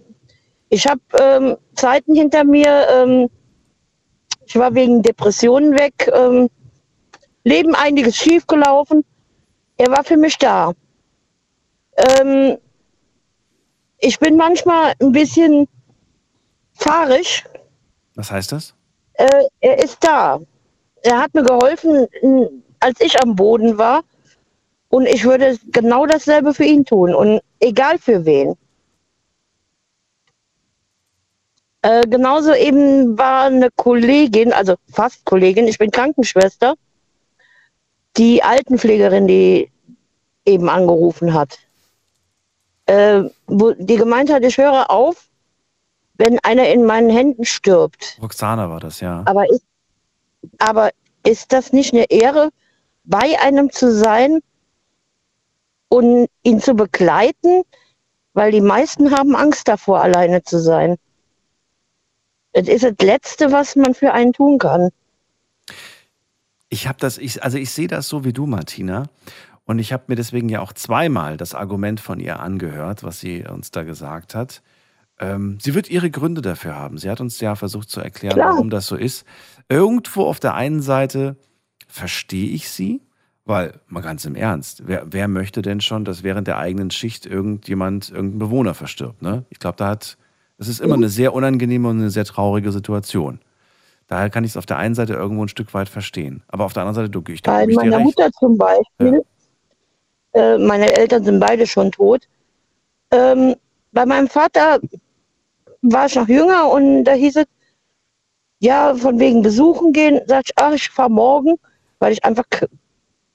Ich 0.70 0.88
habe 0.88 1.02
ähm, 1.20 1.58
Zeiten 1.76 2.16
hinter 2.16 2.44
mir, 2.44 2.88
ähm, 2.92 3.30
ich 4.46 4.56
war 4.56 4.74
wegen 4.74 5.02
Depressionen 5.02 5.74
weg, 5.74 6.12
ähm, 6.14 6.50
Leben 7.44 7.76
einiges 7.76 8.18
schiefgelaufen. 8.18 9.06
Er 9.78 9.92
war 9.92 10.04
für 10.04 10.18
mich 10.18 10.38
da. 10.38 10.74
Ähm, 11.96 12.58
ich 14.00 14.20
bin 14.20 14.36
manchmal 14.36 14.94
ein 15.00 15.12
bisschen 15.12 15.68
fahrig. 16.74 17.46
Was 18.16 18.32
heißt 18.32 18.52
das? 18.52 18.74
Äh, 19.14 19.44
er 19.62 19.84
ist 19.84 20.04
da. 20.04 20.40
Er 21.04 21.22
hat 21.22 21.34
mir 21.34 21.44
geholfen, 21.44 22.08
als 22.80 23.00
ich 23.00 23.22
am 23.22 23.36
Boden 23.36 23.78
war. 23.78 24.04
Und 24.90 25.08
ich 25.08 25.24
würde 25.24 25.58
genau 25.72 26.06
dasselbe 26.06 26.54
für 26.54 26.64
ihn 26.66 26.86
tun. 26.86 27.14
Und 27.14 27.42
egal 27.60 27.98
für 27.98 28.26
wen. 28.26 28.56
Äh, 31.82 32.02
genauso 32.08 32.54
eben 32.54 33.18
war 33.18 33.44
eine 33.46 33.70
Kollegin, 33.76 34.54
also 34.54 34.76
fast 34.92 35.24
Kollegin, 35.26 35.68
ich 35.68 35.78
bin 35.78 35.92
Krankenschwester, 35.92 36.76
die 38.18 38.42
Altenpflegerin, 38.42 39.28
die 39.28 39.70
eben 40.46 40.68
angerufen 40.68 41.34
hat. 41.34 41.60
Äh, 42.88 43.24
wo 43.48 43.72
die 43.72 43.96
gemeint 43.96 44.32
hat, 44.32 44.44
ich 44.44 44.58
höre 44.58 44.92
auf, 44.92 45.28
wenn 46.16 46.40
einer 46.40 46.70
in 46.70 46.86
meinen 46.86 47.10
Händen 47.10 47.46
stirbt. 47.46 48.18
Roxana 48.22 48.70
war 48.70 48.80
das, 48.80 49.00
ja. 49.00 49.24
Aber 49.26 49.50
ist, 49.50 49.66
aber 50.60 50.92
ist 51.24 51.52
das 51.52 51.74
nicht 51.74 51.94
eine 51.94 52.10
Ehre, 52.10 52.50
bei 53.04 53.40
einem 53.40 53.72
zu 53.72 53.94
sein 53.94 54.42
und 55.90 56.28
ihn 56.44 56.62
zu 56.62 56.76
begleiten? 56.76 57.64
Weil 58.34 58.52
die 58.52 58.62
meisten 58.62 59.12
haben 59.12 59.36
Angst 59.36 59.68
davor, 59.68 60.02
alleine 60.02 60.44
zu 60.44 60.60
sein. 60.60 60.98
Das 62.52 62.68
ist 62.68 62.84
das 62.84 62.96
Letzte, 63.02 63.52
was 63.52 63.76
man 63.76 63.94
für 63.94 64.12
einen 64.14 64.34
tun 64.34 64.58
kann. 64.58 64.90
Ich 66.70 66.88
habe 66.88 67.00
das, 67.00 67.18
ich, 67.18 67.42
also 67.44 67.58
ich 67.58 67.72
sehe 67.72 67.88
das 67.88 68.10
so 68.10 68.26
wie 68.26 68.34
du, 68.34 68.46
Martina. 68.46 69.08
Und 69.66 69.80
ich 69.80 69.92
habe 69.92 70.04
mir 70.08 70.16
deswegen 70.16 70.48
ja 70.48 70.62
auch 70.62 70.74
zweimal 70.74 71.38
das 71.38 71.56
Argument 71.56 72.00
von 72.00 72.20
ihr 72.20 72.40
angehört, 72.40 73.04
was 73.04 73.20
sie 73.20 73.44
uns 73.44 73.72
da 73.72 73.84
gesagt 73.84 74.36
hat. 74.36 74.62
Ähm, 75.20 75.58
sie 75.60 75.74
wird 75.74 75.90
ihre 75.90 76.12
Gründe 76.12 76.42
dafür 76.42 76.76
haben. 76.76 76.98
Sie 76.98 77.10
hat 77.10 77.20
uns 77.20 77.40
ja 77.40 77.56
versucht 77.56 77.90
zu 77.90 78.00
erklären, 78.00 78.36
Klar. 78.36 78.54
warum 78.54 78.70
das 78.70 78.86
so 78.86 78.96
ist. 78.96 79.26
Irgendwo 79.70 80.26
auf 80.26 80.40
der 80.40 80.54
einen 80.54 80.82
Seite 80.82 81.38
verstehe 81.88 82.50
ich 82.50 82.70
sie, 82.70 83.02
weil, 83.46 83.80
mal 83.88 84.02
ganz 84.02 84.26
im 84.26 84.36
Ernst, 84.36 84.84
wer, 84.86 85.06
wer 85.10 85.28
möchte 85.28 85.62
denn 85.62 85.82
schon, 85.82 86.04
dass 86.04 86.24
während 86.24 86.48
der 86.48 86.58
eigenen 86.58 86.92
Schicht 86.92 87.26
irgendjemand, 87.26 88.10
irgendein 88.10 88.40
Bewohner 88.40 88.74
verstirbt? 88.74 89.22
Ne? 89.22 89.46
Ich 89.50 89.60
glaube, 89.60 89.78
da 89.78 89.90
hat, 89.90 90.18
das 90.58 90.68
ist 90.68 90.80
immer 90.80 90.96
eine 90.96 91.10
sehr 91.10 91.34
unangenehme 91.34 91.88
und 91.88 92.00
eine 92.00 92.10
sehr 92.10 92.26
traurige 92.26 92.72
Situation. 92.72 93.40
Daher 94.08 94.30
kann 94.30 94.44
ich 94.44 94.52
es 94.52 94.58
auf 94.58 94.66
der 94.66 94.78
einen 94.78 94.94
Seite 94.94 95.14
irgendwo 95.14 95.44
ein 95.44 95.48
Stück 95.48 95.74
weit 95.74 95.90
verstehen. 95.90 96.44
Aber 96.48 96.66
auf 96.66 96.74
der 96.74 96.84
anderen 96.84 96.96
Seite, 96.96 97.10
du, 97.10 97.24
ich, 97.32 97.42
da 97.42 97.54
Bei 97.54 97.68
meiner. 97.68 98.00
Mutter 98.00 98.32
zum 98.34 98.58
Beispiel, 98.58 99.24
äh, 100.36 100.58
meine 100.58 100.96
Eltern 100.98 101.24
sind 101.24 101.40
beide 101.40 101.68
schon 101.68 101.92
tot. 101.92 102.28
Ähm, 103.12 103.56
bei 103.94 104.06
meinem 104.06 104.30
Vater 104.30 104.80
war 105.82 106.06
ich 106.08 106.16
noch 106.16 106.28
jünger 106.28 106.70
und 106.70 107.06
da 107.06 107.14
hieß 107.14 107.38
es, 107.38 107.46
ja, 108.60 108.96
von 108.96 109.20
wegen 109.20 109.42
besuchen 109.42 109.94
gehen, 109.94 110.20
sag 110.28 110.44
ich, 110.46 110.52
ach, 110.58 110.74
ich 110.74 110.90
fahre 110.90 111.10
morgen, 111.10 111.56
weil 112.00 112.14
ich 112.14 112.24
einfach 112.26 112.44
ke- 112.50 112.70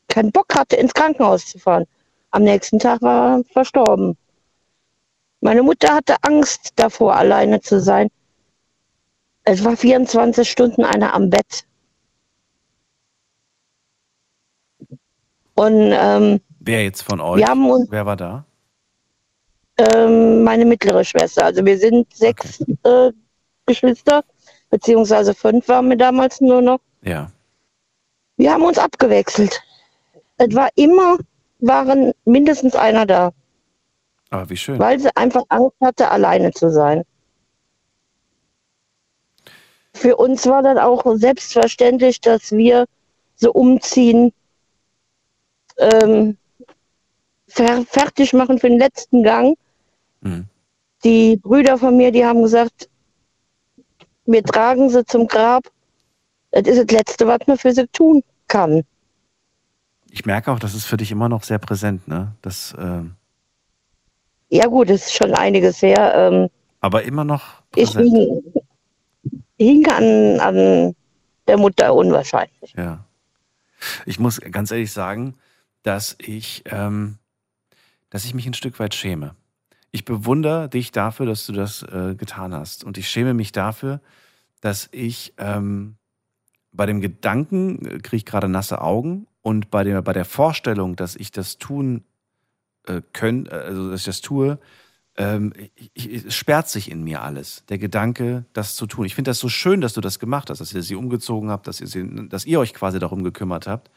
keinen 0.09 0.33
Bock 0.33 0.55
hatte, 0.55 0.77
ins 0.77 0.95
Krankenhaus 0.95 1.47
zu 1.47 1.59
fahren. 1.59 1.87
Am 2.33 2.45
nächsten 2.45 2.79
Tag 2.81 3.03
war 3.03 3.39
er 3.39 3.45
verstorben. 3.53 4.17
Meine 5.43 5.63
Mutter 5.63 5.93
hatte 5.95 6.17
Angst 6.23 6.71
davor, 6.77 7.15
alleine 7.15 7.61
zu 7.61 7.79
sein. 7.79 8.09
Es 9.45 9.63
war 9.63 9.77
24 9.77 10.51
Stunden 10.51 10.83
einer 10.83 11.13
am 11.13 11.29
Bett. 11.29 11.67
Und 15.55 15.93
ähm, 15.93 16.41
Wer 16.71 16.85
jetzt 16.85 17.03
von 17.03 17.21
euch? 17.21 17.45
Haben 17.45 17.69
uns- 17.71 17.89
Wer 17.91 18.07
war 18.07 18.17
da? 18.17 18.45
ähm, 19.79 20.45
meine 20.45 20.65
mittlere 20.67 21.03
Schwester. 21.05 21.45
Also 21.47 21.65
wir 21.65 21.79
sind 21.79 22.13
sechs 22.15 22.61
äh, 22.85 23.13
Geschwister, 23.67 24.23
beziehungsweise 24.69 25.35
fünf 25.35 25.67
waren 25.69 25.89
wir 25.89 25.97
damals 25.97 26.41
nur 26.43 26.61
noch. 26.61 26.81
Ja. 27.03 27.31
Wir 28.37 28.53
haben 28.53 28.63
uns 28.63 28.79
abgewechselt. 28.79 29.59
Es 30.37 30.55
war 30.55 30.69
immer, 30.75 31.17
waren 31.61 32.13
mindestens 32.27 32.75
einer 32.77 33.07
da, 33.07 33.33
Aber 34.31 34.49
wie 34.51 34.57
schön. 34.57 34.79
weil 34.79 35.01
sie 35.01 35.15
einfach 35.17 35.45
Angst 35.49 35.77
hatte, 35.81 36.11
alleine 36.11 36.53
zu 36.53 36.71
sein. 36.71 37.03
Für 39.95 40.17
uns 40.17 40.47
war 40.47 40.63
dann 40.63 40.79
auch 40.79 41.05
selbstverständlich, 41.17 42.21
dass 42.21 42.53
wir 42.53 42.87
so 43.37 43.51
umziehen, 43.53 44.33
ähm, 45.79 46.37
fer 47.51 47.85
fertig 47.87 48.33
machen 48.33 48.59
für 48.59 48.69
den 48.69 48.79
letzten 48.79 49.23
Gang. 49.23 49.57
Mhm. 50.21 50.47
Die 51.05 51.37
Brüder 51.37 51.79
von 51.79 51.97
mir, 51.97 52.13
die 52.13 52.25
haben 52.25 52.43
gesagt, 52.43 52.89
wir 54.27 54.43
tragen 54.45 54.91
sie 54.91 55.05
zum 55.05 55.27
Grab. 55.27 55.65
Das 56.51 56.67
ist 56.67 56.79
das 56.79 56.97
Letzte, 56.97 57.27
was 57.27 57.41
man 57.47 57.59
für 57.59 57.73
sie 57.73 57.87
tun 57.89 58.23
kann. 58.49 58.85
Ich 60.11 60.27
merke 60.27 60.51
auch, 60.51 60.59
das 60.59 60.75
ist 60.75 60.87
für 60.87 60.97
dich 60.97 61.13
immer 61.13 61.29
noch 61.29 61.45
sehr 61.45 61.59
präsent, 61.59 62.09
ne? 62.09 62.35
Das, 62.43 62.75
ähm, 62.79 63.15
Ja 64.49 64.67
gut, 64.67 64.91
das 64.91 65.07
ist 65.07 65.15
schon 65.15 65.35
einiges 65.35 65.81
her. 65.83 66.13
Ähm, 66.15 66.49
aber 66.81 67.05
immer 67.05 67.25
noch 67.25 67.63
ich 67.77 67.93
präsent. 67.93 68.13
bin, 68.13 68.53
hing 69.59 69.87
an, 69.89 70.41
an 70.41 70.97
der 71.47 71.57
Mutter 71.59 71.95
unwahrscheinlich. 71.95 72.75
Ja. 72.77 73.05
Ich 74.05 74.19
muss 74.19 74.41
ganz 74.41 74.71
ehrlich 74.71 74.93
sagen, 74.93 75.35
dass 75.83 76.17
ich, 76.19 76.65
ähm, 76.67 77.19
dass 78.11 78.25
ich 78.25 78.35
mich 78.35 78.47
ein 78.47 78.55
Stück 78.55 78.79
weit 78.79 78.95
schäme. 78.95 79.35
Ich 79.93 80.05
bewundere 80.05 80.69
dich 80.69 80.93
dafür, 80.93 81.27
dass 81.27 81.47
du 81.47 81.53
das 81.53 81.83
äh, 81.83 82.15
getan 82.15 82.55
hast. 82.55 82.85
Und 82.85 82.99
ich 82.99 83.09
schäme 83.09 83.35
mich 83.35 83.53
dafür, 83.53 84.01
dass 84.61 84.89
ich 84.93 85.35
ähm, 85.39 85.97
bei 86.73 86.87
dem 86.87 87.01
Gedanken 87.01 87.85
äh, 87.85 87.99
kriege 87.99 88.17
ich 88.17 88.27
gerade 88.27 88.49
nasse 88.49 88.81
Augen 88.81 89.27
und 89.43 89.71
bei 89.71 89.85
der, 89.85 90.03
bei 90.03 90.13
der 90.13 90.25
Vorstellung, 90.25 90.97
dass 90.97 91.17
ich 91.17 91.33
das 91.33 91.59
tun 91.59 92.05
äh, 92.87 93.01
können, 93.13 93.47
äh, 93.47 93.51
also 93.51 93.91
dass 93.91 94.01
ich 94.01 94.07
das 94.07 94.21
tue, 94.21 94.59
ähm, 95.17 95.53
ich, 95.75 95.91
ich, 95.95 96.25
es 96.27 96.35
sperrt 96.35 96.69
sich 96.69 96.91
in 96.91 97.03
mir 97.03 97.23
alles. 97.23 97.65
Der 97.69 97.79
Gedanke, 97.79 98.45
das 98.53 98.77
zu 98.77 98.87
tun. 98.87 99.07
Ich 99.07 99.15
finde 99.15 99.31
das 99.31 99.39
so 99.39 99.49
schön, 99.49 99.81
dass 99.81 99.95
du 99.95 100.01
das 100.01 100.19
gemacht 100.19 100.51
hast, 100.51 100.61
dass 100.61 100.73
ihr 100.73 100.83
sie 100.83 100.95
umgezogen 100.95 101.51
habt, 101.51 101.67
dass 101.67 101.81
ihr, 101.81 101.87
sie, 101.87 102.29
dass 102.29 102.47
ihr 102.47 102.61
euch 102.61 102.75
quasi 102.75 102.99
darum 102.99 103.25
gekümmert 103.25 103.67
habt. 103.67 103.91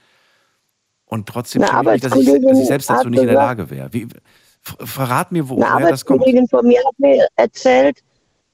Und 1.14 1.28
trotzdem 1.28 1.62
Eine 1.62 1.72
schäme 1.72 1.96
ich 1.96 2.02
dass 2.02 2.16
ich, 2.16 2.42
dass 2.42 2.60
ich 2.60 2.66
selbst 2.66 2.90
dazu 2.90 3.08
nicht 3.08 3.22
in 3.22 3.28
der 3.28 3.36
Lage 3.36 3.70
wäre. 3.70 3.94
Wie, 3.94 4.08
verrat 4.62 5.32
mir, 5.32 5.44
Eine 5.44 5.50
woher 5.50 5.60
das 5.90 6.06
kommt. 6.06 6.22
Arbeitskollegin 6.22 6.48
von 6.48 6.66
mir 6.66 6.80
hat 6.84 6.98
mir 6.98 7.28
erzählt, 7.36 8.00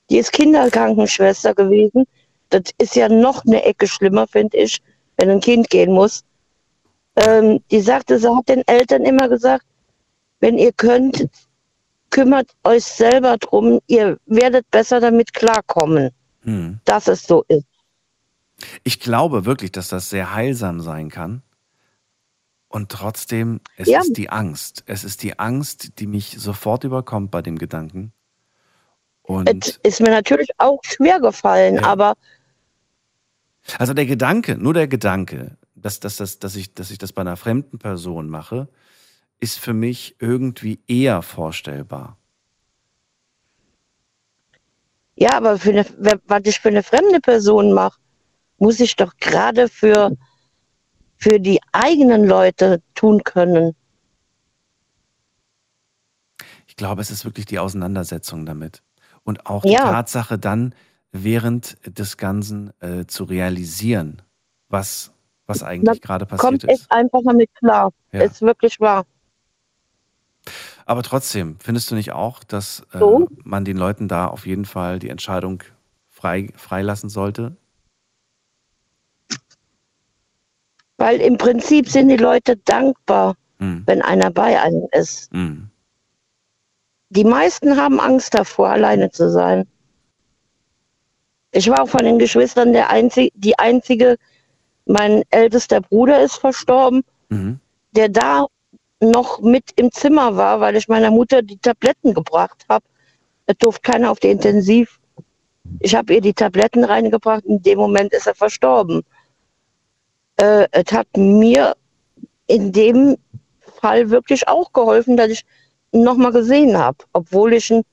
die 0.10 0.18
ist 0.18 0.34
Kinderkrankenschwester 0.34 1.56
gewesen. 1.56 2.04
Das 2.50 2.64
ist 2.78 2.98
ja 2.98 3.08
noch 3.08 3.46
eine 3.46 3.64
Ecke 3.64 3.88
schlimmer, 3.88 4.28
finde 4.28 4.58
ich, 4.58 4.82
wenn 5.16 5.30
ein 5.30 5.40
Kind 5.40 5.70
gehen 5.70 5.94
muss. 5.94 6.26
Ähm, 7.16 7.62
die 7.72 7.80
sagte, 7.80 8.20
sie 8.20 8.28
hat 8.28 8.50
den 8.50 8.68
Eltern 8.68 9.06
immer 9.06 9.30
gesagt, 9.30 9.64
wenn 10.42 10.58
ihr 10.58 10.74
könnt, 10.74 11.30
kümmert 12.10 12.50
euch 12.66 12.84
selber 12.84 13.38
drum, 13.38 13.80
ihr 13.88 14.18
werdet 14.26 14.70
besser 14.70 15.00
damit 15.00 15.34
klarkommen, 15.34 16.10
Hm. 16.42 16.82
dass 16.84 17.08
es 17.08 17.24
so 17.24 17.46
ist. 17.48 17.64
Ich 18.84 19.00
glaube 19.00 19.46
wirklich, 19.46 19.72
dass 19.72 19.88
das 19.88 20.10
sehr 20.10 20.34
heilsam 20.34 20.82
sein 20.82 21.08
kann. 21.10 21.42
Und 22.70 22.92
trotzdem, 22.92 23.62
es 23.78 23.88
Ja. 23.90 24.00
ist 24.00 24.16
die 24.16 24.30
Angst. 24.30 24.84
Es 24.86 25.04
ist 25.04 25.24
die 25.24 25.38
Angst, 25.40 26.00
die 26.00 26.08
mich 26.08 26.38
sofort 26.40 26.84
überkommt 26.84 27.32
bei 27.32 27.42
dem 27.42 27.58
Gedanken. 27.58 28.14
Und 29.24 29.66
Es 29.68 29.80
ist 29.84 30.02
mir 30.02 30.12
natürlich 30.12 30.50
auch 30.60 30.80
schwer 30.84 31.20
gefallen, 31.20 31.76
Ja. 31.76 31.84
aber 31.84 32.16
also 33.78 33.94
der 33.94 34.06
Gedanke, 34.06 34.58
nur 34.58 34.74
der 34.74 34.88
Gedanke, 34.88 35.58
dass, 35.76 36.00
dass, 36.00 36.18
dass, 36.18 36.40
dass, 36.40 36.56
ich, 36.56 36.74
dass 36.74 36.90
ich 36.92 36.98
das 36.98 37.12
bei 37.14 37.22
einer 37.22 37.38
fremden 37.38 37.78
Person 37.78 38.30
mache, 38.30 38.68
ist 39.40 39.60
für 39.60 39.74
mich 39.74 40.16
irgendwie 40.20 40.80
eher 40.88 41.22
vorstellbar. 41.22 42.18
Ja, 45.16 45.34
aber 45.34 45.58
für 45.60 45.72
eine, 45.72 45.86
was 46.26 46.42
ich 46.46 46.60
für 46.60 46.70
eine 46.70 46.84
fremde 46.84 47.20
Person 47.20 47.74
mache, 47.74 48.00
muss 48.58 48.80
ich 48.80 48.96
doch 48.96 49.16
gerade 49.18 49.68
für, 49.68 50.16
für 51.20 51.40
die 51.40 51.60
eigenen 51.74 52.24
Leute 52.26 52.82
tun 52.96 53.24
können. 53.24 53.76
Ich 56.66 56.76
glaube, 56.78 57.02
es 57.02 57.12
ist 57.12 57.26
wirklich 57.26 57.46
die 57.46 57.60
Auseinandersetzung 57.60 58.46
damit. 58.46 58.82
Und 59.24 59.46
auch 59.46 59.64
die 59.64 59.74
Ja. 59.74 59.80
Tatsache 59.80 60.40
dann 60.40 60.74
während 61.12 61.78
des 61.86 62.16
Ganzen 62.18 62.72
äh, 62.82 63.06
zu 63.06 63.26
realisieren, 63.26 64.22
was, 64.70 65.12
was 65.46 65.62
eigentlich 65.62 66.02
gerade 66.02 66.26
passiert 66.26 66.42
Kommt 66.42 66.64
ist. 66.64 66.70
echt 66.70 66.92
einfach 66.92 67.20
damit 67.26 67.54
klar. 67.56 67.92
Ja. 68.14 68.22
Ist 68.22 68.42
wirklich 68.42 68.80
wahr. 68.80 69.06
Aber 70.86 71.04
trotzdem, 71.04 71.58
findest 71.60 71.92
du 71.92 71.96
nicht 71.96 72.14
auch, 72.14 72.44
dass 72.46 72.80
äh, 72.94 73.00
So? 73.00 73.28
man 73.44 73.66
den 73.66 73.78
Leuten 73.78 74.08
da 74.08 74.28
auf 74.28 74.46
jeden 74.48 74.66
Fall 74.66 75.00
die 75.00 75.10
Entscheidung 75.10 75.64
frei, 76.10 76.48
freilassen 76.56 77.10
sollte? 77.10 77.58
Weil 81.00 81.22
im 81.22 81.38
Prinzip 81.38 81.90
sind 81.90 82.10
die 82.10 82.18
Leute 82.18 82.58
dankbar, 82.58 83.36
Hm. 83.60 83.84
wenn 83.86 84.02
einer 84.02 84.30
bei 84.32 84.62
einem 84.62 84.88
ist. 84.92 85.32
Hm. 85.32 85.70
Die 87.10 87.24
meisten 87.24 87.76
haben 87.78 88.00
Angst 88.00 88.34
davor, 88.36 88.70
alleine 88.70 89.10
zu 89.10 89.30
sein. 89.32 89.66
Ich 91.52 91.68
war 91.70 91.82
auch 91.82 91.90
von 91.90 92.04
den 92.04 92.20
Geschwistern 92.20 92.74
der 92.74 92.90
einzig, 92.90 93.32
die 93.36 93.58
einzige, 93.58 94.18
mein 94.86 95.24
ältester 95.32 95.82
Bruder 95.82 96.22
ist 96.22 96.36
verstorben, 96.36 97.04
Mhm. 97.30 97.60
der 97.92 98.10
da 98.10 98.46
noch 99.02 99.40
mit 99.40 99.72
im 99.76 99.92
Zimmer 99.92 100.36
war, 100.36 100.60
weil 100.60 100.76
ich 100.76 100.88
meiner 100.88 101.10
Mutter 101.12 101.42
die 101.42 101.58
Tabletten 101.58 102.14
gebracht 102.14 102.66
habe. 102.70 102.86
Es 103.46 103.58
durfte 103.58 103.92
keiner 103.92 104.12
auf 104.12 104.20
die 104.20 104.30
Intensiv. 104.30 105.00
Ich 105.80 105.96
habe 105.96 106.14
ihr 106.16 106.22
die 106.22 106.34
Tabletten 106.34 106.84
reingebracht. 106.84 107.46
In 107.46 107.62
dem 107.62 107.80
Moment 107.80 108.14
ist 108.14 108.28
er 108.28 108.36
verstorben. 108.36 109.04
Äh, 110.40 110.68
es 110.72 110.92
hat 110.94 111.08
mir 111.18 111.76
in 112.48 112.72
dem 112.72 113.18
Fall 113.82 114.10
wirklich 114.10 114.48
auch 114.48 114.72
geholfen, 114.72 115.18
dass 115.18 115.30
ich 115.30 115.46
ihn 115.92 116.04
nochmal 116.04 116.32
gesehen 116.32 116.78
habe, 116.78 116.98
obwohl 117.14 117.54
ich 117.54 117.70
ihn 117.70 117.84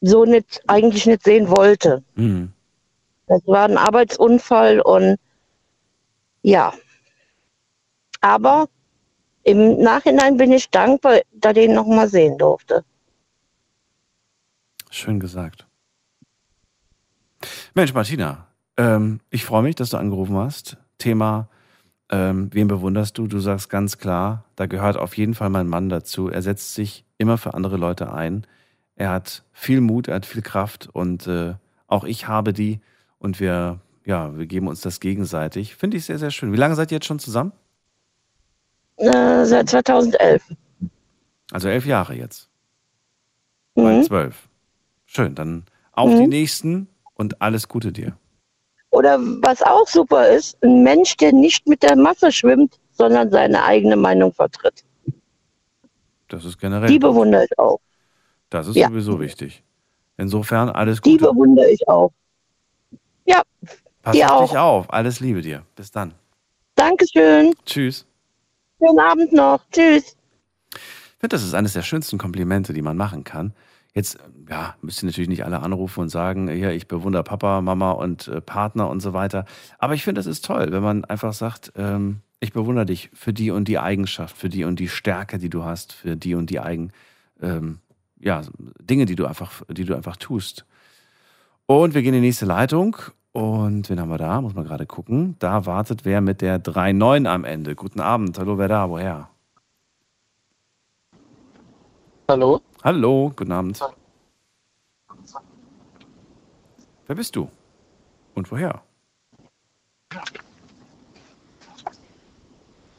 so 0.00 0.24
nicht, 0.24 0.62
eigentlich 0.66 1.06
nicht 1.06 1.24
sehen 1.24 1.48
wollte. 1.48 2.02
Hm. 2.14 2.52
Das 3.26 3.46
war 3.46 3.64
ein 3.64 3.76
Arbeitsunfall 3.76 4.80
und 4.80 5.16
ja. 6.42 6.72
Aber 8.20 8.68
im 9.42 9.80
Nachhinein 9.80 10.36
bin 10.36 10.52
ich 10.52 10.70
dankbar, 10.70 11.20
dass 11.32 11.56
ich 11.56 11.64
ihn 11.64 11.74
noch 11.74 11.86
mal 11.86 12.08
sehen 12.08 12.38
durfte. 12.38 12.84
Schön 14.90 15.18
gesagt. 15.18 15.66
Mensch, 17.74 17.94
Martina, 17.94 18.46
ähm, 18.76 19.20
ich 19.30 19.44
freue 19.44 19.62
mich, 19.62 19.74
dass 19.74 19.90
du 19.90 19.96
angerufen 19.96 20.36
hast. 20.36 20.76
Thema, 21.00 21.48
ähm, 22.10 22.50
wen 22.52 22.68
bewunderst 22.68 23.18
du? 23.18 23.26
Du 23.26 23.40
sagst 23.40 23.68
ganz 23.70 23.98
klar, 23.98 24.44
da 24.56 24.66
gehört 24.66 24.96
auf 24.96 25.16
jeden 25.16 25.34
Fall 25.34 25.50
mein 25.50 25.66
Mann 25.66 25.88
dazu. 25.88 26.28
Er 26.28 26.42
setzt 26.42 26.74
sich 26.74 27.04
immer 27.18 27.38
für 27.38 27.54
andere 27.54 27.76
Leute 27.76 28.12
ein. 28.12 28.46
Er 28.94 29.10
hat 29.10 29.42
viel 29.52 29.80
Mut, 29.80 30.06
er 30.08 30.16
hat 30.16 30.26
viel 30.26 30.42
Kraft 30.42 30.88
und 30.92 31.26
äh, 31.26 31.54
auch 31.88 32.04
ich 32.04 32.28
habe 32.28 32.52
die 32.52 32.80
und 33.18 33.40
wir, 33.40 33.80
ja, 34.04 34.36
wir 34.38 34.46
geben 34.46 34.68
uns 34.68 34.80
das 34.80 35.00
gegenseitig. 35.00 35.74
Finde 35.74 35.96
ich 35.96 36.04
sehr, 36.04 36.18
sehr 36.18 36.30
schön. 36.30 36.52
Wie 36.52 36.56
lange 36.56 36.74
seid 36.76 36.92
ihr 36.92 36.96
jetzt 36.96 37.06
schon 37.06 37.18
zusammen? 37.18 37.52
Äh, 38.96 39.44
seit 39.44 39.68
2011. 39.70 40.54
Also 41.52 41.68
elf 41.68 41.86
Jahre 41.86 42.14
jetzt. 42.14 42.48
Mhm. 43.74 43.82
Bald 43.82 44.04
zwölf. 44.06 44.48
Schön, 45.06 45.34
dann 45.34 45.64
auf 45.92 46.10
Mhm. 46.10 46.18
die 46.18 46.26
nächsten 46.28 46.88
und 47.14 47.40
alles 47.42 47.68
Gute 47.68 47.92
dir. 47.92 48.16
Oder 48.90 49.18
was 49.20 49.62
auch 49.62 49.86
super 49.86 50.28
ist, 50.28 50.56
ein 50.62 50.82
Mensch, 50.82 51.16
der 51.16 51.32
nicht 51.32 51.66
mit 51.68 51.82
der 51.82 51.96
Masse 51.96 52.32
schwimmt, 52.32 52.78
sondern 52.92 53.30
seine 53.30 53.64
eigene 53.64 53.96
Meinung 53.96 54.32
vertritt. 54.32 54.84
Das 56.28 56.44
ist 56.44 56.58
generell. 56.58 56.88
Die 56.88 56.98
bewundere 56.98 57.44
ich 57.44 57.58
auch. 57.58 57.80
Das 58.50 58.66
ist 58.66 58.76
Ja. 58.76 58.88
sowieso 58.88 59.20
wichtig. 59.20 59.62
Insofern 60.16 60.68
alles 60.68 61.00
Die 61.00 61.12
Gute. 61.16 61.24
bewundere 61.26 61.70
ich 61.70 61.86
auch. 61.88 62.12
Ja, 63.24 63.42
Pass 64.02 64.16
auf 64.20 64.30
auch. 64.30 64.48
dich 64.48 64.58
auf. 64.58 64.92
Alles 64.92 65.20
Liebe 65.20 65.40
dir. 65.40 65.64
Bis 65.76 65.90
dann. 65.90 66.14
Dankeschön. 66.74 67.54
Tschüss. 67.64 68.06
Schönen 68.78 68.98
Abend 68.98 69.32
noch. 69.32 69.60
Tschüss. 69.70 70.16
Ich 70.74 71.20
finde, 71.20 71.36
das 71.36 71.42
ist 71.42 71.54
eines 71.54 71.74
der 71.74 71.82
schönsten 71.82 72.18
Komplimente, 72.18 72.72
die 72.72 72.82
man 72.82 72.96
machen 72.96 73.24
kann. 73.24 73.52
Jetzt, 73.94 74.18
ja, 74.48 74.76
müsst 74.82 75.02
ihr 75.02 75.06
natürlich 75.06 75.28
nicht 75.28 75.44
alle 75.44 75.60
anrufen 75.60 76.00
und 76.00 76.08
sagen, 76.10 76.48
ja, 76.48 76.70
ich 76.70 76.86
bewundere 76.86 77.24
Papa, 77.24 77.60
Mama 77.60 77.90
und 77.90 78.28
äh, 78.28 78.40
Partner 78.40 78.88
und 78.88 79.00
so 79.00 79.12
weiter. 79.12 79.44
Aber 79.78 79.94
ich 79.94 80.04
finde, 80.04 80.20
das 80.20 80.26
ist 80.26 80.44
toll, 80.44 80.68
wenn 80.70 80.82
man 80.82 81.04
einfach 81.04 81.32
sagt, 81.32 81.72
ähm, 81.76 82.20
ich 82.38 82.52
bewundere 82.52 82.86
dich 82.86 83.10
für 83.12 83.32
die 83.32 83.50
und 83.50 83.66
die 83.66 83.78
Eigenschaft, 83.78 84.36
für 84.36 84.48
die 84.48 84.64
und 84.64 84.78
die 84.78 84.88
Stärke, 84.88 85.38
die 85.38 85.50
du 85.50 85.64
hast, 85.64 85.92
für 85.92 86.16
die 86.16 86.34
und 86.34 86.50
die 86.50 86.60
Eigen, 86.60 86.92
ähm, 87.42 87.80
ja, 88.20 88.42
Dinge, 88.80 89.06
die 89.06 89.16
du 89.16 89.26
einfach, 89.26 89.62
die 89.68 89.84
du 89.84 89.94
einfach 89.94 90.16
tust. 90.16 90.64
Und 91.66 91.94
wir 91.94 92.02
gehen 92.02 92.14
in 92.14 92.22
die 92.22 92.28
nächste 92.28 92.46
Leitung. 92.46 92.96
Und 93.32 93.88
wen 93.90 94.00
haben 94.00 94.08
wir 94.08 94.18
da? 94.18 94.40
Muss 94.40 94.54
man 94.54 94.64
gerade 94.64 94.86
gucken. 94.86 95.36
Da 95.38 95.66
wartet 95.66 96.04
wer 96.04 96.20
mit 96.20 96.40
der 96.40 96.62
3.9 96.62 97.26
am 97.26 97.44
Ende. 97.44 97.74
Guten 97.74 98.00
Abend. 98.00 98.38
Hallo, 98.38 98.58
wer 98.58 98.68
da? 98.68 98.88
Woher? 98.90 99.28
Hallo? 102.28 102.60
Hallo, 102.82 103.30
guten 103.36 103.52
Abend. 103.52 103.78
Wer 107.06 107.14
bist 107.14 107.36
du? 107.36 107.50
Und 108.34 108.50
woher? 108.50 108.82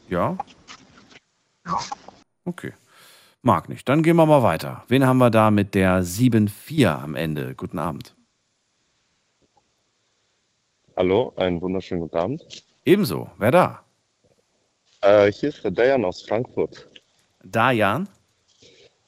Ja? 0.07 0.37
Okay. 2.45 2.73
Mag 3.41 3.69
nicht. 3.69 3.89
Dann 3.89 4.03
gehen 4.03 4.17
wir 4.17 4.27
mal 4.27 4.43
weiter. 4.43 4.83
Wen 4.87 5.03
haben 5.05 5.17
wir 5.17 5.31
da 5.31 5.49
mit 5.49 5.73
der 5.73 6.03
7.4 6.03 6.87
am 6.87 7.15
Ende? 7.15 7.55
Guten 7.55 7.79
Abend. 7.79 8.15
Hallo, 10.95 11.33
einen 11.37 11.59
wunderschönen 11.59 12.01
guten 12.01 12.17
Abend. 12.17 12.65
Ebenso. 12.85 13.31
Wer 13.39 13.49
da? 13.51 13.83
Äh, 15.01 15.31
hier 15.31 15.49
ist 15.49 15.63
der 15.63 15.71
Dejan 15.71 16.05
aus 16.05 16.21
Frankfurt. 16.21 16.87
Dajan? 17.43 18.07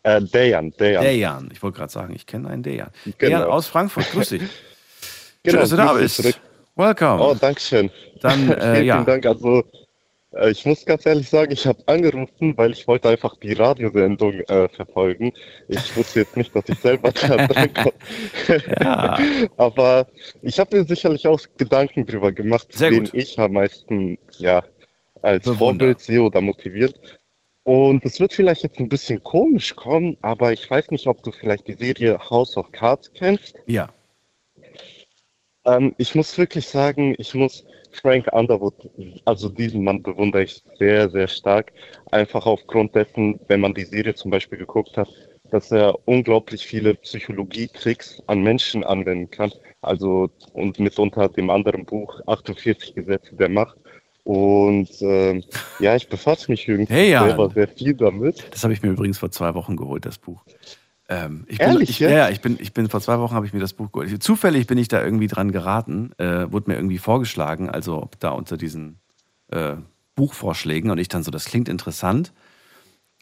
Äh, 0.04 0.22
Dejan, 0.22 0.72
Dejan. 0.72 1.04
Dejan. 1.04 1.50
Ich 1.52 1.64
wollte 1.64 1.78
gerade 1.78 1.92
sagen, 1.92 2.14
ich 2.14 2.26
kenne 2.26 2.50
einen 2.50 2.64
Dejan. 2.64 2.90
Genau. 3.18 3.38
Dejan 3.38 3.44
aus 3.44 3.68
Frankfurt. 3.68 4.12
Grüß 4.12 4.30
dich. 4.30 4.42
Schön, 5.46 5.56
dass 5.60 5.70
du 5.70 5.78
da 5.78 5.94
bist. 5.94 6.18
zurück. 6.18 6.36
Welcome. 6.76 7.22
Oh, 7.22 7.36
danke 7.40 7.60
schön. 7.60 7.92
Dann, 8.22 8.50
äh, 8.52 8.76
vielen, 8.76 8.86
ja. 8.86 8.96
vielen 8.96 9.06
Dank. 9.06 9.26
Also, 9.26 9.64
äh, 10.32 10.52
ich 10.52 10.66
muss 10.66 10.86
ganz 10.86 11.06
ehrlich 11.06 11.30
sagen, 11.30 11.52
ich 11.52 11.68
habe 11.68 11.84
angerufen, 11.86 12.58
weil 12.58 12.72
ich 12.72 12.88
wollte 12.88 13.10
einfach 13.10 13.36
die 13.38 13.54
Radiosendung 13.54 14.40
äh, 14.42 14.68
verfolgen. 14.70 15.34
Ich 15.68 15.96
wusste 15.96 16.22
jetzt 16.22 16.36
nicht, 16.36 16.56
dass 16.56 16.64
ich 16.68 16.80
selber 16.80 17.12
da 17.28 17.48
drankomme. 17.48 17.94
Ja. 18.82 19.20
Aber 19.58 20.08
ich 20.42 20.60
habe 20.60 20.78
mir 20.78 20.86
sicherlich 20.86 21.28
auch 21.28 21.40
Gedanken 21.58 22.06
drüber 22.06 22.32
gemacht, 22.32 22.68
Sehr 22.72 22.92
wen 22.92 23.04
gut. 23.04 23.14
ich 23.14 23.38
am 23.38 23.54
meisten 23.54 24.18
ja, 24.38 24.64
als 25.22 25.44
Bewunder. 25.44 25.86
Vorbild 25.86 26.00
sehe 26.00 26.22
oder 26.24 26.42
motiviert. 26.42 27.00
Und 27.64 28.04
es 28.04 28.20
wird 28.20 28.34
vielleicht 28.34 28.64
jetzt 28.64 28.80
ein 28.80 28.90
bisschen 28.90 29.24
komisch 29.24 29.76
kommen, 29.76 30.18
aber 30.22 30.52
ich 30.52 30.70
weiß 30.70 30.92
nicht, 30.92 31.08
ob 31.08 31.24
du 31.24 31.32
vielleicht 31.32 31.68
die 31.68 31.74
Serie 31.74 32.20
House 32.30 32.58
of 32.58 32.72
Cards 32.72 33.12
kennst. 33.14 33.56
Ja. 33.68 33.90
Ähm, 35.66 35.96
ich 35.98 36.14
muss 36.14 36.38
wirklich 36.38 36.68
sagen, 36.68 37.16
ich 37.18 37.34
muss 37.34 37.66
Frank 37.92 38.28
Underwood, 38.34 38.90
also 39.24 39.48
diesen 39.48 39.84
Mann 39.84 40.04
bewundere 40.04 40.44
ich 40.44 40.62
sehr, 40.78 41.10
sehr 41.10 41.28
stark. 41.28 41.72
Einfach 42.12 42.46
aufgrund 42.46 42.96
dessen, 42.96 43.40
wenn 43.48 43.62
man 43.62 43.74
die 43.74 43.86
Serie 43.86 44.16
zum 44.16 44.32
Beispiel 44.32 44.58
geguckt 44.58 44.98
hat, 44.98 45.08
dass 45.52 45.72
er 45.72 45.96
unglaublich 46.08 46.66
viele 46.66 46.96
Psychologietricks 46.96 48.22
an 48.28 48.42
Menschen 48.42 48.84
anwenden 48.84 49.30
kann. 49.30 49.54
Also 49.82 50.30
und 50.54 50.80
mitunter 50.80 51.30
dem 51.30 51.50
anderen 51.50 51.86
Buch 51.86 52.20
48 52.26 52.96
Gesetze 52.96 53.36
der 53.36 53.50
Macht. 53.50 53.78
Und 54.24 54.90
ähm, 55.02 55.44
ja, 55.80 55.96
ich 55.96 56.08
befasse 56.08 56.50
mich 56.50 56.68
irgendwie 56.68 56.94
Hey, 56.94 57.12
Jan. 57.12 57.28
selber 57.30 57.50
sehr 57.50 57.68
viel 57.68 57.94
damit. 57.94 58.46
Das 58.52 58.64
habe 58.64 58.74
ich 58.74 58.82
mir 58.82 58.90
übrigens 58.92 59.18
vor 59.18 59.32
zwei 59.32 59.54
Wochen 59.54 59.76
geholt, 59.76 60.06
das 60.06 60.18
Buch. 60.18 60.44
Ähm, 61.10 61.46
ich 61.50 61.58
bin, 61.58 61.68
Ehrlich, 61.68 61.90
ich, 61.90 62.00
ja? 62.00 62.10
ja? 62.10 62.18
Ja, 62.18 62.30
ich 62.30 62.40
bin, 62.40 62.58
ich 62.60 62.74
bin 62.74 62.88
vor 62.90 63.02
zwei 63.02 63.20
Wochen 63.20 63.36
habe 63.36 63.46
ich 63.46 63.54
mir 63.54 63.60
das 63.60 63.74
Buch 63.74 63.92
geholt. 63.92 64.24
Zufällig 64.24 64.68
bin 64.68 64.78
ich 64.78 64.88
da 64.88 65.04
irgendwie 65.04 65.28
dran 65.28 65.52
geraten, 65.52 66.12
äh, 66.18 66.50
wurde 66.52 66.72
mir 66.72 66.78
irgendwie 66.78 66.98
vorgeschlagen, 67.00 67.70
also 67.70 68.02
ob 68.02 68.18
da 68.22 68.30
unter 68.30 68.56
diesen 68.56 69.00
äh, 69.52 69.76
Buchvorschlägen 70.16 70.90
und 70.92 71.00
ich 71.00 71.10
dann 71.10 71.24
so, 71.24 71.32
das 71.32 71.46
klingt 71.46 71.68
interessant. 71.68 72.32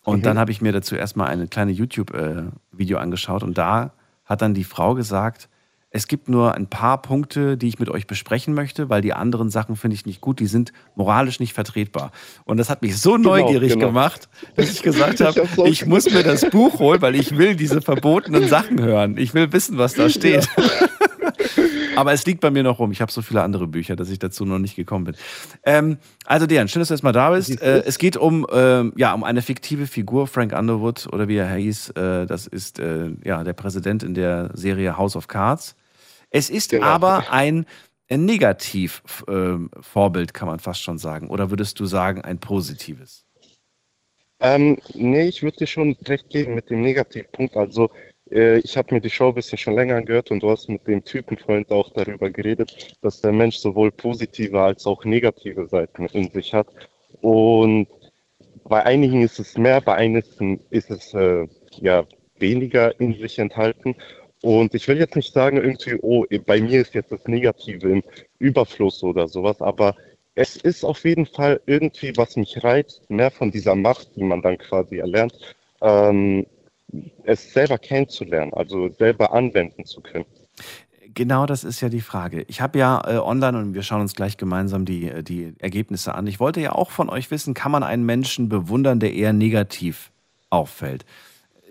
Und 0.03 0.19
Mhm. 0.19 0.23
dann 0.23 0.39
habe 0.39 0.51
ich 0.51 0.61
mir 0.61 0.71
dazu 0.71 0.95
erstmal 0.95 1.27
eine 1.27 1.47
kleine 1.47 1.71
YouTube-Video 1.71 2.97
angeschaut 2.99 3.41
und 3.43 3.57
da 3.57 3.93
hat 4.25 4.41
dann 4.41 4.53
die 4.53 4.63
Frau 4.63 4.93
gesagt, 4.93 5.49
es 5.93 6.07
gibt 6.07 6.29
nur 6.29 6.55
ein 6.55 6.67
paar 6.67 7.01
Punkte, 7.01 7.57
die 7.57 7.67
ich 7.67 7.77
mit 7.77 7.89
euch 7.89 8.07
besprechen 8.07 8.53
möchte, 8.53 8.89
weil 8.89 9.01
die 9.01 9.13
anderen 9.13 9.49
Sachen 9.49 9.75
finde 9.75 9.95
ich 9.95 10.05
nicht 10.05 10.21
gut, 10.21 10.39
die 10.39 10.47
sind 10.47 10.71
moralisch 10.95 11.41
nicht 11.41 11.51
vertretbar. 11.53 12.11
Und 12.45 12.57
das 12.57 12.69
hat 12.69 12.81
mich 12.81 12.97
so 12.97 13.13
Genau, 13.13 13.35
neugierig 13.35 13.73
genau. 13.73 13.87
gemacht, 13.87 14.29
dass 14.55 14.71
ich 14.71 14.81
gesagt 14.81 15.19
Ich 15.19 15.25
habe, 15.25 15.41
auch 15.41 15.65
ich 15.65 15.85
muss 15.85 16.09
mir 16.09 16.23
das 16.23 16.49
Buch 16.49 16.79
holen, 16.79 17.01
weil 17.01 17.15
ich 17.15 17.37
will 17.37 17.55
diese 17.55 17.81
verbotenen 17.81 18.47
Sachen 18.47 18.81
hören. 18.81 19.17
Ich 19.17 19.33
will 19.33 19.51
wissen, 19.51 19.77
was 19.77 19.93
da 19.93 20.09
steht. 20.09 20.47
Aber 21.97 22.13
es 22.13 22.25
liegt 22.25 22.39
bei 22.39 22.51
mir 22.51 22.63
noch 22.63 22.79
rum. 22.79 22.91
Ich 22.91 23.01
habe 23.01 23.11
so 23.11 23.21
viele 23.21 23.43
andere 23.43 23.67
Bücher, 23.67 23.97
dass 23.97 24.09
ich 24.09 24.17
dazu 24.17 24.45
noch 24.45 24.59
nicht 24.59 24.77
gekommen 24.77 25.03
bin. 25.03 25.15
Ähm, 25.63 25.97
also, 26.25 26.47
Dejan, 26.47 26.69
schön, 26.69 26.79
dass 26.79 26.87
du 26.87 26.93
erstmal 26.93 27.11
da 27.11 27.31
bist. 27.31 27.61
Äh, 27.61 27.83
es 27.85 27.97
geht 27.97 28.15
um, 28.15 28.47
ähm, 28.51 28.93
ja, 28.95 29.13
um 29.13 29.25
eine 29.25 29.41
fiktive 29.41 29.87
Figur, 29.87 30.27
Frank 30.27 30.53
Underwood 30.57 31.07
oder 31.11 31.27
wie 31.27 31.35
er 31.35 31.53
hieß. 31.53 31.89
Äh, 31.91 32.25
das 32.27 32.47
ist 32.47 32.79
äh, 32.79 33.09
ja, 33.25 33.43
der 33.43 33.53
Präsident 33.53 34.03
in 34.03 34.13
der 34.13 34.51
Serie 34.53 34.97
House 34.97 35.17
of 35.17 35.27
Cards. 35.27 35.75
Es 36.31 36.49
ist 36.49 36.71
Genau. 36.71 36.85
aber 36.85 37.31
ein 37.31 37.65
Negativ-Vorbild, 38.09 40.33
kann 40.33 40.47
man 40.47 40.59
fast 40.59 40.81
schon 40.81 40.97
sagen. 40.97 41.29
Oder 41.29 41.49
würdest 41.49 41.79
du 41.79 41.85
sagen, 41.85 42.21
ein 42.21 42.39
positives? 42.39 43.25
Ähm, 44.39 44.77
nee, 44.95 45.27
ich 45.27 45.43
würde 45.43 45.57
dir 45.57 45.67
schon 45.67 45.95
recht 46.07 46.29
geben 46.29 46.55
mit 46.55 46.69
dem 46.69 46.81
Negativpunkt. 46.81 47.55
Also, 47.55 47.91
äh, 48.31 48.57
ich 48.59 48.75
habe 48.75 48.95
mir 48.95 49.01
die 49.01 49.09
Show 49.09 49.29
ein 49.29 49.35
bisschen 49.35 49.57
schon 49.57 49.75
länger 49.75 49.97
angehört 49.97 50.31
und 50.31 50.41
du 50.41 50.49
hast 50.49 50.67
mit 50.67 50.87
dem 50.87 51.03
Typenfreund 51.03 51.69
auch 51.71 51.91
darüber 51.93 52.29
geredet, 52.31 52.95
dass 53.01 53.21
der 53.21 53.33
Mensch 53.33 53.57
sowohl 53.57 53.91
positive 53.91 54.59
als 54.59 54.85
auch 54.87 55.05
negative 55.05 55.67
Seiten 55.67 56.07
in 56.07 56.31
sich 56.31 56.53
hat. 56.53 56.67
Und 57.21 57.87
bei 58.63 58.83
einigen 58.83 59.21
ist 59.21 59.39
es 59.39 59.57
mehr, 59.57 59.81
bei 59.81 59.95
einigen 59.95 60.59
ist 60.69 60.89
es 60.89 61.13
äh, 61.13 61.47
ja 61.79 62.05
weniger 62.39 62.99
in 62.99 63.13
sich 63.19 63.37
enthalten. 63.37 63.95
Und 64.41 64.73
ich 64.73 64.87
will 64.87 64.97
jetzt 64.97 65.15
nicht 65.15 65.33
sagen, 65.33 65.57
irgendwie, 65.57 65.97
oh, 66.01 66.25
bei 66.45 66.59
mir 66.61 66.81
ist 66.81 66.93
jetzt 66.93 67.11
das 67.11 67.25
Negative 67.27 67.89
im 67.89 68.03
Überfluss 68.39 69.03
oder 69.03 69.27
sowas, 69.27 69.61
aber 69.61 69.95
es 70.35 70.55
ist 70.55 70.83
auf 70.83 71.03
jeden 71.03 71.25
Fall 71.25 71.61
irgendwie, 71.65 72.15
was 72.15 72.35
mich 72.35 72.63
reizt, 72.63 73.07
mehr 73.09 73.31
von 73.31 73.51
dieser 73.51 73.75
Macht, 73.75 74.15
die 74.15 74.23
man 74.23 74.41
dann 74.41 74.57
quasi 74.57 74.97
erlernt, 74.97 75.33
ähm, 75.81 76.45
es 77.23 77.53
selber 77.53 77.77
kennenzulernen, 77.77 78.53
also 78.53 78.89
selber 78.89 79.33
anwenden 79.33 79.85
zu 79.85 80.01
können. 80.01 80.25
Genau 81.13 81.45
das 81.45 81.63
ist 81.63 81.81
ja 81.81 81.89
die 81.89 82.01
Frage. 82.01 82.45
Ich 82.47 82.61
habe 82.61 82.79
ja 82.79 83.01
äh, 83.05 83.17
online 83.17 83.57
und 83.57 83.73
wir 83.73 83.83
schauen 83.83 84.01
uns 84.01 84.15
gleich 84.15 84.37
gemeinsam 84.37 84.85
die, 84.85 85.09
äh, 85.09 85.23
die 85.23 85.53
Ergebnisse 85.59 86.15
an. 86.15 86.25
Ich 86.25 86.39
wollte 86.39 86.61
ja 86.61 86.71
auch 86.71 86.89
von 86.91 87.09
euch 87.09 87.31
wissen, 87.31 87.53
kann 87.53 87.71
man 87.71 87.83
einen 87.83 88.05
Menschen 88.05 88.47
bewundern, 88.47 88.99
der 88.99 89.13
eher 89.13 89.33
negativ 89.33 90.11
auffällt? 90.49 91.05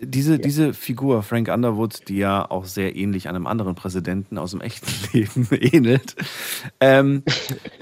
Diese, 0.03 0.39
diese 0.39 0.73
Figur, 0.73 1.21
Frank 1.21 1.47
Underwood, 1.47 2.07
die 2.07 2.17
ja 2.17 2.49
auch 2.49 2.65
sehr 2.65 2.95
ähnlich 2.95 3.29
einem 3.29 3.45
anderen 3.45 3.75
Präsidenten 3.75 4.37
aus 4.37 4.51
dem 4.51 4.61
echten 4.61 4.87
Leben 5.13 5.47
ähnelt, 5.51 6.15
ähm, 6.79 7.23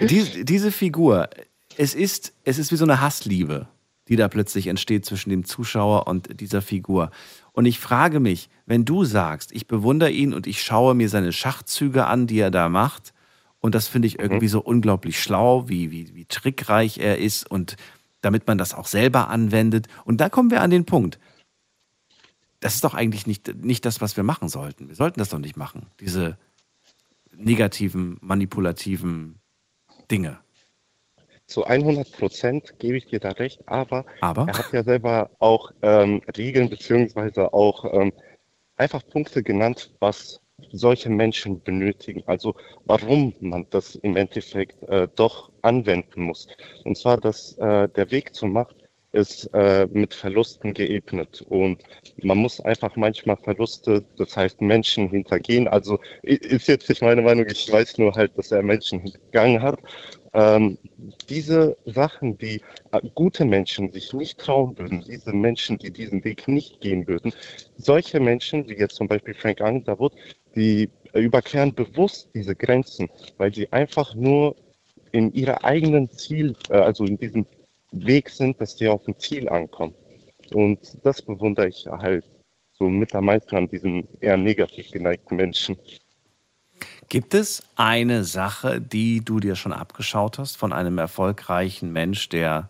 die, 0.02 0.44
diese 0.44 0.72
Figur, 0.72 1.30
es 1.78 1.96
ist, 1.96 2.34
es 2.44 2.58
ist 2.58 2.72
wie 2.72 2.76
so 2.76 2.84
eine 2.84 3.00
Hassliebe, 3.00 3.68
die 4.10 4.18
da 4.18 4.28
plötzlich 4.28 4.68
entsteht 4.68 5.06
zwischen 5.06 5.30
dem 5.30 5.46
Zuschauer 5.46 6.08
und 6.08 6.41
dieser 6.41 6.62
Figur. 6.62 7.12
Und 7.54 7.66
ich 7.66 7.80
frage 7.80 8.20
mich, 8.20 8.50
wenn 8.66 8.84
du 8.84 9.06
sagst, 9.06 9.52
ich 9.54 9.68
bewundere 9.68 10.12
ihn 10.12 10.34
und 10.34 10.46
ich 10.46 10.62
schaue 10.62 10.96
mir 10.96 11.10
seine 11.10 11.32
Schachzüge 11.32 12.06
an, 12.06 12.28
die 12.28 12.40
er 12.40 12.52
da 12.52 12.70
macht, 12.70 13.14
und 13.62 13.76
das 13.76 13.88
finde 13.88 14.08
ich 14.08 14.20
irgendwie 14.20 14.48
so 14.48 14.62
unglaublich 14.62 15.22
schlau, 15.22 15.68
wie, 15.68 15.91
wie, 15.91 16.16
wie 16.16 16.26
trickreich 16.26 16.98
er 16.98 17.18
ist 17.18 17.50
und 17.50 17.76
damit 18.22 18.48
man 18.48 18.58
das 18.58 18.74
auch 18.74 18.88
selber 18.88 19.30
anwendet. 19.30 19.88
Und 20.06 20.22
da 20.22 20.30
kommen 20.30 20.52
wir 20.52 20.62
an 20.62 20.72
den 20.72 20.86
Punkt. 20.86 21.20
Das 22.60 22.76
ist 22.76 22.84
doch 22.84 22.94
eigentlich 22.94 23.26
nicht, 23.26 23.64
nicht 23.64 23.86
das, 23.86 24.02
was 24.02 24.18
wir 24.18 24.23
machen 24.23 24.49
sollten. 24.49 24.90
Wir 24.90 24.95
sollten 24.95 25.19
das 25.19 25.30
doch 25.30 25.40
nicht 25.40 25.56
machen. 25.56 25.88
Diese 25.99 26.38
negativen, 27.31 28.18
manipulativen 28.22 29.40
Dinge. 30.11 30.40
Zu 31.45 31.64
100 31.64 32.11
Prozent 32.11 32.77
gebe 32.77 32.98
ich 32.98 33.07
dir 33.07 33.19
da 33.19 33.30
recht, 33.31 33.68
aber, 33.68 34.06
Aber? 34.22 34.48
er 34.48 34.57
hat 34.57 34.72
ja 34.72 34.84
selber 34.84 35.31
auch 35.40 35.72
ähm, 35.81 36.22
Regeln 36.38 36.69
beziehungsweise 36.69 37.53
auch 37.53 37.86
ähm, 37.91 38.14
einfach 38.76 39.02
Punkte 39.07 39.41
genannt, 39.41 39.91
was 39.99 40.41
solche 40.72 41.10
Menschen 41.10 41.61
benötigen. 41.64 42.23
Also 42.27 42.56
warum 42.86 43.34
man 43.40 43.65
das 43.69 43.95
im 43.95 44.15
Endeffekt 44.15 44.84
äh, 44.90 45.07
doch 45.15 45.52
anwenden 45.61 46.23
muss. 46.23 46.48
Und 46.84 46.98
zwar, 46.98 47.18
dass 47.18 47.57
äh, 47.57 47.90
der 47.90 48.11
Weg 48.11 48.36
zur 48.36 48.49
Macht 48.49 48.76
ist 49.11 49.49
äh, 49.53 49.88
mit 49.91 50.14
Verlusten 50.14 50.73
geebnet 50.73 51.44
und 51.49 51.81
man 52.22 52.38
muss 52.38 52.60
einfach 52.60 52.95
manchmal 52.95 53.38
Verluste, 53.38 54.03
das 54.18 54.38
heißt 54.38 54.61
Menschen 54.61 55.10
hintergehen. 55.10 55.68
Also 55.68 55.99
ist 56.22 56.68
jetzt 56.68 56.90
nicht 56.90 57.02
meine 57.02 57.22
Meinung, 57.22 57.45
ich 57.49 57.72
weiß 57.72 57.98
nur 57.98 58.14
halt, 58.14 58.38
dass 58.38 58.52
er 58.52 58.61
Menschen 58.61 58.99
hintergangen 58.99 59.61
hat. 59.61 59.80
Ähm, 60.34 60.77
diese 61.27 61.76
Sachen, 61.86 62.38
die 62.38 62.61
äh, 62.91 63.02
gute 63.15 63.45
Menschen 63.45 63.91
sich 63.91 64.14
nicht 64.14 64.40
trauen 64.40 64.77
würden, 64.77 65.03
diese 65.07 65.34
Menschen, 65.34 65.80
die 65.80 65.91
diesen 65.91 66.23
Weg 66.23 66.48
nicht 66.48 66.81
gehen 66.81 67.07
würden, 67.07 67.34
solche 67.77 68.19
Menschen, 68.19 68.69
wie 68.69 68.76
jetzt 68.76 68.95
zum 68.95 69.07
Beispiel 69.07 69.34
Frank 69.34 69.60
Underwood, 69.60 70.14
die 70.56 70.90
äh, 71.14 71.19
überqueren 71.22 71.73
bewusst 71.73 72.30
diese 72.36 72.56
Grenzen, 72.56 73.10
weil 73.38 73.53
sie 73.53 73.72
einfach 73.72 74.14
nur 74.14 74.56
in 75.11 75.34
ihrer 75.34 75.64
eigenen 75.64 76.11
Ziel, 76.11 76.56
äh, 76.69 76.73
also 76.73 77.06
in 77.06 77.18
diesem 77.18 77.48
Weg 77.91 78.30
sind, 78.30 78.60
dass 78.61 78.78
sie 78.78 78.88
auf 78.88 79.07
ein 79.07 79.18
Ziel 79.20 79.49
ankommen. 79.49 79.95
Und 80.53 80.80
das 81.03 81.22
bewundere 81.22 81.68
ich 81.68 81.86
halt 81.88 82.26
so 82.72 82.90
mit 82.90 83.14
am 83.16 83.26
meisten 83.26 83.56
an 83.56 83.68
diesen 83.68 84.07
eher 84.22 84.38
negativ 84.38 84.91
geneigten 84.91 85.36
Menschen. 85.38 85.78
Gibt 87.10 87.34
es 87.34 87.64
eine 87.76 88.24
Sache, 88.24 88.80
die 88.80 89.24
du 89.26 89.40
dir 89.40 89.56
schon 89.56 89.74
abgeschaut 89.74 90.38
hast 90.40 90.57
von 90.57 90.72
einem 90.74 90.98
erfolgreichen 90.98 91.91
Mensch, 91.91 92.30
der 92.30 92.70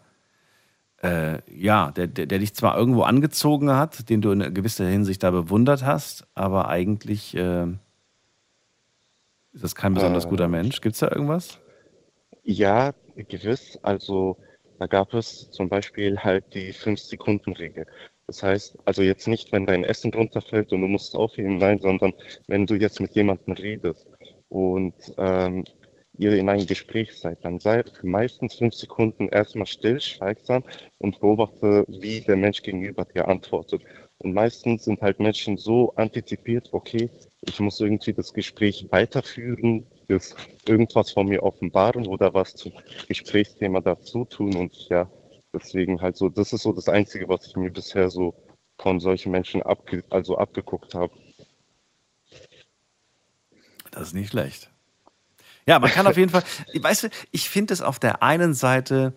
äh, 1.02 1.40
ja, 1.50 1.92
der, 1.92 2.08
der, 2.08 2.26
der 2.26 2.40
dich 2.40 2.54
zwar 2.54 2.78
irgendwo 2.78 3.04
angezogen 3.04 3.72
hat, 3.72 4.10
den 4.10 4.22
du 4.22 4.32
in 4.32 4.54
gewisser 4.54 4.86
Hinsicht 4.86 5.24
da 5.24 5.32
bewundert 5.32 5.86
hast, 5.86 6.28
aber 6.36 6.68
eigentlich 6.70 7.36
äh, 7.36 7.68
ist 9.54 9.64
das 9.64 9.76
kein 9.76 9.94
besonders 9.94 10.26
Äh. 10.26 10.30
guter 10.30 10.48
Mensch. 10.48 10.82
Gibt 10.82 10.94
es 10.96 11.00
da 11.00 11.10
irgendwas? 11.10 11.60
Ja, 12.44 12.94
gewiss. 13.16 13.78
Also 13.82 14.38
da 14.80 14.88
gab 14.88 15.14
es 15.14 15.52
zum 15.52 15.70
Beispiel 15.70 16.20
halt 16.20 16.54
die 16.54 16.74
5-Sekunden-Regel. 16.74 17.86
Das 18.28 18.44
heißt, 18.44 18.78
also 18.86 19.02
jetzt 19.02 19.28
nicht, 19.28 19.52
wenn 19.52 19.66
dein 19.66 19.84
Essen 19.84 20.14
runterfällt 20.14 20.72
und 20.72 20.82
du 20.82 20.88
musst 20.88 21.16
aufheben, 21.16 21.58
nein, 21.58 21.80
sondern 21.80 22.14
wenn 22.48 22.66
du 22.66 22.76
jetzt 22.76 23.00
mit 23.02 23.14
jemandem 23.16 23.54
redest 23.54 24.08
und 24.48 24.94
ähm, 25.18 25.66
ihr 26.18 26.34
in 26.34 26.50
einem 26.50 26.66
Gespräch 26.66 27.18
seid, 27.18 27.44
dann 27.44 27.60
sei 27.60 27.84
für 27.84 28.08
meistens 28.08 28.56
fünf 28.56 28.74
Sekunden 28.74 29.30
erstmal 29.30 29.66
still, 29.66 30.00
schweigsam 30.00 30.64
und 30.98 31.20
beobachte, 31.20 31.86
wie 31.88 32.22
der 32.22 32.36
Mensch 32.36 32.62
gegenüber 32.62 33.06
dir 33.06 33.28
antwortet. 33.28 33.82
Und 34.18 34.34
meistens 34.34 34.84
sind 34.84 35.02
halt 35.02 35.20
Menschen 35.20 35.58
so 35.58 35.94
antizipiert, 35.96 36.70
okay, 36.72 37.10
ich 37.42 37.60
muss 37.60 37.80
irgendwie 37.80 38.14
das 38.14 38.34
Gespräch 38.34 38.88
weiterführen, 38.92 39.88
das 40.10 40.36
irgendwas 40.68 41.12
von 41.12 41.28
mir 41.28 41.44
offenbaren 41.44 42.08
oder 42.08 42.34
was 42.34 42.56
zum 42.56 42.74
Gesprächsthema 43.08 43.80
dazu 43.80 44.26
tun. 44.26 44.56
Und 44.56 44.90
ja, 44.90 45.10
deswegen 45.54 46.02
halt 46.02 46.18
so, 46.18 46.30
das 46.30 46.52
ist 46.52 46.64
so 46.64 46.74
das 46.74 46.90
Einzige, 46.90 47.30
was 47.30 47.48
ich 47.48 47.56
mir 47.56 47.72
bisher 47.72 48.10
so 48.10 48.34
von 48.80 49.00
solchen 49.00 49.32
Menschen 49.32 49.62
abge 49.62 50.04
also 50.10 50.38
abgeguckt 50.38 50.96
habe. 50.96 51.14
Das 53.92 54.04
ist 54.04 54.14
nicht 54.14 54.32
schlecht. 54.32 54.70
Ja, 55.66 55.80
man 55.80 55.92
kann 55.92 56.08
auf 56.08 56.18
jeden 56.18 56.32
Fall, 56.32 56.44
weißt 56.74 57.04
du, 57.04 57.08
ich 57.32 57.50
finde 57.50 57.74
es 57.74 57.82
auf 57.82 58.00
der 58.00 58.24
einen 58.24 58.54
Seite 58.54 59.14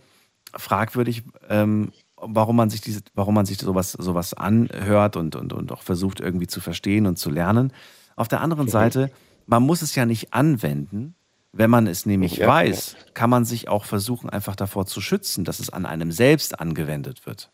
fragwürdig, 0.55 1.23
ähm, 1.49 1.93
warum 2.17 2.57
man 2.57 2.71
sich 2.71 2.81
diese, 2.81 3.01
warum 3.15 3.35
man 3.35 3.47
sich 3.47 3.59
sowas, 3.59 3.93
sowas 3.93 4.35
anhört 4.35 5.17
und, 5.17 5.37
und, 5.37 5.53
und 5.53 5.73
auch 5.73 5.83
versucht 5.83 6.21
irgendwie 6.21 6.47
zu 6.47 6.61
verstehen 6.61 7.07
und 7.07 7.19
zu 7.19 7.31
lernen. 7.31 7.73
Auf 8.17 8.29
der 8.29 8.43
anderen 8.43 8.69
Seite, 8.79 9.11
man 9.47 9.63
muss 9.63 9.83
es 9.83 9.95
ja 9.95 10.07
nicht 10.07 10.33
anwenden. 10.35 11.15
Wenn 11.55 11.69
man 11.71 11.87
es 11.87 12.07
nämlich 12.07 12.39
Ja, 12.39 12.47
weiß, 12.49 12.97
kann 13.13 13.29
man 13.29 13.45
sich 13.45 13.69
auch 13.69 13.85
versuchen, 13.85 14.31
einfach 14.31 14.57
davor 14.57 14.87
zu 14.87 15.01
schützen, 15.03 15.45
dass 15.45 15.61
es 15.61 15.69
an 15.69 15.85
einem 15.85 16.11
selbst 16.11 16.59
angewendet 16.61 17.27
wird. 17.27 17.51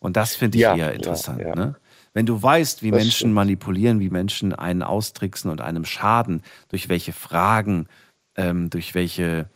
Und 0.00 0.16
das 0.16 0.34
finde 0.34 0.56
ich 0.58 0.62
Ja, 0.62 0.76
eher 0.76 0.88
ja, 0.88 0.92
interessant. 0.94 1.40
ja. 1.40 1.54
Ne? 1.54 1.76
Wenn 2.12 2.26
du 2.26 2.42
weißt, 2.42 2.82
wie 2.82 2.90
Das 2.90 2.96
Menschen 2.98 3.16
stimmt. 3.18 3.34
manipulieren, 3.34 4.00
wie 4.00 4.10
Menschen 4.10 4.52
einen 4.52 4.82
austricksen 4.82 5.48
und 5.50 5.60
einem 5.60 5.84
schaden, 5.84 6.42
durch 6.70 6.88
welche 6.88 7.12
Fragen, 7.12 7.86
ähm, 8.34 8.68
durch 8.70 8.94
welche 8.96 9.48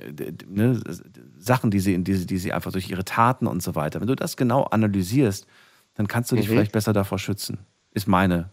äh, 0.00 0.32
ne, 0.48 0.80
Sachen, 1.36 1.70
die 1.70 1.78
sie, 1.80 2.02
die, 2.02 2.14
sie- 2.14 2.26
die 2.26 2.38
sie 2.38 2.52
einfach 2.52 2.72
durch 2.72 2.90
ihre 2.90 3.04
Taten 3.04 3.46
und 3.46 3.62
so 3.62 3.74
weiter. 3.76 4.00
Wenn 4.00 4.08
du 4.08 4.16
das 4.16 4.36
genau 4.36 4.64
analysierst, 4.64 5.46
dann 5.94 6.08
kannst 6.08 6.32
du 6.32 6.36
dich 6.36 6.46
Mhm. 6.46 6.50
vielleicht 6.52 6.72
besser 6.72 6.92
davor 6.92 7.18
schützen. 7.20 7.58
Ist 7.92 8.08
meine 8.08 8.50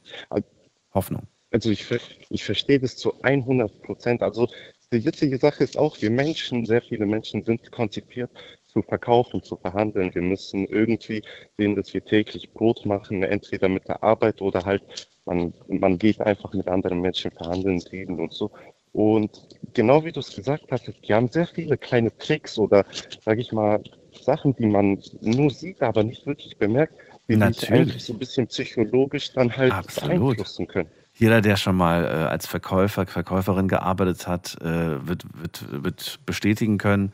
Hoffnung. 0.94 1.24
Also 1.52 1.72
ich, 1.72 1.86
ich 2.30 2.44
verstehe 2.44 2.80
das 2.80 2.98
zu 2.98 3.22
100 3.22 3.82
Prozent. 3.82 4.22
Also 4.22 4.48
die 4.92 5.06
witzige 5.06 5.38
Sache 5.38 5.64
ist 5.64 5.78
auch, 5.78 6.02
wir 6.02 6.12
Menschen, 6.12 6.66
sehr 6.66 6.82
viele 6.82 7.06
Menschen 7.06 7.44
sind 7.44 7.72
konzipiert 7.72 8.32
zu 8.68 8.82
verkaufen, 8.82 9.42
zu 9.44 9.56
verhandeln. 9.58 10.14
Wir 10.14 10.22
müssen 10.22 10.66
irgendwie 10.66 11.24
sehen, 11.58 11.76
dass 11.76 11.94
wir 11.94 12.04
täglich 12.04 12.52
Brot 12.54 12.86
machen, 12.86 13.24
entweder 13.24 13.70
mit 13.70 13.88
der 13.88 14.04
Arbeit 14.04 14.42
oder 14.42 14.66
halt 14.66 14.84
man, 15.28 15.54
man 15.68 15.98
geht 15.98 16.22
einfach 16.22 16.54
mit 16.54 16.68
anderen 16.68 17.02
Menschen 17.02 17.32
verhandeln, 17.32 17.82
reden 17.92 18.20
und 18.20 18.34
so. 18.34 18.52
Und 18.94 19.48
genau 19.74 20.04
wie 20.06 20.12
du 20.12 20.22
es 20.22 20.34
gesagt 20.34 20.66
hast, 20.72 20.88
die 20.88 21.14
haben 21.14 21.28
sehr 21.28 21.46
viele 21.46 21.78
kleine 21.78 22.18
Tricks 22.18 22.58
oder, 22.58 22.86
sage 23.24 23.42
ich 23.42 23.52
mal, 23.52 23.84
Sachen, 24.22 24.56
die 24.56 24.66
man 24.66 25.02
nur 25.22 25.52
sieht, 25.52 25.82
aber 25.82 26.04
nicht 26.04 26.26
wirklich 26.26 26.58
bemerkt, 26.58 26.96
die 27.28 27.34
dich 27.34 27.40
Natürlich. 27.40 27.72
eigentlich 27.72 28.04
so 28.04 28.14
ein 28.14 28.20
bisschen 28.20 28.48
psychologisch 28.48 29.34
dann 29.34 29.56
halt 29.56 29.74
Absolut. 29.74 30.20
beeinflussen 30.20 30.68
können. 30.68 30.90
Jeder, 31.20 31.42
der 31.42 31.56
schon 31.58 31.76
mal 31.76 32.06
äh, 32.06 32.08
als 32.08 32.46
Verkäufer, 32.46 33.08
Verkäuferin 33.08 33.68
gearbeitet 33.68 34.28
hat, 34.28 34.56
äh, 34.62 35.08
wird, 35.08 35.26
wird, 35.34 35.84
wird 35.84 36.20
bestätigen 36.28 36.78
können, 36.78 37.12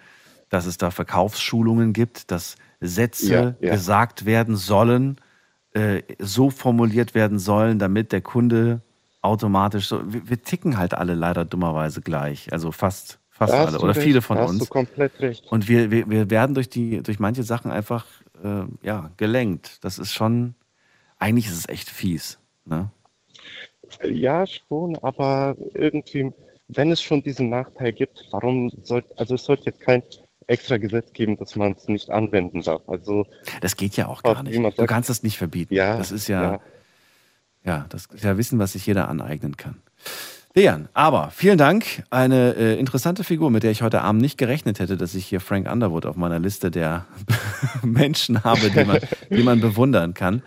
dass 0.49 0.65
es 0.65 0.77
da 0.77 0.91
Verkaufsschulungen 0.91 1.93
gibt, 1.93 2.29
dass 2.29 2.55
Sätze 2.81 3.33
Ja, 3.33 3.55
ja. 3.67 3.73
gesagt 3.75 4.25
werden 4.25 4.57
sollen, 4.57 5.15
äh, 5.71 6.03
so 6.19 6.49
formuliert 6.49 7.15
werden 7.15 7.39
sollen, 7.39 7.79
damit 7.79 8.11
der 8.11 8.19
Kunde 8.21 8.81
automatisch 9.21 9.87
so. 9.87 10.01
Wir, 10.11 10.29
wir 10.29 10.43
ticken 10.43 10.77
halt 10.77 10.93
alle 10.93 11.13
leider 11.13 11.45
dummerweise 11.45 12.01
gleich. 12.01 12.51
Also 12.51 12.73
fast, 12.73 13.19
fast 13.29 13.53
Da 13.53 13.65
alle 13.65 13.79
oder 13.79 13.95
recht, 13.95 14.01
viele 14.05 14.21
von 14.21 14.35
da 14.35 14.43
hast 14.43 14.49
uns. 14.51 14.59
du 14.59 14.65
komplett 14.65 15.17
recht. 15.21 15.45
Und 15.49 15.69
wir, 15.69 15.91
wir, 15.91 16.09
wir 16.09 16.29
werden 16.29 16.53
durch, 16.55 16.69
die, 16.69 17.01
durch 17.01 17.19
manche 17.19 17.43
Sachen 17.43 17.71
einfach 17.71 18.05
äh, 18.43 18.63
ja, 18.81 19.11
gelenkt. 19.15 19.83
Das 19.85 19.97
ist 19.97 20.11
schon, 20.13 20.55
eigentlich 21.19 21.47
ist 21.47 21.57
es 21.57 21.69
echt 21.69 21.89
fies. 21.89 22.37
Ne? 22.65 22.89
Ja, 24.03 24.45
schon, 24.47 24.97
aber 25.01 25.55
irgendwie, 25.73 26.31
wenn 26.67 26.91
es 26.91 27.01
schon 27.01 27.23
diesen 27.23 27.49
Nachteil 27.49 27.93
gibt, 27.93 28.27
warum 28.31 28.71
sollte, 28.81 29.17
also 29.17 29.35
es 29.35 29.43
sollte 29.43 29.65
jetzt 29.65 29.79
kein 29.79 30.03
extra 30.47 30.77
Gesetz 30.77 31.13
geben, 31.13 31.37
dass 31.37 31.55
man 31.55 31.73
es 31.73 31.87
nicht 31.87 32.09
anwenden 32.09 32.61
darf. 32.61 32.81
Also 32.87 33.25
Das 33.61 33.77
geht 33.77 33.95
ja 33.95 34.07
auch 34.07 34.23
gar 34.23 34.43
nicht. 34.43 34.57
Du 34.57 34.61
sagt, 34.63 34.87
kannst 34.87 35.09
es 35.09 35.23
nicht 35.23 35.37
verbieten. 35.37 35.73
Ja, 35.73 35.97
das 35.97 36.11
ist 36.11 36.27
ja, 36.27 36.43
ja. 36.43 36.59
ja, 37.63 37.85
das 37.89 38.07
ist 38.07 38.23
ja 38.23 38.37
Wissen, 38.37 38.59
was 38.59 38.73
sich 38.73 38.85
jeder 38.85 39.07
aneignen 39.09 39.57
kann. 39.57 39.81
Dejan, 40.55 40.87
aber 40.93 41.31
vielen 41.31 41.57
Dank. 41.57 42.03
Eine 42.11 42.55
äh, 42.55 42.79
interessante 42.79 43.23
Figur, 43.23 43.49
mit 43.49 43.63
der 43.63 43.71
ich 43.71 43.81
heute 43.81 44.01
Abend 44.01 44.21
nicht 44.21 44.37
gerechnet 44.37 44.79
hätte, 44.79 44.97
dass 44.97 45.15
ich 45.15 45.25
hier 45.25 45.39
Frank 45.39 45.71
Underwood 45.71 46.05
auf 46.05 46.15
meiner 46.15 46.37
Liste 46.37 46.69
der 46.69 47.07
Menschen 47.81 48.43
habe, 48.43 48.69
die 48.69 48.85
man, 48.85 48.99
die 49.31 49.41
man 49.41 49.61
bewundern 49.61 50.13
kann. 50.13 50.43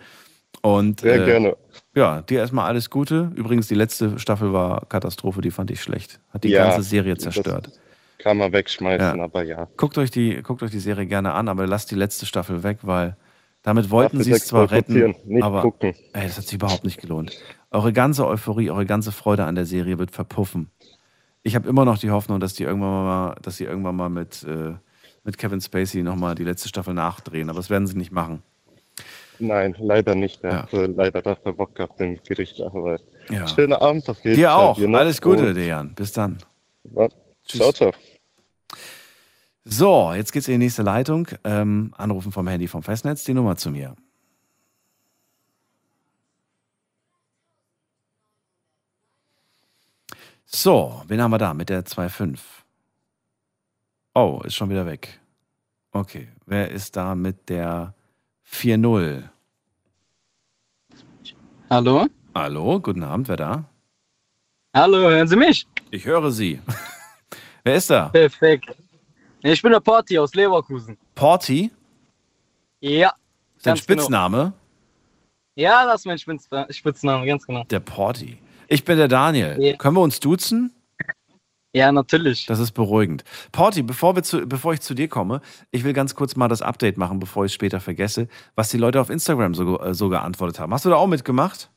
Und, 0.62 1.00
Sehr 1.00 1.22
äh, 1.22 1.24
gerne. 1.24 1.56
Ja, 1.96 2.20
dir 2.20 2.40
erstmal 2.40 2.66
alles 2.66 2.90
Gute. 2.90 3.32
Übrigens, 3.34 3.68
die 3.68 3.74
letzte 3.74 4.18
Staffel 4.18 4.52
war 4.52 4.84
Katastrophe, 4.86 5.40
die 5.40 5.50
fand 5.50 5.70
ich 5.70 5.80
schlecht. 5.82 6.20
Hat 6.30 6.44
die 6.44 6.50
Ja, 6.50 6.64
ganze 6.68 6.82
Serie 6.82 7.16
zerstört. 7.16 7.70
Kann 8.18 8.36
man 8.36 8.52
wegschmeißen, 8.52 9.16
Ja. 9.18 9.24
aber 9.24 9.42
ja. 9.44 9.66
Guckt 9.78 9.96
euch, 9.96 10.10
die, 10.10 10.42
guckt 10.42 10.62
euch 10.62 10.70
die 10.70 10.78
Serie 10.78 11.06
gerne 11.06 11.32
an, 11.32 11.48
aber 11.48 11.66
lasst 11.66 11.90
die 11.90 11.94
letzte 11.94 12.26
Staffel 12.26 12.62
weg, 12.62 12.80
weil 12.82 13.16
damit 13.62 13.90
wollten 13.90 14.22
sie 14.22 14.30
es 14.32 14.46
zwar 14.46 14.70
retten, 14.70 15.14
nicht 15.24 15.42
aber 15.42 15.62
gucken. 15.62 15.94
ey, 16.12 16.26
das 16.26 16.36
hat 16.36 16.44
sich 16.44 16.54
überhaupt 16.54 16.84
nicht 16.84 17.00
gelohnt. 17.00 17.32
Eure 17.70 17.92
ganze 17.94 18.26
Euphorie, 18.26 18.70
eure 18.70 18.84
ganze 18.86 19.10
Freude 19.10 19.44
an 19.44 19.54
der 19.54 19.64
Serie 19.66 19.98
wird 19.98 20.10
verpuffen. 20.10 20.70
Ich 21.42 21.54
habe 21.54 21.68
immer 21.68 21.84
noch 21.86 21.98
die 21.98 22.10
Hoffnung, 22.10 22.40
dass 22.40 22.54
die 22.54 22.64
irgendwann 22.64 22.90
mal, 23.04 23.34
dass 23.40 23.56
sie 23.56 23.64
irgendwann 23.64 23.96
mal 23.96 24.10
mit, 24.10 24.42
äh, 24.44 24.74
mit 25.24 25.38
Kevin 25.38 25.60
Spacey 25.62 26.02
nochmal 26.02 26.34
die 26.34 26.44
letzte 26.44 26.68
Staffel 26.68 26.92
nachdrehen, 26.94 27.48
aber 27.48 27.58
das 27.58 27.70
werden 27.70 27.86
sie 27.86 27.96
nicht 27.96 28.12
machen. 28.12 28.42
Nein, 29.38 29.74
leider 29.78 30.14
nicht. 30.14 30.42
Er 30.44 30.62
hat 30.62 30.72
äh, 30.72 30.86
leider 30.86 31.22
dafür 31.22 31.52
Bock 31.52 31.74
gehabt 31.74 32.00
im 32.00 32.18
Gericht. 32.22 32.60
Aber 32.60 32.98
Ja. 33.28 33.46
schöner 33.46 33.80
Abend 33.82 34.08
auf 34.08 34.22
jeden 34.24 34.36
Dir 34.36 34.48
Fall. 34.48 34.56
auch. 34.56 34.78
noch. 34.78 34.98
Alles 34.98 35.20
Gute, 35.20 35.52
Dejan. 35.54 35.94
Bis 35.94 36.12
dann. 36.12 36.38
Ja. 36.94 37.08
Ciao, 37.44 37.72
ciao. 37.72 37.92
So, 39.64 40.12
jetzt 40.14 40.32
geht's 40.32 40.46
in 40.48 40.52
die 40.54 40.58
nächste 40.66 40.82
Leitung. 40.82 41.28
Ähm, 41.44 41.92
anrufen 41.96 42.32
vom 42.32 42.46
Handy 42.48 42.68
vom 42.68 42.82
Festnetz, 42.82 43.24
die 43.24 43.34
Nummer 43.34 43.56
zu 43.56 43.70
mir. 43.70 43.94
So, 50.44 51.02
wen 51.08 51.20
haben 51.20 51.30
wir 51.32 51.38
da 51.38 51.54
mit 51.54 51.68
der 51.68 51.84
2.5? 51.84 52.38
Oh, 54.14 54.40
ist 54.44 54.54
schon 54.54 54.70
wieder 54.70 54.86
weg. 54.86 55.20
Okay, 55.92 56.28
wer 56.46 56.70
ist 56.70 56.96
da 56.96 57.14
mit 57.14 57.48
der 57.48 57.94
4.0? 58.50 59.28
Hallo? 61.68 62.06
Hallo, 62.34 62.80
guten 62.80 63.02
Abend, 63.02 63.28
wer 63.28 63.36
da? 63.36 63.64
Hallo, 64.74 64.98
hören 64.98 65.26
Sie 65.26 65.36
mich? 65.36 65.66
Ich 65.90 66.04
höre 66.04 66.30
Sie. 66.30 66.60
wer 67.64 67.74
ist 67.74 67.90
da? 67.90 68.08
Perfekt. 68.08 68.76
Ich 69.42 69.62
bin 69.62 69.72
der 69.72 69.80
Porti 69.80 70.18
aus 70.18 70.34
Leverkusen. 70.34 70.96
Porti? 71.14 71.70
Ja. 72.80 73.12
Sein 73.58 73.74
ganz 73.74 73.86
genau. 73.86 74.02
Spitzname? 74.02 74.52
Ja, 75.54 75.84
das 75.86 76.02
ist 76.02 76.06
mein 76.06 76.18
Spitz 76.18 76.48
Spitzname, 76.70 77.26
ganz 77.26 77.46
genau. 77.46 77.64
Der 77.64 77.80
Porti. 77.80 78.38
Ich 78.68 78.84
bin 78.84 78.98
der 78.98 79.08
Daniel. 79.08 79.56
Ja. 79.60 79.76
Können 79.76 79.96
wir 79.96 80.02
uns 80.02 80.20
duzen? 80.20 80.72
Ja, 81.76 81.92
natürlich. 81.92 82.46
Das 82.46 82.58
ist 82.58 82.72
beruhigend. 82.72 83.22
Porti, 83.52 83.82
bevor, 83.82 84.16
wir 84.16 84.22
zu, 84.22 84.46
bevor 84.46 84.72
ich 84.72 84.80
zu 84.80 84.94
dir 84.94 85.08
komme, 85.08 85.42
ich 85.70 85.84
will 85.84 85.92
ganz 85.92 86.14
kurz 86.14 86.34
mal 86.34 86.48
das 86.48 86.62
Update 86.62 86.96
machen, 86.96 87.18
bevor 87.18 87.44
ich 87.44 87.50
es 87.50 87.54
später 87.54 87.80
vergesse, 87.80 88.28
was 88.54 88.70
die 88.70 88.78
Leute 88.78 88.98
auf 88.98 89.10
Instagram 89.10 89.52
so, 89.54 89.78
äh, 89.80 89.92
so 89.92 90.08
geantwortet 90.08 90.58
haben. 90.58 90.72
Hast 90.72 90.86
du 90.86 90.88
da 90.88 90.96
auch 90.96 91.06
mitgemacht? 91.06 91.70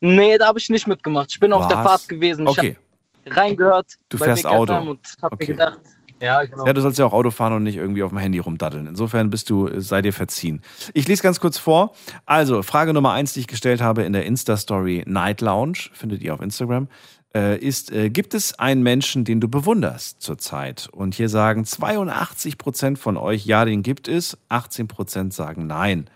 Nee, 0.00 0.36
da 0.36 0.48
habe 0.48 0.58
ich 0.58 0.68
nicht 0.68 0.86
mitgemacht. 0.86 1.30
Ich 1.30 1.40
bin 1.40 1.54
auf 1.54 1.66
der 1.66 1.78
Was? 1.78 1.86
Fahrt 1.86 2.08
gewesen. 2.10 2.44
Ich 2.46 2.50
Okay. 2.50 2.76
habe 3.24 3.36
reingehört. 3.36 3.94
Du 4.10 4.18
fährst 4.18 4.44
Auto. 4.44 4.74
Und 4.76 5.00
habe 5.22 5.34
Okay. 5.34 5.44
mir 5.44 5.56
gedacht, 5.56 5.78
ja, 6.20 6.44
genau. 6.44 6.66
Ja, 6.66 6.74
du 6.74 6.82
sollst 6.82 6.98
ja 6.98 7.06
auch 7.06 7.14
Auto 7.14 7.30
fahren 7.30 7.54
und 7.54 7.62
nicht 7.62 7.76
irgendwie 7.76 8.02
auf 8.02 8.10
dem 8.10 8.18
Handy 8.18 8.38
rumdaddeln. 8.38 8.86
Insofern 8.86 9.30
bist 9.30 9.48
du, 9.48 9.66
äh, 9.66 9.80
sei 9.80 10.02
dir 10.02 10.12
verziehen. 10.12 10.60
Ich 10.92 11.08
lese 11.08 11.22
ganz 11.22 11.40
kurz 11.40 11.56
vor. 11.56 11.94
Also, 12.26 12.62
Frage 12.62 12.92
Nummer 12.92 13.12
eins, 13.12 13.32
die 13.32 13.40
ich 13.40 13.46
gestellt 13.46 13.80
habe 13.80 14.02
in 14.02 14.12
der 14.12 14.26
Insta-Story 14.26 15.04
Night 15.06 15.40
Lounge, 15.40 15.78
findet 15.94 16.20
ihr 16.22 16.34
auf 16.34 16.42
Instagram, 16.42 16.88
äh, 17.34 17.58
ist, 17.58 17.90
äh, 17.92 18.10
gibt 18.10 18.34
es 18.34 18.58
einen 18.58 18.82
Menschen, 18.82 19.24
den 19.24 19.40
du 19.40 19.48
bewunderst 19.48 20.22
zurzeit? 20.22 20.88
Und 20.92 21.14
hier 21.14 21.28
sagen 21.28 21.64
82 21.64 22.58
Prozent 22.58 22.98
von 22.98 23.16
euch, 23.16 23.44
ja, 23.46 23.64
den 23.64 23.82
gibt 23.82 24.08
es. 24.08 24.38
18 24.48 24.88
Prozent 24.88 25.34
sagen 25.34 25.66
nein. 25.66 26.08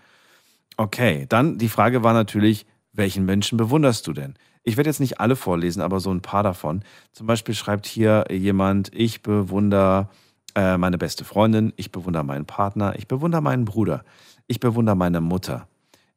Okay, 0.77 1.25
dann 1.27 1.57
die 1.57 1.69
Frage 1.69 2.03
war 2.03 2.13
natürlich, 2.13 2.65
welchen 2.93 3.25
Menschen 3.25 3.57
bewunderst 3.57 4.07
du 4.07 4.13
denn? 4.13 4.35
Ich 4.63 4.77
werde 4.77 4.89
jetzt 4.89 4.99
nicht 4.99 5.19
alle 5.19 5.35
vorlesen, 5.35 5.81
aber 5.81 5.99
so 5.99 6.11
ein 6.11 6.21
paar 6.21 6.43
davon. 6.43 6.83
Zum 7.11 7.27
Beispiel 7.27 7.55
schreibt 7.55 7.85
hier 7.85 8.25
jemand, 8.29 8.93
ich 8.93 9.21
bewundere 9.21 10.09
äh, 10.55 10.77
meine 10.77 10.97
beste 10.97 11.25
Freundin, 11.25 11.73
ich 11.75 11.91
bewundere 11.91 12.23
meinen 12.23 12.45
Partner, 12.45 12.93
ich 12.97 13.07
bewundere 13.07 13.41
meinen 13.41 13.65
Bruder, 13.65 14.03
ich 14.47 14.59
bewundere 14.59 14.95
meine 14.95 15.21
Mutter, 15.21 15.67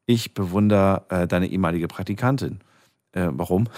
ich 0.07 0.35
bewundere 0.35 1.05
äh, 1.09 1.27
deine 1.27 1.47
ehemalige 1.47 1.89
Praktikantin. 1.89 2.61
Äh, 3.13 3.29
warum? 3.33 3.69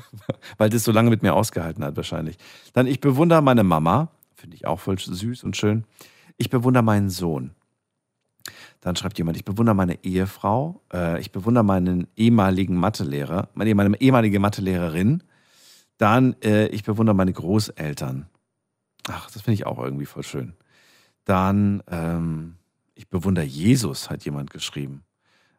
Weil 0.58 0.70
das 0.70 0.84
so 0.84 0.92
lange 0.92 1.10
mit 1.10 1.22
mir 1.22 1.34
ausgehalten 1.34 1.84
hat, 1.84 1.96
wahrscheinlich. 1.96 2.36
Dann, 2.72 2.86
ich 2.86 3.00
bewundere 3.00 3.42
meine 3.42 3.64
Mama, 3.64 4.10
finde 4.34 4.56
ich 4.56 4.66
auch 4.66 4.80
voll 4.80 4.98
süß 4.98 5.44
und 5.44 5.56
schön. 5.56 5.84
Ich 6.36 6.50
bewundere 6.50 6.82
meinen 6.82 7.10
Sohn. 7.10 7.52
Dann 8.80 8.96
schreibt 8.96 9.18
jemand, 9.18 9.36
ich 9.36 9.44
bewundere 9.44 9.74
meine 9.74 10.02
Ehefrau, 10.04 10.80
äh, 10.92 11.20
ich 11.20 11.32
bewundere 11.32 11.64
meinen 11.64 12.06
ehemaligen 12.16 12.76
Mathelehrer, 12.76 13.48
meine, 13.54 13.74
meine 13.74 14.00
ehemalige 14.00 14.38
Mathelehrerin. 14.38 15.22
Dann, 15.98 16.36
äh, 16.42 16.68
ich 16.68 16.84
bewundere 16.84 17.16
meine 17.16 17.32
Großeltern. 17.32 18.28
Ach, 19.08 19.30
das 19.30 19.42
finde 19.42 19.54
ich 19.54 19.66
auch 19.66 19.78
irgendwie 19.78 20.06
voll 20.06 20.22
schön. 20.22 20.54
Dann, 21.24 21.82
ähm, 21.90 22.54
ich 22.94 23.08
bewundere 23.08 23.44
Jesus, 23.44 24.10
hat 24.10 24.24
jemand 24.24 24.50
geschrieben. 24.50 25.02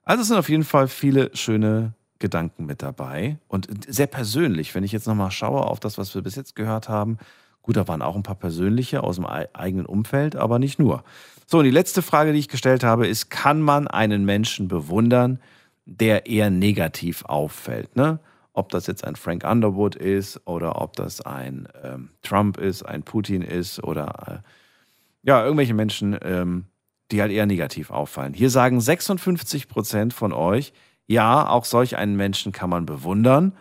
Also 0.03 0.21
es 0.21 0.29
sind 0.29 0.37
auf 0.37 0.49
jeden 0.49 0.63
Fall 0.63 0.87
viele 0.87 1.35
schöne 1.35 1.93
Gedanken 2.19 2.65
mit 2.65 2.81
dabei 2.81 3.37
und 3.47 3.67
sehr 3.87 4.07
persönlich, 4.07 4.75
wenn 4.75 4.83
ich 4.83 4.91
jetzt 4.91 5.07
nochmal 5.07 5.31
schaue 5.31 5.65
auf 5.65 5.79
das, 5.79 5.97
was 5.97 6.13
wir 6.13 6.21
bis 6.21 6.35
jetzt 6.35 6.55
gehört 6.55 6.89
haben. 6.89 7.17
Gut, 7.61 7.77
da 7.77 7.87
waren 7.87 8.01
auch 8.01 8.15
ein 8.15 8.23
paar 8.23 8.35
persönliche 8.35 9.03
aus 9.03 9.15
dem 9.15 9.25
eigenen 9.25 9.85
Umfeld, 9.85 10.35
aber 10.35 10.59
nicht 10.59 10.79
nur. 10.79 11.03
So, 11.45 11.59
und 11.59 11.63
die 11.63 11.71
letzte 11.71 12.01
Frage, 12.01 12.33
die 12.33 12.39
ich 12.39 12.47
gestellt 12.47 12.83
habe, 12.83 13.07
ist, 13.07 13.29
kann 13.29 13.61
man 13.61 13.87
einen 13.87 14.25
Menschen 14.25 14.67
bewundern, 14.67 15.39
der 15.85 16.27
eher 16.27 16.49
negativ 16.49 17.25
auffällt? 17.25 17.95
Ne? 17.95 18.19
Ob 18.53 18.69
das 18.69 18.87
jetzt 18.87 19.03
ein 19.03 19.15
Frank 19.15 19.43
Underwood 19.43 19.95
ist 19.95 20.45
oder 20.45 20.81
ob 20.81 20.95
das 20.95 21.21
ein 21.21 21.67
ähm, 21.83 22.09
Trump 22.21 22.57
ist, 22.57 22.83
ein 22.83 23.03
Putin 23.03 23.41
ist 23.41 23.83
oder 23.83 24.43
äh, 24.43 25.27
ja, 25.27 25.43
irgendwelche 25.43 25.73
Menschen, 25.73 26.17
ähm, 26.21 26.65
die 27.11 27.21
halt 27.21 27.31
eher 27.31 27.45
negativ 27.45 27.91
auffallen. 27.91 28.33
Hier 28.33 28.49
sagen 28.49 28.79
56 28.79 29.67
Prozent 29.67 30.13
von 30.13 30.33
euch, 30.33 30.73
ja, 31.09 31.49
auch 31.49 31.65
solch 31.65 31.97
einen 31.97 32.15
Menschen 32.15 32.51
kann 32.51 32.69
man 32.69 32.85
bewundern. 32.85 33.53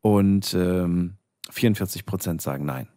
Und 0.00 0.52
ähm, 0.54 1.14
44 1.50 2.04
Prozent 2.04 2.42
sagen 2.42 2.66
nein. 2.66 2.88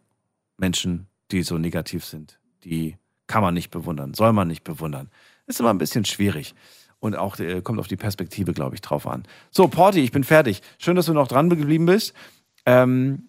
Menschen, 0.58 1.06
die 1.30 1.42
so 1.42 1.58
negativ 1.58 2.04
sind, 2.04 2.40
die 2.64 2.96
kann 3.28 3.42
man 3.42 3.54
nicht 3.54 3.70
bewundern, 3.70 4.12
soll 4.12 4.32
man 4.32 4.48
nicht 4.48 4.64
bewundern. 4.64 5.10
Ist 5.46 5.60
immer 5.60 5.70
ein 5.70 5.78
bisschen 5.78 6.04
schwierig. 6.04 6.54
Und 6.98 7.14
auch 7.14 7.38
äh, 7.38 7.62
kommt 7.62 7.78
auf 7.78 7.86
die 7.86 7.96
Perspektive, 7.96 8.52
glaube 8.52 8.74
ich, 8.74 8.80
drauf 8.80 9.06
an. 9.06 9.22
So, 9.52 9.68
Porti, 9.68 10.00
ich 10.00 10.10
bin 10.10 10.24
fertig. 10.24 10.60
Schön, 10.78 10.96
dass 10.96 11.06
du 11.06 11.14
noch 11.14 11.28
dran 11.28 11.48
geblieben 11.48 11.86
bist. 11.86 12.12
Ähm, 12.66 13.28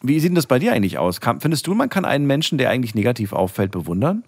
wie 0.00 0.18
sieht 0.18 0.30
denn 0.30 0.34
das 0.34 0.46
bei 0.46 0.58
dir 0.58 0.72
eigentlich 0.72 0.96
aus? 0.96 1.20
Kann, 1.20 1.40
findest 1.40 1.66
du, 1.66 1.74
man 1.74 1.90
kann 1.90 2.06
einen 2.06 2.26
Menschen, 2.26 2.56
der 2.56 2.70
eigentlich 2.70 2.94
negativ 2.94 3.34
auffällt, 3.34 3.70
bewundern? 3.70 4.24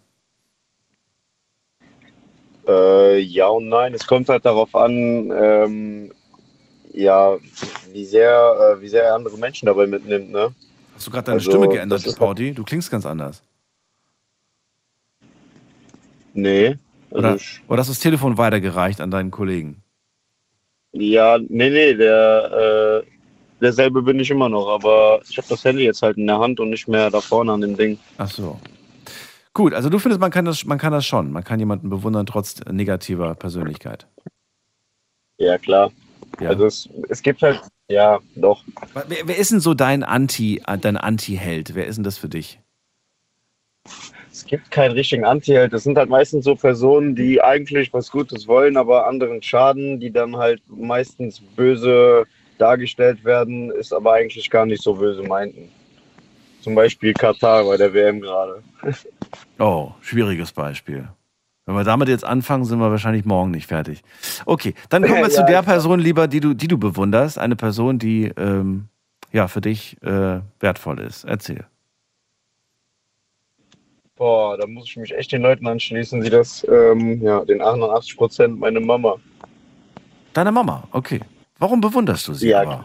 Äh, 2.69 3.19
ja 3.21 3.47
und 3.49 3.69
nein. 3.69 3.95
Es 3.95 4.07
kommt 4.07 4.29
halt 4.29 4.45
darauf 4.45 4.75
an, 4.75 5.33
ähm, 5.35 6.13
ja, 6.93 7.37
wie 7.93 8.05
sehr, 8.05 8.77
äh, 8.77 8.81
wie 8.83 8.89
sehr 8.89 9.05
er 9.05 9.15
andere 9.15 9.39
Menschen 9.39 9.67
dabei 9.67 9.87
mitnimmt, 9.87 10.31
ne? 10.31 10.53
Hast 10.95 11.07
du 11.07 11.11
gerade 11.11 11.27
deine 11.27 11.37
Also, 11.39 11.51
Stimme 11.51 11.69
geändert, 11.69 12.17
Porti? 12.17 12.53
Du 12.53 12.65
klingst 12.65 12.91
ganz 12.91 13.07
anders. 13.07 13.43
Nee. 16.35 16.77
Also 17.11 17.19
Oder, 17.19 17.39
oder 17.69 17.79
hast 17.81 17.89
du 17.89 17.93
das 17.93 18.01
Telefon 18.01 18.37
weitergereicht 18.37 19.01
an 19.01 19.11
deinen 19.11 19.31
Kollegen? 19.31 19.83
ja, 20.93 21.39
nee, 21.39 21.71
nee, 21.71 21.95
der, 21.95 23.05
äh, 23.05 23.11
derselbe 23.61 24.03
bin 24.03 24.19
ich 24.21 24.31
immer 24.31 24.49
noch, 24.49 24.69
aber 24.69 25.21
ich 25.29 25.37
habe 25.39 25.49
das 25.49 25.65
Handy 25.65 25.85
jetzt 25.85 26.03
halt 26.03 26.17
in 26.17 26.27
der 26.27 26.39
Hand 26.39 26.61
und 26.61 26.71
nicht 26.71 26.89
mehr 26.89 27.11
da 27.11 27.21
vorne 27.21 27.53
an 27.53 27.61
dem 27.61 27.77
Ding. 27.77 27.99
Ach 28.17 28.31
so. 28.31 28.59
Gut, 29.59 29.75
also 29.75 29.91
du 29.91 29.99
findest, 29.99 30.21
man 30.21 30.31
kann 30.31 30.45
das, 30.45 30.65
man 30.67 30.79
kann 30.79 30.93
das 30.93 31.05
schon. 31.05 31.33
Man 31.33 31.43
kann 31.43 31.59
jemanden 31.59 31.91
bewundern 31.91 32.27
trotz 32.27 32.61
negativer 32.71 33.35
Persönlichkeit. 33.35 34.07
Ja, 35.39 35.59
klar. 35.59 35.91
Ja. 36.39 36.51
Also 36.51 36.65
es, 36.65 36.89
es 37.09 37.21
gibt 37.23 37.43
halt, 37.43 37.61
ja, 37.89 38.21
doch. 38.37 38.63
Wer, 39.09 39.27
wer 39.27 39.37
ist 39.37 39.51
denn 39.51 39.59
so 39.59 39.75
dein 39.75 40.05
Anti, 40.05 40.63
dein 40.81 40.97
Anti-Held? 40.97 41.75
Wer 41.75 41.89
ist 41.89 41.97
denn 41.97 42.05
das 42.05 42.19
für 42.19 42.29
dich? 42.29 42.61
Es 44.31 44.47
gibt 44.47 44.71
keinen 44.71 44.93
richtigen 44.93 45.25
Anti-Held. 45.25 45.73
Das 45.73 45.83
sind 45.83 45.99
halt 45.99 46.09
meistens 46.09 46.45
so 46.45 46.55
Personen, 46.55 47.17
die 47.17 47.43
eigentlich 47.43 47.93
was 47.93 48.13
Gutes 48.13 48.47
wollen, 48.47 48.77
aber 48.77 49.09
anderen 49.09 49.43
schaden, 49.43 49.99
die 49.99 50.13
dann 50.13 50.37
halt 50.37 50.63
meistens 50.69 51.41
böse 51.57 52.27
dargestellt 52.59 53.25
werden, 53.25 53.73
ist 53.73 53.93
aber 53.93 54.13
eigentlich 54.13 54.49
gar 54.51 54.67
nicht 54.67 54.85
so 54.85 54.95
böse 54.95 55.25
meinten. 55.25 55.69
Zum 56.61 56.77
Beispiel 56.77 57.13
Katar 57.13 57.65
bei 57.65 57.77
der 57.77 57.93
WM 57.93 58.21
gerade. 58.21 58.63
Oh, 59.59 59.93
schwieriges 60.01 60.53
Beispiel. 60.53 61.09
Wenn 61.67 61.75
wir 61.75 61.85
damit 61.85 62.09
jetzt 62.09 62.25
anfangen, 62.25 62.65
sind 62.65 62.79
wir 62.79 62.91
wahrscheinlich 62.91 63.25
morgen 63.27 63.51
nicht 63.51 63.67
fertig. 63.67 64.03
Okay, 64.47 64.75
dann 64.89 65.03
kommen 65.03 65.17
wir 65.23 65.31
zu 65.31 65.41
Ja, 65.41 65.47
der 65.47 65.61
ich- 65.61 65.67
Person 65.67 66.01
lieber, 66.01 66.27
die 66.29 66.41
du, 66.41 66.55
die 66.55 66.69
du 66.69 66.79
bewunderst. 66.79 67.39
Eine 67.39 67.57
Person, 67.57 67.99
die 67.99 68.33
ähm, 68.37 68.89
ja 69.33 69.49
für 69.49 69.61
dich 69.61 70.01
äh, 70.03 70.41
wertvoll 70.61 71.01
ist. 71.01 71.25
Erzähl. 71.25 71.67
Boah, 74.17 74.57
da 74.57 74.67
muss 74.67 74.87
ich 74.89 74.97
mich 74.97 75.15
echt 75.15 75.31
den 75.31 75.43
Leuten 75.43 75.67
anschließen, 75.67 76.21
die 76.23 76.31
das, 76.31 76.67
ähm, 76.69 77.23
ja, 77.23 77.45
den 77.45 77.63
88 77.63 78.17
Prozent 78.17 78.59
meine 78.59 78.81
Mama. 78.81 79.17
Deine 80.33 80.51
Mama, 80.51 80.89
okay. 80.91 81.21
Warum 81.59 81.81
bewunderst 81.81 82.27
du 82.29 82.35
sie 82.35 82.49
Ja, 82.49 82.63
aber? 82.63 82.85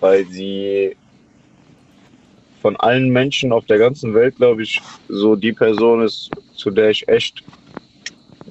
weil 0.00 0.26
sie 0.26 0.96
von 2.64 2.76
allen 2.76 3.10
Menschen 3.10 3.52
auf 3.52 3.66
der 3.66 3.76
ganzen 3.76 4.14
Welt, 4.14 4.36
glaube 4.36 4.62
ich, 4.62 4.80
so 5.10 5.36
die 5.36 5.52
Person 5.52 6.00
ist, 6.00 6.30
zu 6.54 6.70
der 6.70 6.88
ich 6.88 7.06
echt 7.08 7.44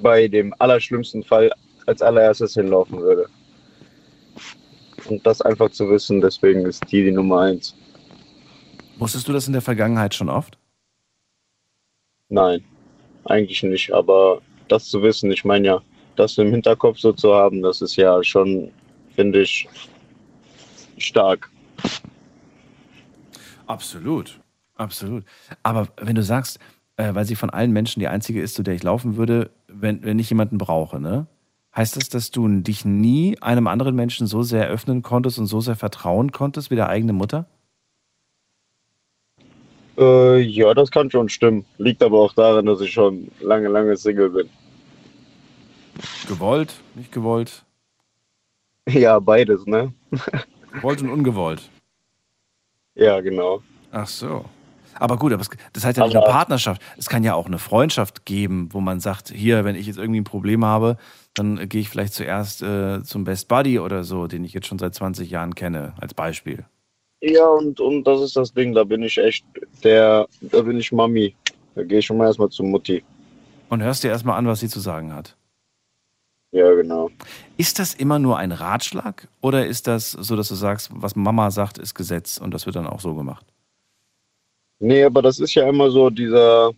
bei 0.03 0.27
dem 0.27 0.53
allerschlimmsten 0.59 1.23
Fall 1.23 1.51
als 1.87 2.03
allererstes 2.03 2.53
hinlaufen 2.53 2.99
würde. 2.99 3.25
Und 5.09 5.25
das 5.25 5.41
einfach 5.41 5.71
zu 5.71 5.89
wissen, 5.89 6.21
deswegen 6.21 6.63
ist 6.67 6.83
die 6.91 7.05
die 7.05 7.11
Nummer 7.11 7.41
eins. 7.41 7.75
Wusstest 8.99 9.27
du 9.27 9.33
das 9.33 9.47
in 9.47 9.53
der 9.53 9.63
Vergangenheit 9.63 10.13
schon 10.13 10.29
oft? 10.29 10.59
Nein, 12.29 12.63
eigentlich 13.25 13.63
nicht. 13.63 13.91
Aber 13.95 14.43
das 14.67 14.89
zu 14.89 15.01
wissen, 15.01 15.31
ich 15.31 15.43
meine 15.43 15.65
ja, 15.65 15.81
das 16.17 16.37
im 16.37 16.51
Hinterkopf 16.51 16.99
so 16.99 17.13
zu 17.13 17.33
haben, 17.33 17.63
das 17.63 17.81
ist 17.81 17.95
ja 17.95 18.23
schon, 18.23 18.69
finde 19.15 19.41
ich, 19.41 19.67
stark. 20.99 21.49
Absolut, 23.67 24.39
absolut. 24.75 25.23
Aber 25.63 25.87
wenn 25.97 26.15
du 26.15 26.23
sagst, 26.23 26.59
äh, 26.97 27.13
weil 27.13 27.25
sie 27.25 27.35
von 27.35 27.49
allen 27.49 27.71
Menschen 27.71 27.99
die 27.99 28.07
einzige 28.07 28.41
ist, 28.41 28.55
zu 28.55 28.63
der 28.63 28.75
ich 28.75 28.83
laufen 28.83 29.17
würde, 29.17 29.51
wenn, 29.67 30.03
wenn 30.03 30.19
ich 30.19 30.29
jemanden 30.29 30.57
brauche, 30.57 30.99
ne? 30.99 31.27
Heißt 31.75 31.97
das, 31.97 32.09
dass 32.09 32.29
du 32.29 32.47
dich 32.47 32.85
nie 32.85 33.35
einem 33.41 33.65
anderen 33.65 33.95
Menschen 33.95 34.27
so 34.27 34.43
sehr 34.43 34.67
öffnen 34.67 35.01
konntest 35.01 35.39
und 35.39 35.47
so 35.47 35.59
sehr 35.59 35.75
vertrauen 35.75 36.31
konntest 36.31 36.69
wie 36.69 36.75
der 36.75 36.87
eigene 36.87 37.13
Mutter? 37.13 37.47
Äh, 39.97 40.39
ja, 40.41 40.73
das 40.75 40.91
kann 40.91 41.09
schon 41.09 41.29
stimmen. 41.29 41.65
Liegt 41.79 42.03
aber 42.03 42.19
auch 42.19 42.33
daran, 42.33 42.67
dass 42.67 42.81
ich 42.81 42.91
schon 42.91 43.31
lange, 43.39 43.69
lange 43.69 43.97
Single 43.97 44.29
bin. 44.29 44.49
Gewollt, 46.27 46.75
nicht 46.93 47.11
gewollt? 47.11 47.63
Ja, 48.87 49.17
beides, 49.19 49.65
ne? 49.65 49.93
Gewollt 50.73 51.01
und 51.01 51.09
ungewollt. 51.09 51.69
Ja, 52.95 53.19
genau. 53.21 53.61
Ach 53.91 54.07
so. 54.07 54.45
Aber 54.95 55.17
gut, 55.17 55.33
aber 55.33 55.41
es, 55.41 55.49
das 55.73 55.83
heißt 55.85 55.97
ja 55.97 56.03
nicht 56.05 56.13
nur 56.13 56.23
Aber- 56.23 56.31
Partnerschaft. 56.31 56.81
Es 56.97 57.09
kann 57.09 57.23
ja 57.23 57.33
auch 57.33 57.47
eine 57.47 57.57
Freundschaft 57.59 58.25
geben, 58.25 58.69
wo 58.71 58.79
man 58.79 58.99
sagt, 58.99 59.29
hier, 59.29 59.65
wenn 59.65 59.75
ich 59.75 59.87
jetzt 59.87 59.97
irgendwie 59.97 60.21
ein 60.21 60.25
Problem 60.25 60.63
habe, 60.63 60.97
dann 61.33 61.57
äh, 61.57 61.67
gehe 61.67 61.81
ich 61.81 61.89
vielleicht 61.89 62.13
zuerst 62.13 62.61
äh, 62.61 63.01
zum 63.03 63.23
Best 63.23 63.47
Buddy 63.47 63.79
oder 63.79 64.03
so, 64.03 64.27
den 64.27 64.43
ich 64.43 64.53
jetzt 64.53 64.67
schon 64.67 64.77
seit 64.79 64.93
20 64.93 65.29
Jahren 65.29 65.55
kenne, 65.55 65.93
als 65.99 66.13
Beispiel. 66.13 66.65
Ja, 67.21 67.47
und, 67.47 67.79
und 67.79 68.03
das 68.03 68.21
ist 68.21 68.35
das 68.35 68.53
Ding, 68.53 68.73
da 68.73 68.83
bin 68.83 69.01
ich 69.01 69.17
echt 69.17 69.45
der, 69.83 70.27
da 70.41 70.61
bin 70.61 70.77
ich 70.77 70.91
Mami. 70.91 71.35
Da 71.73 71.83
gehe 71.83 71.99
ich 71.99 72.05
schon 72.05 72.17
mal 72.17 72.25
erstmal 72.27 72.49
zu 72.49 72.63
Mutti. 72.63 73.03
Und 73.69 73.81
hörst 73.81 74.03
dir 74.03 74.09
erstmal 74.09 74.37
an, 74.37 74.45
was 74.45 74.59
sie 74.59 74.67
zu 74.69 74.79
sagen 74.79 75.13
hat. 75.15 75.35
Ja, 76.53 76.71
genau. 76.75 77.09
Ist 77.57 77.79
das 77.79 77.95
immer 77.95 78.19
nur 78.19 78.37
ein 78.37 78.51
Ratschlag 78.51 79.27
oder 79.41 79.65
ist 79.65 79.87
das 79.87 80.11
so, 80.11 80.35
dass 80.35 80.49
du 80.49 80.55
sagst, 80.55 80.91
was 80.93 81.15
Mama 81.15 81.49
sagt, 81.49 81.79
ist 81.79 81.95
Gesetz 81.95 82.37
und 82.37 82.53
das 82.53 82.67
wird 82.67 82.75
dann 82.75 82.85
auch 82.85 82.99
so 82.99 83.15
gemacht? 83.15 83.43
Nee, 84.79 85.03
aber 85.03 85.23
das 85.23 85.39
ist 85.39 85.55
ja 85.55 85.67
immer 85.67 85.89
so 85.89 86.11
dieser, 86.11 86.71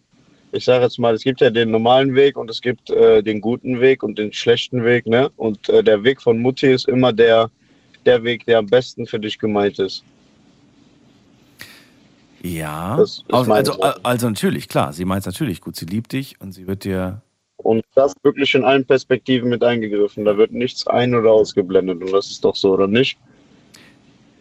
ich 0.53 0.63
sage 0.63 0.85
jetzt 0.85 0.97
mal, 0.97 1.13
es 1.13 1.23
gibt 1.23 1.41
ja 1.41 1.49
den 1.49 1.71
normalen 1.71 2.15
Weg 2.15 2.37
und 2.37 2.49
es 2.49 2.61
gibt 2.61 2.89
äh, 2.89 3.21
den 3.21 3.41
guten 3.41 3.81
Weg 3.81 4.01
und 4.01 4.17
den 4.17 4.31
schlechten 4.31 4.85
Weg, 4.85 5.07
ne? 5.07 5.29
Und 5.35 5.67
äh, 5.67 5.83
der 5.83 6.03
Weg 6.05 6.21
von 6.21 6.39
Mutti 6.39 6.71
ist 6.71 6.87
immer 6.87 7.11
der, 7.11 7.51
der 8.05 8.23
Weg, 8.23 8.45
der 8.45 8.59
am 8.59 8.67
besten 8.67 9.05
für 9.05 9.19
dich 9.19 9.37
gemeint 9.37 9.79
ist. 9.79 10.05
Ja. 12.41 12.95
Also, 12.95 13.51
also, 13.51 13.81
also 13.81 14.29
natürlich, 14.29 14.69
klar, 14.69 14.93
sie 14.93 15.03
meint 15.03 15.21
es 15.21 15.25
natürlich 15.25 15.59
gut. 15.59 15.75
Sie 15.75 15.85
liebt 15.85 16.13
dich 16.13 16.39
und 16.39 16.53
sie 16.53 16.65
wird 16.65 16.85
dir. 16.85 17.21
Und 17.57 17.83
das 17.95 18.13
wirklich 18.23 18.53
in 18.53 18.63
allen 18.63 18.85
Perspektiven 18.85 19.49
mit 19.49 19.63
eingegriffen. 19.63 20.25
Da 20.25 20.37
wird 20.37 20.51
nichts 20.51 20.85
ein- 20.87 21.15
oder 21.15 21.31
ausgeblendet. 21.31 22.03
Und 22.03 22.11
das 22.11 22.29
ist 22.29 22.43
doch 22.43 22.55
so, 22.55 22.73
oder 22.73 22.87
nicht? 22.87 23.17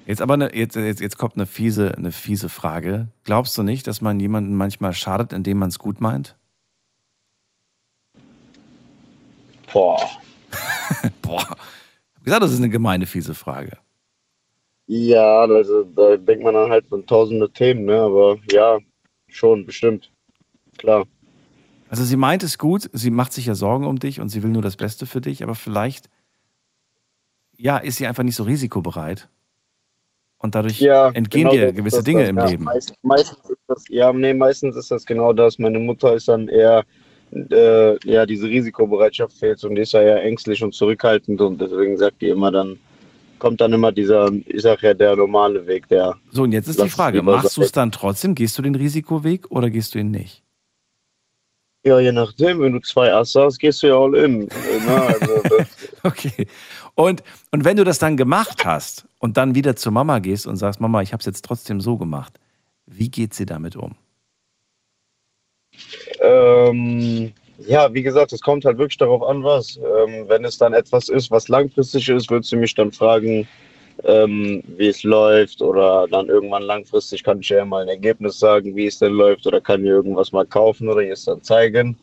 Jetzt 0.06 0.20
aber 0.20 0.34
eine, 0.34 0.54
jetzt, 0.54 0.76
jetzt, 0.76 1.00
jetzt 1.00 1.16
kommt 1.16 1.36
eine 1.36 1.46
fiese, 1.46 1.96
eine 1.96 2.12
fiese 2.12 2.48
Frage. 2.48 3.08
Glaubst 3.24 3.56
du 3.56 3.62
nicht, 3.62 3.86
dass 3.86 4.02
man 4.02 4.20
jemanden 4.20 4.54
manchmal 4.54 4.92
schadet, 4.92 5.32
indem 5.32 5.58
man 5.58 5.70
es 5.70 5.78
gut 5.78 6.00
meint? 6.00 6.36
Boah. 9.72 9.98
Boah. 11.22 11.40
Ich 11.40 11.48
hab 11.48 12.24
gesagt, 12.24 12.42
das 12.42 12.52
ist 12.52 12.58
eine 12.58 12.68
gemeine, 12.68 13.06
fiese 13.06 13.34
Frage. 13.34 13.78
Ja, 14.86 15.40
also 15.44 15.84
da 15.84 16.16
denkt 16.16 16.44
man 16.44 16.54
dann 16.54 16.70
halt 16.70 16.92
an 16.92 17.06
tausende 17.06 17.50
Themen, 17.50 17.86
ne? 17.86 17.98
Aber 18.00 18.36
ja, 18.50 18.78
schon, 19.28 19.64
bestimmt. 19.64 20.12
Klar. 20.76 21.06
Also 21.88 22.04
sie 22.04 22.16
meint 22.16 22.42
es 22.42 22.58
gut, 22.58 22.90
sie 22.92 23.10
macht 23.10 23.32
sich 23.32 23.46
ja 23.46 23.54
Sorgen 23.54 23.86
um 23.86 23.98
dich 23.98 24.20
und 24.20 24.28
sie 24.28 24.42
will 24.42 24.50
nur 24.50 24.62
das 24.62 24.76
Beste 24.76 25.06
für 25.06 25.20
dich, 25.20 25.42
aber 25.42 25.54
vielleicht, 25.54 26.08
ja, 27.56 27.78
ist 27.78 27.96
sie 27.96 28.06
einfach 28.06 28.22
nicht 28.22 28.36
so 28.36 28.44
risikobereit. 28.44 29.28
Und 30.38 30.54
dadurch 30.54 30.82
entgehen 30.82 31.44
genau 31.44 31.52
dir 31.52 31.66
das 31.68 31.74
gewisse 31.74 31.96
das, 31.96 32.04
Dinge 32.04 32.20
das, 32.20 32.28
im 32.28 32.36
ja, 32.36 32.46
Leben. 32.46 32.64
Meist, 32.64 32.94
meistens 33.02 33.48
ist 33.48 33.62
das, 33.66 33.84
ja, 33.88 34.12
nee, 34.12 34.34
meistens 34.34 34.76
ist 34.76 34.90
das 34.90 35.06
genau 35.06 35.32
das. 35.32 35.58
Meine 35.58 35.78
Mutter 35.78 36.14
ist 36.14 36.28
dann 36.28 36.48
eher, 36.48 36.84
äh, 37.32 37.96
ja, 38.06 38.26
diese 38.26 38.46
Risikobereitschaft 38.46 39.38
fehlt 39.38 39.64
und 39.64 39.74
die 39.74 39.82
ist 39.82 39.92
ja 39.92 40.02
eher 40.02 40.22
ängstlich 40.22 40.62
und 40.62 40.74
zurückhaltend 40.74 41.40
und 41.40 41.60
deswegen 41.60 41.96
sagt 41.96 42.20
die 42.20 42.28
immer 42.28 42.50
dann, 42.50 42.78
kommt 43.38 43.60
dann 43.62 43.72
immer 43.72 43.90
dieser, 43.90 44.30
ich 44.46 44.60
sag 44.60 44.82
ja, 44.82 44.92
der 44.92 45.16
normale 45.16 45.66
Weg, 45.66 45.88
der. 45.88 46.16
So, 46.30 46.42
und 46.42 46.52
jetzt 46.52 46.68
ist 46.68 46.82
die 46.82 46.90
Frage, 46.90 47.22
machst 47.22 47.56
du 47.56 47.62
es 47.62 47.72
dann 47.72 47.90
trotzdem? 47.90 48.34
Gehst 48.34 48.58
du 48.58 48.62
den 48.62 48.74
Risikoweg 48.74 49.50
oder 49.50 49.70
gehst 49.70 49.94
du 49.94 49.98
ihn 49.98 50.10
nicht? 50.10 50.43
Ja, 51.84 52.00
je 52.00 52.12
nachdem, 52.12 52.60
wenn 52.60 52.72
du 52.72 52.80
zwei 52.80 53.12
Ass 53.12 53.34
hast, 53.34 53.58
gehst 53.58 53.82
du 53.82 53.88
ja 53.88 53.98
all 53.98 54.14
in. 54.14 54.48
Also, 54.88 55.42
Okay. 56.02 56.46
Und, 56.94 57.22
und 57.50 57.64
wenn 57.64 57.76
du 57.76 57.84
das 57.84 57.98
dann 57.98 58.16
gemacht 58.16 58.64
hast 58.64 59.06
und 59.18 59.36
dann 59.36 59.54
wieder 59.54 59.76
zur 59.76 59.92
Mama 59.92 60.18
gehst 60.20 60.46
und 60.46 60.56
sagst, 60.56 60.80
Mama, 60.80 61.02
ich 61.02 61.12
habe 61.12 61.20
es 61.20 61.26
jetzt 61.26 61.44
trotzdem 61.44 61.80
so 61.80 61.96
gemacht, 61.96 62.38
wie 62.86 63.10
geht 63.10 63.34
sie 63.34 63.46
damit 63.46 63.76
um? 63.76 63.96
Ähm, 66.20 67.32
ja, 67.58 67.92
wie 67.92 68.02
gesagt, 68.02 68.32
es 68.32 68.40
kommt 68.40 68.64
halt 68.64 68.78
wirklich 68.78 68.98
darauf 68.98 69.22
an, 69.22 69.42
was. 69.42 69.76
Ähm, 69.76 70.28
wenn 70.28 70.44
es 70.44 70.58
dann 70.58 70.72
etwas 70.72 71.08
ist, 71.08 71.30
was 71.30 71.48
langfristig 71.48 72.08
ist, 72.08 72.30
wird 72.30 72.44
sie 72.44 72.56
mich 72.56 72.74
dann 72.74 72.92
fragen, 72.92 73.48
ähm, 74.04 74.62
wie 74.76 74.88
es 74.88 75.02
läuft 75.02 75.62
oder 75.62 76.06
dann 76.08 76.28
irgendwann 76.28 76.62
langfristig 76.62 77.22
kann 77.24 77.40
ich 77.40 77.48
ja 77.48 77.64
mal 77.64 77.82
ein 77.82 77.88
Ergebnis 77.88 78.38
sagen, 78.38 78.76
wie 78.76 78.86
es 78.86 78.98
denn 78.98 79.12
läuft 79.12 79.46
oder 79.46 79.60
kann 79.60 79.84
ihr 79.84 79.92
irgendwas 79.92 80.32
mal 80.32 80.46
kaufen 80.46 80.88
oder 80.88 81.02
es 81.02 81.24
dann 81.24 81.42
zeigen. 81.42 81.96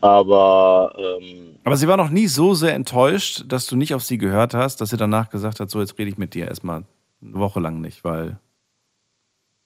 Aber 0.00 0.92
ähm, 0.98 1.56
Aber 1.64 1.76
sie 1.76 1.86
war 1.86 1.96
noch 1.96 2.10
nie 2.10 2.26
so 2.26 2.54
sehr 2.54 2.74
enttäuscht, 2.74 3.44
dass 3.46 3.66
du 3.66 3.76
nicht 3.76 3.94
auf 3.94 4.02
sie 4.02 4.18
gehört 4.18 4.52
hast, 4.54 4.80
dass 4.80 4.90
sie 4.90 4.96
danach 4.96 5.30
gesagt 5.30 5.60
hat, 5.60 5.70
so 5.70 5.80
jetzt 5.80 5.98
rede 5.98 6.10
ich 6.10 6.18
mit 6.18 6.34
dir 6.34 6.48
erstmal 6.48 6.84
eine 7.22 7.34
Woche 7.34 7.60
lang 7.60 7.80
nicht, 7.80 8.02
weil 8.04 8.38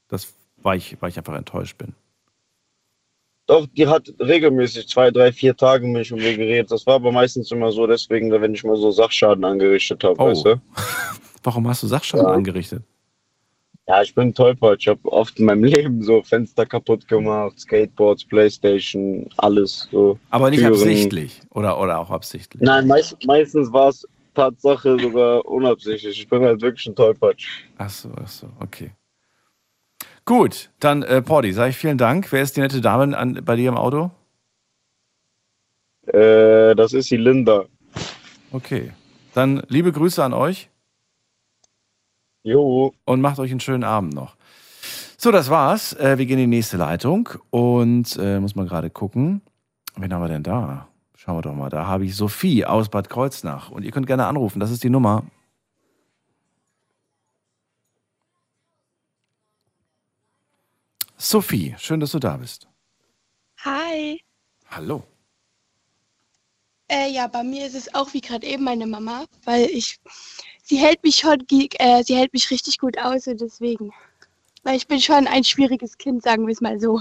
das 0.09 0.35
war 0.59 0.77
ich, 0.77 0.97
weil 1.01 1.10
ich 1.10 1.16
einfach 1.18 1.35
enttäuscht 1.35 1.78
bin. 1.78 1.94
Doch, 3.47 3.66
die 3.77 3.86
hat 3.86 4.12
regelmäßig 4.18 4.89
zwei, 4.89 5.10
drei, 5.12 5.31
vier 5.32 5.56
Tage 5.56 5.86
mit 5.86 6.10
mir 6.10 6.36
geredet. 6.36 6.70
Das 6.73 6.85
war 6.86 6.97
aber 6.97 7.12
meistens 7.12 7.52
immer 7.52 7.70
so, 7.70 7.86
deswegen, 7.86 8.32
wenn 8.32 8.55
ich 8.55 8.64
mal 8.64 8.77
so 8.77 8.90
Sachschaden 8.90 9.44
angerichtet 9.44 10.02
habe, 10.02 10.16
Oh. 10.18 10.27
weißt 10.27 10.44
du? 10.47 10.60
Warum 11.47 11.68
hast 11.68 11.85
du 11.85 11.86
Sachschaden 11.86 12.27
Ja. 12.27 12.32
angerichtet? 12.32 12.82
Ja, 13.86 14.02
ich 14.02 14.12
bin 14.12 14.35
tollpatsch. 14.35 14.81
Ich 14.81 14.89
habe 14.89 15.12
oft 15.12 15.39
in 15.39 15.47
meinem 15.47 15.62
Leben 15.62 16.02
so 16.02 16.20
Fenster 16.24 16.66
kaputt 16.66 17.06
gemacht, 17.06 17.60
Skateboards, 17.60 18.24
Playstation, 18.24 19.28
alles 19.36 19.86
so. 19.93 20.18
Aber 20.31 20.51
nicht 20.51 20.59
Türen. 20.59 20.73
absichtlich 20.73 21.40
oder, 21.51 21.78
oder 21.81 22.01
auch 22.01 22.10
absichtlich. 22.10 22.60
Nein, 22.64 22.89
meist, 22.89 23.16
meistens 23.24 23.73
war 23.73 23.90
es 23.90 24.05
Tatsache 24.35 24.98
sogar 24.98 25.47
unabsichtlich. 25.47 26.18
Ich 26.18 26.28
bin 26.28 26.43
halt 26.43 26.60
wirklich 26.62 26.85
ein 26.89 26.97
Tollpatsch. 26.97 27.47
Ach 27.78 27.90
so, 27.90 28.10
ach 28.20 28.27
so, 28.27 28.48
okay. 28.59 28.90
Gut, 30.24 30.70
dann 30.81 31.05
äh, 31.05 31.23
Porti, 31.23 31.52
sage 31.52 31.70
ich 31.70 31.77
vielen 31.77 31.97
Dank. 31.97 32.32
Wer 32.32 32.43
ist 32.43 32.56
die 32.56 32.60
nette 32.60 32.81
Dame 32.81 33.16
an, 33.16 33.40
bei 33.44 33.55
dir 33.55 33.68
im 33.68 33.77
Auto? 33.77 34.10
Äh, 36.09 36.74
das 36.74 36.93
ist 36.93 37.09
die 37.12 37.16
Linda. 37.18 37.66
Okay. 38.51 38.90
Dann 39.32 39.62
liebe 39.68 39.93
Grüße 39.93 40.24
an 40.24 40.32
euch. 40.32 40.70
Jo. 42.47 42.94
Und 43.05 43.20
macht 43.20 43.40
euch 43.40 43.51
einen 43.51 43.59
schönen 43.59 43.82
Abend 43.82 44.14
noch. 44.14 44.36
So, 45.18 45.32
das 45.32 45.51
war's. 45.51 45.94
Äh, 45.94 46.16
wir 46.16 46.27
gehen 46.27 46.39
in 46.39 46.48
die 46.48 46.56
nächste 46.59 46.77
Leitung 46.77 47.28
und 47.51 48.16
äh, 48.20 48.39
muss 48.39 48.55
mal 48.55 48.66
gerade 48.66 48.89
gucken. 48.89 49.43
Wen 49.97 50.14
haben 50.14 50.23
wir 50.23 50.28
denn 50.28 50.44
da? 50.44 50.86
Schauen 51.16 51.39
wir 51.39 51.43
doch 51.43 51.55
mal. 51.55 51.70
Da 51.70 51.89
habe 51.89 52.05
ich 52.05 52.14
Sophie 52.14 52.64
aus 52.64 52.89
Bad 52.89 53.10
Kreuznach. 53.10 53.73
Und 53.73 53.82
ihr 53.82 53.90
könnt 53.90 54.06
gerne 54.06 54.27
anrufen. 54.27 54.60
Das 54.60 54.70
ist 54.70 54.85
die 54.85 54.90
Nummer. 54.90 55.24
Sophie, 61.16 61.74
schön, 61.78 61.98
dass 61.98 62.12
du 62.12 62.20
da 62.20 62.36
bist. 62.36 62.68
Hi. 63.64 64.20
Hallo. 64.70 65.02
Äh, 66.89 67.10
ja, 67.10 67.27
bei 67.27 67.43
mir 67.43 67.66
ist 67.66 67.74
es 67.74 67.93
auch 67.93 68.14
wie 68.14 68.20
gerade 68.20 68.47
eben 68.47 68.62
meine 68.62 68.86
Mama, 68.86 69.24
weil 69.44 69.64
ich, 69.64 69.98
sie 70.67 70.77
hält 70.77 71.03
mich 71.03 71.17
schon, 71.17 71.39
äh, 71.51 72.03
sie 72.03 72.17
hält 72.17 72.33
mich 72.33 72.51
richtig 72.51 72.79
gut 72.79 72.99
aus 72.99 73.27
und 73.27 73.41
deswegen, 73.41 73.93
weil 74.65 74.77
ich 74.77 74.87
bin 74.87 75.01
schon 75.01 75.27
ein 75.27 75.45
schwieriges 75.45 75.97
Kind, 75.97 76.23
sagen 76.23 76.47
wir 76.47 76.53
es 76.53 76.61
mal 76.61 76.79
so. 76.79 77.01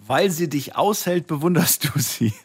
Weil 0.00 0.30
sie 0.30 0.48
dich 0.48 0.76
aushält, 0.76 1.26
bewunderst 1.26 1.84
du 1.84 1.98
sie. 2.00 2.32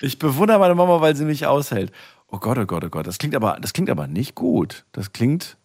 Ich 0.00 0.18
bewundere 0.18 0.58
meine 0.58 0.74
Mama, 0.74 1.00
weil 1.00 1.16
sie 1.16 1.24
mich 1.24 1.46
aushält. 1.46 1.92
Oh 2.28 2.38
Gott, 2.38 2.58
oh 2.58 2.66
Gott, 2.66 2.84
oh 2.84 2.88
Gott. 2.88 3.06
Das 3.06 3.18
klingt 3.18 3.34
aber, 3.34 3.58
das 3.60 3.72
klingt 3.72 3.88
aber 3.88 4.06
nicht 4.06 4.34
gut. 4.34 4.84
Das 4.92 5.12
klingt. 5.12 5.56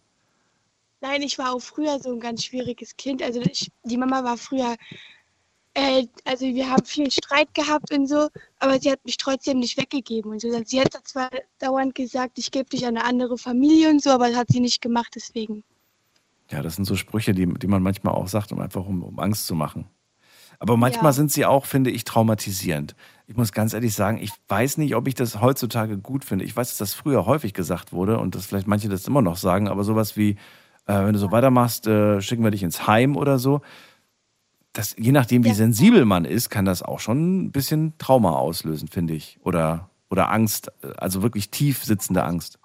Nein, 1.01 1.21
ich 1.23 1.37
war 1.37 1.53
auch 1.53 1.59
früher 1.59 1.99
so 1.99 2.11
ein 2.11 2.19
ganz 2.19 2.45
schwieriges 2.45 2.95
Kind. 2.97 3.21
Also 3.23 3.41
ich, 3.41 3.71
die 3.83 3.97
Mama 3.97 4.23
war 4.23 4.37
früher, 4.37 4.75
äh, 5.77 6.07
also 6.25 6.45
wir 6.45 6.69
haben 6.69 6.83
viel 6.85 7.11
Streit 7.11 7.53
gehabt 7.53 7.91
und 7.91 8.07
so, 8.07 8.29
aber 8.59 8.79
sie 8.79 8.91
hat 8.91 9.05
mich 9.05 9.17
trotzdem 9.17 9.59
nicht 9.59 9.77
weggegeben 9.77 10.31
und 10.31 10.41
so. 10.41 10.49
Sie 10.65 10.81
hat 10.81 10.93
zwar 11.03 11.29
dauernd 11.59 11.93
gesagt, 11.93 12.39
ich 12.39 12.49
gebe 12.49 12.67
dich 12.67 12.85
an 12.87 12.97
eine 12.97 13.05
andere 13.05 13.37
Familie 13.37 13.89
und 13.89 14.01
so, 14.01 14.09
aber 14.09 14.27
das 14.27 14.37
hat 14.37 14.47
sie 14.49 14.59
nicht 14.59 14.81
gemacht, 14.81 15.13
deswegen. 15.15 15.63
Ja, 16.49 16.63
das 16.63 16.77
sind 16.77 16.85
so 16.85 16.95
Sprüche, 16.95 17.33
die, 17.33 17.45
die 17.45 17.67
man 17.67 17.83
manchmal 17.83 18.15
auch 18.15 18.27
sagt, 18.27 18.51
um 18.51 18.59
einfach 18.59 18.85
um, 18.85 19.03
um 19.03 19.19
Angst 19.19 19.45
zu 19.45 19.53
machen. 19.53 19.85
Aber 20.59 20.77
manchmal 20.77 21.11
Ja. 21.11 21.13
sind 21.13 21.31
sie 21.31 21.45
auch, 21.45 21.65
finde 21.65 21.91
ich, 21.91 22.03
traumatisierend. 22.05 22.95
Ich 23.27 23.35
muss 23.37 23.51
ganz 23.51 23.73
ehrlich 23.73 23.93
sagen, 23.93 24.17
ich 24.19 24.31
weiß 24.47 24.77
nicht, 24.77 24.95
ob 24.95 25.07
ich 25.07 25.13
das 25.13 25.41
heutzutage 25.41 25.99
gut 25.99 26.25
finde. 26.25 26.45
Ich 26.45 26.55
weiß, 26.55 26.69
dass 26.69 26.77
das 26.77 26.93
früher 26.95 27.27
häufig 27.27 27.53
gesagt 27.53 27.93
wurde 27.93 28.17
und 28.17 28.33
dass 28.33 28.47
vielleicht 28.47 28.65
manche 28.65 28.89
das 28.89 29.07
immer 29.07 29.21
noch 29.21 29.37
sagen, 29.37 29.67
aber 29.67 29.83
sowas 29.83 30.17
wie, 30.17 30.31
äh, 30.87 31.05
wenn 31.05 31.13
du 31.13 31.19
so 31.19 31.31
weitermachst, 31.31 31.85
äh, 31.85 32.19
schicken 32.21 32.43
wir 32.43 32.49
dich 32.49 32.63
ins 32.63 32.87
Heim 32.87 33.15
oder 33.15 33.37
so. 33.37 33.61
Das, 34.77 34.95
je 34.95 35.11
nachdem, 35.11 35.43
wie 35.43 35.53
sensibel 35.53 36.05
man 36.05 36.23
ist, 36.23 36.51
kann 36.51 36.65
das 36.65 36.83
auch 36.83 36.99
schon 36.99 37.45
ein 37.45 37.51
bisschen 37.51 37.97
Trauma 37.97 38.33
auslösen, 38.33 38.87
finde 38.87 39.15
ich. 39.15 39.39
Oder, 39.41 39.89
oder 40.11 40.29
Angst, 40.29 40.71
also 40.97 41.23
wirklich 41.23 41.49
tief 41.49 41.83
sitzende 41.83 42.23
Angst. 42.23 42.59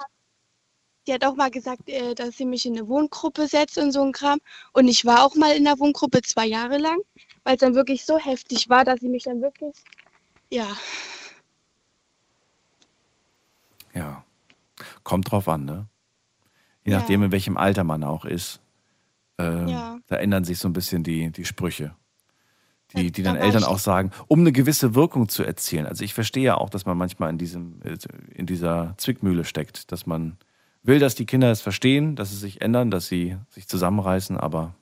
Sie 1.06 1.14
hat 1.14 1.24
auch 1.24 1.34
mal 1.36 1.50
gesagt, 1.50 1.88
äh, 1.88 2.14
dass 2.14 2.36
sie 2.36 2.44
mich 2.44 2.66
in 2.66 2.76
eine 2.76 2.86
Wohngruppe 2.86 3.46
setzt 3.46 3.78
und 3.78 3.92
so 3.92 4.02
ein 4.02 4.12
Kram. 4.12 4.40
Und 4.74 4.88
ich 4.88 5.06
war 5.06 5.24
auch 5.24 5.34
mal 5.36 5.56
in 5.56 5.64
der 5.64 5.78
Wohngruppe 5.78 6.20
zwei 6.20 6.46
Jahre 6.46 6.76
lang, 6.76 6.98
weil 7.44 7.54
es 7.54 7.60
dann 7.60 7.74
wirklich 7.74 8.04
so 8.04 8.18
heftig 8.18 8.68
war, 8.68 8.84
dass 8.84 9.00
sie 9.00 9.08
mich 9.08 9.22
dann 9.24 9.40
wirklich, 9.40 9.74
ja, 10.50 10.68
Ja. 13.94 14.24
Kommt 15.02 15.30
drauf 15.30 15.48
an, 15.48 15.64
ne? 15.64 15.86
Je 16.84 16.92
Ja. 16.92 16.98
nachdem, 16.98 17.22
in 17.22 17.32
welchem 17.32 17.56
Alter 17.56 17.84
man 17.84 18.04
auch 18.04 18.24
ist. 18.24 18.60
Ähm, 19.38 19.68
Ja. 19.68 19.98
Da 20.08 20.16
ändern 20.16 20.44
sich 20.44 20.58
so 20.58 20.68
ein 20.68 20.72
bisschen 20.74 21.02
die, 21.04 21.30
die 21.30 21.44
Sprüche. 21.44 21.94
Die, 22.96 23.12
die 23.12 23.22
da 23.22 23.32
dann 23.32 23.42
Eltern 23.42 23.64
auch 23.64 23.78
sagen, 23.78 24.10
um 24.28 24.40
eine 24.40 24.52
gewisse 24.52 24.94
Wirkung 24.94 25.28
zu 25.28 25.42
erzielen. 25.42 25.86
Also 25.86 26.04
ich 26.04 26.14
verstehe 26.14 26.44
ja 26.44 26.56
auch, 26.56 26.70
dass 26.70 26.86
man 26.86 26.96
manchmal 26.98 27.30
in, 27.30 27.38
diesem, 27.38 27.80
in 28.34 28.46
dieser 28.46 28.94
Zwickmühle 28.98 29.44
steckt, 29.44 29.92
dass 29.92 30.06
man 30.06 30.36
will, 30.82 30.98
dass 30.98 31.14
die 31.14 31.26
Kinder 31.26 31.50
es 31.50 31.60
verstehen, 31.60 32.16
dass 32.16 32.30
sie 32.30 32.36
sich 32.36 32.60
ändern, 32.60 32.90
dass 32.90 33.06
sie 33.06 33.36
sich 33.50 33.68
zusammenreißen, 33.68 34.36
aber 34.36 34.74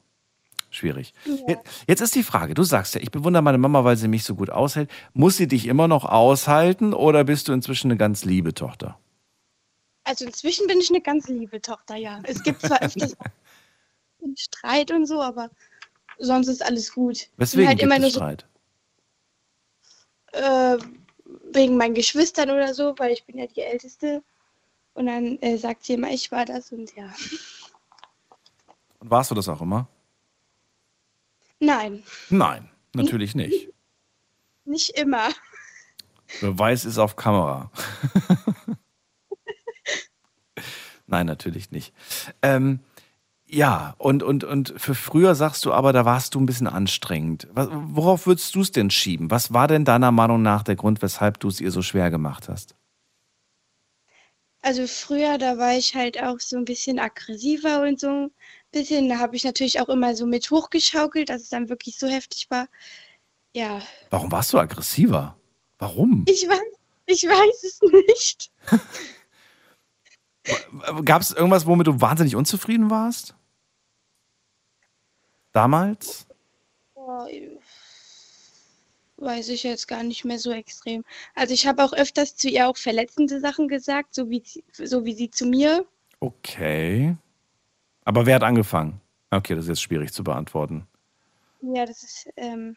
schwierig. 0.70 1.12
Jetzt, 1.46 1.62
jetzt 1.86 2.00
ist 2.00 2.14
die 2.14 2.22
Frage, 2.22 2.54
du 2.54 2.62
sagst 2.62 2.94
ja, 2.94 3.00
ich 3.00 3.10
bewundere 3.10 3.42
meine 3.42 3.58
Mama, 3.58 3.84
weil 3.84 3.96
sie 3.96 4.08
mich 4.08 4.24
so 4.24 4.34
gut 4.34 4.50
aushält. 4.50 4.90
Muss 5.12 5.36
sie 5.36 5.48
dich 5.48 5.66
immer 5.66 5.88
noch 5.88 6.04
aushalten 6.04 6.94
oder 6.94 7.24
bist 7.24 7.48
du 7.48 7.52
inzwischen 7.52 7.90
eine 7.90 7.98
ganz 7.98 8.24
liebe 8.24 8.54
Tochter? 8.54 8.98
also 10.10 10.24
inzwischen 10.24 10.66
bin 10.66 10.80
ich 10.80 10.90
eine 10.90 11.00
ganz 11.00 11.28
liebe 11.28 11.60
Tochter, 11.60 11.96
ja. 11.96 12.20
Es 12.24 12.42
gibt 12.42 12.62
zwar 12.62 12.82
öfters 12.82 13.16
einen 14.22 14.36
Streit 14.36 14.90
und 14.90 15.06
so, 15.06 15.22
aber 15.22 15.50
sonst 16.20 16.48
ist 16.48 16.64
alles 16.64 16.92
gut. 16.92 17.28
Weswegen 17.36 17.68
halt 17.68 17.78
gibt 17.78 17.86
immer 17.92 17.96
es 17.96 18.00
nur 18.02 18.10
so, 18.10 18.18
Streit? 18.20 18.46
äh, 20.32 20.78
wegen 21.52 21.76
meinen 21.76 21.94
Geschwistern 21.94 22.50
oder 22.50 22.74
so, 22.74 22.94
weil 22.98 23.12
ich 23.12 23.24
bin 23.24 23.38
ja 23.38 23.46
die 23.46 23.62
Älteste. 23.62 24.22
Und 24.94 25.06
dann 25.06 25.38
äh, 25.40 25.56
sagt 25.56 25.84
sie 25.84 25.94
immer, 25.94 26.10
ich 26.10 26.30
war 26.32 26.44
das 26.44 26.72
und 26.72 26.94
ja. 26.96 27.12
Und 28.98 29.10
warst 29.10 29.30
du 29.30 29.34
das 29.34 29.48
auch 29.48 29.60
immer? 29.60 29.88
Nein, 31.58 32.02
Nein, 32.30 32.70
natürlich 32.94 33.34
nicht. 33.34 33.68
nicht 34.64 34.90
immer. 34.90 35.28
Beweis 36.40 36.84
ist 36.84 36.98
auf 36.98 37.16
Kamera. 37.16 37.70
Nein, 41.06 41.26
natürlich 41.26 41.70
nicht. 41.70 41.92
Ähm, 42.40 42.80
ja, 43.52 43.94
und, 43.98 44.22
und, 44.22 44.44
und 44.44 44.74
für 44.76 44.94
früher 44.94 45.34
sagst 45.34 45.64
du 45.64 45.72
aber, 45.72 45.92
da 45.92 46.04
warst 46.04 46.34
du 46.34 46.40
ein 46.40 46.46
bisschen 46.46 46.68
anstrengend. 46.68 47.48
Worauf 47.52 48.26
würdest 48.26 48.54
du 48.54 48.60
es 48.60 48.70
denn 48.70 48.90
schieben? 48.90 49.30
Was 49.30 49.52
war 49.52 49.66
denn 49.66 49.84
deiner 49.84 50.12
Meinung 50.12 50.42
nach 50.42 50.62
der 50.62 50.76
Grund, 50.76 51.02
weshalb 51.02 51.40
du 51.40 51.48
es 51.48 51.60
ihr 51.60 51.72
so 51.72 51.82
schwer 51.82 52.10
gemacht 52.10 52.48
hast? 52.48 52.76
Also 54.62 54.86
früher, 54.86 55.38
da 55.38 55.58
war 55.58 55.76
ich 55.76 55.94
halt 55.94 56.22
auch 56.22 56.38
so 56.38 56.56
ein 56.58 56.64
bisschen 56.64 56.98
aggressiver 56.98 57.82
und 57.82 57.98
so 57.98 58.08
ein 58.08 58.30
bisschen. 58.70 59.08
Da 59.08 59.18
habe 59.18 59.34
ich 59.34 59.42
natürlich 59.42 59.80
auch 59.80 59.88
immer 59.88 60.14
so 60.14 60.26
mit 60.26 60.50
hochgeschaukelt, 60.50 61.30
dass 61.30 61.42
es 61.42 61.48
dann 61.48 61.68
wirklich 61.68 61.98
so 61.98 62.06
heftig 62.06 62.46
war. 62.50 62.68
ja, 63.54 63.80
Warum 64.10 64.30
warst 64.30 64.52
du 64.52 64.58
aggressiver? 64.58 65.36
Warum? 65.78 66.24
ich 66.28 66.46
weiß, 66.46 66.60
ich 67.06 67.22
weiß 67.24 67.64
es 67.64 67.80
nicht. 68.06 68.50
Gab 71.04 71.22
es 71.22 71.32
irgendwas, 71.32 71.66
womit 71.66 71.86
du 71.86 72.00
wahnsinnig 72.00 72.36
unzufrieden 72.36 72.90
warst? 72.90 73.34
Damals? 75.52 76.26
Oh, 76.94 77.26
weiß 79.16 79.48
ich 79.50 79.62
jetzt 79.64 79.88
gar 79.88 80.02
nicht 80.02 80.24
mehr 80.24 80.38
so 80.38 80.50
extrem. 80.52 81.04
Also 81.34 81.52
ich 81.54 81.66
habe 81.66 81.84
auch 81.84 81.92
öfters 81.92 82.36
zu 82.36 82.48
ihr 82.48 82.68
auch 82.68 82.76
verletzende 82.76 83.40
Sachen 83.40 83.68
gesagt, 83.68 84.14
so 84.14 84.30
wie, 84.30 84.42
sie- 84.44 84.64
so 84.72 85.04
wie 85.04 85.14
sie 85.14 85.30
zu 85.30 85.46
mir. 85.46 85.84
Okay. 86.20 87.16
Aber 88.04 88.26
wer 88.26 88.36
hat 88.36 88.42
angefangen? 88.42 89.00
Okay, 89.30 89.54
das 89.54 89.64
ist 89.64 89.68
jetzt 89.68 89.82
schwierig 89.82 90.12
zu 90.12 90.24
beantworten. 90.24 90.86
Ja, 91.62 91.84
das 91.84 92.02
ist, 92.02 92.28
ähm, 92.36 92.76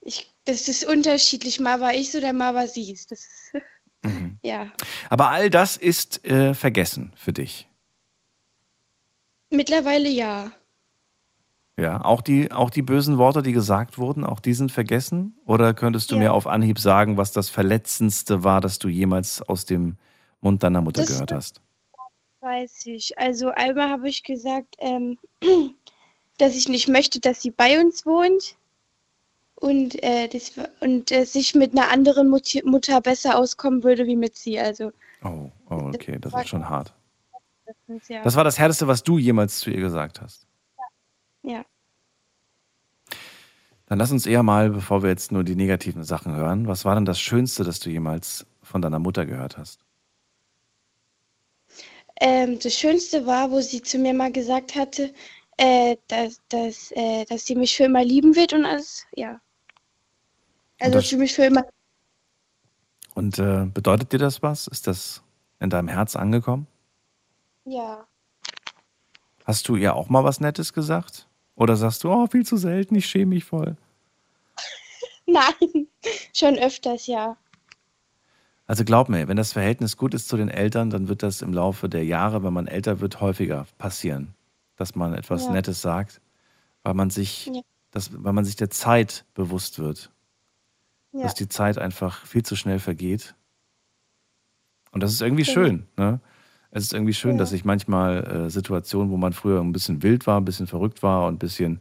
ich, 0.00 0.32
das 0.44 0.68
ist 0.68 0.84
unterschiedlich. 0.84 1.58
Mal 1.58 1.80
war 1.80 1.94
ich 1.94 2.12
so, 2.12 2.20
dann 2.20 2.36
mal 2.36 2.54
war 2.54 2.68
sie 2.68 2.92
es. 2.92 3.06
Das 3.08 3.20
ist, 3.20 3.52
ja. 4.42 4.70
Aber 5.10 5.30
all 5.30 5.50
das 5.50 5.76
ist 5.76 6.24
äh, 6.24 6.54
vergessen 6.54 7.12
für 7.16 7.32
dich. 7.32 7.68
Mittlerweile 9.50 10.08
ja. 10.08 10.52
Ja, 11.78 12.02
auch 12.04 12.22
die, 12.22 12.50
auch 12.52 12.70
die 12.70 12.80
bösen 12.80 13.18
Worte, 13.18 13.42
die 13.42 13.52
gesagt 13.52 13.98
wurden, 13.98 14.24
auch 14.24 14.40
die 14.40 14.54
sind 14.54 14.72
vergessen? 14.72 15.36
Oder 15.44 15.74
könntest 15.74 16.10
du 16.10 16.16
mir 16.16 16.32
auf 16.32 16.46
Anhieb 16.46 16.78
sagen, 16.78 17.18
was 17.18 17.32
das 17.32 17.50
Verletzendste 17.50 18.42
war, 18.44 18.62
das 18.62 18.78
du 18.78 18.88
jemals 18.88 19.42
aus 19.42 19.66
dem 19.66 19.98
Mund 20.40 20.62
deiner 20.62 20.80
Mutter 20.80 21.02
Das- 21.02 21.10
gehört 21.12 21.32
hast? 21.32 21.60
Weiß 22.40 22.86
ich. 22.86 23.18
Also 23.18 23.48
einmal 23.50 23.90
habe 23.90 24.08
ich 24.08 24.22
gesagt, 24.22 24.76
ähm, 24.78 25.18
dass 26.38 26.54
ich 26.54 26.68
nicht 26.68 26.88
möchte, 26.88 27.20
dass 27.20 27.42
sie 27.42 27.50
bei 27.50 27.78
uns 27.80 28.06
wohnt 28.06 28.56
und, 29.56 30.02
äh, 30.02 30.28
das, 30.28 30.52
und 30.80 31.10
dass 31.10 31.34
ich 31.34 31.54
mit 31.54 31.72
einer 31.72 31.90
anderen 31.90 32.28
Mut 32.30 32.62
Mutter 32.64 33.00
besser 33.00 33.36
auskommen 33.38 33.82
würde 33.84 34.06
wie 34.06 34.16
mit 34.16 34.36
sie. 34.36 34.58
Also 34.58 34.92
Oh, 35.24 35.50
oh 35.70 35.90
okay, 35.94 36.18
das 36.20 36.32
ist 36.34 36.48
schon 36.48 36.68
hart. 36.68 36.94
das 37.88 38.08
ja. 38.08 38.22
Das 38.22 38.36
war 38.36 38.44
das 38.44 38.58
Härteste, 38.58 38.86
was 38.86 39.02
du 39.02 39.18
jemals 39.18 39.58
zu 39.58 39.70
ihr 39.70 39.80
gesagt 39.80 40.20
hast. 40.20 40.45
Ja. 41.46 41.64
Dann 43.86 43.98
lass 43.98 44.10
uns 44.10 44.26
eher 44.26 44.42
mal, 44.42 44.70
bevor 44.70 45.02
wir 45.02 45.10
jetzt 45.10 45.30
nur 45.30 45.44
die 45.44 45.54
negativen 45.54 46.02
Sachen 46.02 46.34
hören, 46.34 46.66
was 46.66 46.84
war 46.84 46.96
denn 46.96 47.04
das 47.04 47.20
Schönste, 47.20 47.62
das 47.62 47.78
du 47.78 47.88
jemals 47.88 48.44
von 48.62 48.82
deiner 48.82 48.98
Mutter 48.98 49.24
gehört 49.26 49.56
hast? 49.56 49.80
Ähm, 52.20 52.58
das 52.58 52.74
Schönste 52.74 53.26
war, 53.26 53.50
wo 53.50 53.60
sie 53.60 53.82
zu 53.82 53.98
mir 53.98 54.12
mal 54.12 54.32
gesagt 54.32 54.74
hatte, 54.74 55.14
äh, 55.56 55.96
dass, 56.08 56.40
dass, 56.48 56.90
äh, 56.92 57.24
dass 57.26 57.46
sie 57.46 57.54
mich 57.54 57.76
für 57.76 57.84
immer 57.84 58.04
lieben 58.04 58.34
wird 58.34 58.52
und 58.52 58.64
alles, 58.64 59.06
ja. 59.14 59.40
Also, 60.80 61.00
sie 61.00 61.16
mich 61.16 61.32
für 61.32 61.44
immer. 61.44 61.64
Und 63.14 63.38
äh, 63.38 63.66
bedeutet 63.66 64.12
dir 64.12 64.18
das 64.18 64.42
was? 64.42 64.66
Ist 64.66 64.86
das 64.86 65.22
in 65.60 65.70
deinem 65.70 65.88
Herz 65.88 66.16
angekommen? 66.16 66.66
Ja. 67.64 68.06
Hast 69.44 69.68
du 69.68 69.76
ihr 69.76 69.94
auch 69.94 70.08
mal 70.08 70.24
was 70.24 70.40
Nettes 70.40 70.72
gesagt? 70.72 71.28
Oder 71.56 71.76
sagst 71.76 72.04
du, 72.04 72.10
oh, 72.12 72.26
viel 72.26 72.44
zu 72.46 72.56
selten, 72.56 72.94
ich 72.94 73.06
schäme 73.06 73.30
mich 73.34 73.44
voll? 73.44 73.76
Nein, 75.26 75.88
schon 76.32 76.56
öfters, 76.58 77.06
ja. 77.06 77.36
Also 78.68 78.84
glaub 78.84 79.08
mir, 79.08 79.28
wenn 79.28 79.36
das 79.36 79.52
Verhältnis 79.52 79.96
gut 79.96 80.12
ist 80.14 80.28
zu 80.28 80.36
den 80.36 80.48
Eltern, 80.48 80.90
dann 80.90 81.08
wird 81.08 81.22
das 81.22 81.40
im 81.42 81.52
Laufe 81.52 81.88
der 81.88 82.04
Jahre, 82.04 82.42
wenn 82.44 82.52
man 82.52 82.66
älter 82.66 83.00
wird, 83.00 83.20
häufiger 83.20 83.66
passieren, 83.78 84.34
dass 84.76 84.94
man 84.94 85.14
etwas 85.14 85.44
Ja. 85.46 85.52
Nettes 85.52 85.80
sagt, 85.82 86.20
weil 86.82 86.94
man 86.94 87.10
sich, 87.10 87.46
Ja. 87.46 87.62
das, 87.92 88.10
weil 88.22 88.32
man 88.32 88.44
sich 88.44 88.56
der 88.56 88.70
Zeit 88.70 89.24
bewusst 89.34 89.78
wird, 89.78 90.10
Ja. 91.12 91.22
dass 91.22 91.34
die 91.34 91.48
Zeit 91.48 91.78
einfach 91.78 92.26
viel 92.26 92.44
zu 92.44 92.56
schnell 92.56 92.80
vergeht. 92.80 93.34
Und 94.90 95.02
das 95.02 95.12
ist 95.12 95.20
irgendwie 95.22 95.44
Genau. 95.44 95.54
schön. 95.54 95.86
Ne? 95.96 96.20
Es 96.76 96.84
ist 96.84 96.92
irgendwie 96.92 97.14
schön, 97.14 97.32
Ja. 97.32 97.38
dass 97.38 97.50
sich 97.50 97.64
manchmal 97.64 98.24
äh, 98.46 98.50
Situationen, 98.50 99.10
wo 99.10 99.16
man 99.16 99.32
früher 99.32 99.62
ein 99.62 99.72
bisschen 99.72 100.02
wild 100.02 100.26
war, 100.26 100.38
ein 100.38 100.44
bisschen 100.44 100.66
verrückt 100.66 101.02
war 101.02 101.26
und 101.26 101.36
ein 101.36 101.38
bisschen 101.38 101.80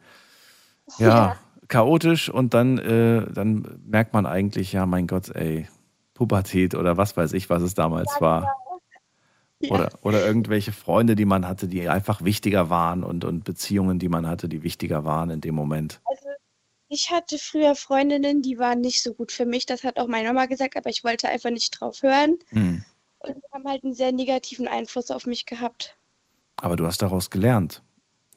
ja, 0.97 1.07
Ja. 1.07 1.37
chaotisch 1.67 2.29
und 2.29 2.53
dann, 2.53 2.77
äh, 2.77 3.29
dann 3.33 3.81
merkt 3.85 4.13
man 4.13 4.25
eigentlich, 4.25 4.71
ja, 4.71 4.85
mein 4.85 5.05
Gott, 5.05 5.35
ey, 5.35 5.67
Pubertät 6.13 6.75
oder 6.75 6.95
was 6.95 7.17
weiß 7.17 7.33
ich, 7.33 7.49
was 7.49 7.61
es 7.61 7.73
damals 7.73 8.21
war. 8.21 8.55
Oder, 9.67 9.89
oder 10.01 10.25
irgendwelche 10.25 10.71
Freunde, 10.71 11.15
die 11.15 11.25
man 11.25 11.45
hatte, 11.45 11.67
die 11.67 11.89
einfach 11.89 12.23
wichtiger 12.23 12.69
waren 12.69 13.03
und, 13.03 13.25
und 13.25 13.43
Beziehungen, 13.43 13.99
die 13.99 14.07
man 14.07 14.25
hatte, 14.27 14.47
die 14.47 14.63
wichtiger 14.63 15.03
waren 15.03 15.29
in 15.29 15.41
dem 15.41 15.55
Moment. 15.55 15.99
Also, 16.05 16.29
ich 16.87 17.11
hatte 17.11 17.37
früher 17.37 17.75
Freundinnen, 17.75 18.41
die 18.41 18.59
waren 18.59 18.79
nicht 18.79 19.03
so 19.03 19.13
gut 19.13 19.33
für 19.33 19.45
mich. 19.45 19.65
Das 19.65 19.83
hat 19.83 19.97
auch 19.97 20.07
meine 20.07 20.29
Mama 20.29 20.45
gesagt, 20.45 20.77
aber 20.77 20.89
ich 20.89 21.03
wollte 21.03 21.27
einfach 21.27 21.49
nicht 21.49 21.81
drauf 21.81 22.01
hören. 22.01 22.37
Hm. 22.49 22.85
Und 23.27 23.43
haben 23.53 23.67
halt 23.67 23.83
einen 23.83 23.93
sehr 23.93 24.11
negativen 24.11 24.67
Einfluss 24.67 25.11
auf 25.11 25.25
mich 25.25 25.45
gehabt. 25.45 25.97
Aber 26.57 26.75
du 26.75 26.85
hast 26.85 27.01
daraus 27.01 27.29
gelernt. 27.29 27.83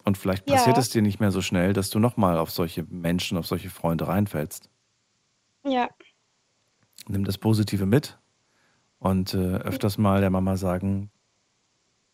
Und 0.04 0.16
vielleicht 0.18 0.48
Ja. 0.48 0.56
passiert 0.56 0.78
es 0.78 0.90
dir 0.90 1.02
nicht 1.02 1.20
mehr 1.20 1.30
so 1.30 1.42
schnell, 1.42 1.72
dass 1.72 1.90
du 1.90 1.98
nochmal 1.98 2.38
auf 2.38 2.50
solche 2.50 2.84
Menschen, 2.84 3.36
auf 3.38 3.46
solche 3.46 3.70
Freunde 3.70 4.08
reinfällst. 4.08 4.70
Ja, 5.64 5.88
Nimm 7.06 7.24
das 7.24 7.38
Positive 7.38 7.86
mit 7.86 8.18
und 8.98 9.32
äh, 9.34 9.56
öfters 9.58 9.98
mal 9.98 10.20
der 10.20 10.30
Mama 10.30 10.56
sagen, 10.56 11.10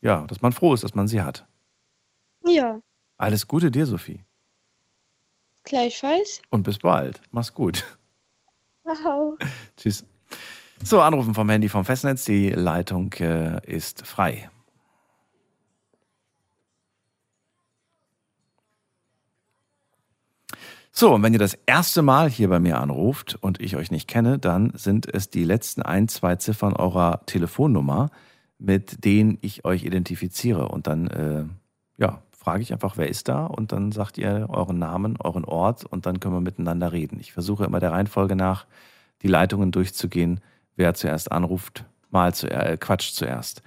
ja, 0.02 0.26
dass 0.26 0.42
man 0.42 0.52
froh 0.52 0.74
ist, 0.74 0.84
dass 0.84 0.94
man 0.94 1.08
sie 1.08 1.22
hat. 1.22 1.46
ja, 2.44 2.80
Alles 3.16 3.48
Gute 3.48 3.70
dir, 3.70 3.86
Sophie. 3.86 4.24
gleichfalls. 5.64 6.42
Und 6.50 6.62
bis 6.64 6.78
bald. 6.78 7.20
Mach's 7.30 7.54
gut. 7.54 7.84
Wow. 8.84 9.38
Tschüss. 9.76 10.04
So, 10.82 11.00
anrufen 11.00 11.34
vom 11.34 11.48
Handy 11.48 11.68
vom 11.68 11.84
Festnetz. 11.84 12.24
Die 12.24 12.50
Leitung 12.50 13.12
äh, 13.14 13.60
ist 13.66 14.06
frei. 14.06 14.50
So, 20.96 21.14
und 21.14 21.24
wenn 21.24 21.32
ihr 21.32 21.40
das 21.40 21.54
erste 21.66 22.02
Mal 22.02 22.30
hier 22.30 22.48
bei 22.48 22.60
mir 22.60 22.78
anruft 22.78 23.36
und 23.40 23.60
ich 23.60 23.74
euch 23.74 23.90
nicht 23.90 24.06
kenne, 24.06 24.38
dann 24.38 24.72
sind 24.76 25.12
es 25.12 25.28
die 25.28 25.42
letzten 25.42 25.82
ein, 25.82 26.06
zwei 26.06 26.36
Ziffern 26.36 26.74
eurer 26.74 27.26
Telefonnummer, 27.26 28.10
mit 28.58 29.04
denen 29.04 29.38
ich 29.40 29.64
euch 29.64 29.82
identifiziere. 29.82 30.68
Und 30.68 30.86
dann, 30.86 31.08
äh, 31.08 31.44
ja, 31.96 32.22
frage 32.30 32.62
ich 32.62 32.72
einfach, 32.72 32.96
wer 32.96 33.08
ist 33.08 33.28
da? 33.28 33.44
Und 33.46 33.72
dann 33.72 33.90
sagt 33.90 34.18
ihr 34.18 34.46
euren 34.50 34.78
Namen, 34.78 35.16
euren 35.18 35.44
Ort 35.44 35.84
und 35.84 36.06
dann 36.06 36.20
können 36.20 36.34
wir 36.34 36.40
miteinander 36.40 36.92
reden. 36.92 37.18
Ich 37.18 37.32
versuche 37.32 37.64
immer 37.64 37.80
der 37.80 37.90
Reihenfolge 37.90 38.36
nach, 38.36 38.66
die 39.22 39.28
Leitungen 39.28 39.72
durchzugehen, 39.72 40.40
wer 40.76 40.94
zuerst 40.94 41.32
anruft, 41.32 41.84
mal 42.10 42.34
zu, 42.34 42.50
äh, 42.50 42.76
Quatsch 42.78 43.12
zuerst. 43.12 43.62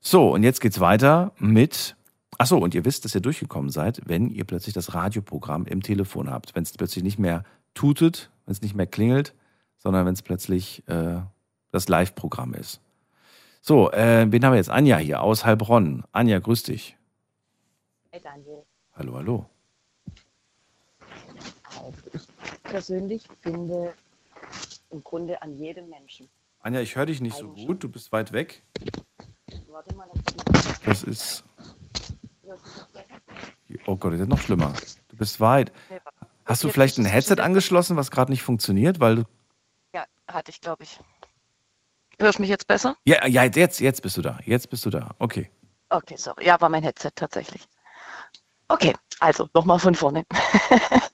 So, 0.00 0.32
und 0.32 0.42
jetzt 0.42 0.60
geht's 0.60 0.80
weiter 0.80 1.32
mit. 1.38 1.96
Ach 2.38 2.46
so, 2.46 2.58
und 2.58 2.74
ihr 2.74 2.84
wisst, 2.84 3.04
dass 3.04 3.14
ihr 3.14 3.20
durchgekommen 3.20 3.70
seid, 3.70 4.00
wenn 4.06 4.30
ihr 4.30 4.44
plötzlich 4.44 4.74
das 4.74 4.94
Radioprogramm 4.94 5.66
im 5.66 5.82
Telefon 5.82 6.30
habt. 6.30 6.54
Wenn 6.54 6.62
es 6.62 6.72
plötzlich 6.72 7.02
nicht 7.02 7.18
mehr 7.18 7.44
tutet, 7.74 8.30
wenn 8.46 8.52
es 8.52 8.62
nicht 8.62 8.74
mehr 8.74 8.86
klingelt, 8.86 9.34
sondern 9.78 10.06
wenn 10.06 10.14
es 10.14 10.22
plötzlich 10.22 10.86
äh, 10.88 11.20
das 11.72 11.88
Live-Programm 11.88 12.54
ist. 12.54 12.80
So, 13.60 13.90
äh, 13.90 14.26
wen 14.30 14.44
haben 14.44 14.52
wir 14.52 14.58
jetzt? 14.58 14.70
Anja 14.70 14.98
hier 14.98 15.20
aus 15.20 15.44
Heilbronn. 15.44 16.04
Anja, 16.12 16.38
grüß 16.38 16.62
dich. 16.62 16.96
Hey 18.10 18.20
Daniel, 18.22 18.62
Hallo, 18.94 19.16
hallo. 19.16 19.46
also 21.80 21.92
ich 22.12 22.22
persönlich 22.62 23.28
finde 23.40 23.92
im 24.90 25.04
Grunde 25.04 25.40
an 25.42 25.56
jedem 25.56 25.88
Menschen. 25.88 26.28
Anja, 26.60 26.80
ich 26.80 26.96
höre 26.96 27.06
dich 27.06 27.20
nicht 27.20 27.36
so 27.36 27.48
gut. 27.48 27.82
Du 27.82 27.88
bist 27.88 28.12
weit 28.12 28.32
weg. 28.32 28.62
Warte 29.68 29.94
mal, 29.94 30.08
Das 30.84 31.02
ist. 31.02 31.44
Oh 33.86 33.96
Gott, 33.96 34.14
das 34.14 34.20
ist 34.20 34.28
noch 34.28 34.40
schlimmer. 34.40 34.72
Du 35.08 35.16
bist 35.16 35.40
weit. 35.40 35.72
Hast 36.44 36.64
du 36.64 36.68
vielleicht 36.70 36.98
ein 36.98 37.04
Headset 37.04 37.40
angeschlossen, 37.40 37.96
was 37.96 38.10
gerade 38.10 38.32
nicht 38.32 38.42
funktioniert? 38.42 39.00
Weil 39.00 39.16
du. 39.16 39.24
ja, 39.94 40.04
hatte 40.26 40.50
ich 40.50 40.60
glaube 40.60 40.82
ich. 40.84 40.98
Hörst 42.18 42.38
du 42.38 42.42
mich 42.42 42.50
jetzt 42.50 42.66
besser? 42.66 42.96
Ja, 43.04 43.26
ja, 43.26 43.44
jetzt, 43.44 43.78
jetzt 43.78 44.02
bist 44.02 44.16
du 44.16 44.22
da. 44.22 44.40
Jetzt 44.44 44.70
bist 44.70 44.84
du 44.84 44.90
da. 44.90 45.14
Okay. 45.18 45.50
Okay, 45.90 46.16
sorry. 46.16 46.44
Ja, 46.44 46.60
war 46.60 46.68
mein 46.68 46.82
Headset 46.82 47.12
tatsächlich. 47.14 47.62
Okay, 48.68 48.94
also 49.20 49.48
nochmal 49.54 49.78
von 49.78 49.94
vorne. 49.94 50.24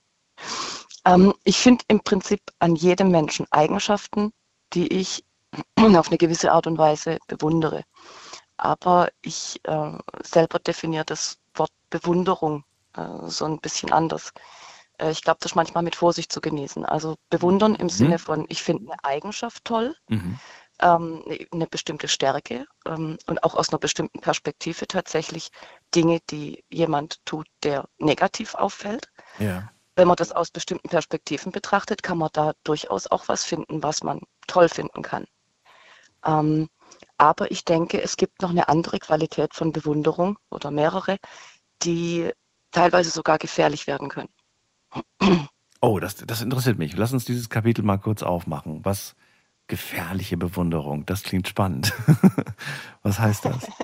ähm, 1.05 1.33
ich 1.43 1.57
finde 1.57 1.83
im 1.87 2.01
Prinzip 2.01 2.41
an 2.59 2.75
jedem 2.75 3.11
Menschen 3.11 3.45
Eigenschaften, 3.51 4.33
die 4.73 4.87
ich 4.87 5.23
auf 5.99 6.07
eine 6.09 6.17
gewisse 6.17 6.51
Art 6.51 6.67
und 6.67 6.77
Weise 6.77 7.17
bewundere. 7.27 7.83
Aber 8.57 9.09
ich 9.21 9.59
äh, 9.65 9.91
selber 10.23 10.59
definiere 10.59 11.05
das 11.05 11.37
Wort 11.55 11.71
Bewunderung 11.89 12.63
äh, 12.95 13.01
so 13.27 13.45
ein 13.45 13.59
bisschen 13.59 13.91
anders. 13.91 14.31
Äh, 14.97 15.11
ich 15.11 15.21
glaube, 15.23 15.39
das 15.41 15.51
ist 15.51 15.55
manchmal 15.55 15.83
mit 15.83 15.95
Vorsicht 15.95 16.31
zu 16.31 16.39
genießen. 16.41 16.85
Also 16.85 17.15
bewundern 17.29 17.75
im 17.75 17.89
Sinne 17.89 18.17
von, 18.19 18.45
ich 18.49 18.63
finde 18.63 18.91
eine 18.93 19.03
Eigenschaft 19.03 19.65
toll, 19.65 19.95
Mhm. 20.09 20.39
ähm, 20.79 21.23
eine- 21.25 21.47
eine 21.51 21.67
bestimmte 21.67 22.07
Stärke 22.07 22.65
ähm, 22.85 23.17
und 23.27 23.43
auch 23.43 23.55
aus 23.55 23.69
einer 23.69 23.79
bestimmten 23.79 24.19
Perspektive 24.21 24.87
tatsächlich 24.87 25.49
Dinge, 25.93 26.19
die 26.29 26.63
jemand 26.69 27.23
tut, 27.25 27.47
der 27.63 27.85
negativ 27.97 28.55
auffällt. 28.55 29.09
Ja. 29.39 29.69
wenn 29.97 30.07
man 30.09 30.17
das 30.17 30.33
aus 30.33 30.51
bestimmten 30.51 30.89
Perspektiven 30.89 31.53
betrachtet, 31.53 32.03
kann 32.03 32.17
man 32.17 32.29
da 32.33 32.51
durchaus 32.65 33.07
auch 33.07 33.29
was 33.29 33.45
finden, 33.45 33.81
was 33.81 34.03
man 34.03 34.19
toll 34.45 34.67
finden 34.67 35.01
kann. 35.01 35.25
Ähm, 36.25 36.69
aber 37.17 37.51
ich 37.51 37.63
denke, 37.63 38.01
es 38.01 38.17
gibt 38.17 38.41
noch 38.41 38.49
eine 38.49 38.67
andere 38.67 38.99
Qualität 38.99 39.53
von 39.53 39.71
Bewunderung 39.71 40.37
oder 40.49 40.71
mehrere, 40.71 41.17
die 41.83 42.31
teilweise 42.71 43.09
sogar 43.09 43.37
gefährlich 43.37 43.87
werden 43.87 44.09
können. 44.09 44.29
Oh, 45.81 45.99
das, 45.99 46.15
das 46.15 46.41
interessiert 46.41 46.77
mich. 46.77 46.95
Lass 46.95 47.13
uns 47.13 47.25
dieses 47.25 47.49
Kapitel 47.49 47.83
mal 47.83 47.97
kurz 47.97 48.23
aufmachen. 48.23 48.83
Was 48.83 49.15
gefährliche 49.67 50.37
Bewunderung, 50.37 51.05
das 51.05 51.23
klingt 51.23 51.47
spannend. 51.47 51.93
Was 53.01 53.19
heißt 53.19 53.45
das? 53.45 53.67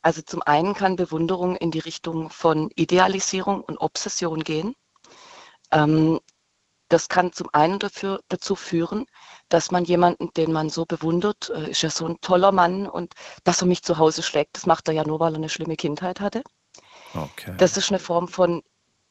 Also 0.00 0.22
zum 0.22 0.42
einen 0.42 0.74
kann 0.74 0.94
Bewunderung 0.94 1.56
in 1.56 1.72
die 1.72 1.80
Richtung 1.80 2.30
von 2.30 2.70
Idealisierung 2.76 3.60
und 3.62 3.78
Obsession 3.78 4.44
gehen. 4.44 4.74
Ähm, 5.72 6.20
das 6.88 7.08
kann 7.08 7.32
zum 7.32 7.48
einen 7.52 7.78
dafür, 7.78 8.20
dazu 8.28 8.54
führen, 8.54 9.06
dass 9.48 9.70
man 9.70 9.84
jemanden, 9.84 10.32
den 10.34 10.52
man 10.52 10.70
so 10.70 10.86
bewundert, 10.86 11.50
äh, 11.50 11.70
ist 11.70 11.82
ja 11.82 11.90
so 11.90 12.06
ein 12.06 12.20
toller 12.20 12.52
Mann 12.52 12.86
und 12.86 13.14
dass 13.44 13.62
er 13.62 13.66
mich 13.66 13.82
zu 13.82 13.98
Hause 13.98 14.22
schlägt, 14.22 14.56
das 14.56 14.66
macht 14.66 14.88
er 14.88 14.94
ja 14.94 15.04
nur, 15.04 15.20
weil 15.20 15.34
er 15.34 15.36
eine 15.36 15.48
schlimme 15.48 15.76
Kindheit 15.76 16.20
hatte. 16.20 16.42
Okay. 17.14 17.54
Das 17.58 17.76
ist 17.76 17.90
eine 17.90 17.98
Form 17.98 18.28
von 18.28 18.62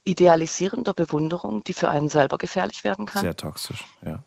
idealisierender 0.03 0.93
Bewunderung, 0.93 1.63
die 1.63 1.73
für 1.73 1.89
einen 1.89 2.09
selber 2.09 2.37
gefährlich 2.37 2.83
werden 2.83 3.05
kann. 3.05 3.21
Sehr 3.21 3.35
toxisch, 3.35 3.85
ja. 4.03 4.23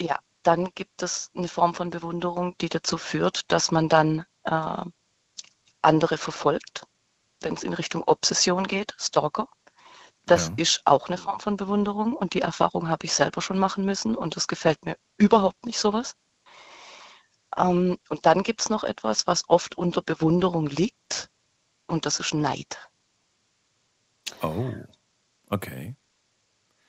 Ja, 0.00 0.18
dann 0.42 0.70
gibt 0.74 1.02
es 1.02 1.30
eine 1.34 1.48
Form 1.48 1.74
von 1.74 1.90
Bewunderung, 1.90 2.56
die 2.58 2.68
dazu 2.68 2.98
führt, 2.98 3.50
dass 3.50 3.72
man 3.72 3.88
dann 3.88 4.24
äh, 4.44 4.84
andere 5.82 6.18
verfolgt, 6.18 6.86
wenn 7.40 7.54
es 7.54 7.64
in 7.64 7.72
Richtung 7.72 8.04
Obsession 8.06 8.66
geht, 8.66 8.94
Stalker. 8.98 9.48
Das 10.26 10.48
Ja. 10.48 10.54
ist 10.56 10.82
auch 10.86 11.06
eine 11.08 11.18
Form 11.18 11.38
von 11.40 11.56
Bewunderung 11.56 12.14
und 12.14 12.34
die 12.34 12.40
Erfahrung 12.42 12.88
habe 12.88 13.06
ich 13.06 13.14
selber 13.14 13.40
schon 13.40 13.58
machen 13.58 13.84
müssen 13.84 14.16
und 14.16 14.36
das 14.36 14.48
gefällt 14.48 14.84
mir 14.84 14.96
überhaupt 15.16 15.64
nicht 15.64 15.78
sowas. 15.78 16.16
Ähm, 17.56 17.96
und 18.08 18.26
dann 18.26 18.42
gibt 18.42 18.60
es 18.60 18.68
noch 18.68 18.84
etwas, 18.84 19.26
was 19.28 19.48
oft 19.48 19.78
unter 19.78 20.02
Bewunderung 20.02 20.66
liegt 20.66 21.30
und 21.86 22.06
das 22.06 22.18
ist 22.20 22.34
Neid. 22.34 22.88
Oh, 24.42 24.72
okay. 25.50 25.94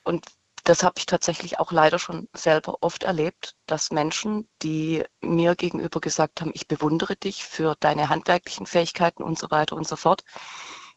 Und 0.04 0.26
das 0.64 0.84
habe 0.84 0.96
ich 0.98 1.06
tatsächlich 1.06 1.60
auch 1.60 1.72
leider 1.72 2.00
schon 2.00 2.28
selber 2.34 2.78
oft 2.82 3.04
erlebt, 3.04 3.56
dass 3.68 3.92
Menschen, 3.92 4.50
die 4.64 5.04
mir 5.22 5.56
gegenüber 5.56 6.02
gesagt 6.02 6.42
haben, 6.42 6.52
ich 6.56 6.68
bewundere 6.68 7.16
dich 7.16 7.46
für 7.46 7.76
deine 7.80 8.10
handwerklichen 8.10 8.66
Fähigkeiten 8.66 9.24
und 9.24 9.38
so 9.38 9.52
weiter 9.52 9.76
und 9.76 9.88
so 9.88 9.96
fort, 9.96 10.24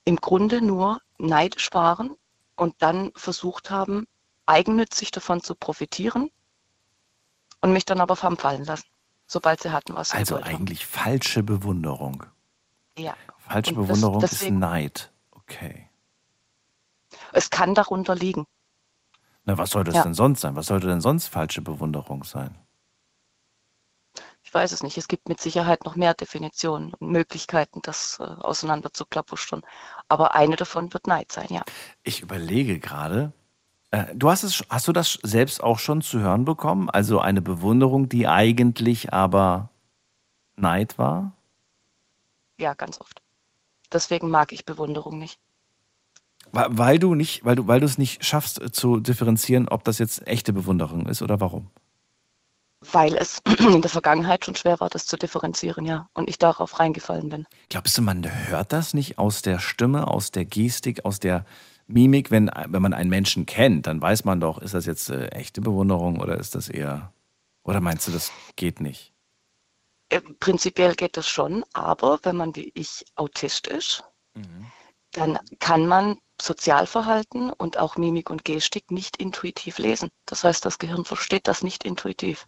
im 0.05 0.17
Grunde 0.17 0.63
nur 0.63 1.01
neidisch 1.19 1.69
waren 1.73 2.17
und 2.61 2.75
dann 2.83 3.11
versucht 3.17 3.71
haben, 3.71 4.07
eigennützig 4.45 5.11
davon 5.13 5.43
zu 5.43 5.55
profitieren 5.55 6.31
und 7.63 7.73
mich 7.73 7.87
dann 7.87 8.01
aber 8.01 8.17
fallen 8.17 8.65
lassen, 8.65 8.87
sobald 9.27 9.63
sie 9.63 9.73
hatten, 9.73 9.95
was 9.95 10.11
sie 10.11 10.19
Also 10.19 10.37
eigentlich 10.37 10.87
falsche 10.87 11.43
Bewunderung. 11.43 12.27
Ja. 12.99 13.17
Falsche 13.39 13.71
Und 13.75 13.79
das- 13.79 13.87
Bewunderung 13.89 14.23
ist 14.23 14.33
deswegen- 14.33 14.59
Neid. 14.59 15.11
Okay. 15.33 15.89
Es 17.33 17.49
kann 17.49 17.75
darunter 17.75 18.15
liegen. 18.15 18.45
Na, 19.45 19.57
was 19.57 19.71
sollte 19.71 19.91
es 19.91 19.97
Ja. 19.97 20.03
denn 20.03 20.15
sonst 20.15 20.43
sein? 20.43 20.55
Was 20.55 20.67
sollte 20.67 20.87
denn 20.87 21.01
sonst 21.01 21.29
falsche 21.29 21.63
Bewunderung 21.63 22.25
sein? 22.25 22.59
Ich 24.51 24.55
weiß 24.55 24.73
es 24.73 24.83
nicht. 24.83 24.99
Es 24.99 25.07
gibt 25.07 25.29
mit 25.29 25.41
Sicherheit 25.41 25.85
noch 25.85 25.95
mehr 25.95 26.13
Definitionen 26.13 26.93
und 26.95 27.13
Möglichkeiten, 27.13 27.83
das 27.85 28.19
äh, 28.19 28.25
auseinander 28.25 28.93
zu 28.93 29.07
klappustern. 29.07 29.63
Aber 30.09 30.35
eine 30.35 30.57
davon 30.57 30.93
wird 30.93 31.07
Neid 31.07 31.31
sein, 31.31 31.47
ja. 31.51 31.63
Ich 32.03 32.21
überlege 32.21 32.81
gerade. 32.81 33.33
Äh, 33.93 34.07
du 34.13 34.29
hast 34.29 34.43
es, 34.43 34.65
hast 34.69 34.89
du 34.89 34.93
das 34.93 35.21
selbst 35.23 35.63
auch 35.63 35.79
schon 35.79 36.03
zu 36.03 36.19
hören 36.19 36.45
bekommen? 36.45 36.91
Also 36.91 37.21
eine 37.21 37.41
Bewunderung, 37.41 38.09
die 38.09 38.27
eigentlich 38.27 39.13
aber 39.13 39.71
Neid 40.57 40.99
war? 40.99 41.31
Ja, 42.59 42.75
ganz 42.75 43.01
oft. 43.01 43.23
Deswegen 43.93 44.31
mag 44.31 44.51
ich 44.51 44.65
Bewunderung 44.65 45.21
nicht. 45.21 45.39
Weil 46.51 46.99
du 46.99 47.15
nicht, 47.15 47.45
weil 47.45 47.55
du, 47.55 47.69
weil 47.69 47.79
du 47.79 47.87
es 47.87 47.99
nicht 47.99 48.25
schaffst 48.25 48.61
äh, 48.61 48.73
zu 48.73 48.99
differenzieren, 48.99 49.69
ob 49.69 49.85
das 49.85 50.01
jetzt 50.01 50.27
echte 50.27 50.53
Bewunderung 50.53 51.07
ist 51.07 51.23
oder 51.23 51.41
warum? 51.41 51.71
Weil 52.81 53.15
es 53.17 53.43
in 53.59 53.83
der 53.83 53.91
Vergangenheit 53.91 54.45
schon 54.45 54.57
schwer 54.57 54.81
war, 54.81 54.89
das 54.89 55.07
zu 55.07 55.17
differenzieren, 55.17 55.85
ja. 55.85 56.09
Und 56.15 56.29
ich 56.29 56.39
darauf 56.39 56.79
reingefallen 56.81 57.29
bin. 57.29 57.47
Glaubst 57.69 57.97
du, 57.99 58.03
man 58.03 58.25
hört 58.49 58.73
das 58.73 58.95
nicht 58.95 59.19
aus 59.19 59.43
der 59.43 59.59
Stimme, 59.59 60.09
aus 60.09 60.31
der 60.31 60.45
Gestik, 60.45 61.05
aus 61.05 61.21
der 61.21 61.45
Mimik? 61.87 62.31
Wenn, 62.31 62.51
wenn 62.69 62.83
man 62.83 62.95
einen 62.95 63.11
Menschen 63.11 63.47
kennt, 63.47 63.87
dann 63.87 64.01
weiß 64.01 64.25
man 64.25 64.41
doch, 64.41 64.59
ist 64.59 64.75
das 64.75 64.87
jetzt 64.87 65.11
äh, 65.11 65.27
echte 65.29 65.61
Bewunderung 65.61 66.21
oder 66.21 66.39
ist 66.39 66.55
das 66.55 66.69
eher. 66.69 67.13
Oder 67.63 67.81
meinst 67.81 68.09
du, 68.09 68.13
das 68.13 68.33
geht 68.57 68.81
nicht? 68.81 69.13
Äh, 70.09 70.21
Prinzipiell 70.41 70.95
geht 70.95 71.17
das 71.17 71.29
schon, 71.29 71.65
aber 71.75 72.21
wenn 72.23 72.37
man 72.37 72.57
wie 72.57 72.73
ich 72.75 73.05
Autist 73.17 73.67
ist, 73.67 74.05
dann 75.13 75.39
kann 75.59 75.87
man 75.87 76.19
Sozialverhalten 76.41 77.51
und 77.51 77.79
auch 77.79 77.97
Mimik 77.97 78.31
und 78.31 78.45
Gestik 78.45 78.91
nicht 78.91 79.17
intuitiv 79.17 79.79
lesen. 79.79 80.09
Das 80.25 80.45
heißt, 80.45 80.65
das 80.65 80.79
Gehirn 80.79 81.05
versteht 81.05 81.49
das 81.49 81.63
nicht 81.63 81.85
intuitiv. 81.85 82.47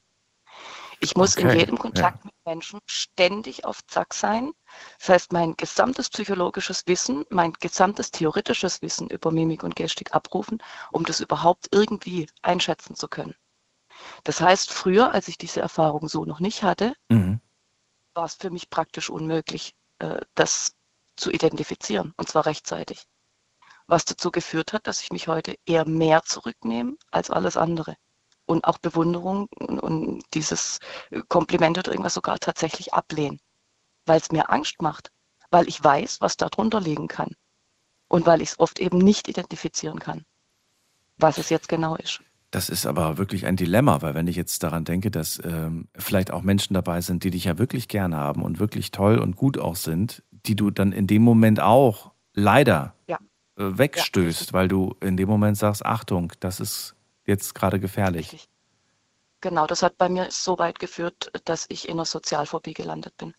Ich 1.02 1.16
muss 1.16 1.34
in 1.36 1.48
Okay, 1.48 1.58
jedem 1.58 1.78
Kontakt 1.78 2.24
mit 2.24 2.34
Menschen 2.44 2.78
ständig 2.86 3.64
auf 3.64 3.84
Zack 3.88 4.14
sein. 4.14 4.52
Das 5.00 5.08
heißt, 5.08 5.32
mein 5.32 5.56
gesamtes 5.56 6.08
psychologisches 6.08 6.86
Wissen, 6.86 7.24
mein 7.28 7.52
gesamtes 7.54 8.12
theoretisches 8.12 8.82
Wissen 8.82 9.08
über 9.10 9.32
Mimik 9.32 9.64
und 9.64 9.74
Gestik 9.74 10.14
abrufen, 10.14 10.62
um 10.92 11.04
das 11.04 11.18
überhaupt 11.18 11.66
irgendwie 11.72 12.28
einschätzen 12.42 12.94
zu 12.94 13.08
können. 13.08 13.34
Das 14.24 14.40
heißt, 14.40 14.72
früher, 14.72 15.12
als 15.12 15.28
ich 15.28 15.38
diese 15.38 15.60
Erfahrung 15.60 16.08
so 16.08 16.24
noch 16.24 16.40
nicht 16.40 16.62
hatte, 16.62 16.94
Mhm. 17.10 17.40
war 18.14 18.24
es 18.24 18.34
für 18.36 18.50
mich 18.50 18.70
praktisch 18.70 19.10
unmöglich, 19.10 19.74
äh, 19.98 20.20
das 20.34 20.74
zu 21.16 21.30
identifizieren, 21.30 22.14
und 22.16 22.28
zwar 22.28 22.46
rechtzeitig. 22.46 23.04
Was 23.86 24.04
dazu 24.04 24.30
geführt 24.32 24.72
hat, 24.72 24.86
dass 24.86 25.02
ich 25.02 25.10
mich 25.12 25.28
heute 25.28 25.56
eher 25.66 25.86
mehr 25.86 26.22
zurücknehme 26.24 26.96
als 27.12 27.30
alles 27.30 27.56
andere. 27.56 27.96
Und 28.52 28.64
auch 28.64 28.76
Bewunderung 28.76 29.48
und, 29.58 30.22
dieses 30.34 30.78
Kompliment 31.28 31.78
oder 31.78 31.90
irgendwas 31.90 32.12
sogar 32.12 32.38
tatsächlich 32.38 32.92
ablehnen, 32.92 33.40
weil 34.04 34.20
es 34.20 34.30
mir 34.30 34.50
Angst 34.50 34.82
macht, 34.82 35.10
weil 35.50 35.66
ich 35.68 35.82
weiß, 35.82 36.20
was 36.20 36.36
darunter 36.36 36.78
liegen 36.78 37.08
kann 37.08 37.30
und 38.08 38.26
weil 38.26 38.42
ich 38.42 38.50
es 38.50 38.60
oft 38.60 38.78
eben 38.78 38.98
nicht 38.98 39.26
identifizieren 39.28 39.98
kann, 39.98 40.24
was 41.16 41.38
es 41.38 41.48
jetzt 41.48 41.70
genau 41.70 41.96
ist. 41.96 42.20
Das 42.50 42.68
ist 42.68 42.84
aber 42.84 43.16
wirklich 43.16 43.46
ein 43.46 43.56
Dilemma, 43.56 44.02
weil 44.02 44.12
wenn 44.14 44.26
ich 44.26 44.36
jetzt 44.36 44.62
daran 44.62 44.84
denke, 44.84 45.10
dass 45.10 45.40
ähm, 45.42 45.88
vielleicht 45.96 46.30
auch 46.30 46.42
Menschen 46.42 46.74
dabei 46.74 47.00
sind, 47.00 47.24
die 47.24 47.30
dich 47.30 47.44
ja 47.44 47.56
wirklich 47.56 47.88
gern 47.88 48.14
haben 48.14 48.42
und 48.42 48.58
wirklich 48.58 48.90
toll 48.90 49.18
und 49.18 49.34
gut 49.36 49.56
auch 49.56 49.76
sind, 49.76 50.22
die 50.30 50.56
du 50.56 50.70
dann 50.70 50.92
in 50.92 51.06
dem 51.06 51.22
Moment 51.22 51.58
auch 51.60 52.12
leider 52.34 52.94
Ja. 53.08 53.18
äh, 53.56 53.78
wegstößt, 53.78 54.52
weil 54.52 54.68
du 54.68 54.94
in 55.00 55.16
dem 55.16 55.30
Moment 55.30 55.56
sagst, 55.56 55.86
Achtung, 55.86 56.34
das 56.40 56.60
ist 56.60 56.94
jetzt 57.24 57.54
gerade 57.54 57.80
gefährlich. 57.80 58.48
Genau, 59.40 59.66
das 59.66 59.82
hat 59.82 59.98
bei 59.98 60.08
mir 60.08 60.28
so 60.30 60.58
weit 60.58 60.78
geführt, 60.78 61.30
dass 61.44 61.66
ich 61.68 61.88
in 61.88 61.94
einer 61.94 62.04
Sozialphobie 62.04 62.74
gelandet 62.74 63.16
bin. 63.16 63.34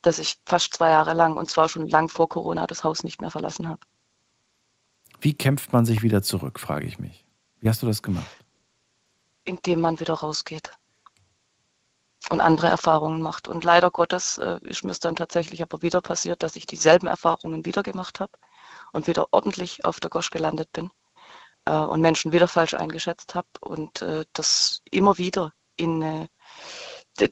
Dass 0.00 0.18
ich 0.18 0.38
fast 0.46 0.74
zwei 0.74 0.90
Jahre 0.90 1.14
lang, 1.14 1.36
und 1.36 1.50
zwar 1.50 1.68
schon 1.68 1.88
lang 1.88 2.08
vor 2.08 2.28
Corona, 2.28 2.66
das 2.66 2.84
Haus 2.84 3.02
nicht 3.02 3.20
mehr 3.20 3.30
verlassen 3.30 3.68
habe. 3.68 3.80
Wie 5.20 5.34
kämpft 5.34 5.72
man 5.72 5.84
sich 5.84 6.02
wieder 6.02 6.22
zurück, 6.22 6.58
frage 6.58 6.86
ich 6.86 6.98
mich. 6.98 7.24
Wie 7.60 7.68
hast 7.68 7.82
du 7.82 7.86
das 7.86 8.02
gemacht? 8.02 8.42
indem 9.44 9.80
man 9.80 10.00
wieder 10.00 10.14
rausgeht 10.14 10.72
und 12.30 12.40
andere 12.40 12.68
Erfahrungen 12.68 13.20
macht. 13.22 13.48
Und 13.48 13.64
leider 13.64 13.90
Gottes 13.90 14.38
äh, 14.38 14.58
ist 14.62 14.84
mir 14.84 14.92
es 14.92 15.00
dann 15.00 15.16
tatsächlich 15.16 15.62
aber 15.62 15.82
wieder 15.82 16.00
passiert, 16.00 16.42
dass 16.42 16.56
ich 16.56 16.66
dieselben 16.66 17.06
Erfahrungen 17.06 17.64
wieder 17.64 17.82
gemacht 17.82 18.20
habe 18.20 18.32
und 18.92 19.06
wieder 19.06 19.26
ordentlich 19.32 19.84
auf 19.84 20.00
der 20.00 20.10
Gosch 20.10 20.30
gelandet 20.30 20.72
bin 20.72 20.90
äh, 21.64 21.72
und 21.72 22.00
Menschen 22.00 22.32
wieder 22.32 22.48
falsch 22.48 22.74
eingeschätzt 22.74 23.34
habe 23.34 23.48
und 23.60 24.02
äh, 24.02 24.24
das 24.32 24.82
immer 24.90 25.18
wieder 25.18 25.52
in 25.76 26.02
äh, 26.02 26.28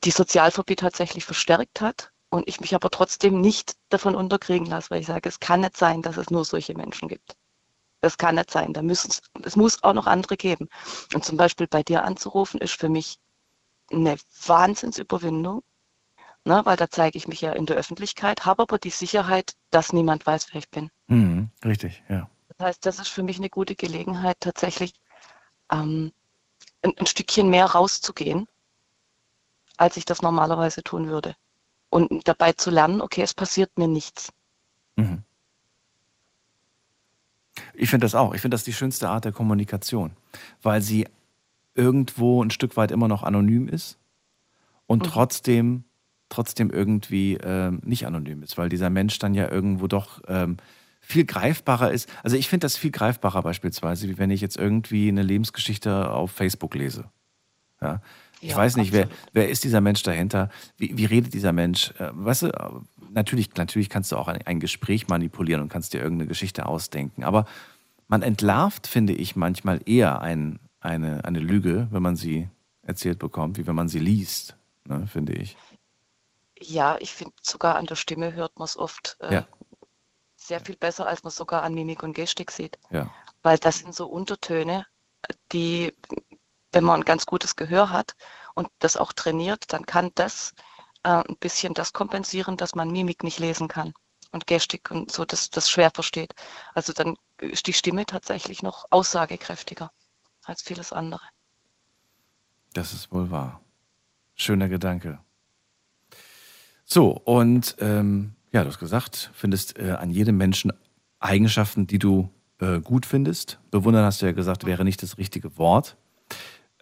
die 0.05 0.11
Sozialphobie 0.11 0.77
tatsächlich 0.77 1.25
verstärkt 1.25 1.81
hat 1.81 2.13
und 2.31 2.47
ich 2.49 2.61
mich 2.61 2.75
aber 2.75 2.91
trotzdem 2.91 3.41
nicht 3.41 3.77
davon 3.89 4.15
unterkriegen 4.15 4.67
lasse, 4.67 4.91
weil 4.91 5.01
ich 5.01 5.07
sage, 5.07 5.29
es 5.29 5.41
kann 5.41 5.61
nicht 5.61 5.77
sein, 5.77 6.03
dass 6.03 6.17
es 6.17 6.31
nur 6.31 6.45
solche 6.45 6.75
Menschen 6.75 7.09
gibt. 7.09 7.37
Das 8.01 8.17
kann 8.17 8.37
nicht 8.37 8.51
sein. 8.51 8.73
Da 8.73 8.83
müssen 8.83 9.13
es 9.43 9.57
muss 9.57 9.83
auch 9.83 9.93
noch 9.93 10.07
andere 10.07 10.37
geben. 10.37 10.69
Und 11.15 11.25
zum 11.25 11.37
Beispiel 11.37 11.67
bei 11.67 11.83
dir 11.83 12.05
anzurufen, 12.05 12.61
ist 12.61 12.79
für 12.79 12.89
mich 12.89 13.19
eine 13.91 14.17
Wahnsinnsüberwindung, 14.47 15.63
ne, 16.45 16.63
weil 16.65 16.77
da 16.77 16.89
zeige 16.89 17.19
ich 17.19 17.29
mich 17.29 17.41
ja 17.41 17.53
in 17.53 17.67
der 17.67 17.77
Öffentlichkeit, 17.77 18.47
habe 18.47 18.63
aber 18.63 18.79
die 18.79 18.91
Sicherheit, 18.91 19.55
dass 19.71 19.93
niemand 19.93 20.27
weiß, 20.27 20.49
wer 20.53 20.61
ich 20.61 20.71
bin. 20.71 20.91
Mhm, 21.09 21.51
richtig, 21.65 22.03
ja. 22.09 22.31
Das 22.61 22.67
heißt, 22.67 22.85
das 22.85 22.99
ist 22.99 23.09
für 23.09 23.23
mich 23.23 23.39
eine 23.39 23.49
gute 23.49 23.75
Gelegenheit, 23.75 24.37
tatsächlich 24.39 24.93
ähm, 25.73 26.13
ein, 26.83 26.93
ein 26.99 27.07
Stückchen 27.07 27.49
mehr 27.49 27.65
rauszugehen, 27.65 28.47
als 29.79 29.97
ich 29.97 30.05
das 30.05 30.21
normalerweise 30.21 30.83
tun 30.83 31.09
würde. 31.09 31.35
Und 31.89 32.29
dabei 32.29 32.53
zu 32.53 32.69
lernen, 32.69 33.01
okay, 33.01 33.23
es 33.23 33.33
passiert 33.33 33.79
mir 33.79 33.89
nichts. 33.89 34.31
Mhm. 34.97 35.23
Ich 37.73 37.89
finde 37.89 38.05
das 38.05 38.15
auch. 38.15 38.35
Ich 38.35 38.43
finde 38.43 38.57
das 38.57 38.65
die 38.65 38.75
schönste 38.75 39.09
Art 39.09 39.25
der 39.25 39.33
Kommunikation, 39.33 40.15
weil 40.61 40.83
sie 40.83 41.09
irgendwo 41.75 42.45
ein 42.45 42.51
Stück 42.51 42.77
weit 42.77 42.91
immer 42.91 43.09
noch 43.09 43.23
anonym 43.23 43.69
ist 43.69 43.99
und 44.87 45.05
Mhm. 45.05 45.07
trotzdem, 45.07 45.85
trotzdem 46.29 46.69
irgendwie 46.69 47.39
ähm, 47.43 47.81
nicht 47.85 48.07
anonym 48.07 48.43
ist, 48.43 48.59
weil 48.59 48.69
dieser 48.69 48.91
Mensch 48.91 49.19
dann 49.19 49.33
ja 49.33 49.51
irgendwo 49.51 49.87
doch 49.87 50.21
ähm, 50.29 50.59
viel 51.11 51.25
greifbarer 51.27 51.91
ist. 51.91 52.09
Also 52.23 52.37
ich 52.37 52.49
finde 52.49 52.65
das 52.65 52.77
viel 52.77 52.91
greifbarer 52.91 53.43
beispielsweise, 53.43 54.09
wie 54.09 54.19
wenn 54.19 54.31
ich 54.31 54.41
jetzt 54.41 54.57
irgendwie 54.57 55.09
eine 55.09 55.23
Lebensgeschichte 55.23 56.11
auf 56.11 56.31
Facebook 56.33 56.75
lese. 56.75 57.05
Ja. 57.81 58.01
Ich 58.43 58.51
Ja, 58.51 58.57
weiß 58.57 58.77
nicht, 58.77 58.93
wer, 58.93 59.09
wer 59.35 59.51
ist 59.51 59.65
dieser 59.65 59.83
Mensch 59.83 60.03
dahinter? 60.03 60.49
Wie, 60.79 60.97
wie 60.97 61.05
redet 61.05 61.35
dieser 61.35 61.53
Mensch? 61.53 61.91
Äh, 61.99 62.11
weißt 62.13 62.43
du, 62.43 62.47
äh, 62.49 62.71
natürlich, 63.11 63.55
natürlich 63.57 63.91
kannst 63.91 64.13
du 64.13 64.17
auch 64.17 64.29
ein, 64.29 64.41
ein 64.47 64.61
Gespräch 64.61 65.09
manipulieren 65.09 65.61
und 65.63 65.69
kannst 65.69 65.93
dir 65.93 66.01
irgendeine 66.01 66.29
Geschichte 66.29 66.65
ausdenken. 66.67 67.25
Aber 67.25 67.45
man 68.09 68.23
entlarvt, 68.23 68.87
finde 68.87 69.13
ich, 69.13 69.37
manchmal 69.37 69.81
eher 69.85 70.23
ein, 70.23 70.59
eine, 70.81 71.25
eine 71.27 71.39
Lüge, 71.41 71.89
wenn 71.91 72.03
man 72.03 72.17
sie 72.17 72.49
erzählt 72.83 73.19
bekommt, 73.19 73.59
wie 73.59 73.67
wenn 73.67 73.75
man 73.75 73.89
sie 73.89 73.99
liest, 73.99 74.57
ne, 74.87 75.07
finde 75.07 75.35
ich. 75.35 75.57
Ja, 76.59 76.97
ich 77.01 77.13
finde 77.13 77.35
sogar 77.43 77.77
an 77.77 77.87
der 77.87 77.97
Stimme 77.97 78.33
hört 78.35 78.59
man 78.59 78.65
es 78.67 78.77
oft 78.77 79.17
äh, 79.21 79.35
Ja. 79.35 79.47
Sehr 80.41 80.61
viel 80.61 80.77
besser, 80.77 81.07
als 81.07 81.23
man 81.23 81.31
sogar 81.31 81.63
an 81.63 81.75
Mimik 81.75 82.03
und 82.03 82.15
Gestik 82.15 82.51
sieht. 82.51 82.79
Ja. 82.91 83.11
Weil 83.43 83.59
das 83.59 83.79
sind 83.79 83.95
so 83.95 84.07
Untertöne, 84.07 84.87
die, 85.53 85.95
wenn 86.73 86.85
man 86.85 87.01
ein 87.01 87.05
ganz 87.05 87.27
gutes 87.27 87.57
Gehör 87.57 87.91
hat 87.91 88.17
und 88.55 88.69
das 88.79 88.97
auch 88.97 89.13
trainiert, 89.13 89.73
dann 89.73 89.87
kann 89.87 90.11
das 90.15 90.55
äh, 91.03 91.11
ein 91.11 91.37
bisschen 91.39 91.75
das 91.75 91.93
kompensieren, 91.93 92.57
dass 92.57 92.75
man 92.75 92.91
Mimik 92.91 93.23
nicht 93.23 93.39
lesen 93.39 93.69
kann 93.69 93.93
und 94.33 94.47
Gestik 94.47 94.91
und 94.91 95.11
so, 95.11 95.25
das, 95.25 95.51
das 95.51 95.71
schwer 95.71 95.91
versteht. 95.91 96.35
Also 96.75 96.93
dann 96.93 97.17
ist 97.39 97.67
die 97.67 97.73
Stimme 97.73 98.07
tatsächlich 98.07 98.63
noch 98.63 98.87
aussagekräftiger 98.91 99.91
als 100.45 100.63
vieles 100.63 100.93
andere. 100.93 101.23
Das 102.73 102.93
ist 102.93 103.13
wohl 103.13 103.31
wahr. 103.31 103.61
Schöner 104.35 104.69
Gedanke. 104.69 105.19
So, 106.85 107.11
und 107.11 107.77
ähm, 107.79 108.35
ja, 108.53 108.63
du 108.63 108.69
hast 108.69 108.79
gesagt, 108.79 109.31
findest 109.35 109.79
äh, 109.79 109.93
an 109.93 110.11
jedem 110.11 110.37
Menschen 110.37 110.73
Eigenschaften, 111.21 111.87
die 111.87 111.99
du 111.99 112.31
äh, 112.59 112.81
gut 112.81 113.07
findest. 113.07 113.59
Bewundern 113.71 114.05
hast 114.05 114.23
du 114.23 114.27
ja 114.27 114.33
gesagt, 114.33 114.65
wäre 114.65 114.85
nicht 114.85 115.03
das 115.03 115.19
richtige 115.19 115.57
Wort. 115.59 115.97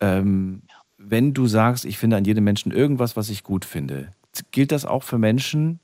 Ähm, 0.00 0.62
wenn 0.96 1.34
du 1.34 1.46
sagst, 1.46 1.84
ich 1.84 1.98
finde 1.98 2.16
an 2.16 2.24
jedem 2.24 2.44
Menschen 2.44 2.72
irgendwas, 2.72 3.16
was 3.16 3.30
ich 3.30 3.44
gut 3.44 3.64
finde, 3.64 4.12
gilt 4.50 4.72
das 4.72 4.84
auch 4.84 5.02
für 5.02 5.18
Menschen, 5.18 5.80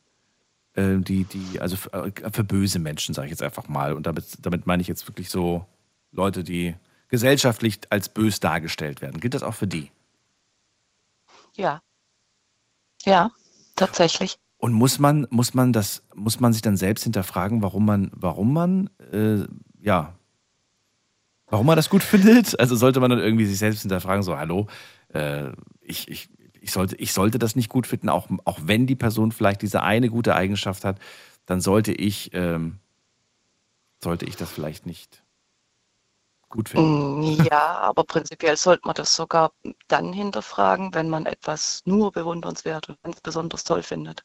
äh, 0.75 0.97
die, 0.99 1.25
die, 1.25 1.61
also 1.61 1.77
für, 1.77 1.93
äh, 1.93 2.31
für 2.33 2.45
böse 2.45 2.79
Menschen, 2.79 3.15
sage 3.15 3.27
ich 3.27 3.31
jetzt 3.31 3.43
einfach 3.43 3.69
mal. 3.69 3.93
Und 3.93 4.07
damit, 4.07 4.25
damit 4.41 4.67
meine 4.67 4.83
ich 4.83 4.89
jetzt 4.89 5.07
wirklich 5.09 5.31
so 5.31 5.67
Leute, 6.13 6.45
die 6.45 6.75
gesellschaftlich 7.09 7.81
als 7.91 8.09
bös 8.09 8.41
dargestellt 8.41 9.03
werden. 9.03 9.21
Gilt 9.21 9.35
das 9.35 9.43
auch 9.43 9.55
für 9.55 9.67
die? 9.67 9.91
Ja. 11.55 11.81
Ja, 13.05 13.31
tatsächlich. 13.77 14.39
Und 14.59 14.73
muss 14.73 14.99
man, 14.99 15.27
muss 15.31 15.55
man 15.55 15.73
das, 15.73 16.03
muss 16.15 16.41
man 16.41 16.53
sich 16.53 16.63
dann 16.63 16.77
selbst 16.77 17.05
hinterfragen, 17.05 17.63
warum 17.63 17.85
man, 17.85 18.11
warum 18.15 18.53
man, 18.53 18.91
äh, 19.13 19.45
ja, 19.81 20.15
warum 21.49 21.67
man 21.67 21.77
das 21.77 21.91
gut 21.91 22.03
findet? 22.05 22.59
Also 22.59 22.77
sollte 22.77 23.01
man 23.01 23.11
dann 23.11 23.19
irgendwie 23.21 23.47
sich 23.47 23.59
selbst 23.59 23.83
hinterfragen, 23.83 24.23
so, 24.23 24.37
hallo, 24.39 24.67
äh, 25.13 25.51
ich, 25.81 26.09
ich, 26.09 26.29
ich, 26.61 26.73
sollte, 26.73 26.97
ich 26.97 27.13
sollte 27.13 27.39
das 27.39 27.57
nicht 27.57 27.69
gut 27.69 27.87
finden, 27.87 28.09
auch, 28.09 28.29
auch 28.45 28.59
wenn 28.63 28.87
die 28.87 28.97
Person 28.97 29.33
vielleicht 29.33 29.63
diese 29.63 29.83
eine 29.83 30.09
gute 30.09 30.35
Eigenschaft 30.35 30.85
hat, 30.85 30.99
dann 31.47 31.61
sollte 31.61 31.93
ich, 31.93 32.31
ähm, 32.33 32.79
sollte 34.03 34.25
ich 34.27 34.37
das 34.37 34.51
vielleicht 34.51 34.87
nicht 34.87 35.23
gut 36.49 36.69
finden. 36.71 37.07
Mm, 37.21 37.45
Ja, 37.51 37.79
aber 37.81 38.05
prinzipiell 38.05 38.57
sollte 38.57 38.87
man 38.87 38.95
das 38.95 39.15
sogar 39.15 39.53
dann 39.89 40.13
hinterfragen, 40.13 40.95
wenn 40.95 41.09
man 41.11 41.27
etwas 41.27 41.83
nur 41.85 42.13
bewundernswert 42.13 42.89
und 42.89 43.03
ganz 43.03 43.21
besonders 43.21 43.65
toll 43.65 43.83
findet. 43.83 44.25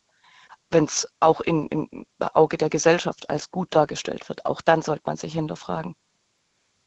Wenn 0.72 0.86
es 0.86 1.08
auch 1.20 1.42
in, 1.42 1.68
im 1.68 2.06
Auge 2.20 2.58
der 2.58 2.70
Gesellschaft 2.70 3.30
als 3.30 3.50
gut 3.50 3.74
dargestellt 3.74 4.30
wird, 4.30 4.46
auch 4.46 4.62
dann 4.62 4.82
sollte 4.82 5.04
man 5.06 5.18
sich 5.18 5.34
hinterfragen. 5.34 5.96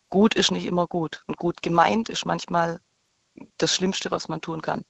Gut 0.09 0.35
ist 0.35 0.51
nicht 0.51 0.67
immer 0.67 0.87
gut 0.87 1.25
und 1.27 1.37
gut 1.37 1.63
gemeint 1.63 2.09
ist 2.09 2.27
manchmal 2.27 2.81
das 3.59 3.75
Schlimmste, 3.75 4.11
was 4.11 4.29
man 4.29 4.41
tun 4.41 4.63
kann. 4.63 4.85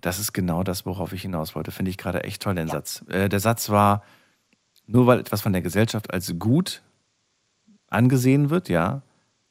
Das 0.00 0.18
ist 0.18 0.32
genau 0.32 0.62
das, 0.62 0.86
worauf 0.86 1.12
ich 1.12 1.22
hinaus 1.22 1.54
wollte. 1.54 1.70
Finde 1.70 1.90
ich 1.90 1.98
gerade 1.98 2.24
echt 2.24 2.42
toll, 2.42 2.54
den 2.54 2.68
Satz. 2.68 3.04
Äh, 3.08 3.28
der 3.28 3.40
Satz 3.40 3.70
war, 3.70 4.02
nur 4.86 5.06
weil 5.06 5.18
etwas 5.20 5.40
von 5.40 5.52
der 5.52 5.62
Gesellschaft 5.62 6.12
als 6.12 6.34
gut 6.38 6.82
angesehen 7.88 8.50
wird, 8.50 8.68
ja, 8.68 9.02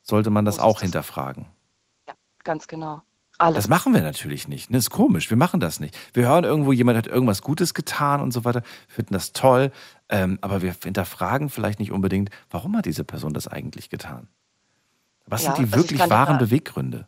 sollte 0.01 0.29
man 0.29 0.45
das 0.45 0.59
auch 0.59 0.81
hinterfragen. 0.81 1.45
Ganz 2.43 2.67
genau. 2.67 3.01
Alles. 3.39 3.63
Das 3.63 3.69
machen 3.69 3.93
wir 3.93 4.01
natürlich 4.01 4.47
nicht. 4.47 4.69
Ne? 4.69 4.77
Das 4.77 4.85
ist 4.85 4.89
komisch. 4.89 5.29
Wir 5.29 5.37
machen 5.37 5.59
das 5.59 5.79
nicht. 5.79 5.97
Wir 6.13 6.27
hören 6.27 6.43
irgendwo, 6.43 6.71
jemand 6.73 6.97
hat 6.97 7.07
irgendwas 7.07 7.41
Gutes 7.41 7.73
getan 7.73 8.21
und 8.21 8.31
so 8.31 8.43
weiter, 8.45 8.63
finden 8.87 9.13
das 9.13 9.31
toll, 9.33 9.71
ähm, 10.09 10.37
aber 10.41 10.61
wir 10.61 10.75
hinterfragen 10.83 11.49
vielleicht 11.49 11.79
nicht 11.79 11.91
unbedingt, 11.91 12.29
warum 12.49 12.75
hat 12.77 12.85
diese 12.85 13.03
Person 13.03 13.33
das 13.33 13.47
eigentlich 13.47 13.89
getan? 13.89 14.27
Was 15.25 15.43
Ja, 15.43 15.55
sind 15.55 15.67
die 15.67 15.73
also 15.73 15.85
ich 15.85 15.91
wirklich 15.91 16.09
wahren 16.09 16.33
da- 16.37 16.45
Beweggründe? 16.45 17.07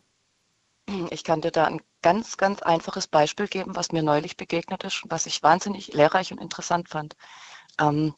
Ich 1.10 1.22
kann 1.22 1.40
dir 1.42 1.52
da 1.52 1.66
ein 1.66 1.80
ganz, 2.02 2.36
ganz 2.38 2.60
einfaches 2.62 3.06
Beispiel 3.06 3.46
geben, 3.46 3.76
was 3.76 3.92
mir 3.92 4.02
neulich 4.02 4.36
begegnet 4.36 4.82
ist, 4.84 5.02
was 5.08 5.26
ich 5.26 5.42
wahnsinnig 5.42 5.92
lehrreich 5.92 6.32
und 6.32 6.40
interessant 6.40 6.88
fand. 6.88 7.14
Ähm, 7.80 8.14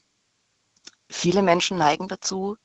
viele 1.11 1.43
Menschen 1.43 1.77
neigen 1.79 2.09
dazu, 2.09 2.57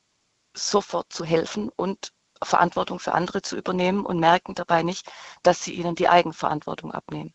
sofort 0.56 1.12
zu 1.12 1.24
helfen 1.24 1.70
und 1.76 2.12
Verantwortung 2.42 2.98
für 3.00 3.12
andere 3.12 3.42
zu 3.42 3.56
übernehmen 3.56 4.04
und 4.06 4.18
merken 4.20 4.54
dabei 4.54 4.82
nicht, 4.82 5.10
dass 5.42 5.62
sie 5.64 5.74
ihnen 5.74 5.94
die 5.94 6.08
Eigenverantwortung 6.08 6.92
abnehmen. 6.92 7.34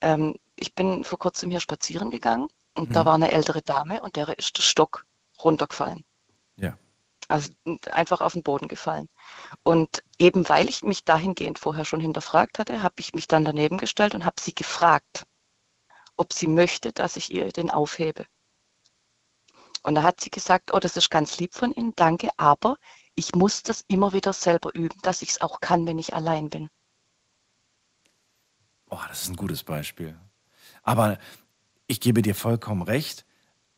Ähm, 0.00 0.36
ich 0.56 0.74
bin 0.74 1.04
vor 1.04 1.18
kurzem 1.18 1.50
hier 1.50 1.60
spazieren 1.60 2.10
gegangen 2.10 2.48
und 2.76 2.96
da 2.96 3.04
Mhm. 3.04 3.06
war 3.06 3.14
eine 3.14 3.32
ältere 3.32 3.62
Dame 3.62 4.02
und 4.02 4.16
der 4.16 4.38
ist 4.38 4.58
der 4.58 4.62
Stock 4.62 5.06
runtergefallen. 5.44 6.04
Ja. 6.56 6.78
Also 7.28 7.52
einfach 7.90 8.20
auf 8.20 8.34
den 8.34 8.42
Boden 8.42 8.68
gefallen. 8.68 9.08
Und 9.62 10.02
eben 10.18 10.48
weil 10.48 10.68
ich 10.68 10.82
mich 10.82 11.04
dahingehend 11.04 11.58
vorher 11.58 11.84
schon 11.86 12.00
hinterfragt 12.00 12.58
hatte, 12.58 12.82
habe 12.82 12.96
ich 13.00 13.14
mich 13.14 13.28
dann 13.28 13.44
daneben 13.46 13.78
gestellt 13.78 14.14
und 14.14 14.24
habe 14.26 14.40
sie 14.40 14.54
gefragt, 14.54 15.24
ob 16.16 16.32
sie 16.34 16.48
möchte, 16.48 16.92
dass 16.92 17.16
ich 17.16 17.32
ihr 17.32 17.50
den 17.52 17.70
aufhebe. 17.70 18.26
Und 19.82 19.94
da 19.96 20.02
hat 20.04 20.20
sie 20.20 20.30
gesagt, 20.30 20.72
oh, 20.72 20.78
das 20.78 20.96
ist 20.96 21.10
ganz 21.10 21.38
lieb 21.38 21.54
von 21.54 21.72
Ihnen, 21.72 21.92
danke, 21.96 22.30
aber 22.36 22.76
ich 23.18 23.34
muss 23.34 23.62
das 23.64 23.84
immer 23.88 24.12
wieder 24.12 24.32
selber 24.32 24.74
üben, 24.74 24.96
dass 25.02 25.22
ich 25.22 25.30
es 25.30 25.40
auch 25.40 25.60
kann, 25.60 25.86
wenn 25.86 25.98
ich 25.98 26.14
allein 26.14 26.48
bin. 26.50 26.68
Oh, 28.90 29.00
das 29.08 29.22
ist 29.22 29.28
ein 29.28 29.36
gutes 29.36 29.64
Beispiel. 29.64 30.16
Aber 30.82 31.18
ich 31.86 32.00
gebe 32.00 32.22
dir 32.22 32.34
vollkommen 32.34 32.82
recht. 32.82 33.26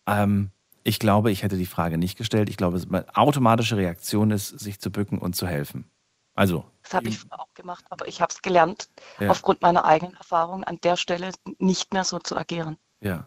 Ähm, 0.07 0.51
ich 0.85 0.99
glaube, 0.99 1.31
ich 1.31 1.43
hätte 1.43 1.57
die 1.57 1.67
Frage 1.67 1.99
nicht 1.99 2.17
gestellt. 2.17 2.49
Ich 2.49 2.57
glaube, 2.57 2.81
meine 2.89 3.17
automatische 3.17 3.77
Reaktion 3.77 4.31
ist, 4.31 4.49
sich 4.49 4.79
zu 4.79 4.91
bücken 4.91 5.19
und 5.19 5.35
zu 5.35 5.47
helfen. 5.47 5.91
Also, 6.35 6.65
Das 6.83 6.95
habe 6.95 7.09
ich 7.09 7.19
auch 7.33 7.53
gemacht, 7.55 7.85
aber 7.91 8.07
ich 8.09 8.21
habe 8.21 8.33
es 8.33 8.41
gelernt, 8.41 8.89
Ja. 9.19 9.31
aufgrund 9.31 9.63
meiner 9.63 9.85
eigenen 9.85 10.15
Erfahrung 10.17 10.65
an 10.65 10.79
der 10.83 10.97
Stelle 10.97 11.33
nicht 11.59 11.93
mehr 11.93 12.05
so 12.05 12.19
zu 12.19 12.37
agieren. 12.37 12.77
ja. 13.01 13.27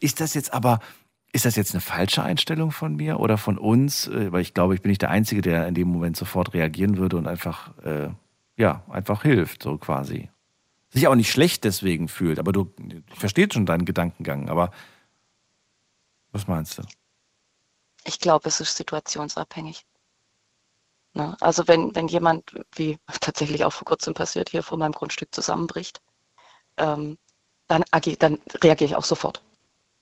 Ist 0.00 0.18
das 0.20 0.34
jetzt 0.34 0.52
aber, 0.52 0.80
ist 1.32 1.44
das 1.44 1.56
jetzt 1.56 1.74
eine 1.74 1.80
falsche 1.80 2.22
Einstellung 2.22 2.70
von 2.70 2.96
mir 2.96 3.20
oder 3.20 3.38
von 3.38 3.58
uns? 3.58 4.08
Äh, 4.08 4.32
Weil 4.32 4.42
ich 4.42 4.54
glaube, 4.54 4.74
ich 4.74 4.82
bin 4.82 4.90
nicht 4.90 5.02
der 5.02 5.10
Einzige, 5.10 5.42
der 5.42 5.68
in 5.68 5.74
dem 5.74 5.88
Moment 5.88 6.16
sofort 6.16 6.54
reagieren 6.54 6.96
würde 6.96 7.16
und 7.16 7.26
einfach, 7.26 7.76
äh, 7.84 8.08
ja, 8.56 8.82
einfach 8.88 9.22
hilft, 9.22 9.62
so 9.62 9.76
quasi. 9.78 10.30
Sich 10.90 11.06
auch 11.06 11.14
nicht 11.14 11.30
schlecht 11.30 11.64
deswegen 11.64 12.08
fühlt, 12.08 12.38
aber 12.38 12.52
du 12.52 12.72
ich 13.12 13.18
verstehe 13.18 13.48
schon 13.52 13.66
deinen 13.66 13.84
Gedankengang, 13.84 14.48
aber 14.48 14.70
was 16.32 16.46
meinst 16.46 16.78
du? 16.78 16.82
Ich 18.04 18.20
glaube, 18.20 18.48
es 18.48 18.60
ist 18.60 18.76
situationsabhängig. 18.76 19.84
Ne? 21.12 21.36
Also 21.40 21.68
wenn, 21.68 21.94
wenn 21.94 22.08
jemand, 22.08 22.54
wie 22.74 22.98
tatsächlich 23.20 23.64
auch 23.64 23.72
vor 23.72 23.84
kurzem 23.84 24.14
passiert, 24.14 24.48
hier 24.48 24.62
vor 24.62 24.78
meinem 24.78 24.92
Grundstück 24.92 25.34
zusammenbricht, 25.34 26.00
ähm, 26.78 27.18
dann, 27.66 27.84
dann 28.18 28.38
reagiere 28.62 28.90
ich 28.90 28.96
auch 28.96 29.04
sofort. 29.04 29.42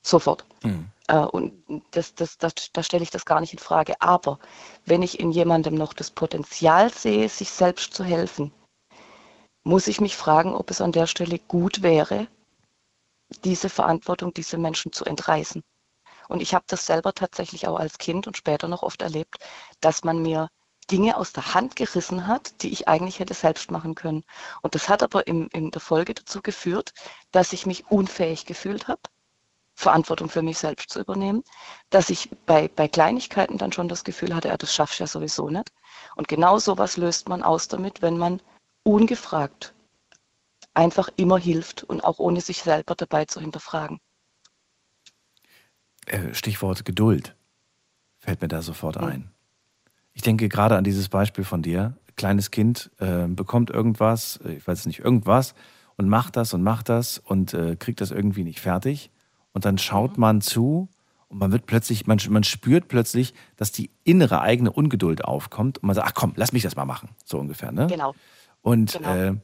Sofort. 0.02 0.44
Hm. 0.62 0.88
Äh, 1.08 1.18
und 1.18 1.82
das, 1.92 2.14
das, 2.14 2.38
das, 2.38 2.54
da 2.72 2.82
stelle 2.82 3.02
ich 3.02 3.10
das 3.10 3.24
gar 3.24 3.40
nicht 3.40 3.52
in 3.52 3.58
Frage. 3.58 4.00
Aber 4.00 4.38
wenn 4.84 5.02
ich 5.02 5.20
in 5.20 5.30
jemandem 5.30 5.74
noch 5.74 5.92
das 5.92 6.10
Potenzial 6.10 6.92
sehe, 6.92 7.28
sich 7.28 7.50
selbst 7.50 7.94
zu 7.94 8.04
helfen, 8.04 8.52
muss 9.64 9.88
ich 9.88 10.00
mich 10.00 10.16
fragen, 10.16 10.54
ob 10.54 10.70
es 10.70 10.80
an 10.80 10.92
der 10.92 11.06
Stelle 11.06 11.38
gut 11.38 11.82
wäre, 11.82 12.28
diese 13.44 13.68
Verantwortung 13.68 14.32
diese 14.32 14.58
Menschen 14.58 14.92
zu 14.92 15.04
entreißen. 15.04 15.62
Und 16.28 16.40
ich 16.40 16.54
habe 16.54 16.64
das 16.68 16.86
selber 16.86 17.12
tatsächlich 17.12 17.66
auch 17.66 17.78
als 17.78 17.98
Kind 17.98 18.26
und 18.26 18.36
später 18.36 18.68
noch 18.68 18.82
oft 18.82 19.02
erlebt, 19.02 19.38
dass 19.80 20.04
man 20.04 20.22
mir 20.22 20.48
Dinge 20.90 21.16
aus 21.16 21.32
der 21.32 21.54
Hand 21.54 21.74
gerissen 21.74 22.28
hat, 22.28 22.62
die 22.62 22.72
ich 22.72 22.86
eigentlich 22.86 23.18
hätte 23.18 23.34
selbst 23.34 23.72
machen 23.72 23.96
können. 23.96 24.24
Und 24.62 24.76
das 24.76 24.88
hat 24.88 25.02
aber 25.02 25.26
im, 25.26 25.48
in 25.52 25.72
der 25.72 25.80
Folge 25.80 26.14
dazu 26.14 26.42
geführt, 26.42 26.92
dass 27.32 27.52
ich 27.52 27.66
mich 27.66 27.90
unfähig 27.90 28.46
gefühlt 28.46 28.86
habe 28.86 29.00
Verantwortung 29.76 30.30
für 30.30 30.42
mich 30.42 30.58
selbst 30.58 30.90
zu 30.90 31.00
übernehmen, 31.00 31.44
dass 31.90 32.08
ich 32.08 32.30
bei, 32.46 32.68
bei 32.68 32.88
Kleinigkeiten 32.88 33.58
dann 33.58 33.72
schon 33.72 33.88
das 33.88 34.04
Gefühl 34.04 34.34
hatte, 34.34 34.48
ja, 34.48 34.56
das 34.56 34.74
schaffst 34.74 34.98
du 34.98 35.04
ja 35.04 35.06
sowieso 35.06 35.50
nicht. 35.50 35.70
Und 36.16 36.28
genau 36.28 36.58
sowas 36.58 36.96
löst 36.96 37.28
man 37.28 37.42
aus 37.42 37.68
damit, 37.68 38.00
wenn 38.00 38.16
man 38.16 38.40
ungefragt 38.82 39.74
einfach 40.72 41.10
immer 41.16 41.38
hilft 41.38 41.84
und 41.84 42.02
auch 42.04 42.18
ohne 42.18 42.40
sich 42.40 42.62
selber 42.62 42.94
dabei 42.94 43.26
zu 43.26 43.40
hinterfragen. 43.40 44.00
Äh, 46.06 46.32
Stichwort 46.34 46.84
Geduld 46.84 47.34
fällt 48.18 48.40
mir 48.40 48.48
da 48.48 48.62
sofort 48.62 48.96
ein. 48.96 49.30
Ich 50.12 50.22
denke 50.22 50.48
gerade 50.48 50.76
an 50.76 50.84
dieses 50.84 51.08
Beispiel 51.08 51.44
von 51.44 51.62
dir. 51.62 51.96
Kleines 52.16 52.50
Kind 52.50 52.90
äh, 52.98 53.26
bekommt 53.26 53.70
irgendwas, 53.70 54.38
äh, 54.44 54.52
ich 54.54 54.66
weiß 54.66 54.86
nicht, 54.86 55.00
irgendwas 55.00 55.54
und 55.96 56.08
macht 56.08 56.36
das 56.36 56.54
und 56.54 56.62
macht 56.62 56.88
das 56.88 57.18
und 57.18 57.52
äh, 57.52 57.76
kriegt 57.76 58.00
das 58.00 58.10
irgendwie 58.10 58.44
nicht 58.44 58.60
fertig. 58.60 59.10
Und 59.56 59.64
dann 59.64 59.78
schaut 59.78 60.18
man 60.18 60.42
zu 60.42 60.90
und 61.28 61.38
man 61.38 61.50
wird 61.50 61.64
plötzlich, 61.64 62.06
man, 62.06 62.20
man 62.28 62.44
spürt 62.44 62.88
plötzlich, 62.88 63.32
dass 63.56 63.72
die 63.72 63.90
innere 64.04 64.42
eigene 64.42 64.70
Ungeduld 64.70 65.24
aufkommt 65.24 65.78
und 65.78 65.86
man 65.86 65.94
sagt, 65.94 66.08
ach 66.08 66.12
komm, 66.12 66.34
lass 66.36 66.52
mich 66.52 66.62
das 66.62 66.76
mal 66.76 66.84
machen. 66.84 67.08
So 67.24 67.38
ungefähr, 67.38 67.72
ne? 67.72 67.86
Genau. 67.86 68.14
Und, 68.60 68.92
Genau. 68.92 69.14
äh, 69.14 69.34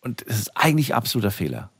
und 0.00 0.26
es 0.26 0.40
ist 0.40 0.56
eigentlich 0.56 0.96
absoluter 0.96 1.30
Fehler. 1.30 1.70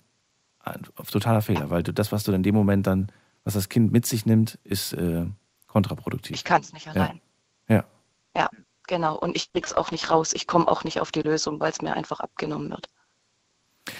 Ein 0.61 0.85
totaler 1.11 1.43
Fehler, 1.43 1.71
weil 1.71 1.83
du 1.83 1.93
das, 1.93 2.13
was 2.13 2.23
du 2.23 2.31
in 2.31 2.45
dem 2.45 2.55
Moment 2.55 2.87
dann, 2.87 3.11
was 3.43 3.55
das 3.55 3.69
Kind 3.69 3.91
mit 3.91 4.07
sich 4.07 4.27
nimmt, 4.27 4.61
ist 4.63 4.93
äh, 4.93 5.27
kontraproduktiv. 5.67 6.37
Ich 6.37 6.45
kann 6.45 6.61
es 6.61 6.73
nicht 6.73 6.87
allein. 6.87 7.21
Ja. 7.67 7.83
Ja, 8.37 8.49
genau. 8.87 9.19
Und 9.19 9.35
ich 9.35 9.53
krieg's 9.53 9.73
auch 9.73 9.91
nicht 9.91 10.09
raus. 10.09 10.35
Ich 10.35 10.47
komme 10.47 10.69
auch 10.69 10.85
nicht 10.85 11.01
auf 11.01 11.11
die 11.11 11.23
Lösung, 11.23 11.59
weil 11.59 11.73
es 11.73 11.83
mir 11.83 11.95
einfach 11.95 12.21
abgenommen 12.21 12.71
wird. 12.71 12.87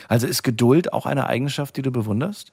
Also 0.07 0.29
ist 0.29 0.45
Geduld 0.45 0.93
auch 0.93 1.05
eine 1.05 1.27
Eigenschaft, 1.27 1.77
die 1.77 1.83
du 1.83 1.91
bewunderst? 1.91 2.53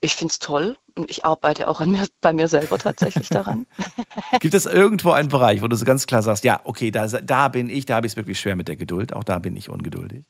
Ich 0.00 0.14
finde 0.14 0.32
es 0.32 0.38
toll 0.38 0.76
und 0.94 1.10
ich 1.10 1.24
arbeite 1.24 1.68
auch 1.68 1.80
an 1.80 1.90
mir, 1.90 2.06
bei 2.20 2.32
mir 2.32 2.48
selber 2.48 2.78
tatsächlich 2.78 3.28
daran. 3.28 3.66
Gibt 4.40 4.54
es 4.54 4.66
irgendwo 4.66 5.12
einen 5.12 5.28
Bereich, 5.28 5.62
wo 5.62 5.68
du 5.68 5.76
so 5.76 5.84
ganz 5.84 6.06
klar 6.06 6.22
sagst, 6.22 6.44
ja, 6.44 6.60
okay, 6.64 6.90
da, 6.90 7.06
da 7.06 7.48
bin 7.48 7.70
ich, 7.70 7.86
da 7.86 7.96
habe 7.96 8.06
ich 8.06 8.12
es 8.12 8.16
wirklich 8.16 8.38
schwer 8.38 8.56
mit 8.56 8.68
der 8.68 8.76
Geduld, 8.76 9.14
auch 9.14 9.24
da 9.24 9.38
bin 9.38 9.56
ich 9.56 9.70
ungeduldig? 9.70 10.24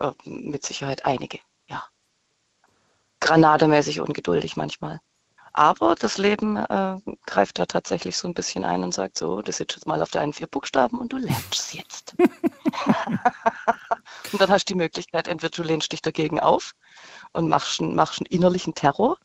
Äh, 0.00 0.12
Mit 0.24 0.64
Sicherheit 0.64 1.04
einige, 1.04 1.38
ja. 1.68 1.84
Granademäßig 3.20 4.00
ungeduldig 4.00 4.56
manchmal. 4.56 5.00
Aber 5.54 5.94
das 5.94 6.16
Leben 6.16 6.56
äh, 6.56 6.96
greift 7.26 7.58
da 7.58 7.66
tatsächlich 7.66 8.16
so 8.16 8.26
ein 8.26 8.32
bisschen 8.32 8.64
ein 8.64 8.82
und 8.82 8.94
sagt 8.94 9.18
so, 9.18 9.42
du 9.42 9.52
sitzt 9.52 9.76
jetzt 9.76 9.86
mal 9.86 10.00
auf 10.00 10.10
deinen 10.10 10.32
vier 10.32 10.46
Buchstaben 10.46 10.98
und 10.98 11.12
du 11.12 11.18
lernst 11.18 11.54
es 11.54 11.74
jetzt. 11.74 12.14
und 14.32 14.40
dann 14.40 14.50
hast 14.50 14.70
du 14.70 14.72
die 14.72 14.78
Möglichkeit, 14.78 15.28
entweder 15.28 15.50
du 15.50 15.62
lehnst 15.62 15.92
dich 15.92 16.00
dagegen 16.00 16.40
auf 16.40 16.72
und 17.32 17.48
machst, 17.48 17.80
einen- 17.80 17.94
machst 17.94 18.20
einen 18.20 18.26
innerlichen 18.26 18.74
Terror 18.74 19.16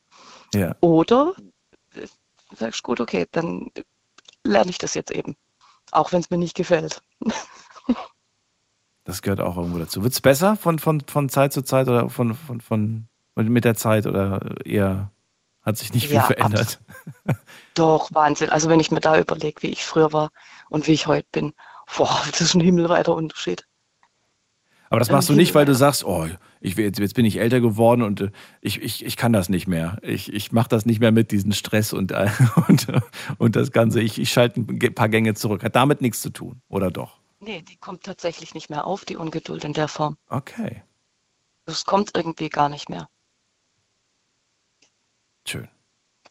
Ja. 0.54 0.76
oder 0.82 1.34
äh, 1.96 2.08
sagst, 2.56 2.84
gut, 2.84 3.00
okay, 3.02 3.26
dann 3.32 3.72
lerne 4.44 4.70
ich 4.70 4.78
das 4.78 4.94
jetzt 4.94 5.12
eben. 5.12 5.36
Auch 5.92 6.12
wenn 6.12 6.22
es 6.22 6.30
mir 6.30 6.38
nicht 6.38 6.56
gefällt. 6.56 7.02
Das 9.04 9.22
gehört 9.22 9.40
auch 9.40 9.56
irgendwo 9.56 9.80
dazu. 9.80 10.04
Wird 10.04 10.12
es 10.12 10.20
besser 10.20 10.58
von, 10.58 10.80
von, 10.80 11.00
von 11.00 11.30
Zeit 11.30 11.54
zu 11.54 11.62
Zeit 11.62 11.88
oder 11.88 12.10
von, 12.10 12.36
von, 12.36 12.60
von, 12.60 13.08
mit 13.36 13.64
der 13.64 13.76
Zeit 13.76 14.06
oder 14.06 14.66
eher 14.66 15.12
hat 15.62 15.78
sich 15.78 15.94
nicht 15.94 16.08
viel 16.08 16.18
Ja, 16.18 16.24
verändert? 16.24 16.82
Doch, 17.74 18.10
Wahnsinn. 18.14 18.50
Also 18.50 18.68
wenn 18.68 18.82
ich 18.82 18.92
mir 18.92 19.00
da 19.00 19.18
überlege, 19.18 19.62
wie 19.62 19.70
ich 19.70 19.86
früher 19.86 20.12
war 20.12 20.30
und 20.70 20.88
wie 20.88 20.92
ich 20.92 21.08
heute 21.08 21.28
bin, 21.32 21.54
boah, 21.96 22.22
das 22.32 22.42
ist 22.42 22.54
ein 22.56 22.60
himmelweiter 22.60 23.16
Unterschied. 23.16 23.66
Aber 24.90 25.00
das 25.00 25.12
machst 25.12 25.30
du 25.30 25.34
nicht, 25.34 25.54
weil 25.56 25.66
du 25.66 25.76
sagst, 25.76 26.04
oh, 26.04 26.28
ich, 26.62 26.76
jetzt, 26.78 27.00
jetzt 27.00 27.16
bin 27.16 27.26
ich 27.26 27.38
älter 27.38 27.60
geworden 27.60 28.02
und 28.02 28.22
äh, 28.22 28.32
ich, 28.62 28.82
ich, 28.82 29.06
ich 29.06 29.18
kann 29.18 29.34
das 29.34 29.50
nicht 29.50 29.68
mehr. 29.68 29.98
Ich, 30.02 30.32
ich 30.32 30.52
mache 30.52 30.70
das 30.70 30.86
nicht 30.86 31.00
mehr 31.00 31.12
mit, 31.12 31.32
diesen 31.32 31.52
Stress 31.52 31.94
und, 31.94 32.12
äh, 32.12 32.30
und, 32.68 32.88
und 33.38 33.56
das 33.56 33.72
Ganze. 33.72 34.02
Ich, 34.02 34.20
ich 34.20 34.32
schalte 34.32 34.62
ein 34.62 34.96
paar 34.96 35.10
Gänge 35.10 35.34
zurück. 35.34 35.64
Hat 35.64 35.76
damit 35.76 36.02
nichts 36.02 36.22
zu 36.22 36.30
tun, 36.30 36.62
oder 36.70 36.92
doch? 36.92 37.20
Nee, 37.40 37.62
die 37.62 37.78
kommt 37.78 38.04
tatsächlich 38.04 38.54
nicht 38.54 38.70
mehr 38.70 38.88
auf, 38.88 39.06
die 39.06 39.16
Ungeduld 39.16 39.64
in 39.64 39.74
der 39.74 39.88
Form. 39.88 40.18
Okay, 40.30 40.84
Das 41.66 41.86
kommt 41.86 42.12
irgendwie 42.16 42.50
gar 42.50 42.70
nicht 42.70 42.90
mehr. 42.90 43.08
schön. 45.48 45.68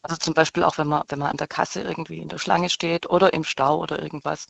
Also 0.03 0.17
zum 0.17 0.33
Beispiel 0.33 0.63
auch, 0.63 0.77
wenn 0.77 0.87
man, 0.87 1.03
wenn 1.09 1.19
man 1.19 1.31
an 1.31 1.37
der 1.37 1.47
Kasse 1.47 1.81
irgendwie 1.81 2.19
in 2.19 2.29
der 2.29 2.37
Schlange 2.37 2.69
steht 2.69 3.09
oder 3.09 3.33
im 3.33 3.43
Stau 3.43 3.79
oder 3.79 4.01
irgendwas. 4.01 4.47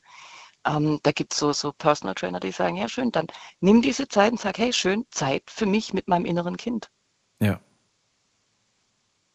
Ähm, 0.67 0.99
da 1.03 1.11
gibt 1.13 1.33
es 1.33 1.39
so, 1.39 1.53
so 1.53 1.71
Personal 1.71 2.13
Trainer, 2.13 2.39
die 2.39 2.51
sagen, 2.51 2.75
ja 2.75 2.89
schön, 2.89 3.11
dann 3.11 3.27
nimm 3.61 3.81
diese 3.81 4.07
Zeit 4.07 4.33
und 4.33 4.39
sag, 4.41 4.57
hey, 4.57 4.73
schön, 4.73 5.05
Zeit 5.11 5.43
für 5.49 5.65
mich 5.65 5.93
mit 5.93 6.07
meinem 6.09 6.25
inneren 6.25 6.57
Kind. 6.57 6.89
Ja. 7.39 7.59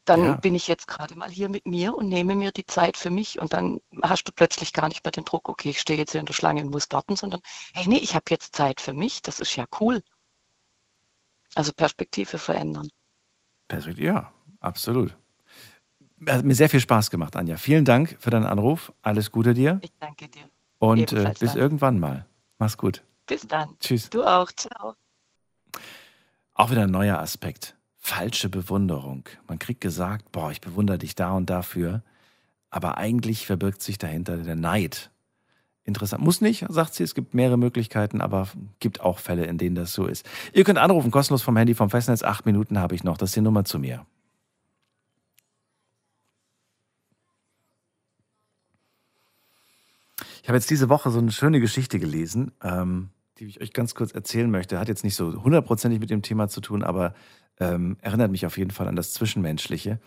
Dann 0.05 0.25
Ja. 0.25 0.35
bin 0.35 0.55
ich 0.55 0.69
jetzt 0.69 0.89
gerade 0.89 1.15
mal 1.17 1.31
hier 1.31 1.49
mit 1.49 1.65
mir 1.67 1.95
und 1.95 2.09
nehme 2.09 2.35
mir 2.35 2.53
die 2.53 2.67
Zeit 2.67 2.97
für 2.97 3.09
mich 3.11 3.39
und 3.41 3.53
dann 3.53 3.81
hast 4.03 4.25
du 4.25 4.33
plötzlich 4.33 4.73
gar 4.73 4.89
nicht 4.89 5.05
mehr 5.05 5.13
den 5.13 5.25
Druck, 5.25 5.49
okay, 5.49 5.71
ich 5.71 5.81
stehe 5.81 5.99
jetzt 5.99 6.13
hier 6.13 6.21
in 6.21 6.27
der 6.27 6.35
Schlange 6.35 6.61
und 6.61 6.71
muss 6.71 6.89
warten, 6.91 7.17
sondern 7.17 7.41
hey, 7.73 7.87
nee, 7.87 7.99
ich 7.99 8.15
habe 8.15 8.25
jetzt 8.31 8.55
Zeit 8.55 8.81
für 8.81 8.93
mich, 8.93 9.23
das 9.23 9.41
ist 9.41 9.57
ja 9.57 9.65
cool. 9.81 10.03
Also 11.55 11.73
Perspektive 11.73 12.39
verändern. 12.39 12.89
Perspektive, 13.69 14.07
ja, 14.07 14.33
absolut. 14.61 15.17
Hat 16.27 16.45
mir 16.45 16.55
sehr 16.55 16.69
viel 16.69 16.81
Spaß 16.81 17.11
gemacht, 17.11 17.37
Anja. 17.37 17.57
Vielen 17.57 17.85
Dank 17.85 18.17
für 18.21 18.31
deinen 18.31 18.47
Anruf. 18.47 18.93
Alles 19.03 19.31
Gute 19.31 19.55
dir. 19.55 19.81
Ich 19.83 19.93
danke 19.99 20.29
dir. 20.29 20.52
Und 20.83 21.13
äh, 21.13 21.33
bis 21.39 21.39
danke. 21.39 21.59
irgendwann 21.61 22.01
mal. 22.01 22.27
Mach's 22.59 22.77
gut. 22.77 23.05
Bis 23.29 23.47
dann. 23.47 23.69
Tschüss. 23.79 24.11
Du 24.11 24.25
auch. 24.25 24.51
Ciao. 24.51 24.95
Auch 26.55 26.73
wieder 26.73 26.83
ein 26.83 26.91
neuer 26.91 27.21
Aspekt. 27.21 27.77
Falsche 27.99 28.49
Bewunderung. 28.49 29.29
Man 29.47 29.61
kriegt 29.61 29.81
gesagt, 29.81 30.33
boah, 30.33 30.51
ich 30.51 30.61
bewundere 30.61 30.99
dich 30.99 31.15
da 31.15 31.35
und 31.35 31.49
dafür. 31.49 32.03
Aber 32.69 32.99
eigentlich 32.99 33.47
verbirgt 33.47 33.81
sich 33.81 33.97
dahinter 33.97 34.39
der 34.39 34.57
Neid. 34.57 35.13
Interessant. 35.85 36.25
Muss 36.25 36.41
nicht, 36.41 36.67
sagt 36.69 36.95
sie. 36.95 37.05
Es 37.05 37.15
gibt 37.15 37.33
mehrere 37.33 37.59
Möglichkeiten, 37.59 38.21
aber 38.21 38.49
gibt 38.81 39.03
auch 39.03 39.21
Fälle, 39.21 39.45
in 39.45 39.59
denen 39.59 39.77
das 39.77 39.93
so 39.93 40.07
ist. 40.07 40.29
Ihr 40.53 40.65
könnt 40.65 40.81
anrufen, 40.81 41.13
kostenlos 41.13 41.43
vom 41.43 41.57
Handy 41.57 41.75
vom 41.75 41.91
Festnetz. 41.91 42.25
Acht 42.25 42.45
Minuten 42.45 42.81
habe 42.81 42.97
ich 42.97 43.05
noch. 43.05 43.19
Das 43.19 43.31
ist 43.31 43.37
die 43.37 43.41
Nummer 43.41 43.65
zu 43.65 43.79
mir. 43.79 44.05
Ich 50.43 50.49
habe 50.49 50.57
jetzt 50.57 50.71
diese 50.71 50.89
Woche 50.89 51.11
so 51.11 51.21
eine 51.21 51.31
schöne 51.31 51.61
Geschichte 51.61 52.01
gelesen, 52.01 52.51
ähm, 52.65 53.11
die 53.39 53.47
ich 53.47 53.61
euch 53.61 53.73
ganz 53.73 53.95
kurz 53.95 54.11
erzählen 54.11 54.51
möchte. 54.51 54.81
Hat 54.81 54.89
jetzt 54.89 55.05
nicht 55.05 55.15
so 55.15 55.45
hundertprozentig 55.45 56.01
mit 56.01 56.11
dem 56.11 56.23
Thema 56.23 56.49
zu 56.49 56.61
tun, 56.61 56.83
aber 56.83 57.15
ähm, 57.61 57.97
erinnert 58.01 58.33
mich 58.33 58.45
auf 58.45 58.59
jeden 58.59 58.73
Fall 58.73 58.89
an 58.89 58.97
das 58.97 59.13
Zwischenmenschliche. 59.13 60.01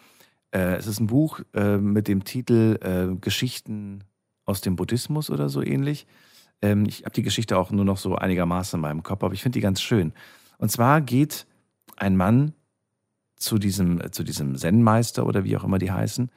Äh, 0.51 0.75
es 0.75 0.87
ist 0.87 0.99
ein 0.99 1.07
Buch 1.07 1.39
äh, 1.53 1.77
mit 1.77 2.09
dem 2.09 2.25
Titel 2.25 2.77
äh, 2.81 3.15
Geschichten 3.15 4.03
aus 4.43 4.59
dem 4.59 4.75
Buddhismus 4.75 5.29
oder 5.29 5.47
so 5.47 5.61
ähnlich. 5.61 6.05
Ähm, 6.61 6.85
ich 6.85 7.05
habe 7.05 7.15
die 7.15 7.23
Geschichte 7.23 7.57
auch 7.57 7.71
nur 7.71 7.85
noch 7.85 7.97
so 7.97 8.15
einigermaßen 8.15 8.77
in 8.77 8.81
meinem 8.81 9.03
Kopf, 9.03 9.23
aber 9.23 9.33
ich 9.33 9.41
finde 9.41 9.57
die 9.57 9.63
ganz 9.63 9.81
schön. 9.81 10.11
Und 10.57 10.69
zwar 10.69 10.99
geht 10.99 11.47
ein 11.95 12.17
Mann 12.17 12.53
zu 13.37 13.57
diesem, 13.57 14.01
äh, 14.01 14.11
zu 14.11 14.23
diesem 14.23 14.57
Zen-Meister 14.57 15.25
oder 15.25 15.45
wie 15.45 15.55
auch 15.55 15.63
immer 15.63 15.79
die 15.79 15.93
heißen 15.93 16.29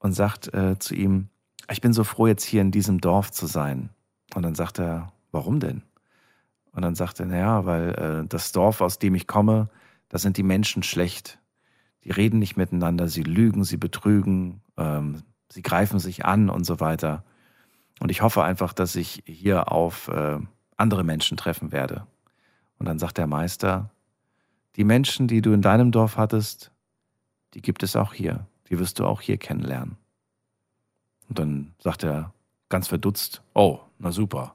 und 0.00 0.12
sagt 0.12 0.52
äh, 0.52 0.78
zu 0.78 0.94
ihm, 0.94 1.30
ich 1.70 1.80
bin 1.80 1.92
so 1.92 2.04
froh, 2.04 2.26
jetzt 2.26 2.44
hier 2.44 2.62
in 2.62 2.70
diesem 2.70 3.00
Dorf 3.00 3.30
zu 3.30 3.46
sein. 3.46 3.90
Und 4.34 4.42
dann 4.42 4.54
sagt 4.54 4.78
er, 4.78 5.12
warum 5.32 5.60
denn? 5.60 5.82
Und 6.72 6.82
dann 6.82 6.94
sagt 6.94 7.20
er, 7.20 7.26
naja, 7.26 7.66
weil 7.66 7.90
äh, 7.94 8.28
das 8.28 8.52
Dorf, 8.52 8.80
aus 8.80 8.98
dem 8.98 9.14
ich 9.14 9.26
komme, 9.26 9.68
da 10.08 10.18
sind 10.18 10.36
die 10.36 10.42
Menschen 10.42 10.82
schlecht. 10.82 11.38
Die 12.04 12.10
reden 12.10 12.38
nicht 12.38 12.56
miteinander, 12.56 13.08
sie 13.08 13.22
lügen, 13.22 13.64
sie 13.64 13.76
betrügen, 13.76 14.62
ähm, 14.76 15.22
sie 15.48 15.62
greifen 15.62 15.98
sich 15.98 16.24
an 16.24 16.48
und 16.48 16.64
so 16.64 16.80
weiter. 16.80 17.24
Und 18.00 18.10
ich 18.10 18.22
hoffe 18.22 18.42
einfach, 18.44 18.72
dass 18.72 18.96
ich 18.96 19.22
hier 19.26 19.72
auf 19.72 20.08
äh, 20.08 20.38
andere 20.76 21.04
Menschen 21.04 21.36
treffen 21.36 21.72
werde. 21.72 22.06
Und 22.78 22.86
dann 22.86 22.98
sagt 22.98 23.18
der 23.18 23.26
Meister, 23.26 23.90
die 24.76 24.84
Menschen, 24.84 25.26
die 25.26 25.42
du 25.42 25.52
in 25.52 25.62
deinem 25.62 25.90
Dorf 25.90 26.16
hattest, 26.16 26.70
die 27.54 27.62
gibt 27.62 27.82
es 27.82 27.96
auch 27.96 28.14
hier. 28.14 28.46
Die 28.70 28.78
wirst 28.78 29.00
du 29.00 29.04
auch 29.04 29.20
hier 29.20 29.38
kennenlernen. 29.38 29.96
Und 31.28 31.38
dann 31.38 31.74
sagt 31.78 32.04
er 32.04 32.32
ganz 32.68 32.88
verdutzt, 32.88 33.42
oh, 33.54 33.80
na 33.98 34.12
super. 34.12 34.54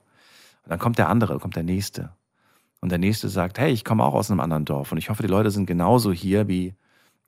Und 0.64 0.72
dann 0.72 0.80
kommt 0.80 0.98
der 0.98 1.10
andere, 1.10 1.40
kommt 1.40 1.56
der 1.56 1.64
nächste. 1.64 2.12
Und 2.82 2.90
der 2.90 3.00
nächste 3.00 3.30
sagt, 3.30 3.60
hey, 3.60 3.72
ich 3.72 3.86
komme 3.86 4.04
auch 4.04 4.14
aus 4.14 4.30
einem 4.30 4.40
anderen 4.40 4.66
Dorf 4.66 4.92
und 4.92 4.98
ich 4.98 5.10
hoffe, 5.10 5.24
die 5.24 5.30
Leute 5.30 5.52
sind 5.52 5.66
genauso 5.66 6.12
hier 6.12 6.48
wie, 6.48 6.76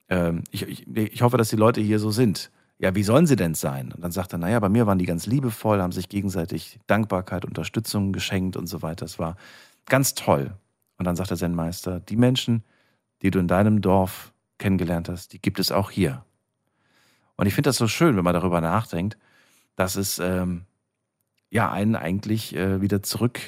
ähm, 0.09 0.43
ich, 0.51 0.63
ich, 0.63 0.87
ich 0.87 1.21
hoffe, 1.21 1.37
dass 1.37 1.49
die 1.49 1.55
Leute 1.55 1.81
hier 1.81 1.99
so 1.99 2.11
sind. 2.11 2.51
Ja, 2.77 2.93
wie 2.93 3.03
sollen 3.03 3.25
sie 3.25 3.37
denn 3.37 3.55
sein? 3.55 3.93
Und 3.93 4.03
dann 4.03 4.11
sagt 4.11 4.33
er, 4.33 4.37
naja, 4.37 4.59
bei 4.59 4.67
mir 4.67 4.85
waren 4.85 4.97
die 4.97 5.05
ganz 5.05 5.27
liebevoll, 5.27 5.81
haben 5.81 5.93
sich 5.93 6.09
gegenseitig 6.09 6.79
Dankbarkeit, 6.87 7.45
Unterstützung 7.45 8.11
geschenkt 8.11 8.57
und 8.57 8.67
so 8.67 8.81
weiter. 8.81 9.05
Das 9.05 9.17
war 9.17 9.37
ganz 9.85 10.13
toll. 10.13 10.53
Und 10.97 11.05
dann 11.05 11.15
sagt 11.15 11.29
der 11.29 11.37
Zen-Meister, 11.37 12.01
die 12.01 12.17
Menschen, 12.17 12.63
die 13.21 13.31
du 13.31 13.39
in 13.39 13.47
deinem 13.47 13.81
Dorf 13.81 14.33
kennengelernt 14.57 15.07
hast, 15.07 15.31
die 15.31 15.41
gibt 15.41 15.59
es 15.59 15.71
auch 15.71 15.89
hier. 15.89 16.25
Und 17.37 17.47
ich 17.47 17.53
finde 17.53 17.69
das 17.69 17.77
so 17.77 17.87
schön, 17.87 18.17
wenn 18.17 18.23
man 18.23 18.33
darüber 18.33 18.61
nachdenkt, 18.61 19.17
dass 19.75 19.95
es 19.95 20.19
ähm, 20.19 20.65
ja 21.49 21.71
einen 21.71 21.95
eigentlich 21.95 22.55
äh, 22.55 22.81
wieder 22.81 23.03
zurück 23.03 23.39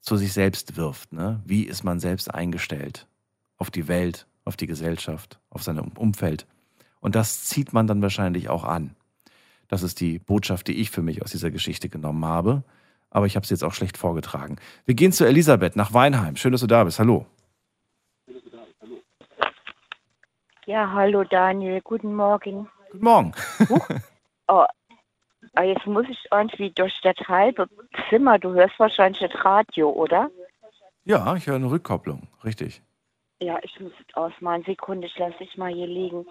zu 0.00 0.16
sich 0.16 0.32
selbst 0.32 0.76
wirft. 0.76 1.12
Ne? 1.12 1.42
Wie 1.44 1.62
ist 1.62 1.84
man 1.84 2.00
selbst 2.00 2.32
eingestellt 2.32 3.06
auf 3.56 3.70
die 3.70 3.88
Welt, 3.88 4.26
auf 4.44 4.56
die 4.56 4.66
Gesellschaft, 4.66 5.38
auf 5.50 5.62
sein 5.62 5.78
Umfeld. 5.78 6.46
Und 7.00 7.14
das 7.14 7.44
zieht 7.44 7.72
man 7.72 7.86
dann 7.86 8.02
wahrscheinlich 8.02 8.48
auch 8.48 8.64
an. 8.64 8.94
Das 9.68 9.82
ist 9.82 10.00
die 10.00 10.18
Botschaft, 10.18 10.68
die 10.68 10.74
ich 10.74 10.90
für 10.90 11.02
mich 11.02 11.22
aus 11.22 11.30
dieser 11.30 11.50
Geschichte 11.50 11.88
genommen 11.88 12.24
habe. 12.24 12.62
Aber 13.10 13.26
ich 13.26 13.36
habe 13.36 13.46
sie 13.46 13.54
jetzt 13.54 13.64
auch 13.64 13.72
schlecht 13.72 13.96
vorgetragen. 13.96 14.56
Wir 14.84 14.94
gehen 14.94 15.12
zu 15.12 15.24
Elisabeth 15.24 15.76
nach 15.76 15.94
Weinheim. 15.94 16.36
Schön, 16.36 16.52
dass 16.52 16.60
du 16.60 16.66
da 16.66 16.84
bist. 16.84 16.98
Hallo. 16.98 17.26
Ja, 20.66 20.92
hallo 20.92 21.24
Daniel, 21.24 21.80
guten 21.82 22.14
Morgen. 22.14 22.68
Guten 22.90 23.04
Morgen. 23.04 23.32
Oh, 24.46 24.64
ah, 25.54 25.62
jetzt 25.62 25.86
muss 25.86 26.06
ich 26.08 26.18
irgendwie 26.30 26.70
durch 26.70 27.00
das 27.02 27.16
halbe 27.26 27.68
Zimmer. 28.08 28.38
Du 28.38 28.52
hörst 28.52 28.78
wahrscheinlich 28.78 29.20
das 29.20 29.44
Radio, 29.44 29.90
oder? 29.90 30.30
Ja, 31.04 31.34
ich 31.36 31.46
höre 31.46 31.56
eine 31.56 31.70
Rückkopplung. 31.70 32.28
Richtig. 32.44 32.82
Ja, 33.40 33.58
ich 33.62 33.78
muss 33.80 33.92
es 33.98 34.16
ausmachen. 34.16 34.64
Sekunde, 34.64 35.06
ich 35.06 35.18
lasse 35.18 35.38
dich 35.38 35.56
mal 35.56 35.72
hier 35.72 35.86
liegen. 35.86 36.26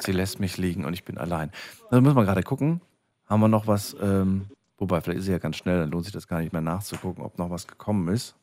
Sie 0.00 0.12
lässt 0.12 0.40
mich 0.40 0.56
liegen 0.56 0.84
und 0.84 0.92
ich 0.92 1.04
bin 1.04 1.18
allein. 1.18 1.52
Da 1.90 2.00
müssen 2.00 2.16
wir 2.16 2.24
gerade 2.24 2.42
gucken. 2.42 2.80
Haben 3.26 3.40
wir 3.40 3.48
noch 3.48 3.66
was? 3.66 3.96
Ähm, 4.00 4.46
wobei, 4.76 5.00
vielleicht 5.00 5.20
ist 5.20 5.26
sie 5.26 5.32
ja 5.32 5.38
ganz 5.38 5.56
schnell, 5.56 5.80
dann 5.80 5.90
lohnt 5.90 6.04
sich 6.04 6.12
das 6.12 6.28
gar 6.28 6.40
nicht 6.40 6.52
mehr 6.52 6.62
nachzugucken, 6.62 7.24
ob 7.24 7.38
noch 7.38 7.50
was 7.50 7.66
gekommen 7.66 8.08
ist. 8.08 8.36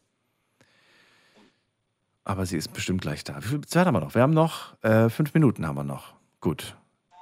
Aber 2.24 2.46
sie 2.46 2.58
ist 2.58 2.70
bestimmt 2.70 3.02
gleich 3.02 3.24
da. 3.24 3.38
Wie 3.38 3.48
viel 3.48 3.62
Zeit 3.62 3.88
haben 3.88 3.96
wir 3.96 4.00
noch? 4.00 4.16
Wir 4.16 4.22
haben 4.22 4.34
noch 4.34 4.82
äh, 4.84 5.10
fünf 5.10 5.34
Minuten 5.34 5.66
haben 5.66 5.76
wir 5.76 5.84
noch. 5.84 6.14
Gut. 6.40 6.78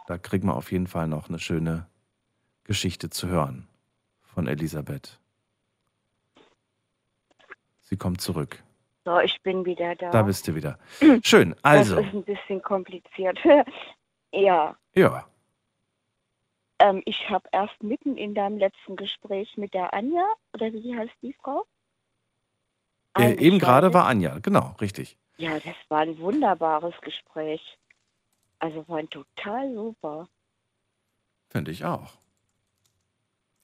Da 0.07 0.17
kriegen 0.17 0.47
wir 0.47 0.55
auf 0.55 0.71
jeden 0.71 0.87
Fall 0.87 1.07
noch 1.07 1.29
eine 1.29 1.39
schöne 1.39 1.87
Geschichte 2.69 3.09
zu 3.09 3.27
hören 3.29 3.67
von 4.21 4.45
Elisabeth. 4.45 5.19
Sie 7.81 7.97
kommt 7.97 8.21
zurück. 8.21 8.63
So, 9.05 9.19
ich 9.21 9.41
bin 9.41 9.65
wieder 9.65 9.95
da. 9.95 10.11
Da 10.11 10.21
bist 10.21 10.47
du 10.47 10.53
wieder. 10.53 10.77
Schön. 11.23 11.55
Also. 11.63 11.95
Das 11.95 12.05
ist 12.05 12.13
ein 12.13 12.23
bisschen 12.23 12.61
kompliziert. 12.61 13.39
ja. 14.31 14.77
Ja. 14.93 15.27
Ähm, 16.77 17.01
ich 17.05 17.27
habe 17.31 17.49
erst 17.51 17.81
mitten 17.81 18.17
in 18.17 18.35
deinem 18.35 18.59
letzten 18.59 18.95
Gespräch 18.95 19.57
mit 19.57 19.73
der 19.73 19.91
Anja, 19.91 20.27
oder 20.53 20.71
wie 20.71 20.95
heißt 20.95 21.15
die 21.23 21.33
Frau? 21.41 21.65
Äh, 23.17 23.33
eben 23.39 23.57
gerade 23.57 23.95
war 23.95 24.05
Anja, 24.05 24.37
genau, 24.37 24.75
richtig. 24.79 25.17
Ja, 25.37 25.55
das 25.55 25.75
war 25.87 26.01
ein 26.01 26.19
wunderbares 26.19 26.93
Gespräch. 27.01 27.79
Also 28.59 28.87
war 28.87 29.01
total 29.09 29.73
super. 29.73 30.29
Finde 31.49 31.71
ich 31.71 31.83
auch. 31.83 32.13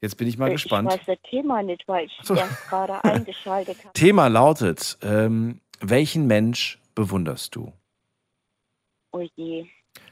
Jetzt 0.01 0.17
bin 0.17 0.27
ich 0.27 0.37
mal 0.37 0.49
Äh, 0.49 0.53
gespannt. 0.53 0.91
Ich 0.93 0.99
weiß 0.99 1.05
das 1.05 1.29
Thema 1.29 1.63
nicht, 1.63 1.87
weil 1.87 2.05
ich 2.05 2.17
so. 2.23 2.35
erst 2.35 2.67
gerade 2.69 3.03
eingeschaltet 3.03 3.77
habe. 3.79 3.93
Thema 3.93 4.27
lautet: 4.27 4.97
ähm, 5.01 5.61
Welchen 5.79 6.27
Mensch 6.27 6.79
bewunderst 6.95 7.55
du? 7.55 7.73
Oh 9.11 9.21
je. 9.35 9.67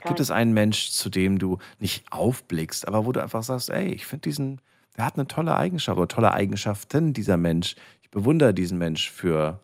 Gibt 0.05 0.19
es 0.19 0.31
einen 0.31 0.53
Mensch, 0.53 0.91
zu 0.91 1.09
dem 1.09 1.39
du 1.39 1.57
nicht 1.79 2.05
aufblickst, 2.11 2.87
aber 2.87 3.05
wo 3.05 3.11
du 3.11 3.21
einfach 3.21 3.43
sagst, 3.43 3.69
ey, 3.69 3.93
ich 3.93 4.05
finde 4.05 4.21
diesen, 4.23 4.61
der 4.97 5.05
hat 5.05 5.15
eine 5.15 5.27
tolle 5.27 5.55
Eigenschaft 5.55 5.97
oder 5.97 6.07
tolle 6.07 6.31
Eigenschaften, 6.33 7.13
dieser 7.13 7.37
Mensch. 7.37 7.75
Ich 8.01 8.09
bewundere 8.09 8.53
diesen 8.53 8.77
Mensch 8.77 9.09
für 9.11 9.59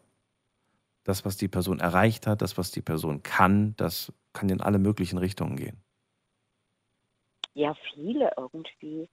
das, 1.05 1.23
was 1.25 1.37
die 1.37 1.47
Person 1.47 1.79
erreicht 1.79 2.27
hat, 2.27 2.41
das, 2.41 2.57
was 2.57 2.71
die 2.71 2.81
Person 2.81 3.23
kann. 3.23 3.73
Das 3.77 4.11
kann 4.33 4.49
in 4.49 4.61
alle 4.61 4.77
möglichen 4.79 5.17
Richtungen 5.17 5.55
gehen. 5.55 5.81
Ja, 7.53 7.75
viele 7.93 8.31
irgendwie. 8.37 9.09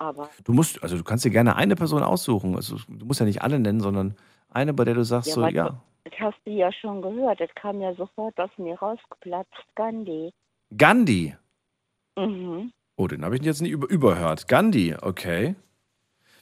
Aber 0.00 0.30
Du 0.44 0.54
musst, 0.54 0.82
also 0.82 0.96
du 0.96 1.04
kannst 1.04 1.26
dir 1.26 1.30
gerne 1.30 1.56
eine 1.56 1.76
Person 1.76 2.02
aussuchen. 2.02 2.56
Also, 2.56 2.76
du 2.88 3.04
musst 3.04 3.20
ja 3.20 3.26
nicht 3.26 3.42
alle 3.42 3.58
nennen, 3.58 3.80
sondern 3.80 4.16
eine, 4.48 4.72
bei 4.72 4.84
der 4.84 4.94
du 4.94 5.04
sagst, 5.04 5.28
ja, 5.28 5.34
so, 5.34 5.46
ja, 5.46 5.82
das 6.04 6.14
hast 6.18 6.38
du 6.46 6.50
ja 6.50 6.72
schon 6.72 7.02
gehört. 7.02 7.38
Das 7.38 7.50
kam 7.54 7.82
ja 7.82 7.94
sofort 7.94 8.38
aus 8.40 8.50
mir 8.56 8.78
rausgeplatzt. 8.78 9.52
Gandhi. 9.74 10.32
Gandhi. 10.74 11.36
Mhm. 12.16 12.72
Oh, 12.96 13.06
den 13.06 13.24
habe 13.24 13.36
ich 13.36 13.42
jetzt 13.42 13.60
nicht 13.60 13.72
über, 13.72 13.88
überhört. 13.90 14.48
Gandhi, 14.48 14.96
okay. 15.00 15.54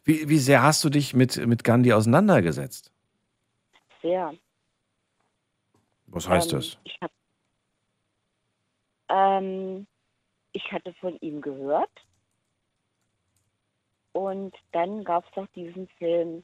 Wie, 0.05 0.29
wie 0.29 0.39
sehr 0.39 0.63
hast 0.63 0.85
du 0.85 0.89
dich 0.89 1.15
mit, 1.15 1.45
mit 1.45 1.65
Gandhi 1.65 1.93
auseinandergesetzt? 1.93 2.93
Sehr. 4.03 4.35
Was 6.07 6.29
heißt 6.29 6.53
ähm, 6.53 6.59
das? 6.59 6.79
Ich, 6.85 6.99
hab, 7.03 7.11
ähm, 9.09 9.87
ich 10.53 10.71
hatte 10.71 10.95
von 10.95 11.17
ihm 11.21 11.41
gehört. 11.41 11.91
Und 14.19 14.53
dann 14.73 15.05
gab 15.05 15.25
es 15.27 15.31
doch 15.37 15.47
diesen 15.55 15.87
Film, 15.99 16.43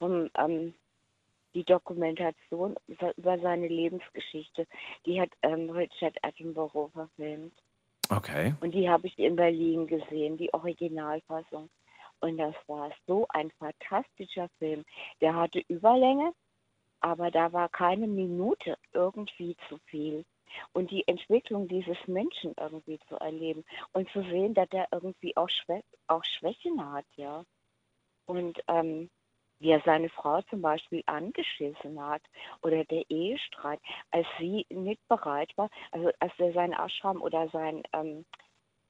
vom, 0.00 0.28
ähm, 0.36 0.74
die 1.54 1.62
Dokumentation 1.62 2.74
über- 2.88 3.16
über 3.16 3.38
seine 3.38 3.68
Lebensgeschichte. 3.68 4.66
Die 5.06 5.20
hat 5.20 5.30
ähm, 5.42 5.70
Richard 5.70 6.16
Attenborough 6.22 6.90
verfilmt. 6.92 7.54
Okay. 8.10 8.54
Und 8.60 8.72
die 8.74 8.90
habe 8.90 9.06
ich 9.06 9.16
in 9.20 9.36
Berlin 9.36 9.86
gesehen, 9.86 10.36
die 10.36 10.52
Originalfassung. 10.52 11.70
Und 12.20 12.38
das 12.38 12.56
war 12.66 12.90
so 13.06 13.24
ein 13.28 13.52
fantastischer 13.52 14.48
Film. 14.58 14.84
Der 15.20 15.36
hatte 15.36 15.62
Überlänge, 15.68 16.32
aber 17.00 17.30
da 17.30 17.52
war 17.52 17.68
keine 17.68 18.08
Minute 18.08 18.76
irgendwie 18.92 19.56
zu 19.68 19.78
viel. 19.86 20.24
Und 20.72 20.90
die 20.90 21.06
Entwicklung 21.06 21.68
dieses 21.68 21.98
Menschen 22.06 22.54
irgendwie 22.58 22.98
zu 23.08 23.16
erleben 23.16 23.64
und 23.92 24.08
zu 24.10 24.22
sehen, 24.22 24.54
dass 24.54 24.68
er 24.70 24.88
irgendwie 24.92 25.36
auch, 25.36 25.48
Schwä 25.48 25.82
auch 26.06 26.24
Schwächen 26.24 26.92
hat, 26.92 27.06
ja. 27.16 27.44
Und 28.26 28.58
ähm, 28.68 29.10
wie 29.58 29.70
er 29.70 29.80
seine 29.84 30.08
Frau 30.10 30.42
zum 30.42 30.62
Beispiel 30.62 31.02
angeschissen 31.06 32.00
hat 32.04 32.22
oder 32.62 32.84
der 32.84 33.08
Ehestreit, 33.08 33.80
als 34.10 34.26
sie 34.38 34.66
nicht 34.68 35.06
bereit 35.08 35.52
war, 35.56 35.70
also 35.90 36.10
als 36.18 36.32
er 36.38 36.52
seinen 36.52 36.72
Ashram 36.72 37.22
oder 37.22 37.48
sein, 37.48 37.82
ähm, 37.92 38.24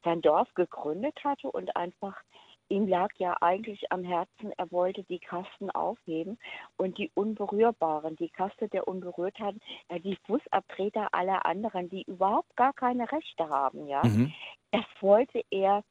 sein 0.03 0.21
Dorf 0.21 0.53
gegründet 0.55 1.23
hatte 1.25 1.51
und 1.51 1.77
einfach, 1.77 2.21
ihm 2.69 2.89
lag 2.89 3.11
ja 3.19 3.37
eigentlich 3.41 3.91
am 3.91 4.05
Herzen, 4.05 4.53
er 4.57 4.71
wollte 4.71 5.05
die 5.05 5.19
Kasten 5.19 5.71
aufheben 5.71 6.39
und 6.77 6.99
die 6.99 7.11
Unberührbaren, 7.15 8.17
die 8.17 8.31
Kaste 8.31 8.69
der 8.69 8.89
Unberührten, 8.89 9.61
äh, 9.89 10.01
die 10.01 10.19
Fußabtreter 10.27 11.09
aller 11.13 11.47
anderen, 11.47 11.89
die 11.89 12.03
überhaupt 12.03 12.57
gar 12.57 12.73
keine 12.73 13.11
Rechte 13.11 13.49
haben, 13.49 13.87
ja. 13.87 14.03
Mhm. 14.05 14.33
Das 14.71 14.85
wollte 15.01 15.45
er 15.51 15.83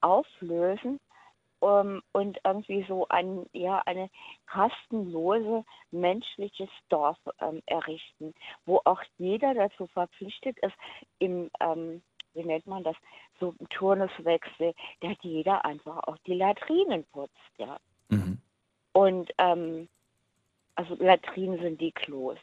auflösen 0.00 1.00
um, 1.62 2.02
und 2.10 2.38
irgendwie 2.44 2.84
so 2.88 3.06
ein, 3.08 3.46
ja, 3.52 3.80
eine 3.86 4.10
kastenlose 4.46 5.64
menschliches 5.92 6.68
Dorf 6.88 7.16
ähm, 7.40 7.62
errichten, 7.66 8.34
wo 8.66 8.80
auch 8.84 9.00
jeder 9.16 9.54
dazu 9.54 9.86
verpflichtet 9.86 10.58
ist, 10.58 10.74
im, 11.20 11.50
ähm, 11.60 12.02
wie 12.34 12.44
nennt 12.44 12.66
man 12.66 12.82
das, 12.82 12.96
so 13.40 13.54
im 13.58 13.68
Turnuswechsel, 13.68 14.74
dass 15.00 15.16
jeder 15.22 15.64
einfach 15.64 15.98
auch 16.04 16.18
die 16.26 16.34
Latrinen 16.34 17.04
putzt, 17.12 17.32
ja. 17.58 17.78
Mhm. 18.08 18.38
Und 18.92 19.32
ähm, 19.38 19.88
also 20.74 20.94
Latrinen 20.96 21.58
sind 21.60 21.80
die 21.80 21.92
Klos. 21.92 22.38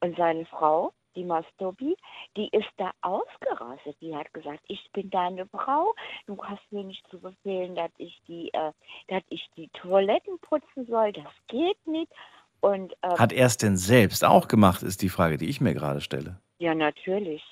Und 0.00 0.16
seine 0.16 0.44
Frau, 0.46 0.92
die 1.16 1.24
Mastobi, 1.24 1.96
die 2.36 2.48
ist 2.52 2.68
da 2.76 2.92
ausgerastet. 3.00 3.96
Die 4.00 4.14
hat 4.14 4.32
gesagt, 4.34 4.60
ich 4.68 4.86
bin 4.92 5.10
deine 5.10 5.46
Frau, 5.46 5.94
du 6.26 6.36
hast 6.42 6.60
mir 6.70 6.84
nicht 6.84 7.06
zu 7.08 7.18
befehlen, 7.18 7.74
dass 7.74 7.90
ich 7.96 8.20
die, 8.28 8.52
äh, 8.52 8.72
dass 9.08 9.22
ich 9.30 9.48
die 9.56 9.68
Toiletten 9.68 10.38
putzen 10.40 10.86
soll. 10.86 11.12
Das 11.12 11.32
geht 11.48 11.84
nicht. 11.86 12.12
Und 12.60 12.94
ähm, 13.02 13.18
Hat 13.18 13.32
er 13.32 13.46
es 13.46 13.56
denn 13.56 13.76
selbst 13.76 14.24
auch 14.24 14.48
gemacht, 14.48 14.82
ist 14.82 15.02
die 15.02 15.08
Frage, 15.08 15.36
die 15.38 15.48
ich 15.48 15.60
mir 15.60 15.74
gerade 15.74 16.00
stelle. 16.00 16.40
ja 16.58 16.74
natürlich. 16.74 17.42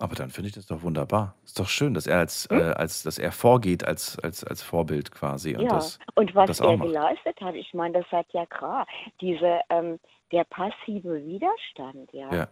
Aber 0.00 0.16
dann 0.16 0.30
finde 0.30 0.48
ich 0.48 0.54
das 0.54 0.66
doch 0.66 0.82
wunderbar. 0.82 1.36
Ist 1.44 1.58
doch 1.58 1.68
schön, 1.68 1.94
dass 1.94 2.06
er 2.08 2.18
als, 2.18 2.46
äh, 2.50 2.74
als 2.76 3.04
dass 3.04 3.18
er 3.18 3.30
vorgeht 3.30 3.84
als, 3.84 4.18
als, 4.18 4.42
als 4.42 4.60
Vorbild 4.60 5.12
quasi 5.12 5.54
und 5.54 5.62
ja, 5.62 5.68
das, 5.68 6.00
und 6.16 6.34
was 6.34 6.48
das 6.48 6.60
er 6.60 6.76
geleistet 6.76 7.40
hat, 7.40 7.54
ich 7.54 7.72
meine, 7.74 8.00
das 8.00 8.10
hat 8.10 8.26
ja 8.32 8.44
klar, 8.46 8.86
diese, 9.20 9.60
ähm, 9.70 10.00
der 10.32 10.44
passive 10.44 11.24
Widerstand, 11.24 12.12
ja. 12.12 12.32
Ja. 12.34 12.48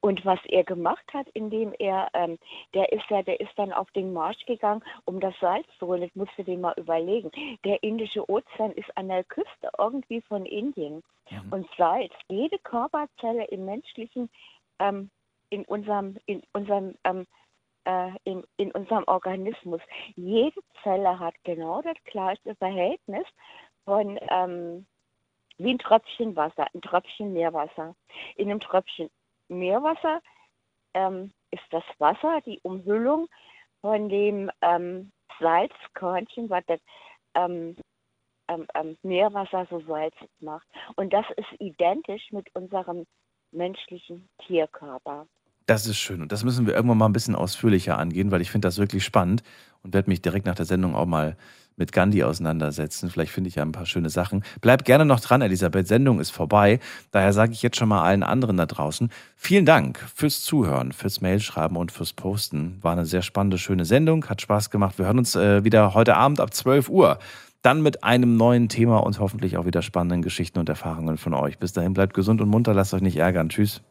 Und 0.00 0.24
was 0.24 0.38
er 0.44 0.62
gemacht 0.62 1.04
hat, 1.12 1.26
indem 1.30 1.74
er, 1.80 2.08
ähm, 2.14 2.38
der 2.74 2.92
ist 2.92 3.02
ja, 3.10 3.22
der 3.22 3.40
ist 3.40 3.50
dann 3.56 3.72
auf 3.72 3.90
den 3.90 4.12
Marsch 4.12 4.44
gegangen, 4.46 4.84
um 5.04 5.18
das 5.18 5.34
Salz 5.40 5.66
zu 5.80 5.88
holen. 5.88 6.02
Das 6.02 6.14
musst 6.14 6.30
du 6.36 6.44
dir 6.44 6.56
mal 6.56 6.74
überlegen. 6.76 7.32
Der 7.64 7.82
Indische 7.82 8.28
Ozean 8.30 8.70
ist 8.72 8.96
an 8.96 9.08
der 9.08 9.24
Küste 9.24 9.68
irgendwie 9.76 10.20
von 10.20 10.46
Indien. 10.46 11.02
Mhm. 11.28 11.52
Und 11.52 11.68
Salz, 11.76 12.12
jede 12.28 12.56
Körperzelle 12.60 13.46
im 13.46 13.64
menschlichen, 13.64 14.30
ähm, 14.78 15.10
in 15.50 15.64
unserem, 15.64 16.16
in 16.26 16.42
unserem, 16.52 16.94
ähm, 17.04 17.26
äh, 17.84 18.10
in, 18.24 18.44
in 18.56 18.72
unserem 18.72 19.04
Organismus, 19.06 19.80
jede 20.14 20.60
Zelle 20.82 21.18
hat 21.18 21.34
genau 21.44 21.82
das 21.82 21.96
gleiche 22.04 22.54
Verhältnis 22.56 23.26
von 23.84 24.18
ähm, 24.28 24.86
wie 25.58 25.70
ein 25.70 25.78
Tröpfchen 25.78 26.36
Wasser, 26.36 26.66
ein 26.74 26.82
Tröpfchen 26.82 27.32
Meerwasser. 27.32 27.94
In 28.36 28.50
einem 28.50 28.60
Tröpfchen 28.60 29.10
Meerwasser 29.48 30.20
ähm, 30.94 31.32
ist 31.50 31.64
das 31.70 31.84
Wasser 31.98 32.40
die 32.44 32.60
Umhüllung 32.62 33.28
von 33.80 34.08
dem 34.08 34.50
ähm, 34.60 35.12
Salzkörnchen, 35.38 36.50
was 36.50 36.64
das, 36.66 36.80
ähm, 37.34 37.76
am, 38.48 38.66
am 38.74 38.96
Meerwasser 39.02 39.66
so 39.70 39.80
salzig 39.80 40.30
macht. 40.40 40.66
Und 40.96 41.12
das 41.12 41.26
ist 41.36 41.60
identisch 41.60 42.30
mit 42.32 42.54
unserem 42.54 43.06
menschlichen 43.52 44.28
Tierkörper. 44.46 45.26
Das 45.66 45.86
ist 45.86 45.98
schön. 45.98 46.22
Und 46.22 46.30
das 46.30 46.44
müssen 46.44 46.66
wir 46.66 46.74
irgendwann 46.74 46.98
mal 46.98 47.06
ein 47.06 47.12
bisschen 47.12 47.34
ausführlicher 47.34 47.98
angehen, 47.98 48.30
weil 48.30 48.40
ich 48.40 48.50
finde 48.50 48.66
das 48.66 48.78
wirklich 48.78 49.04
spannend 49.04 49.42
und 49.82 49.94
werde 49.94 50.08
mich 50.08 50.22
direkt 50.22 50.46
nach 50.46 50.54
der 50.54 50.64
Sendung 50.64 50.94
auch 50.94 51.06
mal 51.06 51.36
mit 51.76 51.92
Gandhi 51.92 52.22
auseinandersetzen. 52.22 53.10
Vielleicht 53.10 53.32
finde 53.32 53.48
ich 53.48 53.56
ja 53.56 53.62
ein 53.62 53.72
paar 53.72 53.84
schöne 53.84 54.08
Sachen. 54.08 54.42
Bleib 54.60 54.84
gerne 54.84 55.04
noch 55.04 55.20
dran, 55.20 55.42
Elisabeth. 55.42 55.86
Sendung 55.86 56.20
ist 56.20 56.30
vorbei. 56.30 56.80
Daher 57.10 57.32
sage 57.32 57.52
ich 57.52 57.62
jetzt 57.62 57.76
schon 57.76 57.88
mal 57.88 58.02
allen 58.02 58.22
anderen 58.22 58.56
da 58.56 58.66
draußen 58.66 59.10
vielen 59.34 59.66
Dank 59.66 59.98
fürs 60.14 60.42
Zuhören, 60.42 60.92
fürs 60.92 61.20
Mailschreiben 61.20 61.76
und 61.76 61.92
fürs 61.92 62.12
Posten. 62.12 62.78
War 62.80 62.92
eine 62.92 63.04
sehr 63.04 63.22
spannende, 63.22 63.58
schöne 63.58 63.84
Sendung. 63.84 64.24
Hat 64.26 64.40
Spaß 64.40 64.70
gemacht. 64.70 64.98
Wir 64.98 65.06
hören 65.06 65.18
uns 65.18 65.36
äh, 65.36 65.64
wieder 65.64 65.94
heute 65.94 66.16
Abend 66.16 66.40
ab 66.40 66.54
12 66.54 66.88
Uhr. 66.88 67.18
Dann 67.62 67.82
mit 67.82 68.04
einem 68.04 68.36
neuen 68.36 68.68
Thema 68.68 68.98
und 68.98 69.18
hoffentlich 69.18 69.56
auch 69.56 69.66
wieder 69.66 69.82
spannenden 69.82 70.22
Geschichten 70.22 70.58
und 70.58 70.68
Erfahrungen 70.68 71.18
von 71.18 71.34
euch. 71.34 71.58
Bis 71.58 71.72
dahin 71.72 71.92
bleibt 71.92 72.14
gesund 72.14 72.40
und 72.40 72.48
munter. 72.48 72.72
Lasst 72.72 72.94
euch 72.94 73.02
nicht 73.02 73.16
ärgern. 73.16 73.48
Tschüss. 73.48 73.82